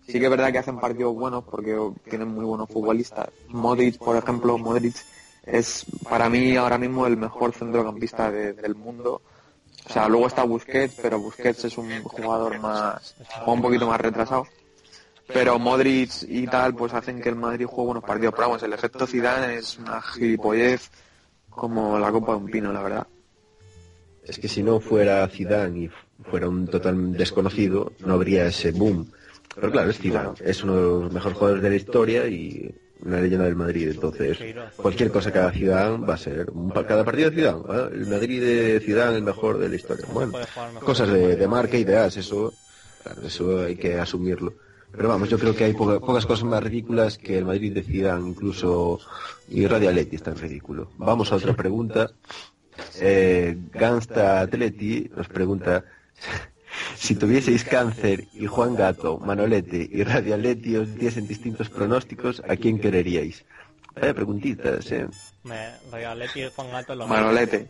sí 0.06 0.18
que 0.18 0.24
es 0.24 0.30
verdad 0.30 0.52
que 0.52 0.58
hacen 0.58 0.78
partidos 0.78 1.14
buenos 1.14 1.44
porque 1.44 1.76
tienen 2.08 2.28
muy 2.28 2.44
buenos 2.44 2.68
futbolistas. 2.68 3.28
Modric, 3.48 3.98
por 3.98 4.16
ejemplo, 4.16 4.58
Modric 4.58 4.96
es 5.44 5.86
para 6.08 6.28
mí 6.28 6.56
ahora 6.56 6.78
mismo 6.78 7.06
el 7.06 7.16
mejor 7.16 7.52
centrocampista 7.52 8.30
de- 8.30 8.52
del 8.52 8.74
mundo. 8.74 9.22
O 9.86 9.92
sea, 9.92 10.08
luego 10.08 10.26
está 10.26 10.42
Busquets, 10.44 10.94
pero 11.00 11.18
Busquets 11.18 11.64
es 11.64 11.78
un 11.78 12.02
jugador 12.02 12.58
más, 12.60 13.14
un 13.46 13.62
poquito 13.62 13.86
más 13.86 14.00
retrasado. 14.00 14.46
Pero 15.26 15.58
Modric 15.58 16.10
y 16.28 16.46
tal, 16.46 16.74
pues 16.74 16.92
hacen 16.92 17.20
que 17.22 17.28
el 17.28 17.36
Madrid 17.36 17.64
juegue 17.66 17.86
buenos 17.86 18.04
partidos. 18.04 18.34
Pero 18.34 18.48
vamos, 18.48 18.62
el 18.62 18.72
efecto 18.72 19.06
Zidane 19.06 19.54
es 19.56 19.78
una 19.78 20.02
gilipollez 20.02 20.90
como 21.48 21.98
la 21.98 22.10
copa 22.12 22.32
de 22.32 22.38
un 22.38 22.46
pino, 22.50 22.72
la 22.72 22.82
verdad. 22.82 23.06
Es 24.24 24.38
que 24.38 24.48
si 24.48 24.62
no 24.62 24.80
fuera 24.80 25.26
Zidane 25.28 25.78
y 25.84 25.90
fuera 26.30 26.48
un 26.48 26.66
total 26.66 27.12
desconocido, 27.14 27.92
no 28.04 28.14
habría 28.14 28.46
ese 28.46 28.72
boom. 28.72 29.10
Pero 29.54 29.72
claro, 29.72 29.90
es 29.90 29.98
Zidane, 29.98 30.30
es 30.44 30.62
uno 30.62 30.76
de 30.76 30.82
los 30.82 31.12
mejores 31.12 31.36
jugadores 31.38 31.62
de 31.62 31.70
la 31.70 31.76
historia 31.76 32.26
y 32.28 32.72
una 33.02 33.20
leyenda 33.20 33.46
del 33.46 33.56
Madrid. 33.56 33.88
Entonces, 33.90 34.38
cualquier 34.76 35.10
cosa 35.10 35.32
que 35.32 35.38
haga 35.38 35.50
Zidane 35.52 36.06
va 36.06 36.14
a 36.14 36.18
ser 36.18 36.50
un 36.50 36.70
cada 36.70 37.04
partido 37.04 37.30
de 37.30 37.36
Zidane. 37.36 37.62
El 37.92 38.06
Madrid 38.06 38.40
de 38.40 38.80
Zidane 38.80 39.16
el 39.16 39.22
mejor 39.22 39.58
de 39.58 39.68
la 39.68 39.74
historia. 39.76 40.04
Bueno, 40.12 40.32
cosas 40.80 41.08
de, 41.10 41.34
de 41.36 41.48
marca 41.48 41.76
y 41.78 41.82
eso, 41.82 42.52
eso 43.24 43.60
hay 43.62 43.76
que 43.76 43.98
asumirlo. 43.98 44.54
Pero 44.92 45.08
vamos, 45.08 45.28
yo 45.28 45.38
creo 45.38 45.54
que 45.54 45.64
hay 45.64 45.72
poca- 45.72 46.00
pocas 46.00 46.26
cosas 46.26 46.44
más 46.44 46.62
ridículas 46.62 47.16
que 47.16 47.38
el 47.38 47.44
Madrid 47.44 47.72
de 47.72 47.82
Zidane, 47.82 48.28
incluso 48.28 48.98
y 49.48 49.66
Radio 49.66 49.88
Atleti 49.88 50.16
es 50.16 50.22
tan 50.22 50.36
ridículo. 50.36 50.90
Vamos 50.98 51.32
a 51.32 51.36
otra 51.36 51.54
pregunta. 51.54 52.10
Eh, 53.00 53.56
Gansta 53.72 54.40
Atleti 54.40 55.10
nos 55.16 55.28
pregunta 55.28 55.84
si 56.96 57.14
tuvieseis 57.14 57.64
cáncer 57.64 58.24
y 58.32 58.46
Juan 58.46 58.74
Gato, 58.74 59.18
Manolete 59.18 59.88
y 59.90 60.02
Radio 60.04 60.34
Atleti 60.34 60.76
os 60.76 60.94
diesen 60.94 61.26
distintos 61.26 61.68
pronósticos, 61.68 62.42
¿a 62.48 62.56
quién 62.56 62.78
quereríais? 62.78 63.44
Vaya 63.94 64.14
preguntitas, 64.14 64.90
eh. 64.92 65.08
Me 65.42 65.70
y 66.34 66.48
Juan 66.54 66.70
Gato 66.70 66.94
lo 66.94 67.06
Manolete. 67.06 67.68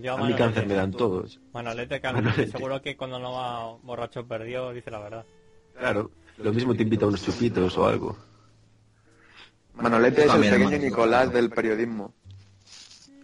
Yo 0.00 0.14
A 0.14 0.16
mí 0.16 0.22
Manolete. 0.22 0.38
cáncer 0.38 0.66
me 0.66 0.74
dan 0.74 0.92
todos. 0.92 1.40
Manolete, 1.52 2.00
que 2.00 2.12
Manolete. 2.12 2.46
seguro 2.50 2.80
que 2.80 2.96
cuando 2.96 3.18
no 3.18 3.32
va 3.32 3.76
borracho 3.82 4.26
perdió, 4.26 4.72
dice 4.72 4.90
la 4.90 5.00
verdad. 5.00 5.24
Claro, 5.78 6.10
lo 6.38 6.52
mismo 6.52 6.74
te 6.74 6.82
invita 6.82 7.04
a 7.04 7.08
unos 7.08 7.24
chupitos 7.24 7.76
o 7.76 7.86
algo. 7.86 8.16
Manolete 9.74 10.24
es 10.24 10.34
el 10.34 10.40
pequeño. 10.40 10.78
Nicolás 10.78 11.32
del 11.32 11.50
periodismo. 11.50 12.14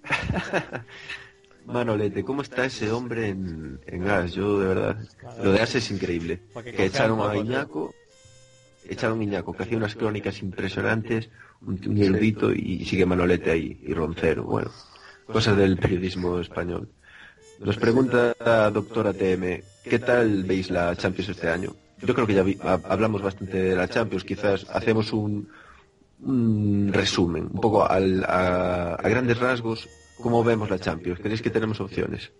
Manolete, 1.66 2.24
¿cómo 2.24 2.42
está 2.42 2.64
ese 2.64 2.90
hombre 2.90 3.28
en, 3.28 3.78
en 3.86 4.04
gas? 4.04 4.32
Yo, 4.32 4.58
de 4.60 4.66
verdad, 4.68 4.96
lo 5.42 5.52
de 5.52 5.60
As 5.60 5.74
es 5.74 5.90
increíble. 5.90 6.40
Que 6.64 6.86
echaron 6.86 7.20
a 7.20 7.32
tío. 7.32 7.42
Iñaco, 7.42 7.94
echaron 8.88 9.20
a 9.20 9.24
Iñaco, 9.24 9.52
que 9.52 9.62
hacía 9.64 9.76
unas 9.76 9.94
crónicas 9.94 10.40
impresionantes, 10.42 11.28
un, 11.66 11.78
un 11.86 11.98
erudito, 12.02 12.52
y 12.52 12.84
sigue 12.86 13.04
Manolete 13.04 13.50
ahí, 13.50 13.78
y 13.86 13.92
Roncero, 13.92 14.44
bueno, 14.44 14.70
cosas 15.26 15.56
del 15.56 15.76
periodismo 15.76 16.38
español. 16.38 16.88
Nos 17.60 17.76
pregunta 17.76 18.34
la 18.44 18.70
doctora 18.70 19.12
TM, 19.12 19.62
¿qué 19.82 19.98
tal 19.98 20.44
veis 20.44 20.70
la 20.70 20.94
Champions 20.96 21.28
este 21.30 21.48
año? 21.50 21.74
Yo 22.00 22.14
creo 22.14 22.26
que 22.26 22.34
ya 22.34 22.44
vi- 22.44 22.56
ha- 22.62 22.80
hablamos 22.84 23.20
bastante 23.20 23.58
de 23.58 23.74
la 23.76 23.88
Champions, 23.88 24.24
quizás 24.24 24.64
hacemos 24.70 25.12
un, 25.12 25.48
un 26.20 26.90
resumen, 26.92 27.44
un 27.52 27.60
poco 27.60 27.88
al- 27.88 28.24
a, 28.24 28.94
a 28.94 29.08
grandes 29.08 29.38
rasgos, 29.38 29.88
¿cómo 30.20 30.42
vemos 30.44 30.68
la 30.70 30.78
Champions? 30.78 31.20
¿Creéis 31.20 31.42
que 31.42 31.50
tenemos 31.50 31.80
opciones? 31.80 32.32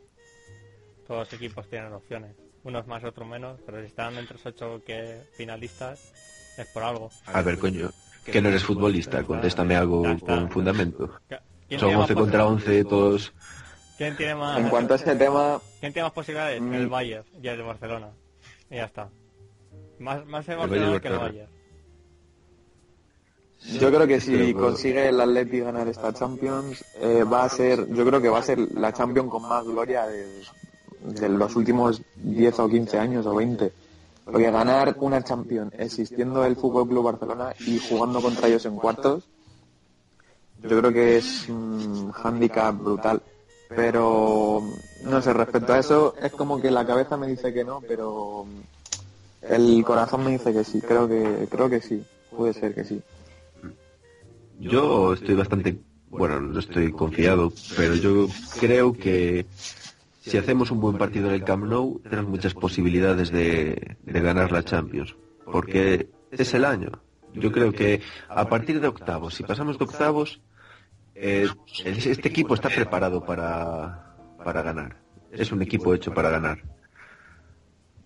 Todos 1.06 1.20
los 1.20 1.32
equipos 1.32 1.68
tienen 1.68 1.92
opciones. 1.92 2.36
Unos 2.64 2.86
más, 2.86 3.02
otros 3.04 3.26
menos, 3.28 3.60
pero 3.64 3.80
si 3.80 3.86
están 3.86 4.16
entre 4.18 4.34
los 4.36 4.44
ocho 4.46 4.82
que 4.84 5.22
finalistas, 5.36 6.12
es 6.58 6.66
por 6.66 6.82
algo. 6.82 7.08
A 7.26 7.40
ver, 7.42 7.58
coño, 7.58 7.90
que 8.24 8.42
no 8.42 8.48
eres 8.48 8.64
futbolista, 8.64 9.22
contéstame 9.22 9.76
algo 9.76 10.02
con 10.20 10.50
fundamento. 10.50 11.10
¿Quién 11.68 11.80
Son 11.80 11.88
tiene 11.90 11.96
más 11.98 12.10
11 12.10 12.14
contra 12.14 12.44
posi- 12.44 12.48
11 12.48 12.84
todos... 12.84 13.32
¿Quién 13.96 14.16
tiene 14.16 14.34
más, 14.36 14.58
En 14.58 14.68
cuanto 14.68 14.94
a 14.94 14.96
este 14.96 15.16
tema, 15.16 15.60
¿Quién 15.80 15.92
tiene 15.92 16.04
más 16.06 16.12
posibilidades? 16.12 16.60
Mm. 16.60 16.72
El 16.74 16.88
Bayern 16.88 17.24
y 17.42 17.48
el 17.48 17.62
Barcelona. 17.62 18.10
Y 18.70 18.76
ya 18.76 18.84
está. 18.84 19.10
Más, 19.98 20.24
más 20.26 20.46
el 20.48 20.54
El 20.60 20.68
Bayern 20.68 20.76
y 20.90 20.92
Barcelona 20.92 21.00
que 21.00 21.08
el 21.08 21.14
Barcelona. 21.14 21.28
Bayern. 21.28 21.57
Yo 23.64 23.88
creo 23.90 24.06
que 24.06 24.20
si 24.20 24.32
Pero- 24.52 24.60
consigue 24.60 25.08
el 25.08 25.20
Atleti 25.20 25.60
ganar 25.60 25.88
esta 25.88 26.12
Champions, 26.12 26.84
eh, 26.94 27.24
va 27.24 27.44
a 27.44 27.48
ser, 27.48 27.88
yo 27.92 28.04
creo 28.06 28.20
que 28.20 28.28
va 28.28 28.38
a 28.38 28.42
ser 28.42 28.58
la 28.74 28.92
Champions 28.92 29.30
con 29.30 29.42
más 29.42 29.64
gloria 29.64 30.06
de, 30.06 30.26
de 31.00 31.28
los 31.28 31.54
últimos 31.56 32.00
10 32.16 32.58
o 32.60 32.68
15 32.68 32.98
años 32.98 33.26
o 33.26 33.34
20. 33.34 33.72
Porque 34.24 34.50
ganar 34.50 34.96
una 35.00 35.22
Champions 35.24 35.72
existiendo 35.76 36.44
el 36.44 36.54
Fútbol 36.56 36.86
Club 36.88 37.04
Barcelona 37.04 37.54
y 37.66 37.78
jugando 37.78 38.20
contra 38.20 38.46
ellos 38.48 38.64
en 38.66 38.76
cuartos, 38.76 39.24
yo 40.62 40.78
creo 40.78 40.92
que 40.92 41.16
es 41.18 41.48
un 41.48 42.12
handicap 42.22 42.76
brutal. 42.76 43.22
Pero, 43.68 44.62
no 45.04 45.22
sé, 45.22 45.32
respecto 45.32 45.72
a 45.72 45.78
eso, 45.78 46.14
es 46.20 46.32
como 46.32 46.60
que 46.60 46.70
la 46.70 46.86
cabeza 46.86 47.16
me 47.16 47.26
dice 47.26 47.52
que 47.52 47.64
no, 47.64 47.82
pero 47.86 48.46
el 49.42 49.84
corazón 49.84 50.24
me 50.24 50.32
dice 50.32 50.52
que 50.52 50.64
sí. 50.64 50.80
Creo 50.80 51.06
que, 51.08 51.46
creo 51.50 51.68
que 51.68 51.80
sí. 51.80 52.02
Puede 52.30 52.54
ser 52.54 52.74
que 52.74 52.84
sí. 52.84 53.00
Yo 54.58 55.14
estoy 55.14 55.34
bastante, 55.34 55.78
bueno, 56.10 56.40
no 56.40 56.58
estoy 56.58 56.90
confiado, 56.92 57.52
pero 57.76 57.94
yo 57.94 58.28
creo 58.60 58.92
que 58.92 59.46
si 60.20 60.36
hacemos 60.36 60.70
un 60.70 60.80
buen 60.80 60.98
partido 60.98 61.28
en 61.28 61.34
el 61.34 61.44
Camp 61.44 61.64
Nou, 61.64 62.00
tenemos 62.02 62.30
muchas 62.30 62.54
posibilidades 62.54 63.30
de, 63.30 63.96
de 64.02 64.20
ganar 64.20 64.52
la 64.52 64.64
Champions, 64.64 65.14
porque 65.44 66.08
es 66.30 66.54
el 66.54 66.64
año. 66.64 66.90
Yo 67.34 67.52
creo 67.52 67.72
que 67.72 68.02
a 68.28 68.48
partir 68.48 68.80
de 68.80 68.88
octavos, 68.88 69.34
si 69.34 69.42
pasamos 69.42 69.78
de 69.78 69.84
octavos, 69.84 70.40
eh, 71.14 71.48
este 71.84 72.28
equipo 72.28 72.54
está 72.54 72.68
preparado 72.68 73.24
para, 73.24 74.16
para 74.44 74.62
ganar. 74.62 74.96
Es 75.30 75.52
un 75.52 75.62
equipo 75.62 75.94
hecho 75.94 76.12
para 76.12 76.30
ganar. 76.30 76.58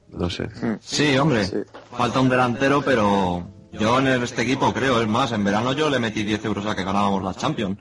No 0.08 0.28
sé. 0.28 0.48
Sí, 0.80 1.16
hombre, 1.16 1.46
falta 1.96 2.20
un 2.20 2.28
delantero, 2.28 2.82
pero 2.82 3.48
yo 3.72 3.98
en 3.98 4.06
este 4.22 4.42
equipo 4.42 4.72
creo, 4.72 5.00
es 5.00 5.08
más, 5.08 5.32
en 5.32 5.44
verano 5.44 5.72
yo 5.72 5.88
le 5.90 5.98
metí 5.98 6.22
10 6.22 6.44
euros 6.44 6.66
a 6.66 6.74
que 6.76 6.84
ganábamos 6.84 7.22
la 7.22 7.34
Champions. 7.34 7.78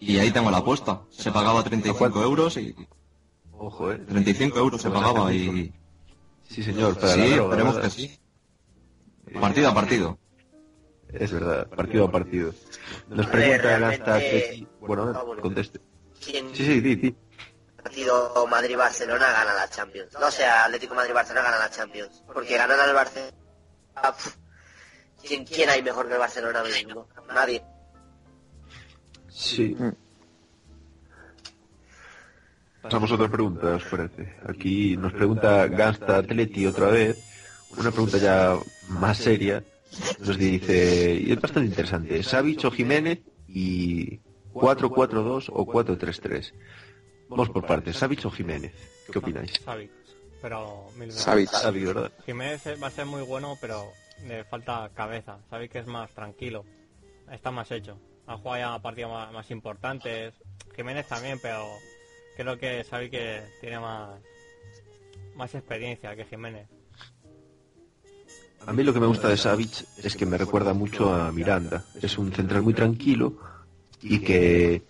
Y 0.00 0.18
ahí 0.18 0.30
tengo 0.30 0.50
la 0.50 0.58
apuesta. 0.58 1.00
Se 1.10 1.32
pagaba 1.32 1.62
35 1.64 2.22
euros 2.22 2.56
y... 2.56 2.74
Ojo, 3.52 3.90
eh. 3.92 3.98
35 3.98 4.58
euros 4.58 4.80
se 4.80 4.90
pagaba 4.90 5.32
y... 5.32 5.72
Sí, 6.48 6.62
señor, 6.62 6.96
para 6.98 7.14
sí, 7.14 7.30
droga, 7.30 7.42
esperemos 7.50 7.74
¿verdad? 7.76 7.88
que 7.90 7.94
sí. 7.94 8.20
Partido 9.40 9.68
a 9.68 9.74
partido. 9.74 10.18
Es 11.12 11.32
verdad, 11.32 11.68
partido 11.68 12.04
a 12.04 12.10
partido. 12.12 12.54
Nos 13.08 13.26
A 13.26 13.30
ver, 13.30 13.60
pregunta 13.60 13.62
realmente- 13.62 13.94
hasta 14.10 14.18
que... 14.20 14.66
Bueno, 14.80 15.24
conteste. 15.42 15.80
¿Quién 16.24 16.54
Sí, 16.54 16.64
sí, 16.64 16.80
di, 16.80 16.94
di. 16.96 17.16
partido 17.82 18.46
Madrid-Barcelona 18.46 19.30
gana 19.32 19.54
la 19.54 19.68
Champions? 19.68 20.12
No, 20.20 20.26
o 20.26 20.30
sea, 20.30 20.64
Atlético 20.64 20.94
Madrid-Barcelona 20.94 21.42
gana 21.50 21.58
la 21.58 21.70
Champions. 21.70 22.22
Porque 22.32 22.56
ganan 22.56 22.78
al 22.80 22.94
Barcelona. 22.94 23.32
¿Quién, 25.26 25.44
¿Quién 25.44 25.68
hay 25.68 25.82
mejor 25.82 26.06
que 26.06 26.14
el 26.14 26.18
Barcelona 26.18 26.60
ahora 26.60 26.72
mismo? 26.72 27.08
Nadie. 27.32 27.62
Sí. 29.28 29.76
Pasamos 32.82 33.10
a 33.10 33.14
otra 33.14 33.28
pregunta, 33.28 33.74
¿os 33.74 33.84
parece? 33.84 34.34
Aquí 34.48 34.96
nos 34.96 35.12
pregunta 35.12 35.66
Gansta 35.66 36.16
Atleti 36.18 36.64
otra 36.66 36.88
vez, 36.88 37.18
una 37.76 37.90
pregunta 37.90 38.18
ya 38.18 38.56
más 38.88 39.18
seria. 39.18 39.62
Nos 40.20 40.38
dice, 40.38 41.14
y 41.14 41.32
es 41.32 41.40
bastante 41.40 41.68
interesante, 41.68 42.22
Savic 42.22 42.64
o 42.64 42.70
Jiménez 42.70 43.20
y 43.48 44.20
4-4-2 44.54 45.50
o 45.52 45.66
4-3-3. 45.66 46.52
Vamos 47.28 47.50
por 47.50 47.66
partes, 47.66 47.96
Savic 47.96 48.24
o 48.26 48.30
Jiménez, 48.30 48.72
¿qué 49.10 49.18
opináis? 49.18 49.52
Savic. 49.64 49.90
Pero 50.40 50.86
mil 50.96 51.08
veces. 51.08 51.22
Savic. 51.22 51.50
Savic, 51.50 51.84
¿verdad? 51.86 52.12
Jiménez 52.24 52.62
va 52.82 52.86
a 52.86 52.90
ser 52.90 53.06
muy 53.06 53.22
bueno, 53.22 53.56
pero 53.60 53.92
le 54.26 54.44
falta 54.44 54.90
cabeza. 54.94 55.38
Savic 55.50 55.74
es 55.76 55.86
más 55.86 56.12
tranquilo. 56.12 56.64
Está 57.30 57.50
más 57.50 57.70
hecho. 57.70 57.98
Ha 58.26 58.36
jugado 58.36 58.58
ya 58.58 58.82
partidos 58.82 59.12
más, 59.12 59.32
más 59.32 59.50
importantes. 59.50 60.34
Jiménez 60.74 61.06
también, 61.06 61.38
pero 61.40 61.64
creo 62.36 62.58
que 62.58 62.84
Savic 62.84 63.10
que 63.10 63.42
tiene 63.60 63.80
más, 63.80 64.20
más 65.34 65.54
experiencia 65.54 66.14
que 66.14 66.24
Jiménez. 66.24 66.68
A 68.66 68.72
mí 68.72 68.82
lo 68.82 68.92
que 68.92 69.00
me 69.00 69.06
gusta 69.06 69.28
de 69.28 69.36
Savic 69.36 69.86
es 70.02 70.16
que 70.16 70.26
me 70.26 70.36
recuerda 70.36 70.74
mucho 70.74 71.14
a 71.14 71.32
Miranda. 71.32 71.84
Es 72.02 72.18
un 72.18 72.32
central 72.32 72.62
muy 72.62 72.74
tranquilo 72.74 73.38
y 74.02 74.18
que 74.20 74.82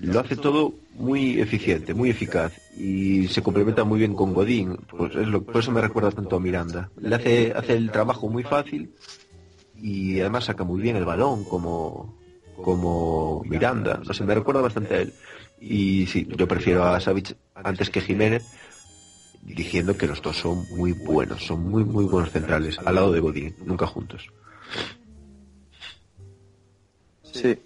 lo 0.00 0.20
hace 0.20 0.36
todo 0.36 0.74
muy 0.94 1.40
eficiente, 1.40 1.94
muy 1.94 2.10
eficaz 2.10 2.52
y 2.76 3.28
se 3.28 3.42
complementa 3.42 3.84
muy 3.84 3.98
bien 3.98 4.14
con 4.14 4.32
Godín. 4.32 4.76
Pues 4.88 5.14
es 5.14 5.26
lo, 5.26 5.42
por 5.42 5.58
eso 5.58 5.72
me 5.72 5.80
recuerda 5.80 6.10
tanto 6.10 6.36
a 6.36 6.40
Miranda. 6.40 6.90
Le 7.00 7.14
hace, 7.14 7.52
hace 7.54 7.74
el 7.74 7.90
trabajo 7.90 8.28
muy 8.28 8.42
fácil 8.42 8.94
y 9.76 10.20
además 10.20 10.44
saca 10.44 10.64
muy 10.64 10.80
bien 10.80 10.96
el 10.96 11.04
balón 11.04 11.44
como, 11.44 12.14
como 12.56 13.42
Miranda. 13.44 14.00
No 14.06 14.26
me 14.26 14.34
recuerda 14.34 14.60
bastante 14.60 14.94
a 14.94 15.00
él. 15.00 15.12
Y 15.60 16.06
sí, 16.06 16.26
yo 16.36 16.48
prefiero 16.48 16.84
a 16.84 17.00
Savic 17.00 17.36
antes 17.54 17.90
que 17.90 18.00
Jiménez 18.00 18.44
diciendo 19.42 19.96
que 19.96 20.06
los 20.06 20.20
dos 20.22 20.36
son 20.36 20.66
muy 20.70 20.92
buenos, 20.92 21.44
son 21.44 21.68
muy 21.68 21.84
muy 21.84 22.04
buenos 22.04 22.30
centrales, 22.30 22.78
al 22.78 22.94
lado 22.94 23.12
de 23.12 23.20
Godín, 23.20 23.54
nunca 23.64 23.86
juntos. 23.86 24.28
Sí. 27.22 27.58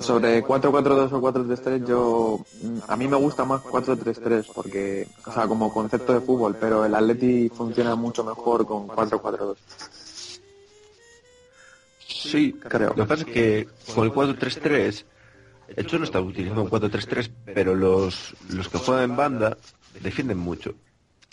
Sobre 0.00 0.44
4-4-2 0.44 1.12
o 1.12 1.20
4-3-3 1.20 1.86
yo 1.86 2.40
mm, 2.62 2.78
a 2.88 2.96
mí 2.96 3.08
me 3.08 3.16
gusta 3.16 3.44
más 3.44 3.62
4-3-3 3.62 4.46
porque 4.54 5.08
o 5.26 5.32
sea 5.32 5.46
como 5.46 5.72
concepto 5.72 6.12
de 6.12 6.20
fútbol 6.20 6.56
pero 6.58 6.84
el 6.84 6.94
Atleti 6.94 7.48
funciona 7.48 7.94
mucho 7.94 8.22
mejor 8.24 8.66
con 8.66 8.88
4-4-2 8.88 9.56
Sí, 12.18 12.52
creo. 12.52 12.88
Lo 12.90 12.94
que 12.94 13.04
pasa 13.04 13.24
es 13.24 13.32
que 13.32 13.68
con 13.94 14.04
el 14.04 14.12
4-3-3, 14.12 15.04
el 15.76 15.86
Cholo 15.86 16.04
está 16.04 16.20
utilizando 16.20 16.62
un 16.62 16.70
4-3-3, 16.70 17.30
pero 17.54 17.74
los, 17.74 18.34
los 18.50 18.68
que 18.68 18.78
juegan 18.78 19.10
en 19.10 19.16
banda 19.16 19.56
defienden 20.02 20.38
mucho. 20.38 20.74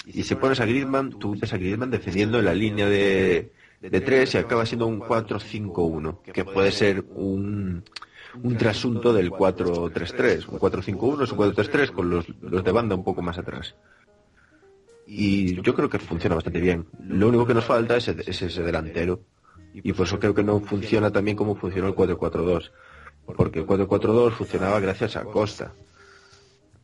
Y 0.06 0.24
si 0.24 0.36
pones 0.36 0.60
a 0.60 0.66
Griezmann, 0.66 1.18
tú 1.18 1.36
ves 1.40 1.52
a 1.54 1.58
Griezmann 1.58 1.90
defendiendo 1.90 2.38
en 2.38 2.46
la 2.46 2.54
línea 2.54 2.88
de, 2.88 3.52
de 3.82 4.02
3 4.02 4.36
y 4.36 4.38
acaba 4.38 4.66
siendo 4.66 4.86
un 4.86 5.00
4-5-1, 5.00 6.22
que 6.22 6.46
puede 6.46 6.72
ser 6.72 7.04
un, 7.16 7.84
un 8.44 8.58
trasunto 8.58 9.14
del 9.14 9.32
4-3-3. 9.32 10.48
Un 10.50 10.60
4-5-1 10.60 11.24
es 11.24 11.32
un 11.32 11.38
4-3-3 11.38 11.92
con 11.92 12.10
los, 12.10 12.26
los 12.42 12.64
de 12.64 12.72
banda 12.72 12.96
un 12.96 13.04
poco 13.04 13.22
más 13.22 13.38
atrás. 13.38 13.76
Y 15.08 15.62
yo 15.62 15.76
creo 15.76 15.90
que 15.90 16.00
funciona 16.00 16.36
bastante 16.36 16.60
bien. 16.60 16.88
Lo 17.00 17.30
único 17.30 17.46
que 17.46 17.54
nos 17.54 17.66
falta 17.66 17.98
es, 17.98 18.08
es 18.08 18.42
ese 18.42 18.64
delantero. 18.64 19.22
Y 19.74 19.94
por 19.94 20.08
eso 20.08 20.20
creo 20.20 20.34
que 20.34 20.44
no 20.44 20.60
funciona 20.62 21.12
tan 21.12 21.26
bien 21.26 21.38
como 21.38 21.56
funcionó 21.56 21.88
el 21.88 21.96
4-4-2. 21.96 22.72
Porque 23.36 23.60
el 23.60 23.68
4-4-2 23.68 24.32
funcionaba 24.32 24.80
gracias 24.80 25.16
a 25.16 25.24
Costa. 25.24 25.74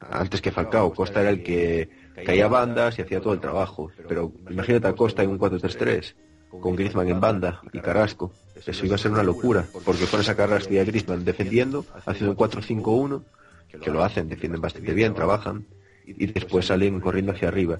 Antes 0.09 0.41
que 0.41 0.51
Falcao, 0.51 0.93
Costa 0.93 1.21
era 1.21 1.29
el 1.29 1.43
que 1.43 1.89
caía 2.25 2.47
bandas 2.47 2.97
y 2.97 3.03
hacía 3.03 3.21
todo 3.21 3.33
el 3.33 3.39
trabajo. 3.39 3.91
Pero 4.07 4.31
imagínate 4.49 4.87
a 4.87 4.93
Costa 4.93 5.23
en 5.23 5.29
un 5.29 5.39
4-3-3, 5.39 6.15
con 6.59 6.75
Griezmann 6.75 7.09
en 7.09 7.19
banda 7.21 7.61
y 7.73 7.79
Carrasco. 7.79 8.31
Eso 8.65 8.85
iba 8.85 8.95
a 8.95 8.97
ser 8.97 9.11
una 9.11 9.23
locura, 9.23 9.67
porque 9.73 10.05
pones 10.05 10.29
a 10.29 10.35
Carrasco 10.35 10.73
y 10.73 10.77
a 10.79 10.83
Griezmann 10.83 11.23
defendiendo, 11.25 11.85
haciendo 12.05 12.31
un 12.31 12.35
4-5-1, 12.35 13.23
que 13.81 13.89
lo 13.89 14.03
hacen, 14.03 14.27
defienden 14.29 14.61
bastante 14.61 14.93
bien, 14.93 15.13
trabajan, 15.13 15.65
y 16.05 16.25
después 16.27 16.65
salen 16.65 16.99
corriendo 16.99 17.31
hacia 17.31 17.47
arriba 17.47 17.79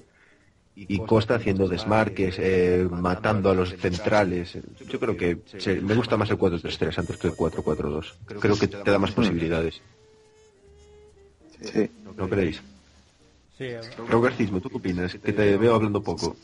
y 0.88 0.98
Costa 1.00 1.36
haciendo 1.36 1.68
desmarques, 1.68 2.38
eh, 2.38 2.88
matando 2.90 3.50
a 3.50 3.54
los 3.54 3.68
centrales. 3.76 4.58
Yo 4.88 4.98
creo 4.98 5.16
que 5.16 5.38
se- 5.58 5.80
me 5.80 5.94
gusta 5.94 6.16
más 6.16 6.30
el 6.30 6.38
4-3-3 6.38 6.98
antes 6.98 7.16
que 7.18 7.28
el 7.28 7.34
4-4-2. 7.34 8.14
Creo 8.40 8.56
que 8.58 8.66
te 8.66 8.90
da 8.90 8.98
más 8.98 9.12
posibilidades. 9.12 9.80
sí 11.72 11.90
¿No 12.16 12.28
creéis? 12.28 12.62
Sí, 13.58 13.64
Robertismo, 14.08 14.60
¿tú 14.60 14.70
qué 14.70 14.76
opinas? 14.76 15.12
Que 15.12 15.32
te 15.32 15.56
veo 15.56 15.74
hablando 15.74 16.02
poco. 16.02 16.36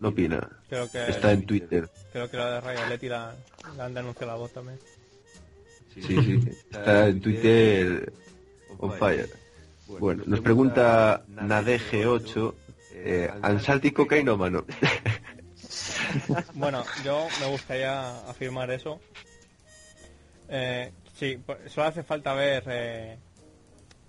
No 0.00 0.08
opina. 0.08 0.48
creo 0.68 0.90
que 0.90 1.08
Está 1.08 1.32
en 1.32 1.44
Twitter. 1.46 1.88
creo 2.12 2.30
que 2.30 2.36
la 2.36 2.52
de 2.52 2.60
Rayo 2.60 2.80
Atleti 2.82 3.08
la, 3.08 3.34
la 3.76 3.84
han 3.84 3.94
denunciado 3.94 4.32
la 4.32 4.38
voz 4.38 4.52
también. 4.52 4.78
Sí, 5.94 6.02
sí. 6.02 6.40
Está 6.70 7.08
en 7.08 7.20
Twitter 7.20 8.12
on 8.78 8.92
fire. 8.98 9.28
Bueno, 9.98 10.22
nos 10.26 10.40
pregunta 10.40 11.22
Nadege8, 11.28 12.54
eh, 12.94 13.30
Ansalti 13.42 13.90
cocainómano. 13.90 14.64
Bueno, 16.54 16.84
yo 17.04 17.26
me 17.40 17.46
gustaría 17.48 18.20
afirmar 18.28 18.70
eso. 18.70 19.00
Eh, 20.48 20.92
sí, 21.14 21.38
pues, 21.44 21.70
solo 21.72 21.88
hace 21.88 22.02
falta 22.02 22.32
ver 22.34 22.62
eh, 22.68 23.18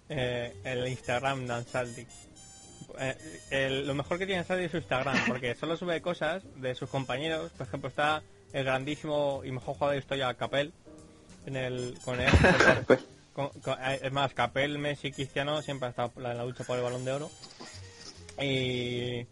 eh, 0.10 0.54
el 0.64 0.88
Instagram 0.88 1.48
de 1.48 1.54
Ansaldi. 1.54 2.08
Eh, 3.00 3.16
el- 3.52 3.88
lo 3.88 3.94
mejor 3.96 4.18
que 4.20 4.26
tiene 4.26 4.40
Ansaldi 4.42 4.66
es 4.66 4.72
su 4.72 4.78
Instagram, 4.78 5.18
porque 5.28 5.56
solo 5.56 5.76
sube 5.78 6.02
cosas 6.02 6.44
de 6.56 6.76
sus 6.76 6.90
compañeros. 6.90 7.52
Por 7.58 7.68
ejemplo, 7.68 7.90
está 7.90 8.22
el 8.54 8.64
grandísimo 8.66 9.42
y 9.44 9.52
mejor 9.52 9.74
jugador 9.76 9.94
de 9.96 10.00
historia, 10.00 10.34
Capel, 10.36 10.74
en 11.46 11.56
el, 11.56 11.98
con 12.06 12.20
él. 12.20 12.30
Con- 13.34 13.50
con- 13.64 13.80
eh, 13.82 14.00
es 14.04 14.12
más, 14.12 14.32
Capel, 14.36 14.78
Messi, 14.78 15.12
Cristiano 15.12 15.60
siempre 15.64 15.88
ha 15.88 15.90
estado 15.90 16.12
en 16.18 16.24
la 16.24 16.46
lucha 16.46 16.64
por 16.66 16.78
el 16.78 16.84
balón 16.84 17.04
de 17.04 17.12
oro. 17.14 17.32
Y, 18.42 19.26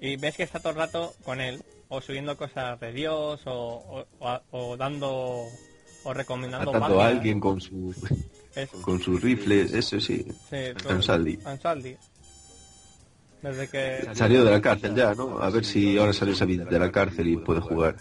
y 0.00 0.16
ves 0.16 0.36
que 0.36 0.42
está 0.42 0.58
todo 0.60 0.70
el 0.70 0.76
rato 0.78 1.14
con 1.24 1.40
él, 1.40 1.62
o 1.88 2.00
subiendo 2.00 2.36
cosas 2.36 2.78
de 2.80 2.92
Dios, 2.92 3.40
o, 3.46 3.52
o- 3.52 4.06
o- 4.26 4.40
o 4.50 4.76
dando, 4.76 5.46
o 6.04 6.14
recomendando 6.14 6.70
Atando 6.70 7.00
a 7.00 7.06
alguien 7.08 7.38
con 7.40 7.58
Es- 8.56 8.70
con 8.82 9.00
sus 9.00 9.20
rifles, 9.22 9.72
eso 9.72 10.00
sí. 10.00 10.24
sí, 10.50 10.56
Ansaldi. 10.88 11.38
Ansaldi. 11.44 11.96
Desde 13.44 13.68
que, 13.68 14.08
Salió 14.14 14.42
de 14.42 14.50
la 14.50 14.60
cárcel 14.62 14.94
ya, 14.94 15.14
¿no? 15.14 15.38
A 15.38 15.50
ver 15.50 15.66
si 15.66 15.98
ahora 15.98 16.14
sale 16.14 16.34
Sabid 16.34 16.62
de 16.62 16.78
la 16.78 16.90
cárcel 16.90 17.28
y 17.28 17.36
puede 17.36 17.60
jugar. 17.60 17.96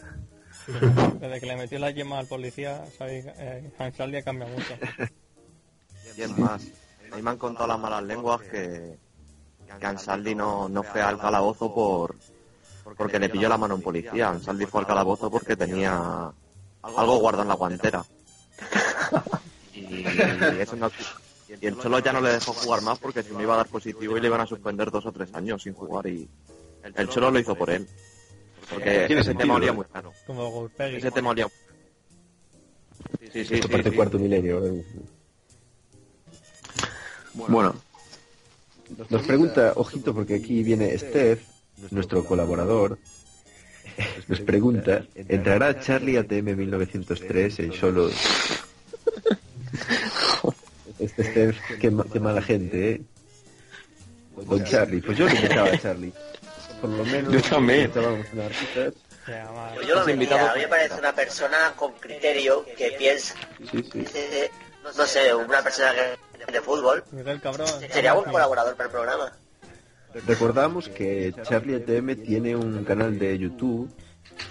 desde 1.19 1.39
que 1.41 1.45
le 1.45 1.57
metió 1.57 1.79
la 1.79 1.91
yema 1.91 2.19
al 2.19 2.27
policía, 2.27 2.85
sabéis, 2.97 3.25
eh, 3.37 3.69
Ansaldi 3.77 4.17
ha 4.17 4.23
cambiado 4.23 4.53
mucho. 4.53 4.73
Y 6.15 6.21
es 6.21 6.29
más, 6.37 6.61
a 7.11 7.15
mí 7.17 7.21
me 7.21 7.29
han 7.31 7.37
contado 7.37 7.67
las 7.67 7.77
malas 7.77 8.03
lenguas 8.03 8.39
que, 8.43 8.97
que 9.77 9.85
Ansaldi 9.85 10.33
no, 10.33 10.69
no 10.69 10.81
fue 10.81 11.01
al 11.01 11.19
calabozo 11.19 11.73
por 11.73 12.15
porque 12.95 13.19
le 13.19 13.27
pilló 13.27 13.49
la 13.49 13.57
mano 13.57 13.73
a 13.73 13.77
un 13.77 13.83
policía. 13.83 14.29
Ansaldi 14.29 14.65
fue 14.65 14.79
al 14.79 14.87
calabozo 14.87 15.29
porque 15.29 15.57
tenía 15.57 16.31
algo 16.83 17.17
guardado 17.19 17.43
en 17.43 17.49
la 17.49 17.55
guantera. 17.55 18.05
Y, 19.75 20.05
eso 20.59 20.75
no- 20.75 20.89
y 21.61 21.67
el 21.67 21.77
Cholo 21.79 21.99
ya 21.99 22.13
no 22.13 22.21
le 22.21 22.31
dejó 22.31 22.53
jugar 22.53 22.81
más 22.81 22.99
porque 22.99 23.23
si 23.23 23.31
no 23.31 23.41
iba 23.41 23.53
a 23.53 23.57
dar 23.57 23.67
positivo 23.67 24.17
y 24.17 24.21
le 24.21 24.27
iban 24.27 24.41
a 24.41 24.47
suspender 24.47 24.91
dos 24.91 25.05
o 25.05 25.11
tres 25.11 25.33
años 25.33 25.63
sin 25.63 25.73
jugar 25.73 26.07
y 26.07 26.27
el 26.95 27.09
Cholo 27.09 27.31
lo 27.31 27.39
hizo 27.39 27.55
por 27.55 27.69
él. 27.69 27.87
Porque 28.69 29.05
Tiene 29.07 29.21
ese 29.21 29.31
sentido, 29.31 29.37
tema 29.39 29.55
olía 29.55 29.69
¿eh? 29.69 29.73
muy 29.73 29.85
caro. 29.85 30.13
Como. 30.25 30.69
Ese 30.77 31.11
tema 31.11 31.29
olía 31.31 31.47
Sí, 33.31 33.45
sí, 33.45 33.61
sí. 33.61 33.67
Parte 33.67 33.89
sí. 33.89 33.95
cuarto 33.95 34.19
milenio. 34.19 34.65
¿eh? 34.65 34.85
bueno 37.33 37.75
Nos 39.09 39.21
pregunta, 39.23 39.73
ojito, 39.75 40.13
porque 40.13 40.35
aquí 40.35 40.63
viene 40.63 40.97
Steph, 40.97 41.41
nuestro 41.91 42.23
colaborador. 42.23 42.97
Nos 44.27 44.39
pregunta, 44.41 45.05
¿entrará 45.15 45.79
Charlie 45.79 46.17
ATM 46.17 46.55
1903 46.55 47.59
en 47.59 47.73
solo... 47.73 48.09
Este 51.05 51.23
Steph, 51.23 51.57
qué, 51.79 51.91
ma- 51.91 52.05
qué 52.11 52.19
mala 52.19 52.41
gente, 52.41 52.91
¿eh? 52.91 53.01
Con 54.47 54.63
Charlie, 54.63 55.01
pues 55.01 55.17
yo 55.17 55.27
le 55.27 55.35
invitaba 55.35 55.69
a 55.69 55.77
Charlie. 55.79 56.11
Por 56.81 56.89
lo 56.89 57.05
menos... 57.05 57.31
Yo 57.33 57.41
también. 57.41 57.91
Pues 57.91 59.87
yo 59.87 59.95
lo 59.95 60.05
metía, 60.05 60.51
a 60.51 60.55
mí 60.55 60.61
me 60.61 60.67
parece 60.67 60.99
una 60.99 61.13
persona 61.15 61.73
con 61.75 61.93
criterio 61.93 62.65
que 62.77 62.91
piensa, 62.97 63.35
Sí, 63.71 63.83
sí. 63.91 64.05
eh, 64.13 64.49
no 64.83 65.05
sé, 65.05 65.33
una 65.33 65.61
persona 65.61 65.91
que 65.93 66.51
de 66.51 66.61
fútbol. 66.61 67.03
Miguel 67.11 67.39
Cabrón. 67.39 67.67
Sería 67.91 68.13
un 68.15 68.25
colaborador 68.25 68.75
para 68.75 68.87
el 68.87 68.91
programa. 68.91 69.31
Recordamos 70.27 70.89
que 70.89 71.33
Charlie 71.43 71.75
ATM 71.75 72.21
tiene 72.23 72.55
un 72.55 72.83
canal 72.83 73.17
de 73.17 73.37
YouTube 73.39 73.89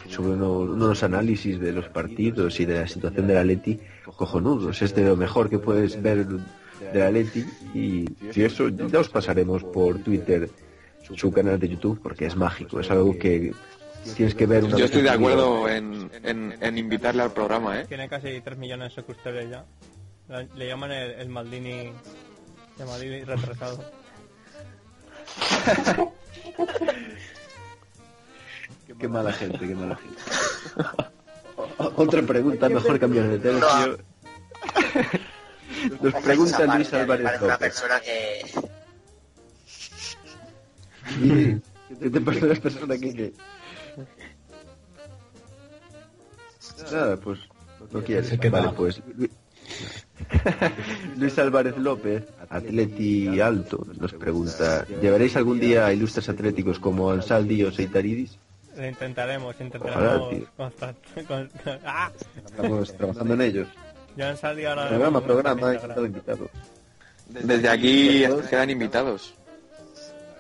sobre 0.09 0.33
uno- 0.33 0.61
unos 0.61 1.03
análisis 1.03 1.59
de 1.61 1.73
los 1.73 1.89
partidos 1.89 2.59
y 2.61 2.65
de 2.65 2.81
la 2.81 2.87
situación 2.89 3.27
de 3.27 3.35
la 3.35 3.45
Leti 3.45 3.79
cojonudos. 4.17 4.81
Es 4.83 4.95
de 4.95 5.05
lo 5.05 5.17
mejor 5.17 5.49
que 5.51 5.59
puedes 5.59 6.01
ver 6.03 6.27
de 6.27 6.99
la 6.99 7.11
Leti 7.11 7.45
y, 7.75 8.05
y 8.35 8.43
eso 8.43 8.69
ya 8.69 9.01
os 9.01 9.09
pasaremos 9.09 9.63
por 9.65 9.99
Twitter 9.99 10.49
su 11.17 11.31
canal 11.33 11.59
de 11.59 11.69
YouTube 11.69 12.01
porque 12.03 12.27
es 12.27 12.37
mágico, 12.37 12.81
es 12.81 12.91
algo 12.91 13.17
que 13.19 13.53
tienes 14.17 14.35
que 14.35 14.47
ver 14.47 14.65
una 14.65 14.77
yo 14.77 14.85
estoy 14.87 15.03
de 15.03 15.11
acuerdo 15.11 15.69
en, 15.69 16.11
en, 16.25 16.55
en 16.61 16.79
invitarle 16.79 17.23
al 17.23 17.33
programa 17.33 17.81
eh 17.81 17.85
Tiene 17.87 18.09
casi 18.09 18.41
3 18.41 18.59
millones 18.59 18.89
de 18.91 18.95
suscriptores 18.95 19.49
ya. 19.51 19.65
Le, 20.29 20.49
le 20.57 20.67
llaman 20.67 20.91
el, 20.93 21.11
el 21.13 21.29
Maldini. 21.29 21.93
El 22.79 22.87
Maldini 22.87 23.25
retrasado. 23.25 23.85
Qué 29.03 29.09
mala 29.09 29.33
gente, 29.33 29.59
qué 29.59 29.75
mala 29.75 29.97
gente. 29.97 30.17
Otra 31.97 32.23
pregunta, 32.23 32.69
mejor 32.69 33.01
cambiar 33.01 33.29
de 33.31 33.39
tema. 33.41 33.59
Nos 36.01 36.15
pregunta 36.23 36.77
Luis 36.77 36.89
parte, 36.89 36.97
Álvarez 37.01 37.25
parece 37.25 37.45
una 37.45 37.55
López. 37.55 37.59
persona 37.59 38.01
que 38.01 38.43
¿Qué 42.01 42.11
te 42.11 42.21
parece 42.21 42.47
la 42.47 42.55
persona 42.55 42.97
que, 42.97 43.13
que... 43.15 43.33
Nada, 46.93 47.17
pues 47.17 47.41
no 47.91 48.03
quieres. 48.05 48.29
Se 48.29 48.39
queda. 48.39 48.61
Vale, 48.61 48.73
pues 48.77 49.03
Lu- 49.17 49.29
Luis 51.17 51.39
Álvarez 51.41 51.77
López, 51.77 52.23
atleti 52.49 53.41
alto, 53.41 53.85
nos 53.99 54.13
pregunta 54.13 54.87
¿Llevaréis 55.01 55.35
algún 55.37 55.59
día 55.59 55.87
a 55.87 55.93
ilustres 55.93 56.29
atléticos 56.29 56.79
como 56.79 57.11
Ansaldi 57.11 57.65
o 57.65 57.73
Seitaridis? 57.73 58.39
Lo 58.77 58.87
intentaremos, 58.87 59.55
intentaremos. 59.61 60.35
con- 60.57 61.27
con- 61.27 61.51
¡Ah! 61.85 62.11
Estamos 62.47 62.97
trabajando 62.97 63.35
en 63.35 63.41
ellos. 63.43 63.69
Ya 64.17 64.31
han 64.31 64.37
salido 64.37 64.71
ahora. 64.71 64.89
Programa, 64.89 65.19
en 65.19 65.25
programa, 65.25 65.75
estado 65.75 66.07
invitado. 66.07 66.51
desde 67.29 67.69
aquí 67.69 68.25
quedan 68.51 68.69
invitados 68.71 69.35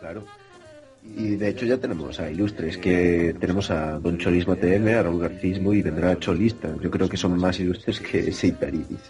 Claro. 0.01 0.25
Y 1.17 1.37
de 1.37 1.49
hecho 1.49 1.65
ya 1.67 1.79
tenemos 1.79 2.21
a 2.21 2.31
ilustres, 2.31 2.77
que 2.79 3.35
tenemos 3.41 3.71
a 3.71 3.99
Don 3.99 4.19
Cholismo 4.19 4.57
TM, 4.57 4.89
a 4.95 5.03
Raúl 5.03 5.21
Garcismo 5.23 5.73
y 5.73 5.83
vendrá 5.83 6.17
Cholista. 6.19 6.69
Yo 6.81 6.91
creo 6.91 7.09
que 7.09 7.17
son 7.17 7.37
más 7.39 7.59
ilustres 7.61 7.99
que 8.01 8.31
Seitaridis. 8.33 9.01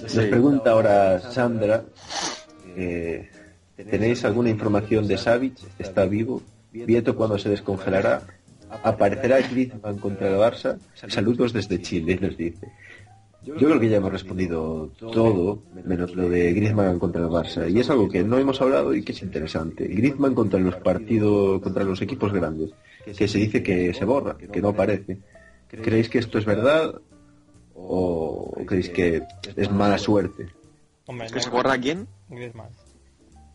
Nos 0.00 0.12
pregunta 0.12 0.70
ahora 0.70 1.20
Sandra, 1.20 1.82
eh, 2.76 3.28
¿tenéis 3.76 4.24
alguna 4.24 4.48
información 4.48 5.06
de 5.06 5.18
Savic? 5.18 5.58
¿Está 5.78 6.06
vivo? 6.06 6.42
¿Vieto 6.72 7.16
cuándo 7.16 7.38
se 7.38 7.48
descongelará? 7.48 8.22
¿Aparecerá 8.82 9.40
Griezmann 9.40 9.98
contra 9.98 10.28
el 10.28 10.36
Barça? 10.36 10.78
Saludos 11.08 11.52
desde 11.52 11.80
Chile, 11.82 12.18
nos 12.20 12.36
dice. 12.36 12.68
Yo 13.42 13.54
creo 13.56 13.80
que 13.80 13.88
ya 13.88 13.96
hemos 13.96 14.12
respondido 14.12 14.90
todo, 14.98 15.62
menos 15.84 16.14
lo 16.14 16.28
de 16.28 16.52
Griezmann 16.52 16.98
contra 16.98 17.22
el 17.22 17.28
Barça. 17.28 17.68
Y 17.70 17.80
es 17.80 17.88
algo 17.90 18.08
que 18.08 18.22
no 18.22 18.38
hemos 18.38 18.60
hablado 18.60 18.94
y 18.94 19.02
que 19.02 19.12
es 19.12 19.22
interesante. 19.22 19.86
Griezmann 19.88 20.34
contra 20.34 20.60
los 20.60 20.76
partidos, 20.76 21.60
contra 21.62 21.82
los 21.82 22.00
equipos 22.02 22.32
grandes, 22.32 22.70
que 23.16 23.26
se 23.26 23.38
dice 23.38 23.62
que 23.62 23.92
se 23.94 24.04
borra, 24.04 24.36
que 24.36 24.60
no 24.60 24.68
aparece. 24.68 25.18
¿Creéis 25.68 26.08
que 26.08 26.18
esto 26.18 26.38
es 26.38 26.44
verdad 26.44 27.00
o 27.74 28.52
creéis 28.66 28.90
que 28.90 29.22
es 29.56 29.70
mala 29.70 29.98
suerte? 29.98 30.48
Hombre, 31.06 31.28
¿Que 31.32 31.40
se 31.40 31.50
borra 31.50 31.78
quién? 31.78 32.06
Griezmann. 32.28 32.68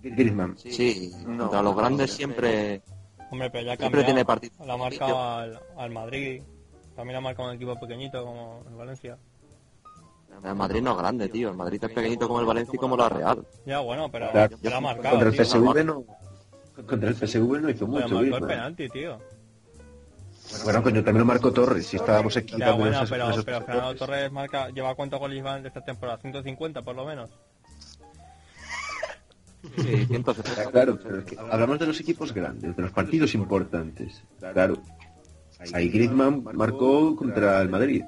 Griezmann. 0.02 0.56
Sí, 0.58 1.12
No, 1.26 1.44
contra 1.44 1.62
los 1.62 1.76
grandes 1.76 2.12
siempre... 2.12 2.82
Hombre, 3.32 3.50
pero 3.50 3.66
ya 3.66 3.76
Siempre 3.76 4.04
tiene 4.04 4.24
partido. 4.26 4.54
La 4.66 4.74
ha 4.74 4.78
marcado 4.78 5.20
al, 5.34 5.60
al 5.78 5.90
Madrid. 5.92 6.42
También 6.96 7.18
ha 7.18 7.22
marcado 7.22 7.50
un 7.50 7.56
equipo 7.56 7.78
pequeñito 7.80 8.24
como 8.24 8.64
el 8.70 8.76
Valencia. 8.76 9.18
El 10.44 10.56
Madrid 10.56 10.82
no 10.82 10.92
es 10.92 10.98
grande, 10.98 11.30
tío. 11.30 11.50
El 11.50 11.56
Madrid 11.56 11.84
es 11.84 11.92
pequeñito 11.92 12.28
como 12.28 12.40
el 12.40 12.46
Valencia 12.46 12.74
y 12.76 12.78
como 12.78 12.96
la 12.98 13.10
Real. 13.10 13.46
Ya, 13.66 13.80
bueno, 13.80 14.10
pero 14.12 14.30
Claro. 14.32 14.58
la 14.62 14.78
ha 14.78 14.82
marcado. 14.82 15.10
Contra 15.20 15.30
el 15.30 15.36
tío. 15.36 15.46
PSV 15.46 15.84
no, 15.86 16.04
contra 16.88 17.10
el 17.10 17.16
PSV 17.16 17.60
no 17.62 17.70
hizo 17.70 17.86
Pero 17.86 17.88
mucho 17.88 18.16
marcó 18.16 18.38
el 18.38 18.48
penalti, 18.48 18.90
tío. 18.90 19.18
Bueno, 20.64 20.84
coño, 20.84 21.04
también 21.04 21.20
lo 21.20 21.26
marcó 21.26 21.52
Torres, 21.52 21.88
si 21.88 21.98
estábamos 21.98 22.38
aquí 22.38 22.56
Ya, 22.58 22.68
dando 22.68 22.78
bueno, 22.84 22.98
esos- 22.98 23.10
pero, 23.10 23.30
esos 23.32 23.44
pero 23.44 23.62
Fernando 23.62 23.82
Torres. 23.96 24.00
Torres 24.00 24.32
marca, 24.32 24.70
lleva 24.70 24.94
cuántos 24.96 25.20
goles 25.20 25.44
van 25.44 25.64
de 25.64 25.70
esta 25.70 25.82
temporada, 25.82 26.18
150 26.20 26.82
por 26.84 26.96
lo 26.96 27.04
menos. 27.06 27.30
Sí, 29.78 30.06
170. 30.06 30.72
Claro, 30.72 31.00
pero 31.02 31.20
es 31.20 31.26
que 31.26 31.38
hablamos 31.38 31.80
de 31.80 31.88
los 31.88 32.00
equipos 32.00 32.34
grandes, 32.34 32.76
de 32.76 32.82
los 32.82 32.92
partidos 32.92 33.34
importantes. 33.36 34.24
Claro. 34.40 34.78
Ahí 35.74 35.90
Griezmann 35.90 36.44
marcó 36.54 37.16
contra 37.16 37.62
el 37.62 37.70
Madrid. 37.70 38.04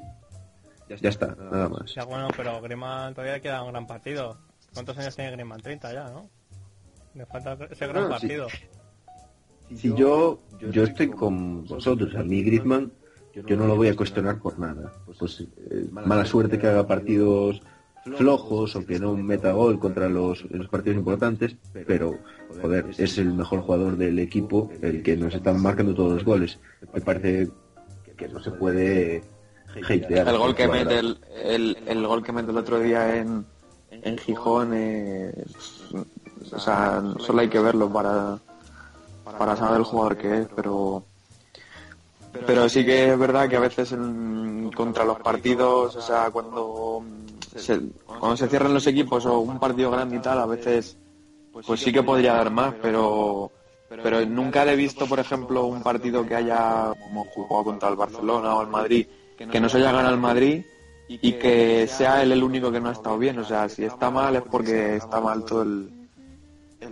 Ya 1.01 1.09
está, 1.09 1.35
nada 1.35 1.69
más. 1.69 1.93
Ya 1.93 2.03
bueno, 2.05 2.27
pero 2.35 2.61
Griezmann 2.61 3.13
todavía 3.13 3.39
queda 3.41 3.63
un 3.63 3.71
gran 3.71 3.87
partido. 3.87 4.37
¿Cuántos 4.73 4.97
años 4.97 5.15
tiene 5.15 5.31
Griezmann? 5.31 5.61
30 5.61 5.93
ya, 5.93 6.09
¿no? 6.09 6.29
Le 7.13 7.25
falta 7.25 7.57
ese 7.69 7.87
gran 7.87 8.05
Ah, 8.05 8.09
partido. 8.09 8.47
Si 9.75 9.93
yo, 9.95 10.39
yo 10.71 10.83
estoy 10.83 11.09
con 11.09 11.65
vosotros, 11.65 12.15
a 12.15 12.23
mí 12.23 12.41
Griezmann, 12.43 12.91
yo 13.33 13.57
no 13.57 13.67
lo 13.67 13.75
voy 13.75 13.89
a 13.89 13.95
cuestionar 13.95 14.39
por 14.39 14.57
nada. 14.59 14.93
Pues 15.05 15.41
eh, 15.41 15.87
mala 15.91 16.25
suerte 16.25 16.57
que 16.57 16.67
haga 16.67 16.87
partidos 16.87 17.61
flojos 18.15 18.75
o 18.75 18.85
que 18.85 18.99
no 18.99 19.15
meta 19.15 19.51
gol 19.51 19.79
contra 19.79 20.07
los, 20.07 20.43
los 20.51 20.67
partidos 20.69 20.97
importantes, 20.97 21.55
pero 21.85 22.15
joder, 22.61 22.85
es 22.97 23.17
el 23.17 23.33
mejor 23.33 23.61
jugador 23.61 23.97
del 23.97 24.19
equipo, 24.19 24.69
el 24.81 25.03
que 25.03 25.17
nos 25.17 25.33
está 25.33 25.51
marcando 25.53 25.93
todos 25.93 26.13
los 26.13 26.23
goles. 26.23 26.59
Me 26.93 27.01
parece 27.01 27.49
que 28.15 28.27
no 28.27 28.41
se 28.41 28.51
puede 28.51 29.23
hatear. 29.83 30.27
El 30.27 30.37
gol 30.37 30.55
que 30.55 30.67
mete 30.67 30.99
el, 30.99 31.17
el, 31.43 31.77
el 31.87 32.07
gol 32.07 32.23
que 32.23 32.31
mete 32.31 32.51
el 32.51 32.57
otro 32.57 32.79
día 32.79 33.17
en, 33.17 33.45
en 33.91 34.17
Gijón 34.17 34.73
es, 34.73 35.33
o 36.51 36.59
sea, 36.59 37.01
solo 37.19 37.41
hay 37.41 37.49
que 37.49 37.59
verlo 37.59 37.89
para 37.91 38.39
para 39.37 39.55
saber 39.57 39.79
el 39.79 39.83
jugador 39.83 40.17
que 40.17 40.39
es, 40.41 40.47
pero 40.55 41.03
pero 42.45 42.69
sí 42.69 42.85
que 42.85 43.11
es 43.11 43.19
verdad 43.19 43.49
que 43.49 43.57
a 43.57 43.59
veces 43.59 43.91
en- 43.91 44.71
contra 44.75 45.03
los 45.03 45.19
partidos, 45.19 45.95
o 45.95 46.01
sea, 46.01 46.29
cuando 46.31 47.03
se, 47.55 47.79
cuando 48.05 48.37
se 48.37 48.47
cierran 48.47 48.73
los 48.73 48.85
equipos 48.87 49.25
o 49.25 49.39
un 49.39 49.59
partido 49.59 49.91
grande 49.91 50.17
y 50.17 50.19
tal, 50.19 50.39
a 50.39 50.45
veces 50.45 50.97
pues 51.51 51.79
sí 51.79 51.91
que 51.91 52.03
podría 52.03 52.33
dar 52.33 52.51
más, 52.51 52.73
pero 52.81 53.51
pero 53.89 54.25
nunca 54.25 54.65
le 54.65 54.73
he 54.73 54.75
visto, 54.75 55.05
por 55.07 55.19
ejemplo, 55.19 55.65
un 55.65 55.81
partido 55.81 56.25
que 56.25 56.35
haya 56.35 56.91
como 57.01 57.23
jugado 57.25 57.63
contra 57.63 57.89
el 57.89 57.95
Barcelona 57.95 58.55
o 58.55 58.61
el 58.61 58.67
Madrid, 58.67 59.07
que 59.37 59.59
no 59.59 59.69
se 59.69 59.77
haya 59.77 59.91
ganado 59.93 60.13
el 60.13 60.19
Madrid 60.19 60.61
y 61.07 61.31
que 61.33 61.87
sea 61.87 62.21
él 62.21 62.33
el 62.33 62.43
único 62.43 62.69
que 62.71 62.81
no 62.81 62.89
ha 62.89 62.91
estado 62.91 63.17
bien. 63.17 63.39
O 63.39 63.45
sea, 63.45 63.69
si 63.69 63.85
está 63.85 64.09
mal 64.11 64.35
es 64.35 64.41
porque 64.43 64.97
está 64.97 65.21
mal 65.21 65.43
todo 65.45 65.61
el, 65.63 65.89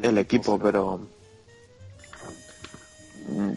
el 0.02 0.18
equipo, 0.18 0.58
pero 0.58 1.00
mm, 3.30 3.52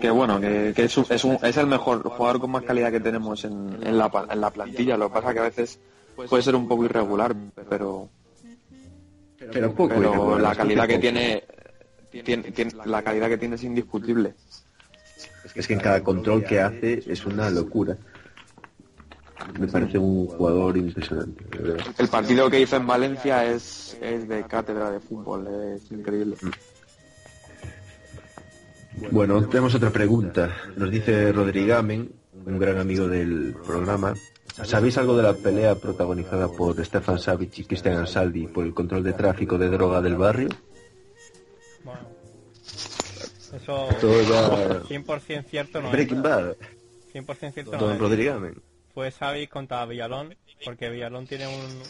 que 0.00 0.10
bueno, 0.10 0.40
que, 0.40 0.72
es, 0.76 0.96
un- 0.98 1.06
es, 1.08 1.24
un- 1.24 1.38
es 1.42 1.56
el 1.56 1.66
mejor 1.68 2.02
jugador 2.02 2.40
con 2.40 2.50
más 2.50 2.64
calidad 2.64 2.90
que 2.90 3.00
tenemos 3.00 3.44
en, 3.44 3.78
en, 3.82 3.96
la, 3.98 4.10
en 4.30 4.40
la 4.40 4.50
plantilla. 4.50 4.96
Lo 4.96 5.08
que 5.08 5.14
pasa 5.14 5.32
que 5.32 5.38
a 5.40 5.42
veces 5.44 5.78
puede 6.14 6.42
ser 6.42 6.54
un 6.54 6.66
poco 6.68 6.84
irregular, 6.84 7.34
pero 7.68 8.08
Pero 9.38 9.70
poco 9.72 9.88
pero 9.94 10.00
irregular, 10.10 10.40
la 10.40 10.54
calidad 10.54 10.86
que 10.88 10.98
tiene, 10.98 11.44
tiene, 12.10 12.50
tiene- 12.52 12.72
la 12.86 13.02
calidad 13.02 13.28
que 13.28 13.38
tiene 13.38 13.56
es 13.56 13.62
indiscutible. 13.64 14.34
Es 15.54 15.66
que 15.66 15.74
en 15.74 15.80
cada 15.80 16.02
control 16.02 16.44
que 16.44 16.60
hace 16.60 17.02
es 17.06 17.24
una 17.26 17.50
locura. 17.50 17.96
Me 19.58 19.66
parece 19.68 19.98
un 19.98 20.26
jugador 20.26 20.76
impresionante. 20.76 21.44
El 21.98 22.08
partido 22.08 22.48
que 22.48 22.60
hizo 22.60 22.76
en 22.76 22.86
Valencia 22.86 23.44
es, 23.44 23.96
es 24.00 24.26
de 24.26 24.42
cátedra 24.44 24.90
de 24.90 25.00
fútbol, 25.00 25.46
es 25.76 25.90
increíble. 25.92 26.36
Bueno, 29.10 29.46
tenemos 29.48 29.74
otra 29.74 29.90
pregunta. 29.90 30.56
Nos 30.76 30.90
dice 30.90 31.30
Rodrigamen, 31.32 32.10
un 32.46 32.58
gran 32.58 32.78
amigo 32.78 33.06
del 33.08 33.54
programa. 33.66 34.14
¿Sabéis 34.62 34.96
algo 34.98 35.16
de 35.16 35.22
la 35.24 35.34
pelea 35.34 35.74
protagonizada 35.74 36.48
por 36.48 36.82
Stefan 36.84 37.18
Savic 37.18 37.58
y 37.58 37.64
Cristian 37.64 37.96
Ansaldi 37.96 38.46
por 38.46 38.64
el 38.64 38.72
control 38.72 39.02
de 39.02 39.12
tráfico 39.12 39.58
de 39.58 39.68
droga 39.68 40.00
del 40.00 40.16
barrio? 40.16 40.48
Bueno, 41.82 42.00
eso 43.52 43.88
Todo 44.00 44.22
ya- 44.22 44.80
100% 44.88 45.44
cierto 45.48 45.80
no 45.80 45.88
es. 45.88 45.92
Breaking 45.92 46.22
Bad, 46.22 46.56
100% 47.12 47.52
cierto 47.52 47.72
no 47.72 47.78
Don 47.78 47.92
es. 47.94 47.98
Rodrigamen. 47.98 48.62
Fue 48.94 49.10
Xavi 49.10 49.48
contra 49.48 49.84
Villalón, 49.86 50.36
porque 50.64 50.88
Villalón 50.88 51.26
tiene 51.26 51.48
un, 51.48 51.82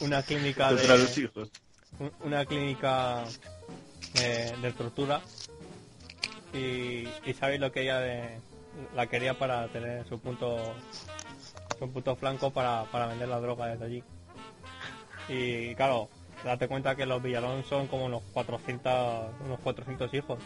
una 0.00 0.22
clínica 0.22 0.68
Contra 0.68 0.92
de, 0.92 0.98
los 0.98 1.16
hijos. 1.18 1.48
un- 1.98 2.12
una 2.22 2.44
clínica 2.44 3.24
de, 4.12 4.52
de 4.60 4.72
tortura 4.72 5.22
y, 6.52 7.08
y 7.24 7.32
Xavi 7.32 7.56
lo 7.56 7.72
que 7.72 7.80
ella 7.82 7.98
de, 8.00 8.38
la 8.94 9.06
quería 9.06 9.38
para 9.38 9.68
tener 9.68 10.06
su 10.06 10.18
punto 10.20 10.58
su 11.86 11.92
punto 11.92 12.16
flanco 12.16 12.50
para, 12.50 12.84
para 12.84 13.06
vender 13.06 13.28
la 13.28 13.40
droga 13.40 13.66
desde 13.66 13.84
allí 13.84 14.04
y 15.28 15.74
claro 15.74 16.08
date 16.44 16.68
cuenta 16.68 16.94
que 16.94 17.06
los 17.06 17.22
Villalón 17.22 17.64
son 17.64 17.86
como 17.86 18.06
unos 18.06 18.22
400 18.32 19.30
unos 19.44 19.60
400 19.60 20.14
hijos 20.14 20.38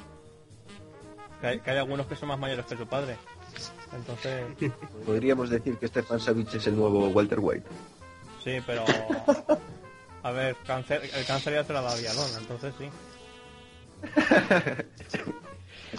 que 1.40 1.46
hay, 1.46 1.60
que 1.60 1.70
hay 1.70 1.78
algunos 1.78 2.06
que 2.06 2.16
son 2.16 2.28
más 2.28 2.38
mayores 2.38 2.64
que 2.66 2.76
su 2.76 2.86
padre 2.86 3.16
entonces 3.94 4.44
Podríamos 5.04 5.50
decir 5.50 5.76
que 5.78 5.88
Stefan 5.88 6.20
Savic 6.20 6.54
es 6.54 6.66
el 6.66 6.76
nuevo 6.76 7.08
Walter 7.08 7.38
White. 7.40 7.66
Sí, 8.42 8.58
pero. 8.66 8.84
A 10.22 10.30
ver, 10.32 10.56
cáncer, 10.66 11.02
el 11.14 11.24
cáncer 11.24 11.54
ya 11.54 11.64
se 11.64 11.72
lo 11.72 11.78
ha 11.78 11.82
dado 11.82 11.96
Villalón, 11.96 12.30
entonces 12.38 12.74
sí. 12.78 12.90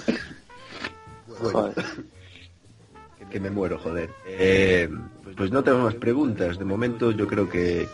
Bueno, 1.40 1.74
que 3.30 3.40
me 3.40 3.50
muero, 3.50 3.78
joder. 3.80 4.10
Eh, 4.26 4.90
pues 5.36 5.52
no 5.52 5.64
tenemos 5.64 5.86
más 5.86 5.96
preguntas. 5.96 6.58
De 6.58 6.66
momento 6.66 7.12
yo 7.12 7.28
creo 7.28 7.50
que 7.50 7.88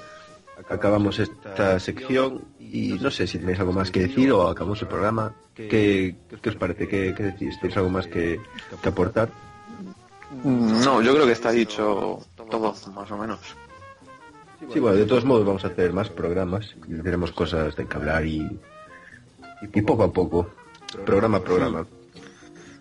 acabamos 0.70 1.20
esta 1.20 1.80
sección 1.80 2.42
y 2.60 2.94
no 3.02 3.12
sé 3.12 3.28
si 3.28 3.40
tenéis 3.40 3.60
algo 3.60 3.74
más 3.74 3.92
que 3.92 4.02
decir 4.02 4.32
o 4.32 4.48
acabamos 4.48 4.82
el 4.82 4.88
programa. 4.88 5.34
¿Qué, 5.54 6.16
qué 6.42 6.50
os 6.50 6.56
parece? 6.56 6.88
¿Qué, 6.88 7.14
qué 7.16 7.24
decís? 7.24 7.60
¿Tenéis 7.60 7.78
algo 7.78 7.90
más 7.90 8.08
que, 8.08 8.40
que 8.82 8.90
aportar? 8.90 9.30
No, 10.44 11.02
yo 11.02 11.14
creo 11.14 11.26
que 11.26 11.34
está 11.34 11.52
dicho 11.52 12.20
todo, 12.50 12.74
más 12.94 13.12
o 13.12 13.18
menos. 13.18 13.40
Sí, 14.72 14.80
bueno, 14.80 14.98
de 14.98 15.06
todos 15.06 15.26
modos 15.26 15.46
vamos 15.46 15.64
a 15.66 15.68
hacer 15.68 15.92
más 15.94 16.10
programas 16.10 16.76
y 16.88 17.02
tenemos 17.02 17.32
cosas 17.32 17.76
de 17.76 17.86
que 17.86 17.98
hablar 17.98 18.26
y, 18.26 18.60
y 19.74 19.82
poco 19.82 20.04
a 20.04 20.12
poco, 20.12 20.50
programa 21.06 21.38
a 21.40 21.44
programa. 21.44 21.86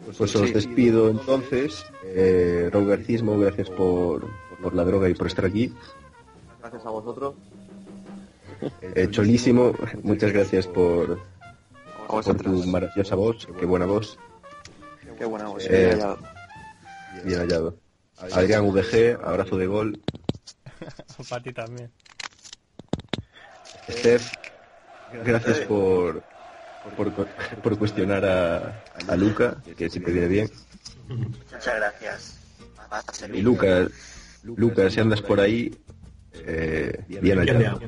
Pues 0.04 0.34
os 0.36 0.52
despido 0.52 1.10
entonces. 1.10 1.84
Eh, 2.04 2.68
Raúl 2.72 2.88
Garcismo, 2.88 3.38
gracias 3.38 3.70
por, 3.70 4.28
por 4.62 4.74
la 4.74 4.84
droga 4.84 5.08
y 5.08 5.14
por 5.14 5.26
estar 5.26 5.44
aquí. 5.44 5.72
Gracias 6.60 6.84
a 6.84 6.90
vosotros. 6.90 7.34
Eh, 8.80 9.08
Cholísimo, 9.10 9.74
muchas 10.02 10.32
gracias 10.32 10.66
por, 10.68 11.18
por 12.06 12.36
tu 12.36 12.64
maravillosa 12.66 13.16
voz, 13.16 13.48
qué 13.58 13.66
buena 13.66 13.86
voz, 13.86 14.18
Qué 15.18 15.24
buena 15.24 15.48
voz. 15.48 15.66
Eh, 15.66 15.86
bien 15.86 15.90
hallado. 15.90 16.18
bien 17.24 17.38
hallado. 17.40 17.76
Adrián 18.32 18.70
VG, 18.72 19.18
abrazo 19.22 19.56
de 19.56 19.66
gol. 19.66 20.00
Para 21.28 21.42
ti 21.42 21.52
también. 21.52 21.90
Steph, 23.90 24.32
gracias 25.24 25.58
por, 25.60 26.22
por, 26.96 27.12
por 27.12 27.78
cuestionar 27.78 28.24
a, 28.24 28.82
a 29.09 29.16
Luca, 29.16 29.56
que 29.76 29.88
siempre 29.88 30.12
viene 30.12 30.28
bien. 30.28 30.50
Muchas 31.09 31.76
gracias. 31.76 32.38
Y. 33.32 33.40
Luca, 33.40 33.88
Luca, 34.44 34.90
si 34.90 35.00
andas 35.00 35.22
por 35.22 35.40
ahí, 35.40 35.74
eh, 36.34 37.04
bien 37.20 37.38
allá. 37.38 37.78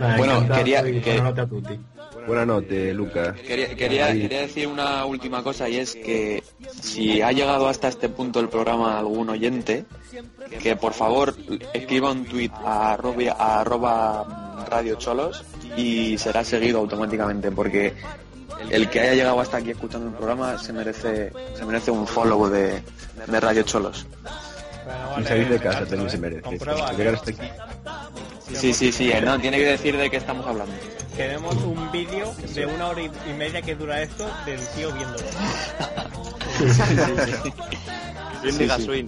Ah, 0.00 0.14
Bueno, 0.16 0.48
quería- 0.54 0.80
e 0.80 1.46
tutti. 1.46 1.78
Buenas 2.26 2.46
noches, 2.46 2.94
Luca. 2.94 3.34
Quería, 3.34 3.74
quería, 3.74 4.06
decir 4.06 4.68
una 4.68 5.04
última 5.06 5.42
cosa 5.42 5.68
y 5.68 5.78
es 5.78 5.94
que 5.94 6.42
si 6.80 7.20
ha 7.20 7.32
llegado 7.32 7.68
hasta 7.68 7.88
este 7.88 8.08
punto 8.08 8.38
del 8.38 8.48
programa 8.48 8.98
algún 8.98 9.28
oyente, 9.30 9.84
que 10.62 10.76
por 10.76 10.92
favor 10.92 11.34
escriba 11.74 12.12
un 12.12 12.24
tweet 12.24 12.50
a 12.64 12.92
arroba, 12.92 13.32
a 13.32 13.60
arroba 13.60 14.41
Radio 14.66 14.96
Cholos 14.96 15.44
y 15.76 16.18
será 16.18 16.44
seguido 16.44 16.78
automáticamente 16.78 17.50
porque 17.50 17.94
el 18.70 18.88
que 18.88 19.00
haya 19.00 19.14
llegado 19.14 19.40
hasta 19.40 19.58
aquí 19.58 19.70
escuchando 19.70 20.08
el 20.08 20.14
programa 20.14 20.58
se 20.58 20.72
merece 20.72 21.32
se 21.54 21.64
merece 21.64 21.90
un 21.90 22.06
follow 22.06 22.48
de, 22.48 22.82
de 23.26 23.40
Radio 23.40 23.62
Cholos. 23.62 24.06
Bueno, 24.84 25.00
Y 25.10 25.12
vale, 25.12 25.28
salir 25.28 25.48
de 25.48 25.58
casa 25.58 25.80
también 25.80 26.06
¿eh? 26.06 26.10
se 26.10 26.18
merece. 26.18 26.50
Llegar 26.96 27.14
hasta 27.14 27.30
aquí. 27.30 27.48
Sí, 28.54 28.72
sí, 28.74 28.92
sí, 28.92 29.12
no, 29.24 29.40
tiene 29.40 29.56
que 29.58 29.66
decir 29.66 29.96
de 29.96 30.10
qué 30.10 30.16
estamos 30.16 30.46
hablando. 30.46 30.74
Queremos 31.16 31.54
un 31.56 31.90
vídeo 31.92 32.34
de 32.54 32.66
una 32.66 32.88
hora 32.88 33.02
y 33.02 33.10
y 33.30 33.32
media 33.34 33.62
que 33.62 33.74
dura 33.74 34.02
esto 34.02 34.28
del 34.44 34.60
tío 34.68 34.92
viéndolo. 34.92 35.24
Sí, 38.42 38.50
sí. 38.50 38.98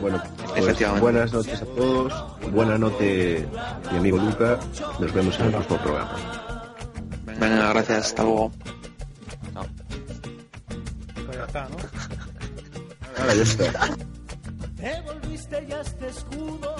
Bueno, 0.00 0.22
pues, 0.36 0.58
Efectivamente. 0.58 1.00
buenas 1.02 1.32
noches 1.32 1.62
a 1.62 1.64
todos. 1.64 2.12
Buena 2.52 2.78
noche, 2.78 3.46
mi 3.90 3.98
amigo 3.98 4.18
Luca. 4.18 4.58
Nos 4.98 5.12
vemos 5.12 5.38
en 5.40 5.46
el 5.46 5.52
próximo 5.52 5.78
programa. 5.78 6.16
Venga, 7.38 7.72
gracias, 7.72 8.06
hasta 8.06 8.22
luego. 8.22 8.50
Pues 11.26 11.36
ya 11.38 11.44
está, 11.44 11.68
¿no? 11.68 11.76
Ah, 13.18 13.34
ya 13.34 13.42
está. 13.42 13.96
Te 14.76 15.00
volviste 15.02 15.66
ya 15.68 15.80
este 15.80 16.08
escudo 16.08 16.76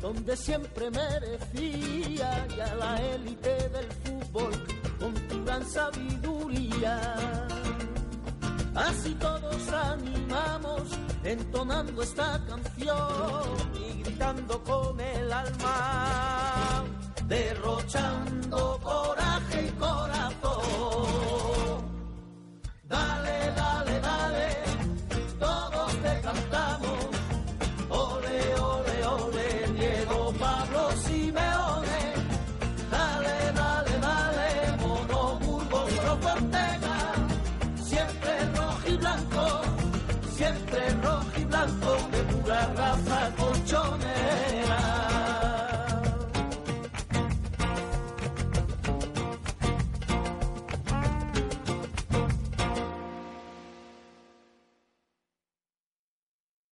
donde 0.00 0.36
siempre 0.36 0.90
merecía 0.90 2.46
y 2.56 2.60
a 2.60 2.74
la 2.76 3.02
élite 3.02 3.68
del 3.68 3.86
fútbol 4.04 4.52
con 4.98 5.14
tu 5.28 5.44
gran 5.44 5.68
sabiduría. 5.68 7.16
Así 8.74 9.14
todos 9.14 9.68
animamos 9.72 10.82
entonando 11.24 12.02
esta 12.02 12.40
canción 12.46 13.42
y 13.74 14.02
gritando 14.02 14.62
con 14.62 15.00
el 15.00 15.32
alma, 15.32 16.84
derrochando 17.26 18.78
coraje 18.82 19.66
y 19.66 19.70
corazón. 19.72 21.10
Dale, 22.84 23.52
dale, 23.56 24.00
dale, 24.00 24.56
todos 25.38 25.92
te 26.02 26.20
cantamos. 26.20 27.19
la 42.60 42.66
rafa 42.76 43.32
colchona 43.38 44.09